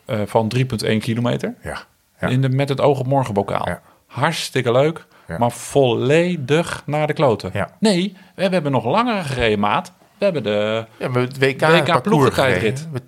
eh, 0.05 0.21
van 0.27 0.49
3,1 0.49 0.99
kilometer 1.01 1.55
Ja. 1.63 1.79
ja. 2.21 2.29
in 2.29 2.41
de, 2.41 2.49
met 2.49 2.69
het 2.69 2.81
oog 2.81 2.99
op 2.99 3.07
morgen 3.07 3.35
bokaal. 3.35 3.69
Ja. 3.69 3.81
Hartstikke 4.07 4.73
leuk, 4.73 5.07
Ja. 5.29 5.39
maar 5.39 5.51
volledig 5.53 6.83
naar 6.87 7.07
de 7.07 7.13
kloten. 7.13 7.53
Nee, 7.79 8.17
we 8.35 8.43
hebben 8.43 8.73
nog 8.73 8.85
langer 8.85 9.23
gereden, 9.25 9.59
maat. 9.59 9.93
We 10.19 10.25
hebben 10.25 10.43
de... 10.43 10.87
Ja, 10.97 11.09
maar 11.09 11.23
het 11.23 11.39
WK, 11.39 11.61
WK 11.61 12.03
ploegentijdrit. 12.03 12.89
Met 12.93 13.03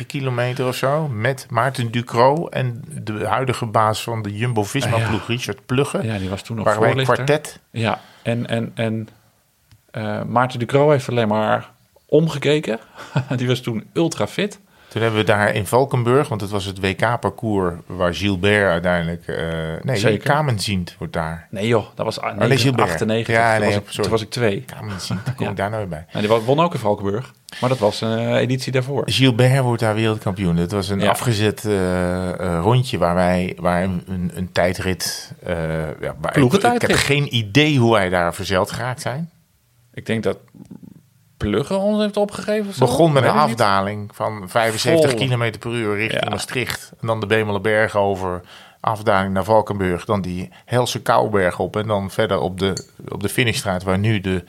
12,9 0.00 0.06
kilometer 0.06 0.66
of 0.66 0.76
zo. 0.76 1.08
Met 1.08 1.46
Maarten 1.50 1.90
Ducro 1.90 2.48
en 2.48 2.84
de 3.02 3.26
huidige 3.26 3.66
baas 3.66 4.02
van 4.02 4.22
de 4.22 4.36
Jumbo-Visma-ploeg, 4.36 5.26
Richard 5.26 5.66
Plugge. 5.66 6.02
Ja, 6.02 6.18
die 6.18 6.28
was 6.28 6.42
toen 6.42 6.56
nog 6.56 6.64
wij 6.64 6.74
voorlichter. 6.74 7.14
kwartet. 7.14 7.60
Ja, 7.70 8.00
en, 8.22 8.46
en, 8.46 8.72
en 8.74 9.08
eh, 9.90 10.22
Maarten 10.22 10.58
de 10.58 10.64
Croo 10.64 10.90
heeft 10.90 11.08
alleen 11.08 11.28
maar 11.28 11.70
omgekeken. 12.06 12.78
die 13.36 13.46
was 13.46 13.60
toen 13.60 13.90
ultra 13.92 14.26
fit. 14.26 14.60
Toen 14.90 15.02
hebben 15.02 15.20
we 15.20 15.26
daar 15.26 15.54
in 15.54 15.66
Valkenburg, 15.66 16.28
want 16.28 16.40
het 16.40 16.50
was 16.50 16.64
het 16.64 16.80
WK-parcours 16.80 17.74
waar 17.86 18.14
Gilbert 18.14 18.70
uiteindelijk... 18.70 19.26
eh 19.26 19.36
nee, 19.82 19.96
Zeker. 19.96 20.28
Kamenziend 20.28 20.94
wordt 20.98 21.12
daar. 21.12 21.46
Nee 21.50 21.66
joh, 21.66 21.84
dat 21.94 22.04
was 22.04 22.18
nee, 22.20 22.34
9, 22.34 22.58
Gilbert. 22.58 22.88
98. 22.88 23.34
Ja, 23.34 23.50
toen, 23.52 23.60
nee, 23.60 23.68
was 23.74 23.76
ik, 23.82 23.88
sorry. 23.88 24.02
toen 24.02 24.10
was 24.10 24.22
ik 24.22 24.30
twee. 24.30 24.64
Kamenziend, 24.76 25.24
daar 25.26 25.34
kom 25.34 25.44
Ja. 25.44 25.50
ik 25.50 25.56
daar 25.56 25.70
nooit 25.70 25.88
bij. 25.88 26.04
En 26.08 26.20
die 26.20 26.28
won 26.28 26.60
ook 26.60 26.72
in 26.74 26.78
Valkenburg. 26.80 27.32
Maar 27.60 27.68
dat 27.68 27.78
was 27.78 28.00
een 28.00 28.18
eh, 28.18 28.34
editie 28.36 28.72
daarvoor. 28.72 29.02
Gilbert 29.06 29.62
wordt 29.62 29.82
daar 29.82 29.94
wereldkampioen. 29.94 30.56
Het 30.56 30.72
was 30.72 30.88
een 30.88 31.00
Ja. 31.00 31.10
afgezet 31.10 31.64
eh, 31.64 32.58
rondje 32.62 32.98
waar 32.98 33.14
wij 33.14 33.56
waar 33.60 33.82
een, 33.82 34.02
een, 34.06 34.30
een 34.34 34.52
tijdrit. 34.52 35.32
ja, 36.00 36.14
ik, 36.32 36.52
ik 36.52 36.80
heb 36.80 36.92
geen 36.92 37.34
idee 37.36 37.78
hoe 37.78 37.92
wij 37.92 38.08
daar 38.08 38.34
verzeld 38.34 38.70
geraakt 38.70 39.00
zijn. 39.00 39.30
Ik 39.94 40.06
denk 40.06 40.22
dat 40.22 40.38
Plugge 41.48 41.74
ons 41.76 42.00
heeft 42.02 42.16
opgegeven. 42.16 42.68
of 42.68 42.74
zo. 42.74 42.84
Begon 42.84 43.12
met 43.12 43.22
een 43.24 43.30
afdaling 43.30 44.10
van 44.14 44.48
75 44.48 45.10
Vol. 45.10 45.18
km 45.26 45.58
per 45.58 45.70
uur 45.72 45.96
richting 45.96 46.24
Ja. 46.24 46.30
Maastricht. 46.30 46.92
En 47.00 47.06
dan 47.06 47.20
de 47.20 47.26
Bemelenberg 47.26 47.96
over. 47.96 48.40
Afdaling 48.80 49.32
naar 49.34 49.44
Valkenburg. 49.44 50.04
Dan 50.04 50.20
die 50.20 50.48
Helse 50.64 51.02
Kouwberg 51.02 51.58
op. 51.58 51.76
En 51.76 51.86
dan 51.86 52.10
verder 52.10 52.38
op 52.40 52.58
de, 52.58 52.86
op 53.08 53.22
de 53.22 53.28
finishstraat 53.28 53.82
waar 53.82 53.98
nu 53.98 54.20
de, 54.20 54.44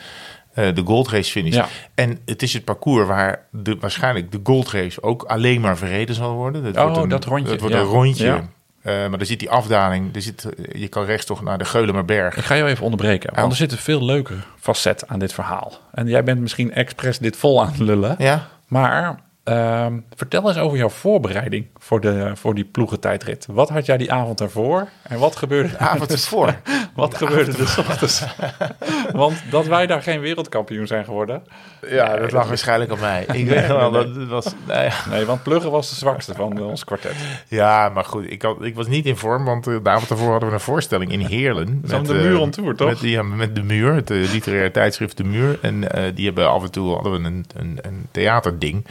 eh, 0.54 0.76
de 0.76 0.82
goldrace 0.86 1.32
finish. 1.32 1.56
Ja. 1.56 1.68
En 1.96 2.20
het 2.26 2.42
is 2.42 2.54
het 2.54 2.66
parcours 2.66 3.08
waar 3.08 3.46
de, 3.52 3.78
waarschijnlijk 3.80 4.32
de 4.32 4.40
goldrace 4.44 5.04
ook 5.04 5.24
alleen 5.24 5.62
maar 5.62 5.78
verreden 5.78 6.16
zal 6.16 6.34
worden. 6.34 6.64
Dat 6.64 6.78
Oh, 6.78 6.84
wordt 6.84 6.98
een, 6.98 7.10
dat 7.10 7.26
rondje, 7.26 7.52
Het 7.52 7.60
wordt 7.62 7.76
ja. 7.76 7.82
een 7.82 7.88
rondje. 7.88 8.42
Eh, 8.82 9.08
maar 9.08 9.20
er 9.20 9.26
zit 9.26 9.40
die 9.40 9.50
afdaling. 9.50 10.16
Er 10.16 10.22
zit, 10.22 10.48
je 10.74 10.88
kan 10.88 11.06
rechts 11.06 11.26
toch 11.26 11.42
naar 11.44 11.58
de 11.58 11.66
Geulemerberg. 11.66 12.38
Ik 12.38 12.44
ga 12.44 12.56
jou 12.58 12.70
even 12.70 12.84
onderbreken. 12.84 13.30
Want 13.34 13.46
Oh. 13.46 13.52
er 13.52 13.58
zit 13.58 13.72
een 13.72 13.78
veel 13.78 14.06
leuker 14.06 14.46
facet 14.60 15.08
aan 15.08 15.20
dit 15.20 15.34
verhaal. 15.34 15.74
En 15.94 16.08
jij 16.08 16.24
bent 16.24 16.40
misschien 16.42 16.74
expres 16.74 17.20
dit 17.20 17.36
vol 17.38 17.62
aan 17.62 17.68
het 17.68 17.78
lullen. 17.80 18.16
Ja? 18.18 18.48
Maar 18.68 19.20
ehm, 19.44 20.00
vertel 20.16 20.48
eens 20.48 20.58
over 20.58 20.78
jouw 20.78 20.90
voorbereiding 20.90 21.68
voor, 21.78 22.02
de, 22.02 22.32
voor 22.36 22.56
die 22.56 22.66
ploegentijdrit. 22.66 23.46
Wat 23.52 23.70
had 23.70 23.86
jij 23.86 23.98
die 23.98 24.12
avond 24.12 24.42
ervoor? 24.42 24.88
En 25.04 25.20
wat 25.20 25.36
gebeurde 25.36 25.70
De 25.70 25.78
avond 25.78 26.12
ervoor. 26.12 26.56
Wat 26.96 27.18
gebeurde 27.18 27.52
er 27.52 27.76
ochtends? 27.90 28.24
Want 29.12 29.44
dat 29.50 29.66
wij 29.66 29.88
daar 29.88 30.02
geen 30.02 30.20
wereldkampioen 30.20 30.88
zijn 30.88 31.06
geworden. 31.06 31.44
Ja, 31.90 32.18
dat 32.18 32.32
lag 32.32 32.48
waarschijnlijk 32.48 32.92
op 32.92 33.00
mij. 33.00 33.26
Ik 33.32 33.48
weet 33.54 33.68
wel, 33.68 33.92
dat 33.92 34.16
dat 34.16 34.28
was... 34.28 34.54
Nou 34.68 34.84
ja. 34.84 34.94
Nee, 35.10 35.26
want 35.26 35.44
Pluggen 35.44 35.72
was 35.72 35.90
de 35.90 35.96
zwakste 35.96 36.34
van 36.34 36.58
eh, 36.58 36.68
ons 36.68 36.84
kwartet. 36.84 37.16
Ja, 37.48 37.90
maar 37.90 38.06
goed, 38.06 38.32
ik, 38.32 38.42
had, 38.42 38.64
ik 38.64 38.76
was 38.76 38.88
niet 38.88 39.06
in 39.06 39.18
vorm, 39.18 39.46
want 39.46 39.68
eh, 39.68 39.76
de 39.84 39.90
avond 39.90 40.10
daarvoor 40.10 40.32
hadden 40.32 40.50
we 40.50 40.56
een 40.56 40.62
voorstelling 40.62 41.12
in 41.12 41.20
Heerlen. 41.20 41.82
Zo'n 41.86 42.04
De 42.04 42.14
eh, 42.14 42.22
Muur 42.22 42.40
on 42.40 42.50
Tour, 42.50 42.76
toch? 42.76 42.90
Met, 42.90 43.00
ja, 43.00 43.24
met 43.24 43.56
De 43.56 43.64
Muur, 43.64 43.94
het 43.94 44.12
eh, 44.12 44.32
literaire 44.32 44.72
tijdschrift 44.72 45.18
De 45.18 45.24
Muur. 45.24 45.60
En 45.62 45.92
eh, 45.92 46.04
die 46.16 46.26
hebben 46.26 46.50
af 46.50 46.64
en 46.64 46.72
toe 46.72 46.94
hadden 46.94 47.12
we 47.12 47.28
een, 47.28 47.46
een, 47.56 47.80
een 47.82 48.08
theaterding. 48.12 48.86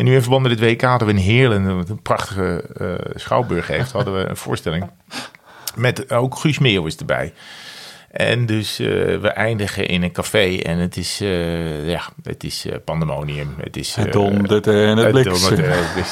En 0.00 0.06
nu 0.06 0.14
in 0.14 0.20
verband 0.20 0.42
met 0.42 0.50
het 0.50 0.60
WK 0.60 0.80
hadden 0.80 1.08
we 1.08 1.14
in 1.14 1.20
Heerlen, 1.20 1.76
wat 1.76 1.88
een 1.88 2.02
prachtige 2.02 2.64
eh, 2.76 3.14
schouwburg 3.14 3.66
heeft, 3.66 3.92
hadden 3.92 4.14
we 4.14 4.28
een 4.28 4.36
voorstelling. 4.46 4.90
Met 5.74 6.12
ook 6.12 6.36
Guus 6.36 6.58
Meeuwis 6.58 6.96
erbij. 6.96 7.32
En 8.10 8.46
dus 8.46 8.78
eh, 8.78 8.86
we 9.20 9.28
eindigen 9.28 9.86
in 9.86 10.02
een 10.02 10.12
café 10.12 10.56
en 10.56 10.78
het 10.78 10.96
is, 10.96 11.20
eh, 11.20 11.88
ja, 11.88 12.02
het 12.22 12.44
is 12.44 12.66
eh, 12.66 12.76
pandemonium. 12.84 13.54
Het 13.62 13.76
is, 13.76 13.94
Het 13.94 14.06
eh, 14.66 14.90
en 14.90 14.96
het 14.96 15.14
het 15.14 15.26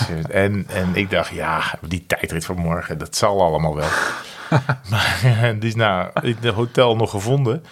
eh. 0.08 0.42
En, 0.42 0.66
en 0.68 0.88
ik 0.94 1.10
dacht, 1.10 1.34
ja, 1.34 1.62
die 1.86 2.04
tijdrit 2.06 2.44
van 2.44 2.56
morgen, 2.56 2.98
dat 2.98 3.16
zal 3.16 3.42
allemaal 3.42 3.74
wel. 3.74 3.88
maar 4.90 5.54
dus 5.58 5.74
nou, 5.74 6.10
in 6.22 6.36
het 6.40 6.54
hotel 6.54 6.96
nog 6.96 7.10
gevonden. 7.10 7.64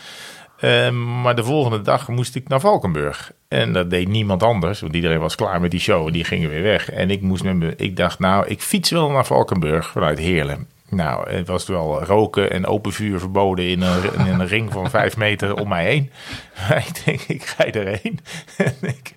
Ehm, 0.61 1.21
maar 1.21 1.37
de 1.37 1.45
volgende 1.45 1.83
dag 1.83 2.09
moest 2.09 2.35
ik 2.35 2.49
naar 2.49 2.61
Valkenburg. 2.61 3.33
En 3.49 3.73
dat 3.73 3.91
deed 3.91 4.09
niemand 4.09 4.43
anders, 4.43 4.81
want 4.81 4.95
iedereen 4.95 5.19
was 5.19 5.35
klaar 5.35 5.61
met 5.61 5.71
die 5.71 5.81
show 5.81 6.07
en 6.07 6.13
die 6.13 6.25
gingen 6.25 6.51
weer 6.51 6.63
weg. 6.63 6.91
En 6.91 7.11
ik 7.11 7.23
moest 7.23 7.45
me, 7.45 7.75
ik 7.77 7.97
dacht, 7.97 8.19
nou, 8.19 8.47
ik 8.47 8.61
fiets 8.63 8.91
wel 8.91 9.11
naar 9.11 9.27
Valkenburg 9.27 9.91
vanuit 9.91 10.19
Heerlen. 10.19 10.69
Nou, 10.89 11.31
het 11.31 11.49
was 11.49 11.67
wel 11.67 12.05
roken 12.05 12.51
en 12.51 12.67
open 12.67 12.93
vuur 12.93 13.19
verboden 13.19 13.69
in 13.69 13.83
een, 13.83 14.15
in 14.15 14.27
een 14.27 14.47
ring 14.47 14.73
van 14.73 14.91
vijf 14.91 15.17
meter 15.17 15.55
om 15.57 15.69
mij 15.69 15.85
heen. 15.85 16.11
Maar 16.69 16.85
ik 16.87 17.05
denk, 17.05 17.21
ik 17.21 17.45
ga 17.45 17.67
erheen. 17.67 18.21
en, 18.57 18.77
ik, 18.81 19.15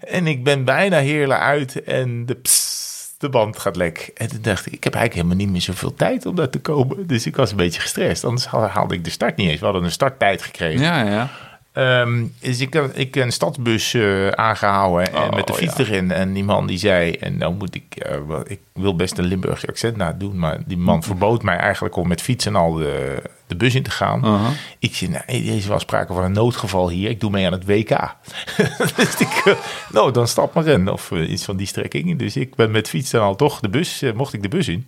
en 0.00 0.26
ik 0.26 0.44
ben 0.44 0.64
bijna 0.64 0.98
Heerlen 0.98 1.38
uit 1.38 1.82
en 1.82 2.26
de 2.26 2.34
psst, 2.34 2.73
de 3.18 3.28
band 3.28 3.58
gaat 3.58 3.76
lek. 3.76 4.10
En 4.14 4.28
toen 4.28 4.42
dacht 4.42 4.66
ik, 4.66 4.72
ik 4.72 4.84
heb 4.84 4.94
eigenlijk 4.94 5.14
helemaal 5.26 5.44
niet 5.44 5.52
meer 5.54 5.74
zoveel 5.74 5.94
tijd 5.94 6.26
om 6.26 6.34
daar 6.34 6.50
te 6.50 6.60
komen. 6.60 7.06
Dus 7.06 7.26
ik 7.26 7.36
was 7.36 7.50
een 7.50 7.56
beetje 7.56 7.80
gestrest. 7.80 8.24
Anders 8.24 8.46
haal- 8.46 8.66
haalde 8.68 8.94
ik 8.94 9.04
de 9.04 9.10
start 9.10 9.36
niet 9.36 9.48
eens. 9.50 9.58
We 9.58 9.64
hadden 9.64 9.84
een 9.84 9.90
starttijd 9.90 10.42
gekregen. 10.42 10.80
Ja, 10.80 11.02
ja. 11.02 11.30
Dus 12.40 12.60
ik 12.60 12.72
heb 12.72 12.96
ik 12.96 13.16
een 13.16 13.32
stadsbus 13.32 13.94
eh, 13.94 14.28
aangehouden 14.28 15.12
en 15.12 15.22
Oh, 15.22 15.30
met 15.30 15.46
de 15.46 15.54
fiets 15.54 15.76
ja. 15.76 15.84
erin. 15.84 16.10
En 16.10 16.32
die 16.32 16.44
man 16.44 16.66
die 16.66 16.78
zei, 16.78 17.12
en 17.12 17.38
nou 17.38 17.54
moet 17.54 17.74
ik, 17.74 17.96
eh, 17.96 18.18
ik 18.44 18.60
wil 18.72 18.96
best 18.96 19.18
een 19.18 19.24
Limburgse 19.24 19.66
accent 19.66 19.96
na 19.96 20.12
doen, 20.12 20.38
maar 20.38 20.58
die 20.66 20.76
man 20.76 21.02
verbood 21.02 21.42
mij 21.42 21.56
eigenlijk 21.56 21.96
om 21.96 22.08
met 22.08 22.22
fietsen 22.22 22.56
al 22.56 22.72
de, 22.72 23.22
de 23.46 23.56
bus 23.56 23.74
in 23.74 23.82
te 23.82 23.90
gaan. 23.90 24.24
Uh-huh. 24.24 24.48
Ik 24.78 24.94
zei, 24.94 25.10
nou, 25.10 25.22
is 25.26 25.66
wel 25.66 25.78
sprake 25.78 26.12
van 26.12 26.22
een 26.22 26.32
noodgeval 26.32 26.88
hier. 26.90 27.10
Ik 27.10 27.20
doe 27.20 27.30
mee 27.30 27.46
aan 27.46 27.52
het 27.52 27.64
WK. 27.64 27.88
dus 28.96 29.16
ik, 29.18 29.42
eh, 29.44 29.54
nou, 29.90 30.12
dan 30.12 30.28
stap 30.28 30.54
maar 30.54 30.66
in. 30.66 30.88
Of 30.88 31.10
eh, 31.12 31.30
iets 31.30 31.44
van 31.44 31.56
die 31.56 31.66
strekking. 31.66 32.18
Dus 32.18 32.36
ik 32.36 32.54
ben 32.54 32.70
met 32.70 32.88
fietsen 32.88 33.20
al 33.20 33.36
toch 33.36 33.60
de 33.60 33.68
bus, 33.68 34.02
eh, 34.02 34.12
mocht 34.12 34.32
ik 34.32 34.42
de 34.42 34.48
bus 34.48 34.68
in. 34.68 34.86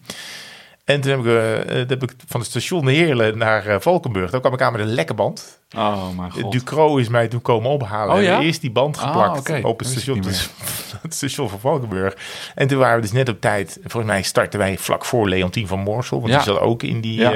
En 0.86 1.00
toen 1.00 1.10
heb 1.10 1.20
ik, 1.20 1.26
eh, 1.26 1.80
eh, 1.80 1.88
heb 1.88 2.02
ik 2.02 2.12
van 2.26 2.40
het 2.40 2.48
station 2.48 2.86
Heerlen 2.88 3.38
naar 3.38 3.66
eh, 3.66 3.76
Valkenburg. 3.80 4.30
Dan 4.30 4.40
kwam 4.40 4.52
ik 4.52 4.62
aan 4.62 4.72
met 4.72 4.80
een 4.80 4.94
lekke 4.94 5.14
band. 5.14 5.60
Oh, 5.76 6.16
mijn 6.16 6.30
god. 6.30 6.52
Ducro 6.52 6.96
is 6.96 7.08
mij 7.08 7.28
toen 7.28 7.42
komen 7.42 7.70
ophalen. 7.70 8.14
Oh, 8.16 8.22
ja? 8.22 8.40
Eerst 8.40 8.60
die 8.60 8.70
band 8.70 8.98
Ah, 8.98 9.06
geplakt 9.06 9.38
oké. 9.38 9.60
op 9.62 9.78
het 9.78 9.88
station, 9.88 10.20
dus, 10.20 10.50
het 11.02 11.14
station 11.14 11.48
van 11.48 11.60
Valkenburg. 11.60 12.16
En 12.54 12.66
toen 12.66 12.78
waren 12.78 12.96
we 12.96 13.02
dus 13.02 13.12
net 13.12 13.28
op 13.28 13.40
tijd. 13.40 13.78
Volgens 13.82 14.12
mij 14.12 14.22
startten 14.22 14.58
wij 14.58 14.78
vlak 14.78 15.04
voor 15.04 15.28
Leontien 15.28 15.66
van 15.66 15.78
Moorsel. 15.78 16.18
Want 16.20 16.32
Ja. 16.32 16.38
die 16.38 16.46
zat 16.52 16.60
ook 16.60 16.82
in 16.82 17.00
die, 17.00 17.18
Ja. 17.20 17.32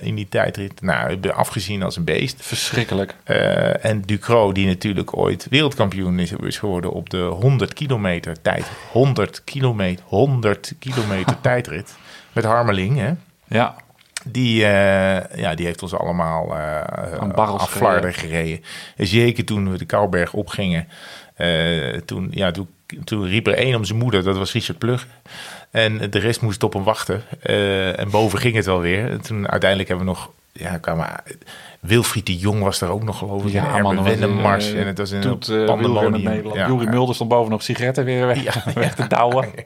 in 0.00 0.14
die 0.14 0.28
tijdrit. 0.28 0.80
Nou, 0.82 1.10
ik 1.12 1.26
afgezien 1.26 1.82
als 1.82 1.96
een 1.96 2.04
beest. 2.04 2.36
Verschrikkelijk. 2.40 3.14
En 3.80 4.00
Ducro, 4.02 4.52
die 4.52 4.66
natuurlijk 4.66 5.16
ooit 5.16 5.46
wereldkampioen 5.50 6.18
is, 6.18 6.32
is 6.32 6.58
geworden 6.58 6.92
op 6.92 7.10
de 7.10 7.22
100 7.22 7.72
kilometer 7.74 8.42
tijd. 8.42 8.66
100 8.92 9.44
kilometer, 9.44 10.04
100 10.08 10.74
kilometer 10.78 11.40
tijdrit. 11.50 11.94
Met 12.32 12.44
Harmeling, 12.44 12.98
hè. 12.98 13.12
Ja. 13.48 13.74
Die, 14.24 14.64
eh, 14.64 15.38
ja, 15.38 15.54
die 15.54 15.66
heeft 15.66 15.82
ons 15.82 15.94
allemaal 15.94 16.46
barrels 17.34 17.62
aflarden 17.62 18.14
gereden. 18.14 18.64
En 18.96 19.06
zeker 19.06 19.44
toen 19.44 19.70
we 19.70 19.78
de 19.78 19.84
Kouberg 19.84 20.32
opgingen. 20.32 20.88
eh, 21.34 21.96
toen, 22.04 22.28
ja, 22.30 22.50
toen, 22.50 22.68
toen 23.04 23.26
riep 23.26 23.46
er 23.46 23.54
één 23.54 23.74
om 23.74 23.84
zijn 23.84 23.98
moeder, 23.98 24.22
dat 24.22 24.36
was 24.36 24.52
Richard 24.52 24.78
Plug. 24.78 25.06
En 25.70 26.10
de 26.10 26.18
rest 26.18 26.40
moest 26.40 26.62
op 26.62 26.72
hem 26.72 26.82
wachten. 26.82 27.22
En 27.96 28.10
boven 28.10 28.38
ging 28.38 28.54
het 28.54 28.66
wel 28.66 28.80
weer. 28.80 29.10
En 29.10 29.20
toen 29.20 29.48
uiteindelijk 29.48 29.88
hebben 29.88 30.06
we 30.06 30.12
nog... 30.12 30.30
Ja, 30.54 30.78
kwamen, 30.78 31.06
Wilfried 31.80 32.26
de 32.26 32.36
Jong 32.36 32.62
was 32.62 32.80
er 32.80 32.88
ook 32.88 33.02
nog 33.02 33.18
geloof 33.18 33.44
ik. 33.44 33.52
Ja, 33.52 33.76
en 33.76 33.82
man, 33.82 33.96
was, 33.96 34.04
Wennemars. 34.04 34.72
eh, 34.72 34.80
en 34.80 34.86
het 34.86 34.98
was 34.98 35.10
een 35.10 35.20
Toet, 35.20 35.48
uh, 35.48 35.64
pandemonium. 35.66 36.22
Nederland. 36.22 36.56
Ja. 36.56 36.66
Jurie 36.66 36.88
Mulder 36.88 37.14
stond 37.14 37.30
boven 37.30 37.50
nog 37.50 37.62
sigaretten 37.62 38.04
weer 38.04 38.26
weg, 38.26 38.42
Ja, 38.64 38.72
weg 38.74 38.94
te 38.94 39.06
douwen. 39.06 39.48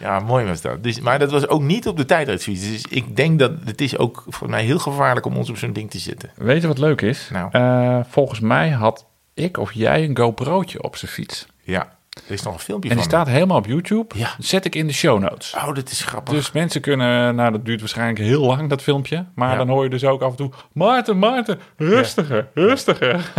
Ja, 0.00 0.20
mooi 0.20 0.46
was 0.46 0.60
dat. 0.60 0.82
Dus, 0.82 1.00
maar 1.00 1.18
dat 1.18 1.30
was 1.30 1.48
ook 1.48 1.62
niet 1.62 1.88
op 1.88 1.96
de 1.96 2.04
tijdritfiets. 2.04 2.70
Dus 2.70 2.84
ik 2.88 3.16
denk 3.16 3.38
dat 3.38 3.52
het 3.64 3.80
is 3.80 3.98
ook 3.98 4.24
voor 4.28 4.50
mij 4.50 4.64
heel 4.64 4.78
gevaarlijk 4.78 5.26
om 5.26 5.36
ons 5.36 5.50
op 5.50 5.56
zo'n 5.56 5.72
ding 5.72 5.90
te 5.90 5.98
zitten. 5.98 6.30
Weet 6.34 6.62
je 6.62 6.68
wat 6.68 6.78
leuk 6.78 7.00
is? 7.00 7.28
Nou. 7.32 7.48
Eh, 7.52 7.98
volgens 8.08 8.40
mij 8.40 8.70
had 8.70 9.06
ik 9.34 9.58
of 9.58 9.72
jij 9.72 10.04
een 10.04 10.16
GoPro'tje 10.16 10.82
op 10.82 10.96
zijn 10.96 11.10
fiets. 11.10 11.46
Ja, 11.62 11.95
er 12.26 12.32
is 12.32 12.42
nog 12.42 12.54
een 12.54 12.60
filmpje 12.60 12.90
En 12.90 12.96
die 12.96 13.04
van. 13.04 13.14
staat 13.14 13.28
helemaal 13.32 13.56
op 13.56 13.66
YouTube. 13.66 14.18
Ja. 14.18 14.34
Dat 14.36 14.46
zet 14.46 14.64
ik 14.64 14.74
in 14.74 14.86
de 14.86 14.92
show 14.92 15.20
notes. 15.20 15.54
Oh, 15.54 15.74
dat 15.74 15.90
is 15.90 16.02
grappig. 16.04 16.34
Dus 16.34 16.52
mensen 16.52 16.80
kunnen, 16.80 17.34
nou 17.34 17.52
dat 17.52 17.64
duurt 17.64 17.80
waarschijnlijk 17.80 18.18
heel 18.18 18.44
lang 18.46 18.68
dat 18.68 18.82
filmpje. 18.82 19.24
Maar 19.34 19.50
Ja. 19.50 19.56
dan 19.56 19.68
hoor 19.68 19.84
je 19.84 19.90
dus 19.90 20.04
ook 20.04 20.22
af 20.22 20.30
en 20.30 20.36
toe, 20.36 20.50
Maarten, 20.72 21.18
Maarten, 21.18 21.60
rustiger, 21.76 22.48
rustiger. 22.54 23.32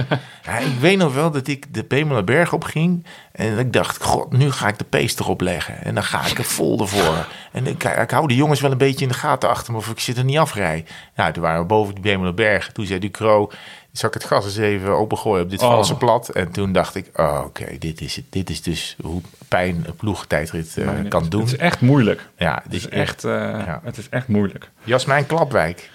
Ja, 0.44 0.58
ik 0.58 0.80
weet 0.80 0.98
nog 0.98 1.14
wel 1.14 1.32
dat 1.32 1.48
ik 1.48 1.74
de 1.74 1.84
Pemelerberg 1.84 2.54
op 2.54 2.64
ging. 2.64 3.06
En 3.32 3.58
ik 3.60 3.74
dacht, 3.74 4.04
god, 4.04 4.32
nu 4.32 4.52
ga 4.52 4.68
ik 4.68 4.78
de 4.78 4.84
pace 4.84 5.16
erop 5.20 5.42
leggen. 5.42 5.84
En 5.84 5.94
dan 5.94 6.04
ga 6.04 6.26
ik 6.26 6.38
er 6.38 6.44
vol 6.44 6.80
ervoor. 6.80 7.28
En 7.52 7.68
ik, 7.68 7.84
ik 7.84 8.12
hou 8.12 8.28
de 8.28 8.36
jongens 8.36 8.62
wel 8.62 8.72
een 8.72 8.78
beetje 8.78 9.02
in 9.06 9.12
de 9.12 9.18
gaten 9.18 9.50
achter 9.50 9.72
me 9.74 9.80
of 9.80 9.90
ik 9.90 10.00
zit 10.00 10.18
er 10.18 10.24
niet 10.24 10.38
afrij. 10.38 10.86
Nou, 11.16 11.34
toen 11.34 11.44
waren 11.44 11.60
we 11.62 11.66
boven 11.66 11.94
die 11.94 12.04
Pemelerberg. 12.04 12.72
Toen 12.72 12.86
zei 12.86 13.00
Ducro, 13.00 13.52
zal 13.98 14.10
ik 14.10 14.16
het 14.16 14.24
gas 14.24 14.46
eens 14.46 14.58
even 14.58 14.90
opengooien 14.90 15.44
op 15.44 15.50
dit 15.50 15.62
Oh. 15.62 15.70
valse 15.70 15.96
plat. 15.96 16.30
En 16.30 16.52
toen 16.52 16.72
dacht 16.72 16.96
ik, 16.96 17.10
oh, 17.16 17.42
oké, 17.46 17.78
dit 17.80 18.02
is 18.02 18.16
het. 18.16 18.26
Dit 18.30 18.50
is 18.50 18.62
dus 18.62 18.96
hoe 19.02 19.22
pijn 19.48 19.84
een 19.88 19.96
ploegtijdrit 19.96 20.78
eh, 20.78 20.90
kan 21.10 21.30
doen. 21.30 21.42
Het 21.42 21.52
is 21.52 21.58
echt 21.58 21.82
moeilijk. 21.82 22.30
ja, 22.38 22.60
Het 22.64 22.72
dit 22.72 22.80
is 22.82 22.90
echt, 22.90 23.24
eh, 23.24 23.32
Ja. 23.32 23.82
het 23.84 23.98
is 23.98 24.10
echt 24.10 24.28
moeilijk. 24.28 24.70
Jasmijn 24.84 25.26
Klapwijk. 25.26 25.90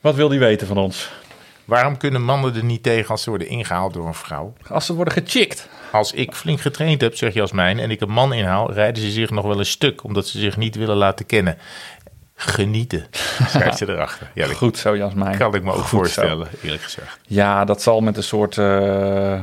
Wat 0.00 0.14
wil 0.14 0.28
die 0.28 0.38
weten 0.38 0.66
van 0.66 0.76
ons? 0.78 1.10
Waarom 1.64 1.96
kunnen 1.96 2.22
mannen 2.22 2.54
er 2.54 2.64
niet 2.64 2.82
tegen 2.82 3.10
als 3.10 3.22
ze 3.22 3.28
worden 3.30 3.48
ingehaald 3.48 3.92
door 3.94 4.06
een 4.06 4.14
vrouw? 4.14 4.52
Als 4.68 4.86
ze 4.86 4.94
worden 4.94 5.14
gechickt. 5.14 5.68
Als 5.92 6.12
ik 6.12 6.34
flink 6.34 6.60
getraind 6.60 7.00
heb, 7.00 7.16
zegt 7.16 7.34
Jasmijn, 7.34 7.78
en 7.78 7.90
ik 7.90 8.00
een 8.00 8.10
man 8.10 8.32
inhaal, 8.32 8.72
rijden 8.72 9.02
ze 9.02 9.10
zich 9.10 9.30
nog 9.30 9.44
wel 9.44 9.58
een 9.58 9.66
stuk, 9.66 10.04
omdat 10.04 10.26
ze 10.26 10.38
zich 10.38 10.56
niet 10.56 10.76
willen 10.76 10.96
laten 10.96 11.26
kennen. 11.26 11.58
Genieten, 12.42 13.06
schrijft 13.48 13.78
ze 13.78 13.88
erachter. 13.88 14.30
Ja, 14.34 14.46
Goed 14.46 14.78
zo, 14.78 14.96
Jasmijn. 14.96 15.38
kan 15.38 15.54
ik 15.54 15.62
me 15.62 15.68
ook 15.70 15.76
Goed 15.76 15.84
zo. 15.88 15.96
voorstellen, 15.96 16.48
eerlijk 16.62 16.82
gezegd. 16.82 17.18
Ja, 17.22 17.64
dat 17.64 17.82
zal 17.82 18.00
met 18.00 18.16
een 18.16 18.22
soort 18.22 18.58
eh, 18.58 19.32
eh, 19.34 19.42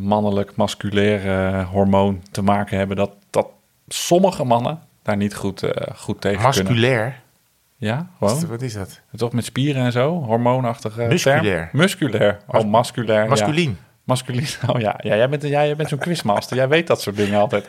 mannelijk, 0.00 0.56
musculair 0.56 1.26
eh, 1.54 1.68
hormoon 1.68 2.22
te 2.30 2.42
maken 2.42 2.78
hebben. 2.78 2.96
Dat, 2.96 3.10
dat 3.30 3.46
sommige 3.88 4.44
mannen 4.44 4.78
daar 5.02 5.16
niet 5.16 5.34
goed, 5.34 5.60
goed 5.96 6.20
tegen 6.20 6.38
kunnen. 6.50 6.64
Masculair, 6.64 7.20
Ja, 7.76 8.06
wat, 8.18 8.30
gewoon. 8.30 8.46
wat 8.48 8.62
is 8.62 8.72
dat? 8.72 9.00
Toch 9.16 9.32
met 9.32 9.44
spieren 9.44 9.84
en 9.84 9.92
zo? 9.92 10.22
Hormoonachtige 10.22 11.02
Musculair. 11.02 11.42
term? 11.42 11.68
Musculair. 11.72 12.38
Oh, 12.46 12.64
masculair. 12.64 13.28
Masculien. 13.28 13.70
Ja. 13.80 13.88
Masculien. 14.10 14.46
Oh 14.72 14.80
ja, 14.80 14.94
ja 15.02 15.16
jij 15.16 15.28
bent, 15.28 15.42
jij 15.42 15.76
bent 15.76 15.88
zo'n 15.88 15.98
quizmaster. 15.98 16.56
jij 16.56 16.68
weet 16.68 16.86
dat 16.86 17.00
soort 17.00 17.16
dingen 17.16 17.40
altijd. 17.40 17.68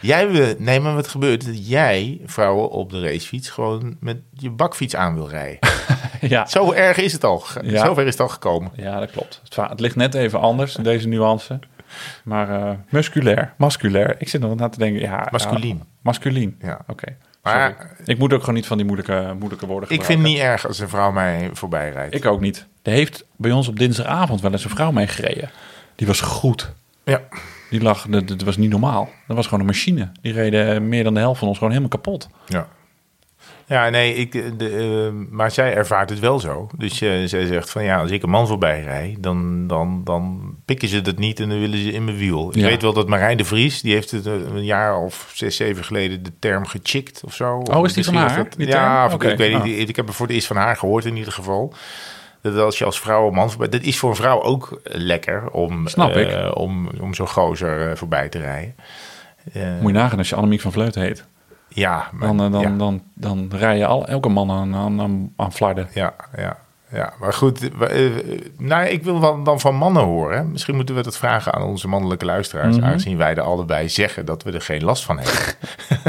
Jij 0.00 0.54
nee, 0.58 0.80
maar 0.80 0.94
wat 0.94 1.08
gebeurt? 1.08 1.46
Dat 1.46 1.68
jij 1.68 2.20
vrouwen 2.24 2.70
op 2.70 2.90
de 2.90 3.00
racefiets 3.02 3.50
gewoon 3.50 3.96
met 4.00 4.16
je 4.32 4.50
bakfiets 4.50 4.96
aan 4.96 5.14
wil 5.14 5.28
rijden. 5.28 5.58
ja. 6.20 6.46
Zo 6.46 6.72
erg 6.72 6.96
is 6.96 7.12
het 7.12 7.24
al. 7.24 7.42
Ja. 7.62 7.84
Zover 7.84 8.06
is 8.06 8.12
het 8.12 8.20
al 8.20 8.28
gekomen. 8.28 8.70
ja, 8.74 9.00
dat 9.00 9.10
klopt. 9.10 9.40
Het, 9.44 9.56
het 9.56 9.80
ligt 9.80 9.96
net 9.96 10.14
even 10.14 10.40
anders, 10.40 10.74
deze 10.74 11.08
nuance. 11.08 11.58
Maar 12.24 12.50
eh, 12.50 12.74
musculair, 12.88 13.54
masculair. 13.56 14.14
Ik 14.18 14.28
zit 14.28 14.40
nog 14.40 14.54
na 14.54 14.68
te 14.68 14.78
denken, 14.78 15.00
ja... 15.00 15.28
Masculien. 15.30 15.76
ja, 15.76 15.84
masculien. 16.02 16.58
Ja. 16.60 16.80
Oké. 16.86 17.16
Maar 17.42 17.96
ik 18.04 18.18
moet 18.18 18.32
ook 18.32 18.40
gewoon 18.40 18.54
niet 18.54 18.66
van 18.66 18.76
die 18.76 18.86
moeilijke, 18.86 19.34
moeilijke 19.38 19.66
woorden 19.66 19.90
ik 19.90 20.04
vind 20.04 20.06
gebruiken. 20.06 20.30
het 20.30 20.42
niet 20.42 20.52
erg 20.52 20.66
als 20.66 20.78
een 20.78 20.88
vrouw 20.88 21.12
mij 21.12 21.50
voorbij 21.52 21.90
rijdt. 21.90 22.14
Ik 22.14 22.26
ook 22.26 22.40
niet. 22.40 22.66
Er 22.82 22.92
heeft 22.92 23.24
bij 23.36 23.50
ons 23.50 23.68
op 23.68 23.78
dinsdagavond 23.78 24.40
wel 24.40 24.52
eens 24.52 24.64
een 24.64 24.70
vrouw 24.70 24.90
meegereden. 24.90 25.50
Die 25.98 26.06
was 26.06 26.20
goed. 26.20 26.72
Ja. 27.04 27.20
Die 27.70 27.82
lag, 27.82 28.06
dat, 28.08 28.28
dat 28.28 28.42
was 28.42 28.56
niet 28.56 28.70
normaal. 28.70 29.08
Dat 29.26 29.36
was 29.36 29.44
gewoon 29.44 29.60
een 29.60 29.66
machine. 29.66 30.12
Die 30.22 30.32
reden 30.32 30.88
meer 30.88 31.04
dan 31.04 31.14
de 31.14 31.20
helft 31.20 31.38
van 31.38 31.48
ons 31.48 31.56
gewoon 31.58 31.72
helemaal 31.72 31.92
kapot. 31.98 32.28
Ja. 32.46 32.68
Ja, 33.66 33.88
nee, 33.88 34.14
ik, 34.14 34.32
de, 34.58 34.68
eh, 35.08 35.26
maar 35.30 35.50
zij 35.50 35.74
ervaart 35.74 36.10
het 36.10 36.18
wel 36.18 36.38
zo. 36.40 36.68
Dus 36.76 37.00
eh, 37.00 37.10
zij 37.24 37.46
zegt 37.46 37.70
van 37.70 37.84
ja, 37.84 38.00
als 38.00 38.10
ik 38.10 38.22
een 38.22 38.30
man 38.30 38.46
voorbij 38.46 38.82
rijd, 38.82 39.22
dan, 39.22 39.66
dan, 39.66 40.00
dan 40.04 40.40
pikken 40.64 40.88
ze 40.88 41.00
dat 41.00 41.18
niet 41.18 41.40
en 41.40 41.48
dan 41.48 41.58
willen 41.60 41.78
ze 41.82 41.92
in 41.92 42.04
mijn 42.04 42.16
wiel. 42.16 42.48
Ik 42.48 42.54
Ja. 42.56 42.66
weet 42.66 42.82
wel 42.82 42.92
dat 42.92 43.08
Marijn 43.08 43.36
de 43.36 43.44
Vries, 43.44 43.80
die 43.80 43.92
heeft 43.92 44.10
het 44.10 44.26
eh, 44.26 44.32
een 44.32 44.64
jaar 44.64 44.98
of 44.98 45.30
zes, 45.34 45.56
zeven 45.56 45.84
geleden 45.84 46.22
de 46.22 46.32
term 46.38 46.66
gechickt 46.66 47.22
of 47.24 47.34
zo. 47.34 47.58
Oh, 47.58 47.84
is 47.86 47.92
die 47.92 48.04
van 48.04 48.14
haar, 48.14 48.36
dat- 48.36 48.54
die 48.56 48.66
ja, 48.66 49.10
ik- 49.10 49.36
weet 49.38 49.62
niet. 49.64 49.88
Ik 49.88 49.96
heb 49.96 50.08
er 50.08 50.14
voor 50.14 50.26
het 50.26 50.34
eerst 50.34 50.46
van 50.46 50.56
haar 50.56 50.76
gehoord 50.76 51.04
in 51.04 51.16
ieder 51.16 51.32
geval. 51.32 51.74
Dat 52.40 52.56
als 52.58 52.78
je 52.78 52.84
als 52.84 53.00
vrouw 53.00 53.26
een 53.28 53.34
man 53.34 53.48
voorbij... 53.50 53.68
Dat 53.68 53.82
is 53.82 53.98
voor 53.98 54.10
een 54.10 54.16
vrouw 54.16 54.42
ook 54.42 54.80
lekker 54.84 55.50
om, 55.50 55.86
Snap 55.88 56.10
ik. 56.16 56.28
eh, 56.30 56.50
om, 56.54 56.88
om 57.00 57.14
zo'n 57.14 57.28
gozer 57.28 57.90
eh, 57.90 57.96
voorbij 57.96 58.28
te 58.28 58.38
rijden. 58.38 58.74
Eh, 59.52 59.62
Moet 59.80 59.90
je 59.92 59.98
nagaan 59.98 60.18
als 60.18 60.28
je 60.28 60.34
Annemiek 60.34 60.60
van 60.60 60.72
Vleuten 60.72 61.02
heet. 61.02 61.24
ja, 61.68 62.08
maar- 62.12 62.36
Dan, 62.36 62.52
dan, 62.52 62.60
ja. 62.60 62.76
dan, 62.76 63.02
dan 63.14 63.50
rij 63.54 63.76
je 63.78 63.86
al, 63.86 64.06
elke 64.06 64.28
man 64.28 64.50
aan, 64.50 64.74
aan, 64.74 65.32
aan, 65.36 65.52
flarden. 65.52 65.88
Ja, 65.94 66.14
ja, 66.36 66.56
ja. 66.92 67.12
Maar 67.20 67.32
goed, 67.32 67.70
nou, 68.58 68.86
ik 68.86 69.02
wil 69.04 69.20
wel 69.20 69.42
dan 69.42 69.60
van 69.60 69.74
mannen 69.74 70.02
horen. 70.02 70.50
Misschien 70.52 70.74
moeten 70.76 70.94
we 70.94 71.02
dat 71.02 71.16
vragen 71.16 71.52
aan 71.54 71.62
onze 71.62 71.88
mannelijke 71.88 72.24
luisteraars. 72.24 72.76
Mhm. 72.76 72.84
Aangezien 72.86 73.16
wij 73.16 73.34
er 73.34 73.40
allebei 73.42 73.88
zeggen 73.88 74.26
dat 74.26 74.42
we 74.42 74.52
er 74.52 74.60
geen 74.62 74.84
last 74.84 75.04
van 75.04 75.18
hebben. 75.18 75.54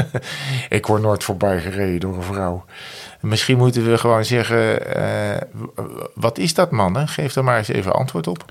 ik 0.78 0.86
word 0.86 1.02
nooit 1.02 1.24
voorbij 1.24 1.60
gereden 1.60 2.00
door 2.00 2.16
een 2.16 2.22
vrouw. 2.22 2.64
Misschien 3.20 3.56
moeten 3.58 3.90
we 3.90 3.98
gewoon 3.98 4.24
zeggen, 4.24 4.94
eh, 4.94 5.40
wat 6.14 6.38
is 6.38 6.54
dat 6.54 6.70
mannen? 6.70 7.08
Geef 7.08 7.36
er 7.36 7.44
maar 7.44 7.58
eens 7.58 7.68
even 7.68 7.92
antwoord 7.92 8.26
op. 8.26 8.44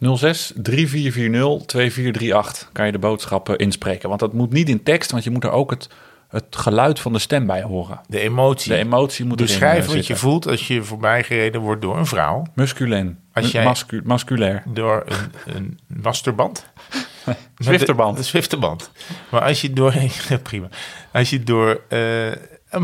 06 0.00 0.52
3440 0.56 1.66
2438 1.66 2.68
kan 2.72 2.86
je 2.86 2.92
de 2.92 2.98
boodschappen 2.98 3.58
inspreken. 3.58 4.08
Want 4.08 4.20
dat 4.20 4.32
moet 4.32 4.52
niet 4.52 4.68
in 4.68 4.82
tekst, 4.82 5.10
want 5.10 5.24
je 5.24 5.30
moet 5.30 5.44
er 5.44 5.50
ook 5.50 5.70
het, 5.70 5.88
het 6.28 6.44
geluid 6.50 7.00
van 7.00 7.12
de 7.12 7.18
stem 7.18 7.46
bij 7.46 7.62
horen. 7.62 8.00
De 8.08 8.20
emotie. 8.20 8.72
De 8.72 8.78
emotie 8.78 9.24
moet 9.24 9.40
erin, 9.40 9.46
Beschrijf 9.52 9.88
eh, 9.88 9.94
wat 9.94 10.06
je 10.06 10.16
voelt 10.16 10.46
als 10.46 10.66
je 10.66 10.82
voorbij 10.82 11.22
gereden 11.24 11.60
wordt 11.60 11.82
door 11.82 11.96
een 11.98 12.06
vrouw. 12.06 12.42
Musculin. 12.54 13.18
Als 13.32 13.50
jij- 13.50 13.64
Mascu- 13.64 14.02
masculair. 14.04 14.62
Door 14.66 15.04
een, 15.06 15.54
een 15.54 15.78
masterband. 15.86 16.66
Zwifterband. 17.58 18.24
Zwifterband. 18.24 18.90
Maar 19.30 19.42
als 19.42 19.60
je 19.60 19.72
door... 19.72 19.94
prima. 20.42 20.68
Als 21.12 21.30
je 21.30 21.42
door... 21.42 21.80
eh, 21.88 22.26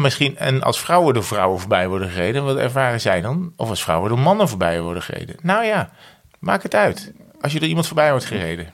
misschien... 0.01 0.37
En 0.37 0.63
als 0.63 0.81
vrouwen 0.81 1.15
door 1.15 1.25
vrouwen 1.25 1.61
voorbij 1.61 1.89
worden 1.89 2.11
gereden... 2.11 2.45
Wat 2.45 2.57
ervaren 2.57 3.01
zij 3.01 3.21
dan? 3.21 3.53
Of 3.57 3.69
als 3.69 3.83
vrouwen 3.83 4.09
door 4.09 4.19
mannen 4.19 4.49
voorbij 4.49 4.81
worden 4.81 5.03
gereden? 5.03 5.37
Nou 5.43 5.65
ja, 5.65 5.91
maak 6.39 6.63
het 6.63 6.75
uit. 6.75 7.13
als 7.41 7.53
je 7.53 7.61
er 7.61 7.67
iemand 7.67 7.87
voorbij 7.87 8.11
wordt 8.11 8.25
gereden. 8.25 8.67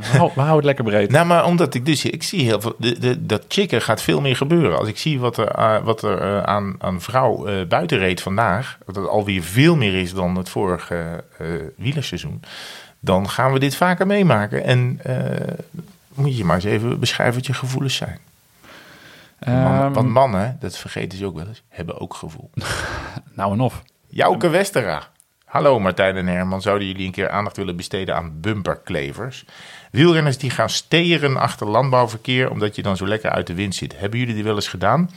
We 0.00 0.16
houden 0.16 0.34
we 0.34 0.40
houden 0.40 0.56
het 0.56 0.64
lekker 0.64 0.84
breed. 0.84 1.10
Nou, 1.10 1.26
maar 1.26 1.44
omdat 1.44 1.74
ik 1.74 1.86
dus, 1.86 2.04
ik 2.04 2.22
zie 2.22 2.44
heel 2.44 2.60
veel, 2.60 2.74
de, 2.78 2.98
de, 2.98 3.26
dat 3.26 3.44
chicken 3.48 3.82
gaat 3.82 4.02
veel 4.02 4.20
meer 4.20 4.36
gebeuren. 4.36 4.78
Als 4.78 4.88
ik 4.88 4.98
zie 4.98 5.20
wat 5.20 5.36
er, 5.36 5.48
eh, 5.48 5.82
wat 5.82 6.02
er 6.02 6.20
eh, 6.20 6.42
aan, 6.42 6.74
aan 6.78 7.00
vrouw 7.00 7.46
eh, 7.46 7.66
buiten 7.66 7.98
reed 7.98 8.22
vandaag, 8.22 8.78
dat 8.86 8.96
het 8.96 9.08
alweer 9.08 9.42
veel 9.42 9.76
meer 9.76 9.94
is 9.94 10.14
dan 10.14 10.36
het 10.36 10.48
vorige 10.48 11.24
wielerseizoen, 11.76 12.42
dan 13.00 13.28
gaan 13.28 13.52
we 13.52 13.58
dit 13.58 13.76
vaker 13.76 14.06
meemaken. 14.06 14.64
En 14.64 15.00
moet 16.14 16.36
je 16.36 16.44
maar 16.44 16.54
eens 16.54 16.64
even 16.64 17.00
beschrijven 17.00 17.34
wat 17.34 17.46
je 17.46 17.54
gevoelens 17.54 17.96
zijn. 17.96 18.18
Ehm, 19.40 19.92
want 19.92 20.08
mannen, 20.08 20.56
dat 20.60 20.78
vergeten 20.78 21.18
ze 21.18 21.26
ook 21.26 21.36
wel 21.36 21.46
eens, 21.46 21.62
hebben 21.68 22.00
ook 22.00 22.14
gevoel. 22.14 22.50
nou 23.34 23.52
en 23.52 23.60
of. 23.60 23.82
Jouke 24.08 24.48
Westera. 24.48 25.08
Hallo 25.44 25.80
Martijn 25.80 26.16
en 26.16 26.26
Herman, 26.26 26.62
zouden 26.62 26.86
jullie 26.86 27.06
een 27.06 27.12
keer 27.12 27.30
aandacht 27.30 27.56
willen 27.56 27.76
besteden 27.76 28.16
aan 28.16 28.40
bumperklevers? 28.40 29.44
Wielrenners 29.90 30.38
die 30.38 30.50
gaan 30.50 30.70
steren 30.70 31.36
achter 31.36 31.66
landbouwverkeer 31.66 32.50
omdat 32.50 32.76
je 32.76 32.82
dan 32.82 32.96
zo 32.96 33.06
lekker 33.06 33.30
uit 33.30 33.46
de 33.46 33.54
wind 33.54 33.74
zit. 33.74 33.98
Hebben 33.98 34.18
jullie 34.18 34.34
die 34.34 34.44
wel 34.44 34.54
eens 34.54 34.68
gedaan? 34.68 35.10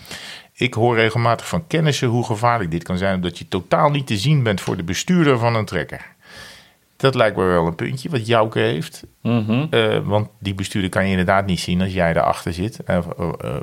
Ik 0.54 0.74
hoor 0.74 0.96
regelmatig 0.96 1.48
van 1.48 1.68
kennissen 1.68 2.08
hoe 2.08 2.26
gevaarlijk 2.26 2.72
dit 2.72 2.84
kan 2.84 2.98
zijn 2.98 3.16
omdat 3.16 3.38
je 3.38 3.48
totaal 3.48 3.90
niet 3.90 4.08
te 4.08 4.18
zien 4.18 4.44
bent 4.44 4.62
voor 4.62 4.78
de 4.78 4.84
bestuurder 4.84 5.38
van 5.38 5.56
een 5.56 5.66
trekker. 5.66 6.13
Dat 7.04 7.16
lijkt 7.16 7.38
me 7.38 7.44
wel 7.44 7.68
een 7.68 7.76
puntje 7.76 8.10
wat 8.10 8.28
Jouke 8.28 8.60
heeft. 8.60 9.04
Mhm. 9.22 9.66
Eh, 9.70 9.98
want 10.04 10.30
die 10.40 10.54
bestuurder 10.54 10.90
kan 10.90 11.04
je 11.04 11.10
inderdaad 11.10 11.46
niet 11.46 11.60
zien 11.60 11.82
als 11.82 11.94
jij 11.94 12.10
erachter 12.10 12.54
zit. 12.54 12.80
Eh, 12.84 12.98
eh, 12.98 13.04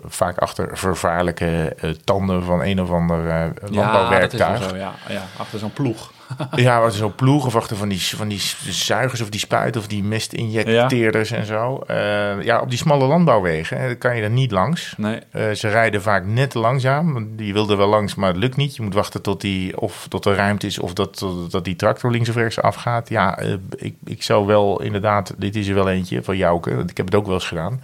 vaak 0.04 0.38
achter 0.38 0.78
vervaarlijke 0.78 1.76
tanden 2.04 2.44
van 2.44 2.62
een 2.62 2.80
of 2.80 2.90
ander 2.90 3.18
eh 3.18 3.26
Ja, 3.26 3.48
dat 3.48 3.70
is 3.70 3.76
landbouwwerktuig. 3.76 4.68
zo, 4.68 4.76
ja. 4.76 4.94
ja. 5.08 5.22
Achter 5.38 5.58
zo'n 5.58 5.72
ploeg. 5.72 6.12
Ja, 6.54 6.80
wat 6.80 6.94
zo'n 6.94 7.14
ploeg 7.14 7.46
of 7.46 7.56
achter 7.56 7.76
van 7.76 7.88
die, 7.88 8.00
van 8.16 8.28
die 8.28 8.40
zuigers 8.68 9.20
of 9.20 9.28
die 9.30 9.40
spuiten 9.40 9.80
of 9.80 9.86
die 9.86 10.02
mestinjecteerders 10.04 11.30
en 11.30 11.46
zo. 11.46 11.78
Eh, 11.86 12.42
ja, 12.42 12.60
op 12.60 12.68
die 12.68 12.78
smalle 12.78 13.06
landbouwwegen 13.06 13.78
hè, 13.80 13.94
kan 13.94 14.16
je 14.16 14.22
er 14.22 14.30
niet 14.30 14.50
langs. 14.50 14.94
Nee. 14.96 15.18
Eh, 15.30 15.50
ze 15.50 15.68
rijden 15.68 16.02
vaak 16.02 16.24
net 16.26 16.50
te 16.50 16.58
langzaam. 16.58 17.12
want 17.12 17.26
Je 17.36 17.52
wil 17.52 17.70
er 17.70 17.76
wel 17.76 17.88
langs, 17.88 18.14
maar 18.14 18.28
het 18.28 18.36
lukt 18.36 18.56
niet. 18.56 18.76
Je 18.76 18.82
moet 18.82 18.94
wachten 18.94 19.22
tot, 19.22 19.40
die, 19.40 19.80
of 19.80 20.06
tot 20.08 20.24
er 20.24 20.34
ruimte 20.34 20.66
is 20.66 20.78
of 20.78 20.92
dat, 20.92 21.26
dat 21.50 21.64
die 21.64 21.76
tractor 21.76 22.10
links 22.10 22.28
of 22.28 22.34
rechts 22.34 22.60
afgaat. 22.60 23.08
Ja, 23.08 23.38
eh, 23.38 23.52
ik, 23.76 23.94
ik 24.04 24.22
zou 24.22 24.46
wel 24.46 24.82
inderdaad, 24.82 25.34
dit 25.36 25.56
is 25.56 25.68
er 25.68 25.74
wel 25.74 25.90
eentje 25.90 26.22
van 26.22 26.36
Jouke. 26.36 26.74
Want 26.76 26.90
ik 26.90 26.96
heb 26.96 27.06
het 27.06 27.14
ook 27.14 27.24
wel 27.26 27.34
eens 27.34 27.46
gedaan. 27.48 27.82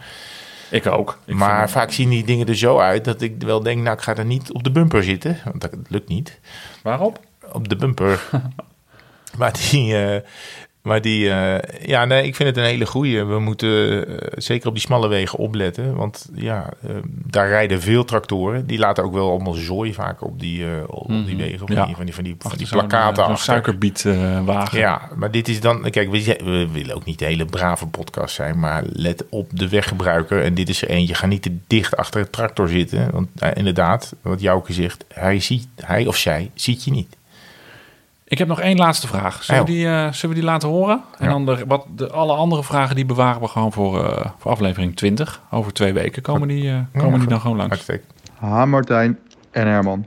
Ik 0.71 0.87
ook. 0.87 1.19
Ik 1.25 1.35
maar 1.35 1.59
vind- 1.59 1.71
vaak 1.71 1.91
zien 1.93 2.09
die 2.09 2.25
dingen 2.25 2.49
er 2.49 2.57
zo 2.57 2.79
uit 2.79 3.05
dat 3.05 3.21
ik 3.21 3.35
wel 3.39 3.63
denk, 3.63 3.83
nou 3.83 3.97
ik 3.97 4.03
ga 4.03 4.17
er 4.17 4.25
niet 4.25 4.53
op 4.53 4.65
de 4.65 4.71
bumper 4.71 5.03
zitten. 5.03 5.39
Want 5.45 5.61
dat 5.61 5.71
lukt 5.89 6.09
niet 6.09 6.39
Waarop? 6.83 7.21
Op 7.53 7.69
de 7.69 7.77
bumper. 7.77 8.25
maar 9.39 9.53
die, 9.71 9.97
eh, 9.97 10.21
maar 10.83 11.01
die 11.01 11.31
eh, 11.31 11.87
ja, 11.87 12.05
nee, 12.05 12.27
ik 12.27 12.37
vind 12.37 12.49
het 12.49 12.59
een 12.59 12.71
hele 12.71 12.87
goeie. 12.87 13.25
We 13.25 13.39
moeten 13.39 14.07
eh, 14.09 14.33
zeker 14.37 14.69
op 14.69 14.75
die 14.75 14.83
smalle 14.83 15.09
wegen 15.09 15.39
opletten. 15.39 15.95
Want 15.95 16.29
ja, 16.35 16.69
daar 17.09 17.49
rijden 17.49 17.81
veel 17.81 18.05
tractoren. 18.05 18.67
Die 18.67 18.79
laten 18.79 19.05
ook 19.05 19.13
wel 19.13 19.31
allemaal 19.31 19.53
zooi 19.53 19.95
vaak 19.95 20.25
op 20.25 20.41
die, 20.41 20.89
op 20.89 21.09
die 21.09 21.37
wegen. 21.37 21.59
Van, 21.59 21.69
Ja. 21.71 21.87
die, 21.87 21.95
van 21.95 22.05
die, 22.05 22.15
van 22.15 22.25
die, 22.25 22.37
van 22.39 22.57
die 22.57 22.69
plakaten 22.69 23.25
achter. 23.25 23.45
suikerbietwagen. 23.45 24.79
Ja, 24.79 25.09
maar 25.17 25.31
dit 25.31 25.49
is 25.49 25.61
dan... 25.61 25.91
Kijk, 25.91 26.11
we, 26.11 26.69
willen 26.73 26.95
ook 26.95 27.05
niet 27.05 27.19
de 27.19 27.25
hele 27.25 27.45
brave 27.45 27.87
podcast 27.87 28.35
zijn... 28.35 28.59
maar 28.59 28.83
let 28.87 29.25
op 29.29 29.51
de 29.53 29.69
weggebruiker. 29.69 30.43
En 30.43 30.55
dit 30.55 30.69
is 30.69 30.83
er 30.83 30.89
eentje. 30.89 31.15
Ga 31.15 31.27
niet 31.27 31.43
te 31.43 31.57
dicht 31.67 31.97
achter 31.97 32.23
de 32.23 32.31
tractor 32.31 32.69
zitten. 32.69 33.11
Want 33.11 33.29
inderdaad, 33.55 34.15
wat 34.23 34.41
Jouke 34.41 34.73
zegt... 34.73 35.05
Hij, 35.15 35.41
ziet, 35.41 35.69
hij 35.77 36.07
of 36.07 36.17
zij 36.17 36.51
ziet 36.55 36.85
je 36.85 36.91
niet. 36.91 37.17
Ik 38.29 38.39
heb 38.39 38.49
nog 38.49 38.61
één 38.61 38.77
laatste 38.77 39.07
vraag. 39.07 39.43
Zullen, 39.43 39.65
we, 39.65 39.71
Oh. 39.71 39.77
die, 39.77 39.87
eh, 39.87 40.13
zullen 40.13 40.35
we 40.35 40.41
die 40.41 40.51
laten 40.51 40.69
horen? 40.69 41.03
En 41.19 41.25
Ja. 41.27 41.31
dan 41.33 41.47
de, 41.47 41.65
wat, 41.67 41.87
de, 41.97 42.11
alle 42.11 42.33
andere 42.35 42.63
vragen 42.65 42.97
die 42.97 43.05
bewaren 43.07 43.41
we 43.41 43.49
gewoon 43.49 43.73
voor, 43.73 44.05
eh, 44.05 44.27
voor 44.39 44.51
aflevering 44.51 44.97
20. 44.97 45.43
Over 45.51 45.73
twee 45.73 45.93
weken 45.93 46.23
komen 46.23 46.49
die, 46.49 46.71
eh, 46.71 47.01
komen 47.01 47.19
die 47.19 47.29
dan 47.29 47.41
gewoon 47.41 47.57
langs. 47.57 47.73
Uitstekend. 47.73 48.13
Ha, 48.35 48.65
Martijn 48.67 49.19
en 49.51 49.67
Herman. 49.67 50.07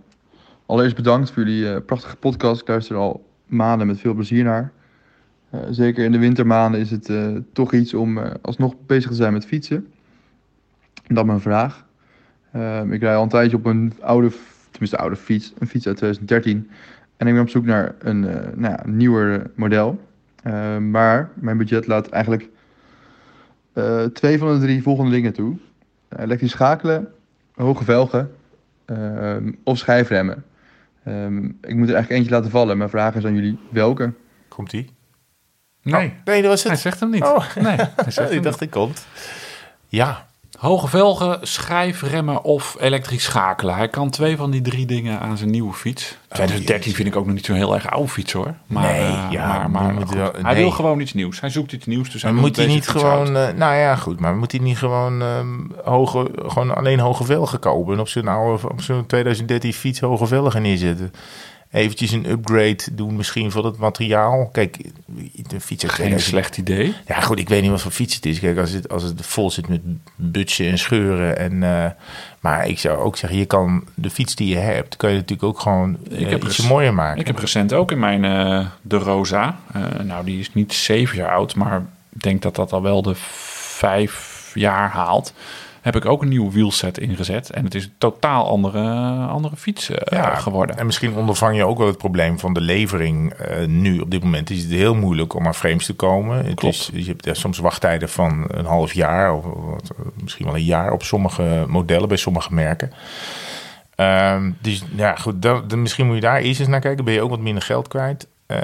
Allereerst 0.66 0.96
bedankt 0.96 1.32
voor 1.32 1.44
jullie 1.48 1.82
prachtige 1.82 2.16
podcast. 2.16 2.62
Ik 2.62 2.68
luister 2.68 2.96
er 2.96 3.02
al 3.02 3.26
maanden 3.46 3.88
met 3.88 4.00
veel 4.00 4.14
plezier 4.14 4.44
naar. 4.44 4.72
Zeker 5.70 6.04
in 6.06 6.12
de 6.12 6.18
wintermaanden 6.20 6.80
is 6.80 6.92
het 6.92 7.12
toch 7.54 7.74
iets 7.74 7.94
om 7.94 8.20
alsnog 8.42 8.74
bezig 8.86 9.10
te 9.10 9.16
zijn 9.16 9.34
met 9.34 9.46
fietsen. 9.46 9.88
Dan 11.08 11.26
mijn 11.26 11.40
vraag. 11.42 11.86
Ehm, 12.54 12.92
ik 12.92 13.02
rij 13.02 13.16
al 13.16 13.24
een 13.24 13.30
tijdje 13.30 13.58
op 13.58 13.66
een 13.66 13.94
oude, 14.02 14.32
tenminste 14.72 14.98
oude 14.98 15.16
fiets, 15.16 15.54
een 15.60 15.68
fiets 15.68 15.88
uit 15.88 15.98
2013. 15.98 16.70
En 17.20 17.28
ik 17.28 17.34
ben 17.34 17.42
op 17.42 17.50
zoek 17.50 17.66
naar 17.66 17.96
een 18.00 18.28
eh, 18.28 18.36
nou 18.56 18.74
ja, 18.74 18.80
nieuwer 18.86 19.52
model. 19.56 20.00
Ehm, 20.44 20.90
maar 20.92 21.30
mijn 21.36 21.58
budget 21.58 21.88
laat 21.88 22.10
eigenlijk 22.10 22.50
eh, 23.74 24.04
twee 24.04 24.38
van 24.38 24.54
de 24.54 24.66
drie 24.66 24.82
volgende 24.84 25.12
dingen 25.12 25.34
toe. 25.34 25.58
elektrisch 26.18 26.52
schakelen, 26.52 27.08
hoge 27.56 27.84
velgen 27.84 28.32
ehm, 28.86 29.52
of 29.64 29.78
schijfremmen. 29.78 30.46
Ehm, 31.04 31.46
ik 31.46 31.76
moet 31.76 31.88
er 31.88 31.94
eigenlijk 31.96 32.10
eentje 32.10 32.32
laten 32.32 32.52
vallen. 32.52 32.78
Mijn 32.78 32.90
vraag 32.90 33.16
is 33.16 33.26
aan 33.26 33.36
jullie 33.36 33.60
welke? 33.72 34.14
Komt 34.48 34.74
ie? 34.74 34.90
Nee, 35.82 36.06
Oh, 36.08 36.12
nee, 36.26 36.42
dat 36.42 36.52
was 36.52 36.64
hij 36.64 36.72
het. 36.72 36.82
zegt 36.82 37.00
hem 37.00 37.10
niet. 37.10 37.24
Oh. 37.24 37.56
Nee, 37.56 37.76
hij 37.76 38.12
zegt 38.12 38.20
ik 38.30 38.34
hem 38.34 38.44
dacht, 38.44 38.62
ik 38.62 38.70
komt. 38.70 39.06
Ja, 39.88 40.28
Hoge 40.60 40.88
velgen, 40.88 41.38
schijfremmen 41.42 42.44
of 42.44 42.76
elektrisch 42.80 43.24
schakelen. 43.24 43.76
Hij 43.76 43.88
kan 43.88 44.10
twee 44.10 44.38
van 44.38 44.52
die 44.52 44.62
drie 44.62 44.86
dingen 44.86 45.20
aan 45.20 45.38
zijn 45.38 45.50
nieuwe 45.50 45.74
fiets. 45.74 46.18
2013 46.30 46.94
vind 46.94 47.08
ik 47.08 47.16
ook 47.16 47.26
nog 47.26 47.36
niet 47.36 47.46
zo'n 47.46 47.56
heel 47.56 47.74
erg 47.74 47.90
oude 47.90 48.10
fiets 48.10 48.34
hoor. 48.34 48.54
Maar, 48.68 48.84
Nee, 48.84 49.02
eh, 49.02 49.28
ja, 49.32 49.68
maar, 49.68 49.94
maar 49.94 49.94
hij 50.42 50.56
wil 50.56 50.72
gewoon 50.72 51.00
iets 51.00 51.14
nieuws. 51.14 51.40
Hij 51.40 51.50
zoekt 51.50 51.72
iets 51.72 51.86
nieuws. 51.86 52.10
Dus 52.10 52.22
hij 52.22 52.32
maar 52.32 52.42
moet 52.42 52.56
hij 52.56 52.66
niet 52.66 52.88
gewoon... 52.88 53.38
eh, 53.38 53.54
nou 53.54 53.76
ja, 53.76 53.96
goed. 53.96 54.20
Maar 54.20 54.36
moet 54.36 54.52
hij 54.52 54.62
niet 54.62 54.78
gewoon, 54.78 55.22
ehm, 55.22 55.48
hoge, 55.84 56.32
gewoon 56.36 56.76
alleen 56.76 57.00
hoge 57.00 57.24
velgen 57.24 57.60
kopen... 57.60 57.94
en 57.94 58.00
op 58.00 58.08
zijn, 58.08 58.28
oude, 58.28 58.70
op 58.70 58.82
zijn 58.82 59.06
2013 59.06 59.74
fiets 59.74 60.00
hoge 60.00 60.28
velgen 60.28 60.62
neerzetten? 60.62 61.14
Eventjes 61.72 62.12
een 62.12 62.30
upgrade 62.30 62.84
doen 62.92 63.16
misschien 63.16 63.52
van 63.52 63.66
het 63.66 63.78
materiaal. 63.78 64.50
Kijk, 64.52 64.78
de 65.48 65.60
fiets 65.60 65.84
uit 65.84 65.92
Geen 65.94 66.06
2000 66.06 66.22
slecht 66.22 66.58
idee. 66.58 66.94
Ja, 67.08 67.22
goed, 67.22 67.40
ik 67.40 67.50
weet 67.50 67.62
niet 67.62 67.72
wat 67.72 67.82
voor 67.82 67.92
fiets 67.92 68.16
het 68.16 68.26
is. 68.26 68.40
Kijk, 68.40 68.58
als 68.58 68.72
het, 68.72 68.90
als 68.90 69.04
het 69.04 69.26
vol 69.26 69.52
zit 69.52 69.68
met 69.68 69.82
butsen 70.16 70.70
en 70.70 70.78
scheuren. 70.78 71.38
En, 71.38 71.64
eh, 71.64 71.92
maar 72.40 72.68
ik 72.68 72.80
zou 72.80 72.98
ook 72.98 73.18
zeggen, 73.18 73.40
je 73.40 73.46
kan 73.46 73.84
de 73.94 74.10
fiets 74.10 74.36
die 74.36 74.48
je 74.48 74.58
hebt, 74.58 74.96
kan 74.96 75.10
je 75.10 75.16
natuurlijk 75.16 75.48
ook 75.48 75.60
gewoon 75.60 75.98
eh, 76.12 76.30
heb 76.30 76.44
iets 76.44 76.68
mooier 76.68 76.94
maken. 76.94 77.20
Ik 77.20 77.28
heb 77.28 77.38
recent 77.38 77.74
ook 77.74 77.92
in 77.92 78.00
mijn 78.00 78.26
eh, 78.26 78.66
De 78.82 78.98
Rosa. 78.98 79.60
eh, 79.74 79.82
nou, 80.04 80.26
die 80.26 80.40
is 80.40 80.54
niet 80.54 80.74
zeven 80.74 81.18
jaar 81.18 81.32
oud, 81.32 81.56
maar 81.56 81.86
ik 82.16 82.22
denk 82.22 82.42
dat 82.42 82.56
dat 82.56 82.72
al 82.72 82.82
wel 82.82 83.02
de 83.02 83.16
vijf 83.16 84.52
jaar 84.54 84.90
haalt. 84.90 85.34
Heb 85.82 85.96
ik 85.96 86.06
ook 86.06 86.22
een 86.22 86.28
nieuwe 86.28 86.52
wielset 86.52 86.98
ingezet. 86.98 87.50
En 87.50 87.64
het 87.64 87.76
is 87.76 87.84
een 87.84 87.94
totaal 87.98 88.48
andere, 88.48 88.80
andere 89.28 89.56
fiets 89.56 89.90
eh, 89.90 90.38
geworden. 90.38 90.78
En 90.78 90.86
misschien 90.86 91.14
ondervang 91.14 91.56
je 91.56 91.66
ook 91.66 91.78
wel 91.78 91.88
het 91.88 91.98
probleem 91.98 92.40
van 92.40 92.54
de 92.54 92.62
levering. 92.62 93.34
eh, 93.34 93.66
nu 93.68 94.00
op 94.00 94.12
dit 94.12 94.24
moment 94.24 94.50
is 94.50 94.62
het 94.62 94.72
heel 94.72 94.96
moeilijk 94.96 95.34
om 95.34 95.48
aan 95.48 95.56
frames 95.56 95.86
te 95.86 95.94
komen. 95.94 96.46
Het 96.46 96.54
Klopt. 96.56 96.76
Is, 96.76 96.90
je 97.06 97.12
hebt 97.12 97.26
ja, 97.26 97.34
soms 97.34 97.58
wachttijden 97.58 98.10
van 98.10 98.46
een 98.48 98.66
half 98.66 98.94
jaar 98.94 99.34
of 99.34 99.44
wat, 99.44 99.92
misschien 100.22 100.46
wel 100.46 100.56
een 100.56 100.64
jaar 100.64 100.92
op 100.92 101.04
sommige 101.04 101.66
modellen 101.68 102.08
bij 102.08 102.18
sommige 102.18 102.54
merken. 102.54 102.92
Ehm, 103.96 104.52
dus 104.62 104.84
ja, 104.96 105.16
goed, 105.16 105.42
dan, 105.42 105.64
dan 105.68 105.82
misschien 105.82 106.06
moet 106.06 106.16
je 106.16 106.22
daar 106.22 106.40
eerst 106.40 106.60
eens 106.60 106.70
naar 106.70 106.80
kijken. 106.80 107.06
Ben 107.06 107.14
je 107.14 107.22
ook 107.22 107.30
wat 107.30 107.40
minder 107.40 107.64
geld 107.64 107.88
kwijt. 107.88 108.28
Ehm, 108.46 108.62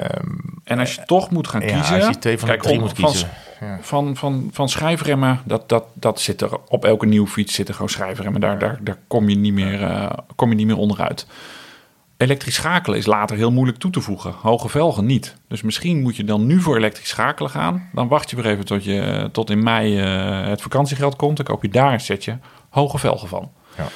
En 0.64 0.78
als 0.78 0.94
je 0.94 1.02
toch 1.06 1.30
moet 1.30 1.48
gaan 1.48 1.60
ja, 1.60 1.66
kiezen... 1.66 1.96
als 1.96 2.06
je 2.06 2.18
twee 2.18 2.38
van 2.38 2.48
de 2.48 2.56
drie 2.56 2.80
moet 2.80 2.92
kiezen. 2.92 3.28
Ja. 3.60 3.78
Van, 3.80 4.16
van, 4.16 4.48
van 4.52 4.68
schijfremmen, 4.68 5.40
dat, 5.44 5.68
dat, 5.68 5.84
dat 5.94 6.20
zit 6.20 6.40
er 6.40 6.58
op 6.68 6.84
elke 6.84 7.06
nieuwe 7.06 7.28
fiets 7.28 7.54
zitten 7.54 7.74
gewoon 7.74 7.90
schijfremmen. 7.90 8.40
Daar, 8.40 8.58
daar, 8.58 8.78
daar 8.80 8.98
kom, 9.06 9.28
je 9.28 9.36
niet 9.36 9.52
meer, 9.52 9.82
eh, 9.82 10.10
kom 10.34 10.48
je 10.48 10.54
niet 10.54 10.66
meer 10.66 10.76
onderuit. 10.76 11.26
Elektrisch 12.16 12.54
schakelen 12.54 12.98
is 12.98 13.06
later 13.06 13.36
heel 13.36 13.52
moeilijk 13.52 13.78
toe 13.78 13.90
te 13.90 14.00
voegen. 14.00 14.32
Hoge 14.32 14.68
velgen 14.68 15.06
niet. 15.06 15.36
Dus 15.48 15.62
misschien 15.62 16.02
moet 16.02 16.16
je 16.16 16.24
dan 16.24 16.46
nu 16.46 16.60
voor 16.60 16.76
elektrisch 16.76 17.08
schakelen 17.08 17.50
gaan. 17.50 17.88
Dan 17.92 18.08
wacht 18.08 18.30
je 18.30 18.36
weer 18.36 18.46
even 18.46 18.64
tot, 18.64 18.84
je, 18.84 19.28
tot 19.32 19.50
in 19.50 19.62
mei 19.62 20.00
eh, 20.00 20.48
het 20.48 20.62
vakantiegeld 20.62 21.16
komt. 21.16 21.36
Dan 21.36 21.46
koop 21.46 21.62
je 21.62 21.68
daar 21.68 21.92
een 21.92 22.00
setje 22.00 22.38
hoge 22.70 22.98
velgen 22.98 23.28
van. 23.28 23.50
Ja. 23.76 23.86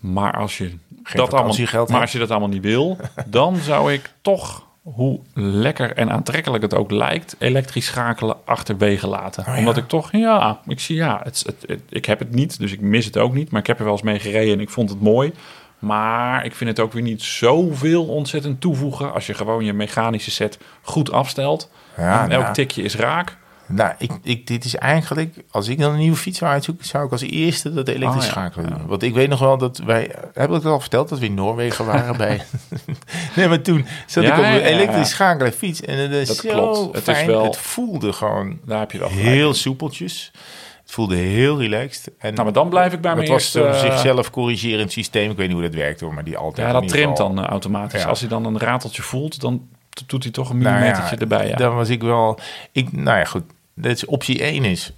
Maar 0.00 0.32
als 0.36 0.58
je, 0.58 0.78
dat 1.14 1.34
allemaal, 1.34 1.86
maar 1.86 2.00
als 2.00 2.12
je 2.12 2.18
dat 2.18 2.30
allemaal 2.30 2.48
niet 2.48 2.62
wil, 2.62 2.96
dan 3.26 3.56
zou 3.56 3.92
ik 3.92 4.12
toch, 4.22 4.66
hoe 4.82 5.20
lekker 5.34 5.92
en 5.96 6.10
aantrekkelijk 6.10 6.62
het 6.62 6.74
ook 6.74 6.90
lijkt, 6.90 7.36
elektrisch 7.38 7.86
schakelen 7.86 8.36
achterwege 8.44 9.06
laten. 9.06 9.42
Oh 9.46 9.52
ja. 9.52 9.58
Omdat 9.58 9.76
ik 9.76 9.88
toch, 9.88 10.12
ja, 10.12 10.60
ik 10.66 10.80
zie 10.80 10.96
ja, 10.96 11.20
het, 11.22 11.42
het, 11.46 11.64
het- 11.66 11.82
ik 11.88 12.04
heb 12.04 12.18
het 12.18 12.34
niet, 12.34 12.58
dus 12.58 12.72
ik 12.72 12.80
mis 12.80 13.04
het 13.04 13.16
ook 13.18 13.34
niet. 13.34 13.50
Maar 13.50 13.60
ik 13.60 13.66
heb 13.66 13.78
er 13.78 13.84
wel 13.84 13.92
eens 13.92 14.02
mee 14.02 14.18
gereden 14.18 14.54
en 14.54 14.60
ik 14.60 14.70
vond 14.70 14.90
het 14.90 15.00
mooi. 15.00 15.32
Maar 15.78 16.44
ik 16.44 16.54
vind 16.54 16.70
het 16.70 16.80
ook 16.80 16.92
weer 16.92 17.02
niet 17.02 17.22
zoveel 17.22 18.04
ontzettend 18.06 18.60
toevoegen 18.60 19.12
als 19.12 19.26
je 19.26 19.34
gewoon 19.34 19.64
je 19.64 19.72
mechanische 19.72 20.30
set 20.30 20.58
goed 20.82 21.12
afstelt. 21.12 21.70
Ja, 21.96 22.24
en 22.24 22.30
elk 22.30 22.54
tikje 22.54 22.82
is 22.82 22.96
raak. 22.96 23.36
Nou, 23.70 23.92
ik, 23.98 24.10
ik, 24.22 24.46
dit 24.46 24.64
is 24.64 24.74
eigenlijk, 24.76 25.34
als 25.50 25.68
ik 25.68 25.78
dan 25.78 25.92
een 25.92 25.98
nieuwe 25.98 26.16
fiets 26.16 26.38
zou 26.38 26.50
uitzoeken, 26.50 26.86
zou 26.86 27.04
ik 27.04 27.12
als 27.12 27.20
eerste 27.22 27.72
dat 27.74 27.88
elektrisch 27.88 28.16
Oh, 28.16 28.22
ja. 28.24 28.30
schakelen 28.30 28.70
doen. 28.70 28.86
Want 28.86 29.02
ik 29.02 29.14
weet 29.14 29.28
nog 29.28 29.38
wel 29.40 29.58
dat 29.58 29.78
wij, 29.78 30.14
heb 30.34 30.48
ik 30.48 30.54
het 30.54 30.64
al 30.64 30.80
verteld, 30.80 31.08
dat 31.08 31.18
we 31.18 31.24
in 31.26 31.34
Noorwegen 31.34 31.84
waren 31.86 32.16
bij, 32.16 32.40
Nee, 33.36 33.48
maar 33.48 33.60
toen 33.62 33.86
zat 34.06 34.24
Ja, 34.24 34.32
ik 34.32 34.38
op 34.38 34.44
ja, 34.44 34.50
een 34.50 34.58
ja. 34.60 34.64
elektrisch 34.66 35.10
schakelen 35.10 35.52
fiets. 35.52 35.80
En 35.80 35.98
het 35.98 36.10
is 36.10 36.28
Dat 36.28 36.36
zo 36.36 36.48
klopt. 36.50 36.94
Het 36.94 37.08
is 37.16 37.24
wel- 37.24 37.44
Het 37.44 37.56
voelde 37.56 38.12
gewoon 38.12 38.58
Daar 38.64 38.78
heb 38.80 38.90
je 38.92 38.98
wel 38.98 39.08
heel 39.08 39.54
soepeltjes. 39.54 40.30
Het 40.82 40.90
voelde 40.98 41.16
heel 41.16 41.58
relaxed. 41.60 42.12
En 42.18 42.30
Nou, 42.32 42.44
maar 42.44 42.52
dan 42.52 42.68
blijf 42.68 42.92
ik 42.92 43.00
bij 43.00 43.10
het 43.10 43.18
mijn 43.20 43.32
was 43.32 43.42
eerste... 43.54 43.78
zo'n 43.80 43.90
zichzelf 43.90 44.30
corrigerend 44.30 44.92
systeem. 44.92 45.30
Ik 45.30 45.36
weet 45.36 45.46
niet 45.46 45.56
hoe 45.56 45.66
dat 45.66 45.74
werkt 45.74 46.00
hoor, 46.00 46.14
maar 46.14 46.24
die 46.24 46.36
altijd 46.36 46.66
Ja, 46.66 46.72
dat 46.72 46.88
trimt 46.88 47.16
dan 47.16 47.38
eh, 47.38 47.44
automatisch. 47.44 48.02
Ja. 48.02 48.08
Als 48.08 48.20
hij 48.20 48.28
dan 48.28 48.44
een 48.44 48.58
rateltje 48.58 49.02
voelt, 49.02 49.40
dan 49.40 49.62
doet 50.06 50.22
hij 50.22 50.32
toch 50.32 50.50
een 50.50 50.58
Nou 50.58 50.74
ja, 50.74 50.80
millimetertje 50.80 51.16
erbij. 51.16 51.48
Ja. 51.48 51.56
Dan 51.56 51.74
was 51.74 51.88
ik 51.88 52.02
wel... 52.02 52.38
Ik, 52.72 52.92
nou 52.92 53.18
ja, 53.18 53.24
goed. 53.24 53.42
Dat 53.80 53.92
is 53.92 54.04
optie 54.04 54.42
1 54.42 54.64
is 54.64 54.92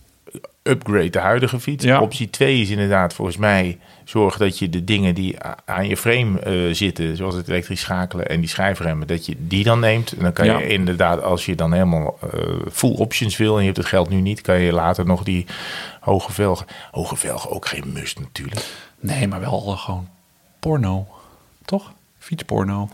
upgrade 0.62 1.10
de 1.10 1.18
huidige 1.18 1.60
fiets. 1.60 1.84
Ja. 1.84 2.00
Optie 2.00 2.30
2 2.30 2.60
is 2.60 2.70
inderdaad 2.70 3.14
volgens 3.14 3.36
mij... 3.36 3.78
zorg 4.04 4.36
dat 4.36 4.58
je 4.58 4.68
de 4.68 4.84
dingen 4.84 5.14
die 5.14 5.36
aan 5.64 5.88
je 5.88 5.96
frame 5.96 6.40
eh, 6.40 6.74
zitten... 6.74 7.16
zoals 7.16 7.34
het 7.34 7.48
elektrisch 7.48 7.80
schakelen 7.80 8.28
en 8.28 8.40
die 8.40 8.48
schijfremmen... 8.48 9.06
dat 9.06 9.26
je 9.26 9.34
die 9.38 9.64
dan 9.64 9.80
neemt. 9.80 10.12
En 10.12 10.22
dan 10.22 10.32
kan 10.32 10.46
Ja. 10.46 10.58
je 10.58 10.66
inderdaad, 10.66 11.22
als 11.22 11.46
je 11.46 11.54
dan 11.54 11.72
helemaal 11.72 12.18
eh, 12.32 12.40
full 12.72 12.94
options 12.94 13.36
wil... 13.36 13.52
en 13.54 13.58
je 13.60 13.66
hebt 13.66 13.76
het 13.76 13.86
geld 13.86 14.08
nu 14.08 14.20
niet... 14.20 14.40
kan 14.40 14.58
je 14.60 14.72
later 14.72 15.06
nog 15.06 15.22
die 15.22 15.46
hoge 16.00 16.32
velgen... 16.32 16.66
Hoge 16.90 17.16
velgen 17.16 17.50
ook 17.50 17.66
geen 17.66 17.92
must 17.92 18.20
natuurlijk. 18.20 18.66
Nee, 19.00 19.28
maar 19.28 19.40
wel 19.40 19.60
gewoon 19.60 20.08
porno. 20.60 21.06
Toch? 21.64 21.92
Fietsporno. 22.18 22.88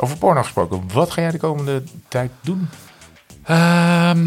Over 0.00 0.16
porno 0.18 0.42
gesproken. 0.42 0.82
Wat 0.92 1.10
ga 1.10 1.20
jij 1.20 1.30
de 1.30 1.38
komende 1.38 1.82
tijd 2.08 2.30
doen? 2.40 2.68
Ehm, 3.44 4.26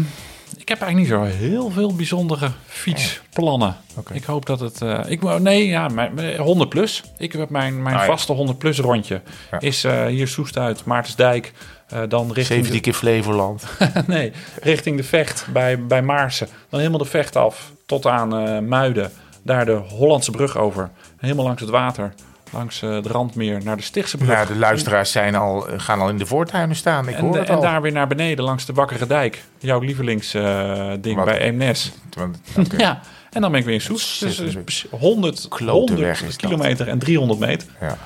ik 0.56 0.68
heb 0.68 0.80
eigenlijk 0.80 0.96
niet 0.96 1.08
zo 1.08 1.22
heel 1.38 1.70
veel 1.70 1.94
bijzondere 1.94 2.50
fietsplannen. 2.66 3.76
Oké. 3.96 4.14
Ik 4.14 4.24
hoop 4.24 4.46
dat 4.46 4.60
het... 4.60 4.82
eh, 4.82 5.00
ik, 5.06 5.38
nee, 5.38 5.66
ja, 5.66 5.88
mijn, 5.88 6.14
mijn 6.14 6.38
100 6.40 6.68
plus. 6.68 7.02
Ik 7.18 7.32
heb 7.32 7.50
mijn, 7.50 7.82
mijn 7.82 7.94
Ah, 7.96 8.00
ja. 8.00 8.06
vaste 8.06 8.32
100 8.32 8.58
plus 8.58 8.78
rondje. 8.78 9.22
Ja. 9.50 9.60
Is 9.60 9.84
eh, 9.84 10.06
hier 10.06 10.28
Soest 10.28 10.56
uit, 10.58 10.84
Maartensdijk. 10.84 11.52
eh, 11.88 12.00
dan 12.08 12.26
richting 12.32 12.46
17 12.46 12.80
keer 12.80 12.92
Flevoland. 12.94 13.64
nee, 14.06 14.32
richting 14.62 14.96
de 14.96 15.04
Vecht 15.04 15.46
bij, 15.52 15.86
bij 15.86 16.02
Maarsen. 16.02 16.48
Dan 16.68 16.78
helemaal 16.80 17.02
de 17.02 17.10
Vecht 17.10 17.36
af 17.36 17.72
tot 17.86 18.06
aan 18.06 18.68
Muiden. 18.68 19.12
Daar 19.42 19.64
de 19.64 19.72
Hollandse 19.72 20.30
brug 20.30 20.56
over. 20.56 20.90
Helemaal 21.16 21.44
langs 21.44 21.60
het 21.60 21.70
water. 21.70 22.14
Langs 22.52 22.82
eh, 22.82 23.02
de 23.02 23.08
Randmeer 23.08 23.60
naar 23.64 23.76
de 23.76 23.82
Stichtse 23.82 24.16
brug. 24.16 24.28
Nou, 24.28 24.46
de 24.46 24.56
luisteraars 24.56 25.12
zijn 25.12 25.34
al, 25.34 25.66
gaan 25.76 26.00
al 26.00 26.08
in 26.08 26.18
de 26.18 26.26
voortuinen 26.26 26.76
staan. 26.76 27.08
Ik 27.08 27.14
En, 27.14 27.20
hoor 27.20 27.32
de- 27.32 27.38
het 27.38 27.48
en 27.48 27.54
al. 27.54 27.60
daar 27.60 27.82
weer 27.82 27.92
naar 27.92 28.06
beneden 28.06 28.44
langs 28.44 28.66
de 28.66 28.72
Wakkere 28.72 29.06
Dijk. 29.06 29.44
Jouw 29.58 29.80
lievelingsding 29.80 31.16
Wat? 31.16 31.24
bij 31.24 31.38
Eemnes. 31.38 31.92
Want- 32.16 32.38
oké. 32.58 32.76
Ja, 32.76 33.00
en 33.30 33.40
dan 33.40 33.50
ben 33.50 33.60
ik 33.60 33.66
weer 33.66 33.74
in 33.74 33.80
Soest. 33.80 34.20
Dus 34.20 34.38
Ontzettend 34.38 34.66
dus 34.66 34.86
100, 34.90 35.48
Klote 35.48 35.70
100 35.72 36.00
weg 36.00 36.22
is 36.22 36.36
dat. 36.38 36.50
kilometer 36.50 36.88
en 36.88 36.98
300 36.98 37.40
meter. 37.40 37.68
Ja. 37.80 37.96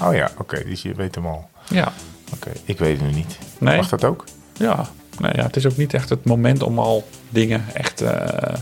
Oh 0.00 0.14
ja, 0.14 0.30
oké, 0.38 0.64
dus 0.64 0.82
je 0.82 0.94
weet 0.94 1.14
hem 1.14 1.26
al. 1.26 1.48
Ja, 1.70 1.92
Oké, 2.34 2.50
ik 2.64 2.78
weet 2.78 3.00
het 3.00 3.06
nu 3.10 3.14
niet. 3.14 3.38
Nee. 3.58 3.76
Mag 3.76 3.88
dat 3.88 4.04
ook? 4.04 4.24
ja. 4.52 4.88
Nou 5.18 5.32
ja, 5.36 5.42
het 5.42 5.56
is 5.56 5.66
ook 5.66 5.76
niet 5.76 5.94
echt 5.94 6.08
het 6.08 6.24
moment 6.24 6.62
om 6.62 6.78
al 6.78 7.08
dingen 7.28 7.64
echt... 7.72 8.00
eh, 8.00 8.54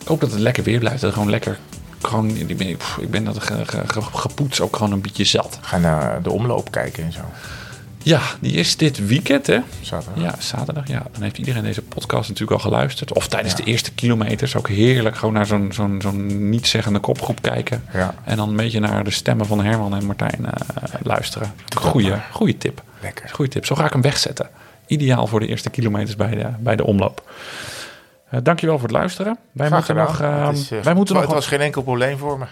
ik 0.00 0.06
hoop 0.06 0.20
dat 0.20 0.30
het 0.30 0.40
lekker 0.40 0.62
weer 0.62 0.78
blijft. 0.78 1.00
Dat 1.00 1.10
het 1.10 1.14
gewoon 1.18 1.30
lekker... 1.30 1.58
Gewoon, 2.02 2.36
ik 2.36 2.56
ben, 2.56 2.76
pff, 2.76 2.96
ik 2.98 3.10
ben 3.10 3.24
dat 3.24 3.42
ge, 3.42 3.66
ge, 3.66 3.82
ge- 3.86 4.02
gepoetst 4.02 4.60
ook 4.60 4.76
gewoon 4.76 4.92
een 4.92 5.00
beetje 5.00 5.24
zat. 5.24 5.58
Ga 5.60 5.78
naar 5.78 6.22
de 6.22 6.30
omloop 6.30 6.70
kijken 6.70 7.04
en 7.04 7.12
zo. 7.12 7.20
Ja, 8.04 8.20
die 8.40 8.52
is 8.52 8.76
dit 8.76 9.06
weekend, 9.06 9.46
hè? 9.46 9.58
Zaterdag. 9.80 10.22
Ja, 10.22 10.34
zaterdag. 10.38 10.86
Ja, 10.88 11.02
dan 11.12 11.22
heeft 11.22 11.38
iedereen 11.38 11.62
deze 11.62 11.82
podcast 11.82 12.28
natuurlijk 12.28 12.62
al 12.62 12.70
geluisterd. 12.70 13.12
Of 13.12 13.28
tijdens 13.28 13.54
de 13.56 13.64
eerste 13.64 13.92
kilometers 13.92 14.56
ook 14.56 14.68
heerlijk. 14.68 15.16
Gewoon 15.16 15.34
naar 15.34 15.46
zo'n 15.46 15.72
zo'n 15.72 15.98
zo'n 16.02 16.48
niet-zeggende 16.50 16.98
kopgroep 16.98 17.42
kijken. 17.42 17.84
Ja. 17.92 18.14
En 18.24 18.36
dan 18.36 18.48
een 18.48 18.56
beetje 18.56 18.80
naar 18.80 19.04
de 19.04 19.10
stemmen 19.10 19.46
van 19.46 19.64
Herman 19.64 19.94
en 19.94 20.04
Martijn 20.06 20.46
eh, 20.46 20.52
luisteren. 21.02 21.52
Goeie, 21.76 22.12
goeie 22.32 22.58
tip. 22.58 22.82
Lekker. 23.00 23.28
Goeie 23.32 23.50
tip. 23.50 23.66
Zo 23.66 23.74
ga 23.74 23.84
ik 23.86 23.92
hem 23.92 24.02
wegzetten. 24.02 24.48
Ideaal 24.86 25.26
voor 25.26 25.40
de 25.40 25.46
eerste 25.46 25.70
kilometers 25.70 26.16
bij 26.16 26.30
de, 26.34 26.46
bij 26.58 26.76
de 26.76 26.84
omloop. 26.84 27.30
Eh 28.32 28.38
dankjewel 28.42 28.78
voor 28.78 28.88
het 28.88 28.96
luisteren. 28.96 29.38
Wij 29.52 29.66
Graag 29.66 29.78
moeten 29.88 30.06
gedaan. 30.14 30.40
nog... 30.40 30.46
Het 30.48 30.58
is, 30.58 30.70
eh, 30.70 30.80
wij 30.80 30.94
moeten 30.94 31.14
nog 31.14 31.24
het 31.24 31.32
was 31.32 31.46
geen 31.46 31.60
enkel 31.60 31.82
probleem 31.82 32.18
voor 32.18 32.38
me. 32.38 32.44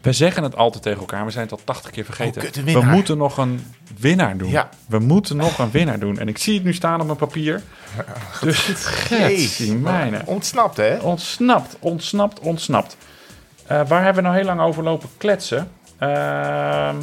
we 0.00 0.12
zeggen 0.12 0.42
het 0.42 0.56
altijd 0.56 0.82
tegen 0.82 0.98
elkaar. 1.00 1.24
We 1.24 1.30
zijn 1.30 1.44
het 1.44 1.52
al 1.52 1.60
80 1.64 1.90
keer 1.90 2.04
vergeten. 2.04 2.42
Oh, 2.42 2.64
we 2.64 2.80
moeten 2.80 3.18
nog 3.18 3.36
een 3.38 3.66
winnaar 3.98 4.36
doen. 4.36 4.50
Ja. 4.50 4.68
We 4.86 4.98
moeten 4.98 5.36
nog 5.36 5.58
een 5.58 5.70
winnaar 5.70 5.98
doen. 5.98 6.18
En 6.18 6.28
ik 6.28 6.38
zie 6.38 6.54
het 6.54 6.64
nu 6.64 6.74
staan 6.74 7.00
op 7.00 7.06
mijn 7.06 7.18
papier. 7.18 7.62
Dus 8.40 8.58
getsie 8.84 9.74
mijne. 9.74 10.22
Ontsnapt, 10.24 10.76
hè? 10.76 10.96
Ontsnapt, 10.98 11.76
ontsnapt, 11.78 12.40
ontsnapt. 12.40 12.96
Eh, 13.66 13.80
waar 13.86 14.04
hebben 14.04 14.22
we 14.22 14.28
nou 14.28 14.34
heel 14.40 14.46
lang 14.46 14.60
over 14.60 14.82
lopen 14.82 15.08
kletsen? 15.16 15.70
Ehm, 15.98 16.96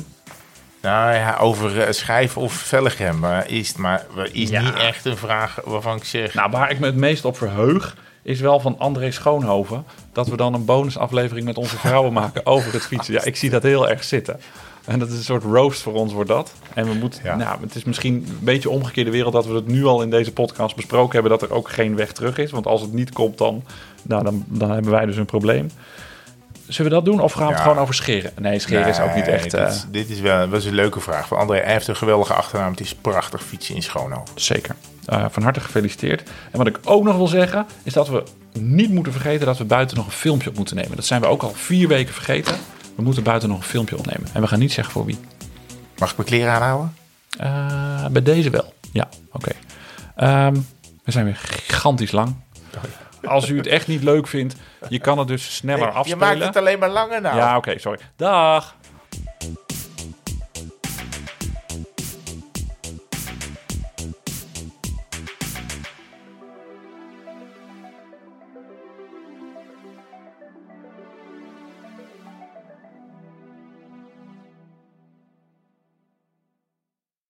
Nou 0.81 1.13
ja, 1.13 1.37
over 1.39 1.93
schijf 1.93 2.37
of 2.37 2.73
maar 3.19 3.49
is, 3.49 3.67
het 3.67 3.77
maar 3.77 4.05
is 4.31 4.49
Ja. 4.49 4.61
niet 4.61 4.73
echt 4.75 5.05
een 5.05 5.17
vraag 5.17 5.59
waarvan 5.63 5.95
ik 5.97 6.03
zeg... 6.03 6.33
nou, 6.33 6.51
waar 6.51 6.71
ik 6.71 6.79
me 6.79 6.85
het 6.85 6.95
meest 6.95 7.25
op 7.25 7.37
verheug, 7.37 7.95
is 8.29 8.39
wel 8.39 8.59
van 8.59 8.75
André 8.79 9.11
Schoonhoven. 9.11 9.83
Dat 10.11 10.27
we 10.27 10.37
dan 10.37 10.53
een 10.53 10.65
bonusaflevering 10.65 11.45
met 11.45 11.57
onze 11.57 11.77
vrouwen 11.77 12.13
maken 12.13 12.45
over 12.45 12.73
het 12.73 12.81
fietsen. 12.81 13.13
Ja, 13.13 13.23
ik 13.23 13.35
zie 13.35 13.49
dat 13.49 13.63
heel 13.63 13.89
erg 13.89 14.03
zitten. 14.03 14.39
En 14.85 14.99
dat 14.99 15.07
is 15.09 15.17
een 15.17 15.23
soort 15.23 15.43
roast 15.43 15.81
voor 15.81 15.93
ons, 15.93 16.13
wordt 16.13 16.29
dat. 16.29 16.53
En 16.73 16.85
we 16.85 16.93
moeten, 16.93 17.21
Ja. 17.23 17.35
nou, 17.35 17.61
het 17.61 17.75
is 17.75 17.83
misschien 17.83 18.13
een 18.13 18.37
beetje 18.41 18.69
omgekeerde 18.69 19.11
wereld 19.11 19.33
dat 19.33 19.45
we 19.45 19.53
het 19.53 19.67
nu 19.67 19.85
al 19.85 20.01
in 20.01 20.09
deze 20.09 20.33
podcast 20.33 20.75
besproken 20.75 21.13
hebben. 21.13 21.39
Dat 21.39 21.49
er 21.49 21.55
ook 21.55 21.69
geen 21.69 21.95
weg 21.95 22.11
terug 22.11 22.37
is. 22.37 22.51
Want 22.51 22.65
als 22.67 22.81
het 22.81 22.93
niet 22.93 23.11
komt, 23.13 23.37
dan, 23.37 23.63
nou, 24.01 24.23
dan, 24.23 24.43
dan 24.47 24.71
hebben 24.71 24.91
wij 24.91 25.05
dus 25.05 25.17
een 25.17 25.25
probleem. 25.25 25.69
Zullen 26.69 26.91
we 26.91 26.97
dat 26.97 27.05
doen? 27.05 27.19
Of 27.19 27.31
gaan 27.33 27.41
we 27.45 27.47
het 27.49 27.57
Ja. 27.57 27.63
gewoon 27.63 27.77
over 27.81 27.93
scheren? 27.93 28.31
Nee, 28.37 28.59
scheren 28.59 28.87
is 28.87 28.99
ook 28.99 29.15
niet 29.15 29.25
Nee, 29.25 29.35
echt... 29.35 29.43
Dit, 29.43 29.53
eh, 29.53 29.67
is- 29.67 29.85
dit 29.91 30.09
is 30.09 30.19
wel 30.19 30.53
is 30.53 30.65
een 30.65 30.73
leuke 30.73 30.99
vraag. 30.99 31.27
Van 31.27 31.37
André, 31.37 31.57
hij 31.59 31.71
heeft 31.71 31.87
een 31.87 31.95
geweldige 31.95 32.33
achternaam. 32.33 32.71
Het 32.71 32.79
is 32.79 32.95
prachtig 32.95 33.43
fietsen 33.43 33.75
in 33.75 33.83
Schoonhoven. 33.83 34.27
Zeker. 34.35 34.75
Eh, 35.05 35.25
van 35.29 35.43
harte 35.43 35.59
gefeliciteerd. 35.59 36.29
En 36.51 36.57
wat 36.57 36.67
ik 36.67 36.79
ook 36.83 37.03
nog 37.03 37.15
wil 37.15 37.27
zeggen, 37.27 37.65
is 37.83 37.93
dat 37.93 38.07
we 38.07 38.23
niet 38.59 38.89
moeten 38.89 39.11
vergeten 39.13 39.45
dat 39.45 39.57
we 39.57 39.63
buiten 39.65 39.97
nog 39.97 40.05
een 40.05 40.11
filmpje 40.11 40.49
op 40.49 40.55
moeten 40.55 40.75
nemen. 40.75 40.95
Dat 40.95 41.05
zijn 41.05 41.21
we 41.21 41.27
ook 41.27 41.43
al 41.43 41.51
vier 41.55 41.87
weken 41.87 42.13
vergeten. 42.13 42.55
We 42.95 43.01
moeten 43.03 43.23
buiten 43.23 43.49
nog 43.49 43.57
een 43.57 43.63
filmpje 43.63 43.97
opnemen. 43.97 44.29
En 44.33 44.41
we 44.41 44.47
gaan 44.47 44.59
niet 44.59 44.73
zeggen 44.73 44.93
voor 44.93 45.05
wie. 45.05 45.17
Mag 45.97 46.09
ik 46.11 46.15
mijn 46.17 46.27
kleren 46.29 46.53
aanhouden? 46.53 46.93
Eh, 47.39 48.05
bij 48.11 48.21
deze 48.21 48.49
wel. 48.49 48.73
Ja, 48.93 49.07
oké. 49.31 49.51
Ehm, 50.15 50.53
we 51.03 51.11
zijn 51.11 51.25
weer 51.25 51.35
gigantisch 51.41 52.11
lang. 52.11 52.35
Als 53.23 53.49
u 53.49 53.57
het 53.57 53.67
echt 53.67 53.87
niet 53.87 54.03
leuk 54.03 54.27
vindt, 54.27 54.55
je 54.89 54.99
kan 54.99 55.17
het 55.17 55.27
dus 55.27 55.55
sneller 55.55 55.79
Nee, 55.81 55.89
je 55.91 55.97
afspelen. 55.97 56.27
maakt 56.27 56.43
het 56.43 56.55
alleen 56.57 56.79
maar 56.79 56.89
langer 56.89 57.21
nou. 57.21 57.35
Ja, 57.35 57.57
oké, 57.57 57.79
sorry. 57.79 57.99
Dag! 58.15 58.75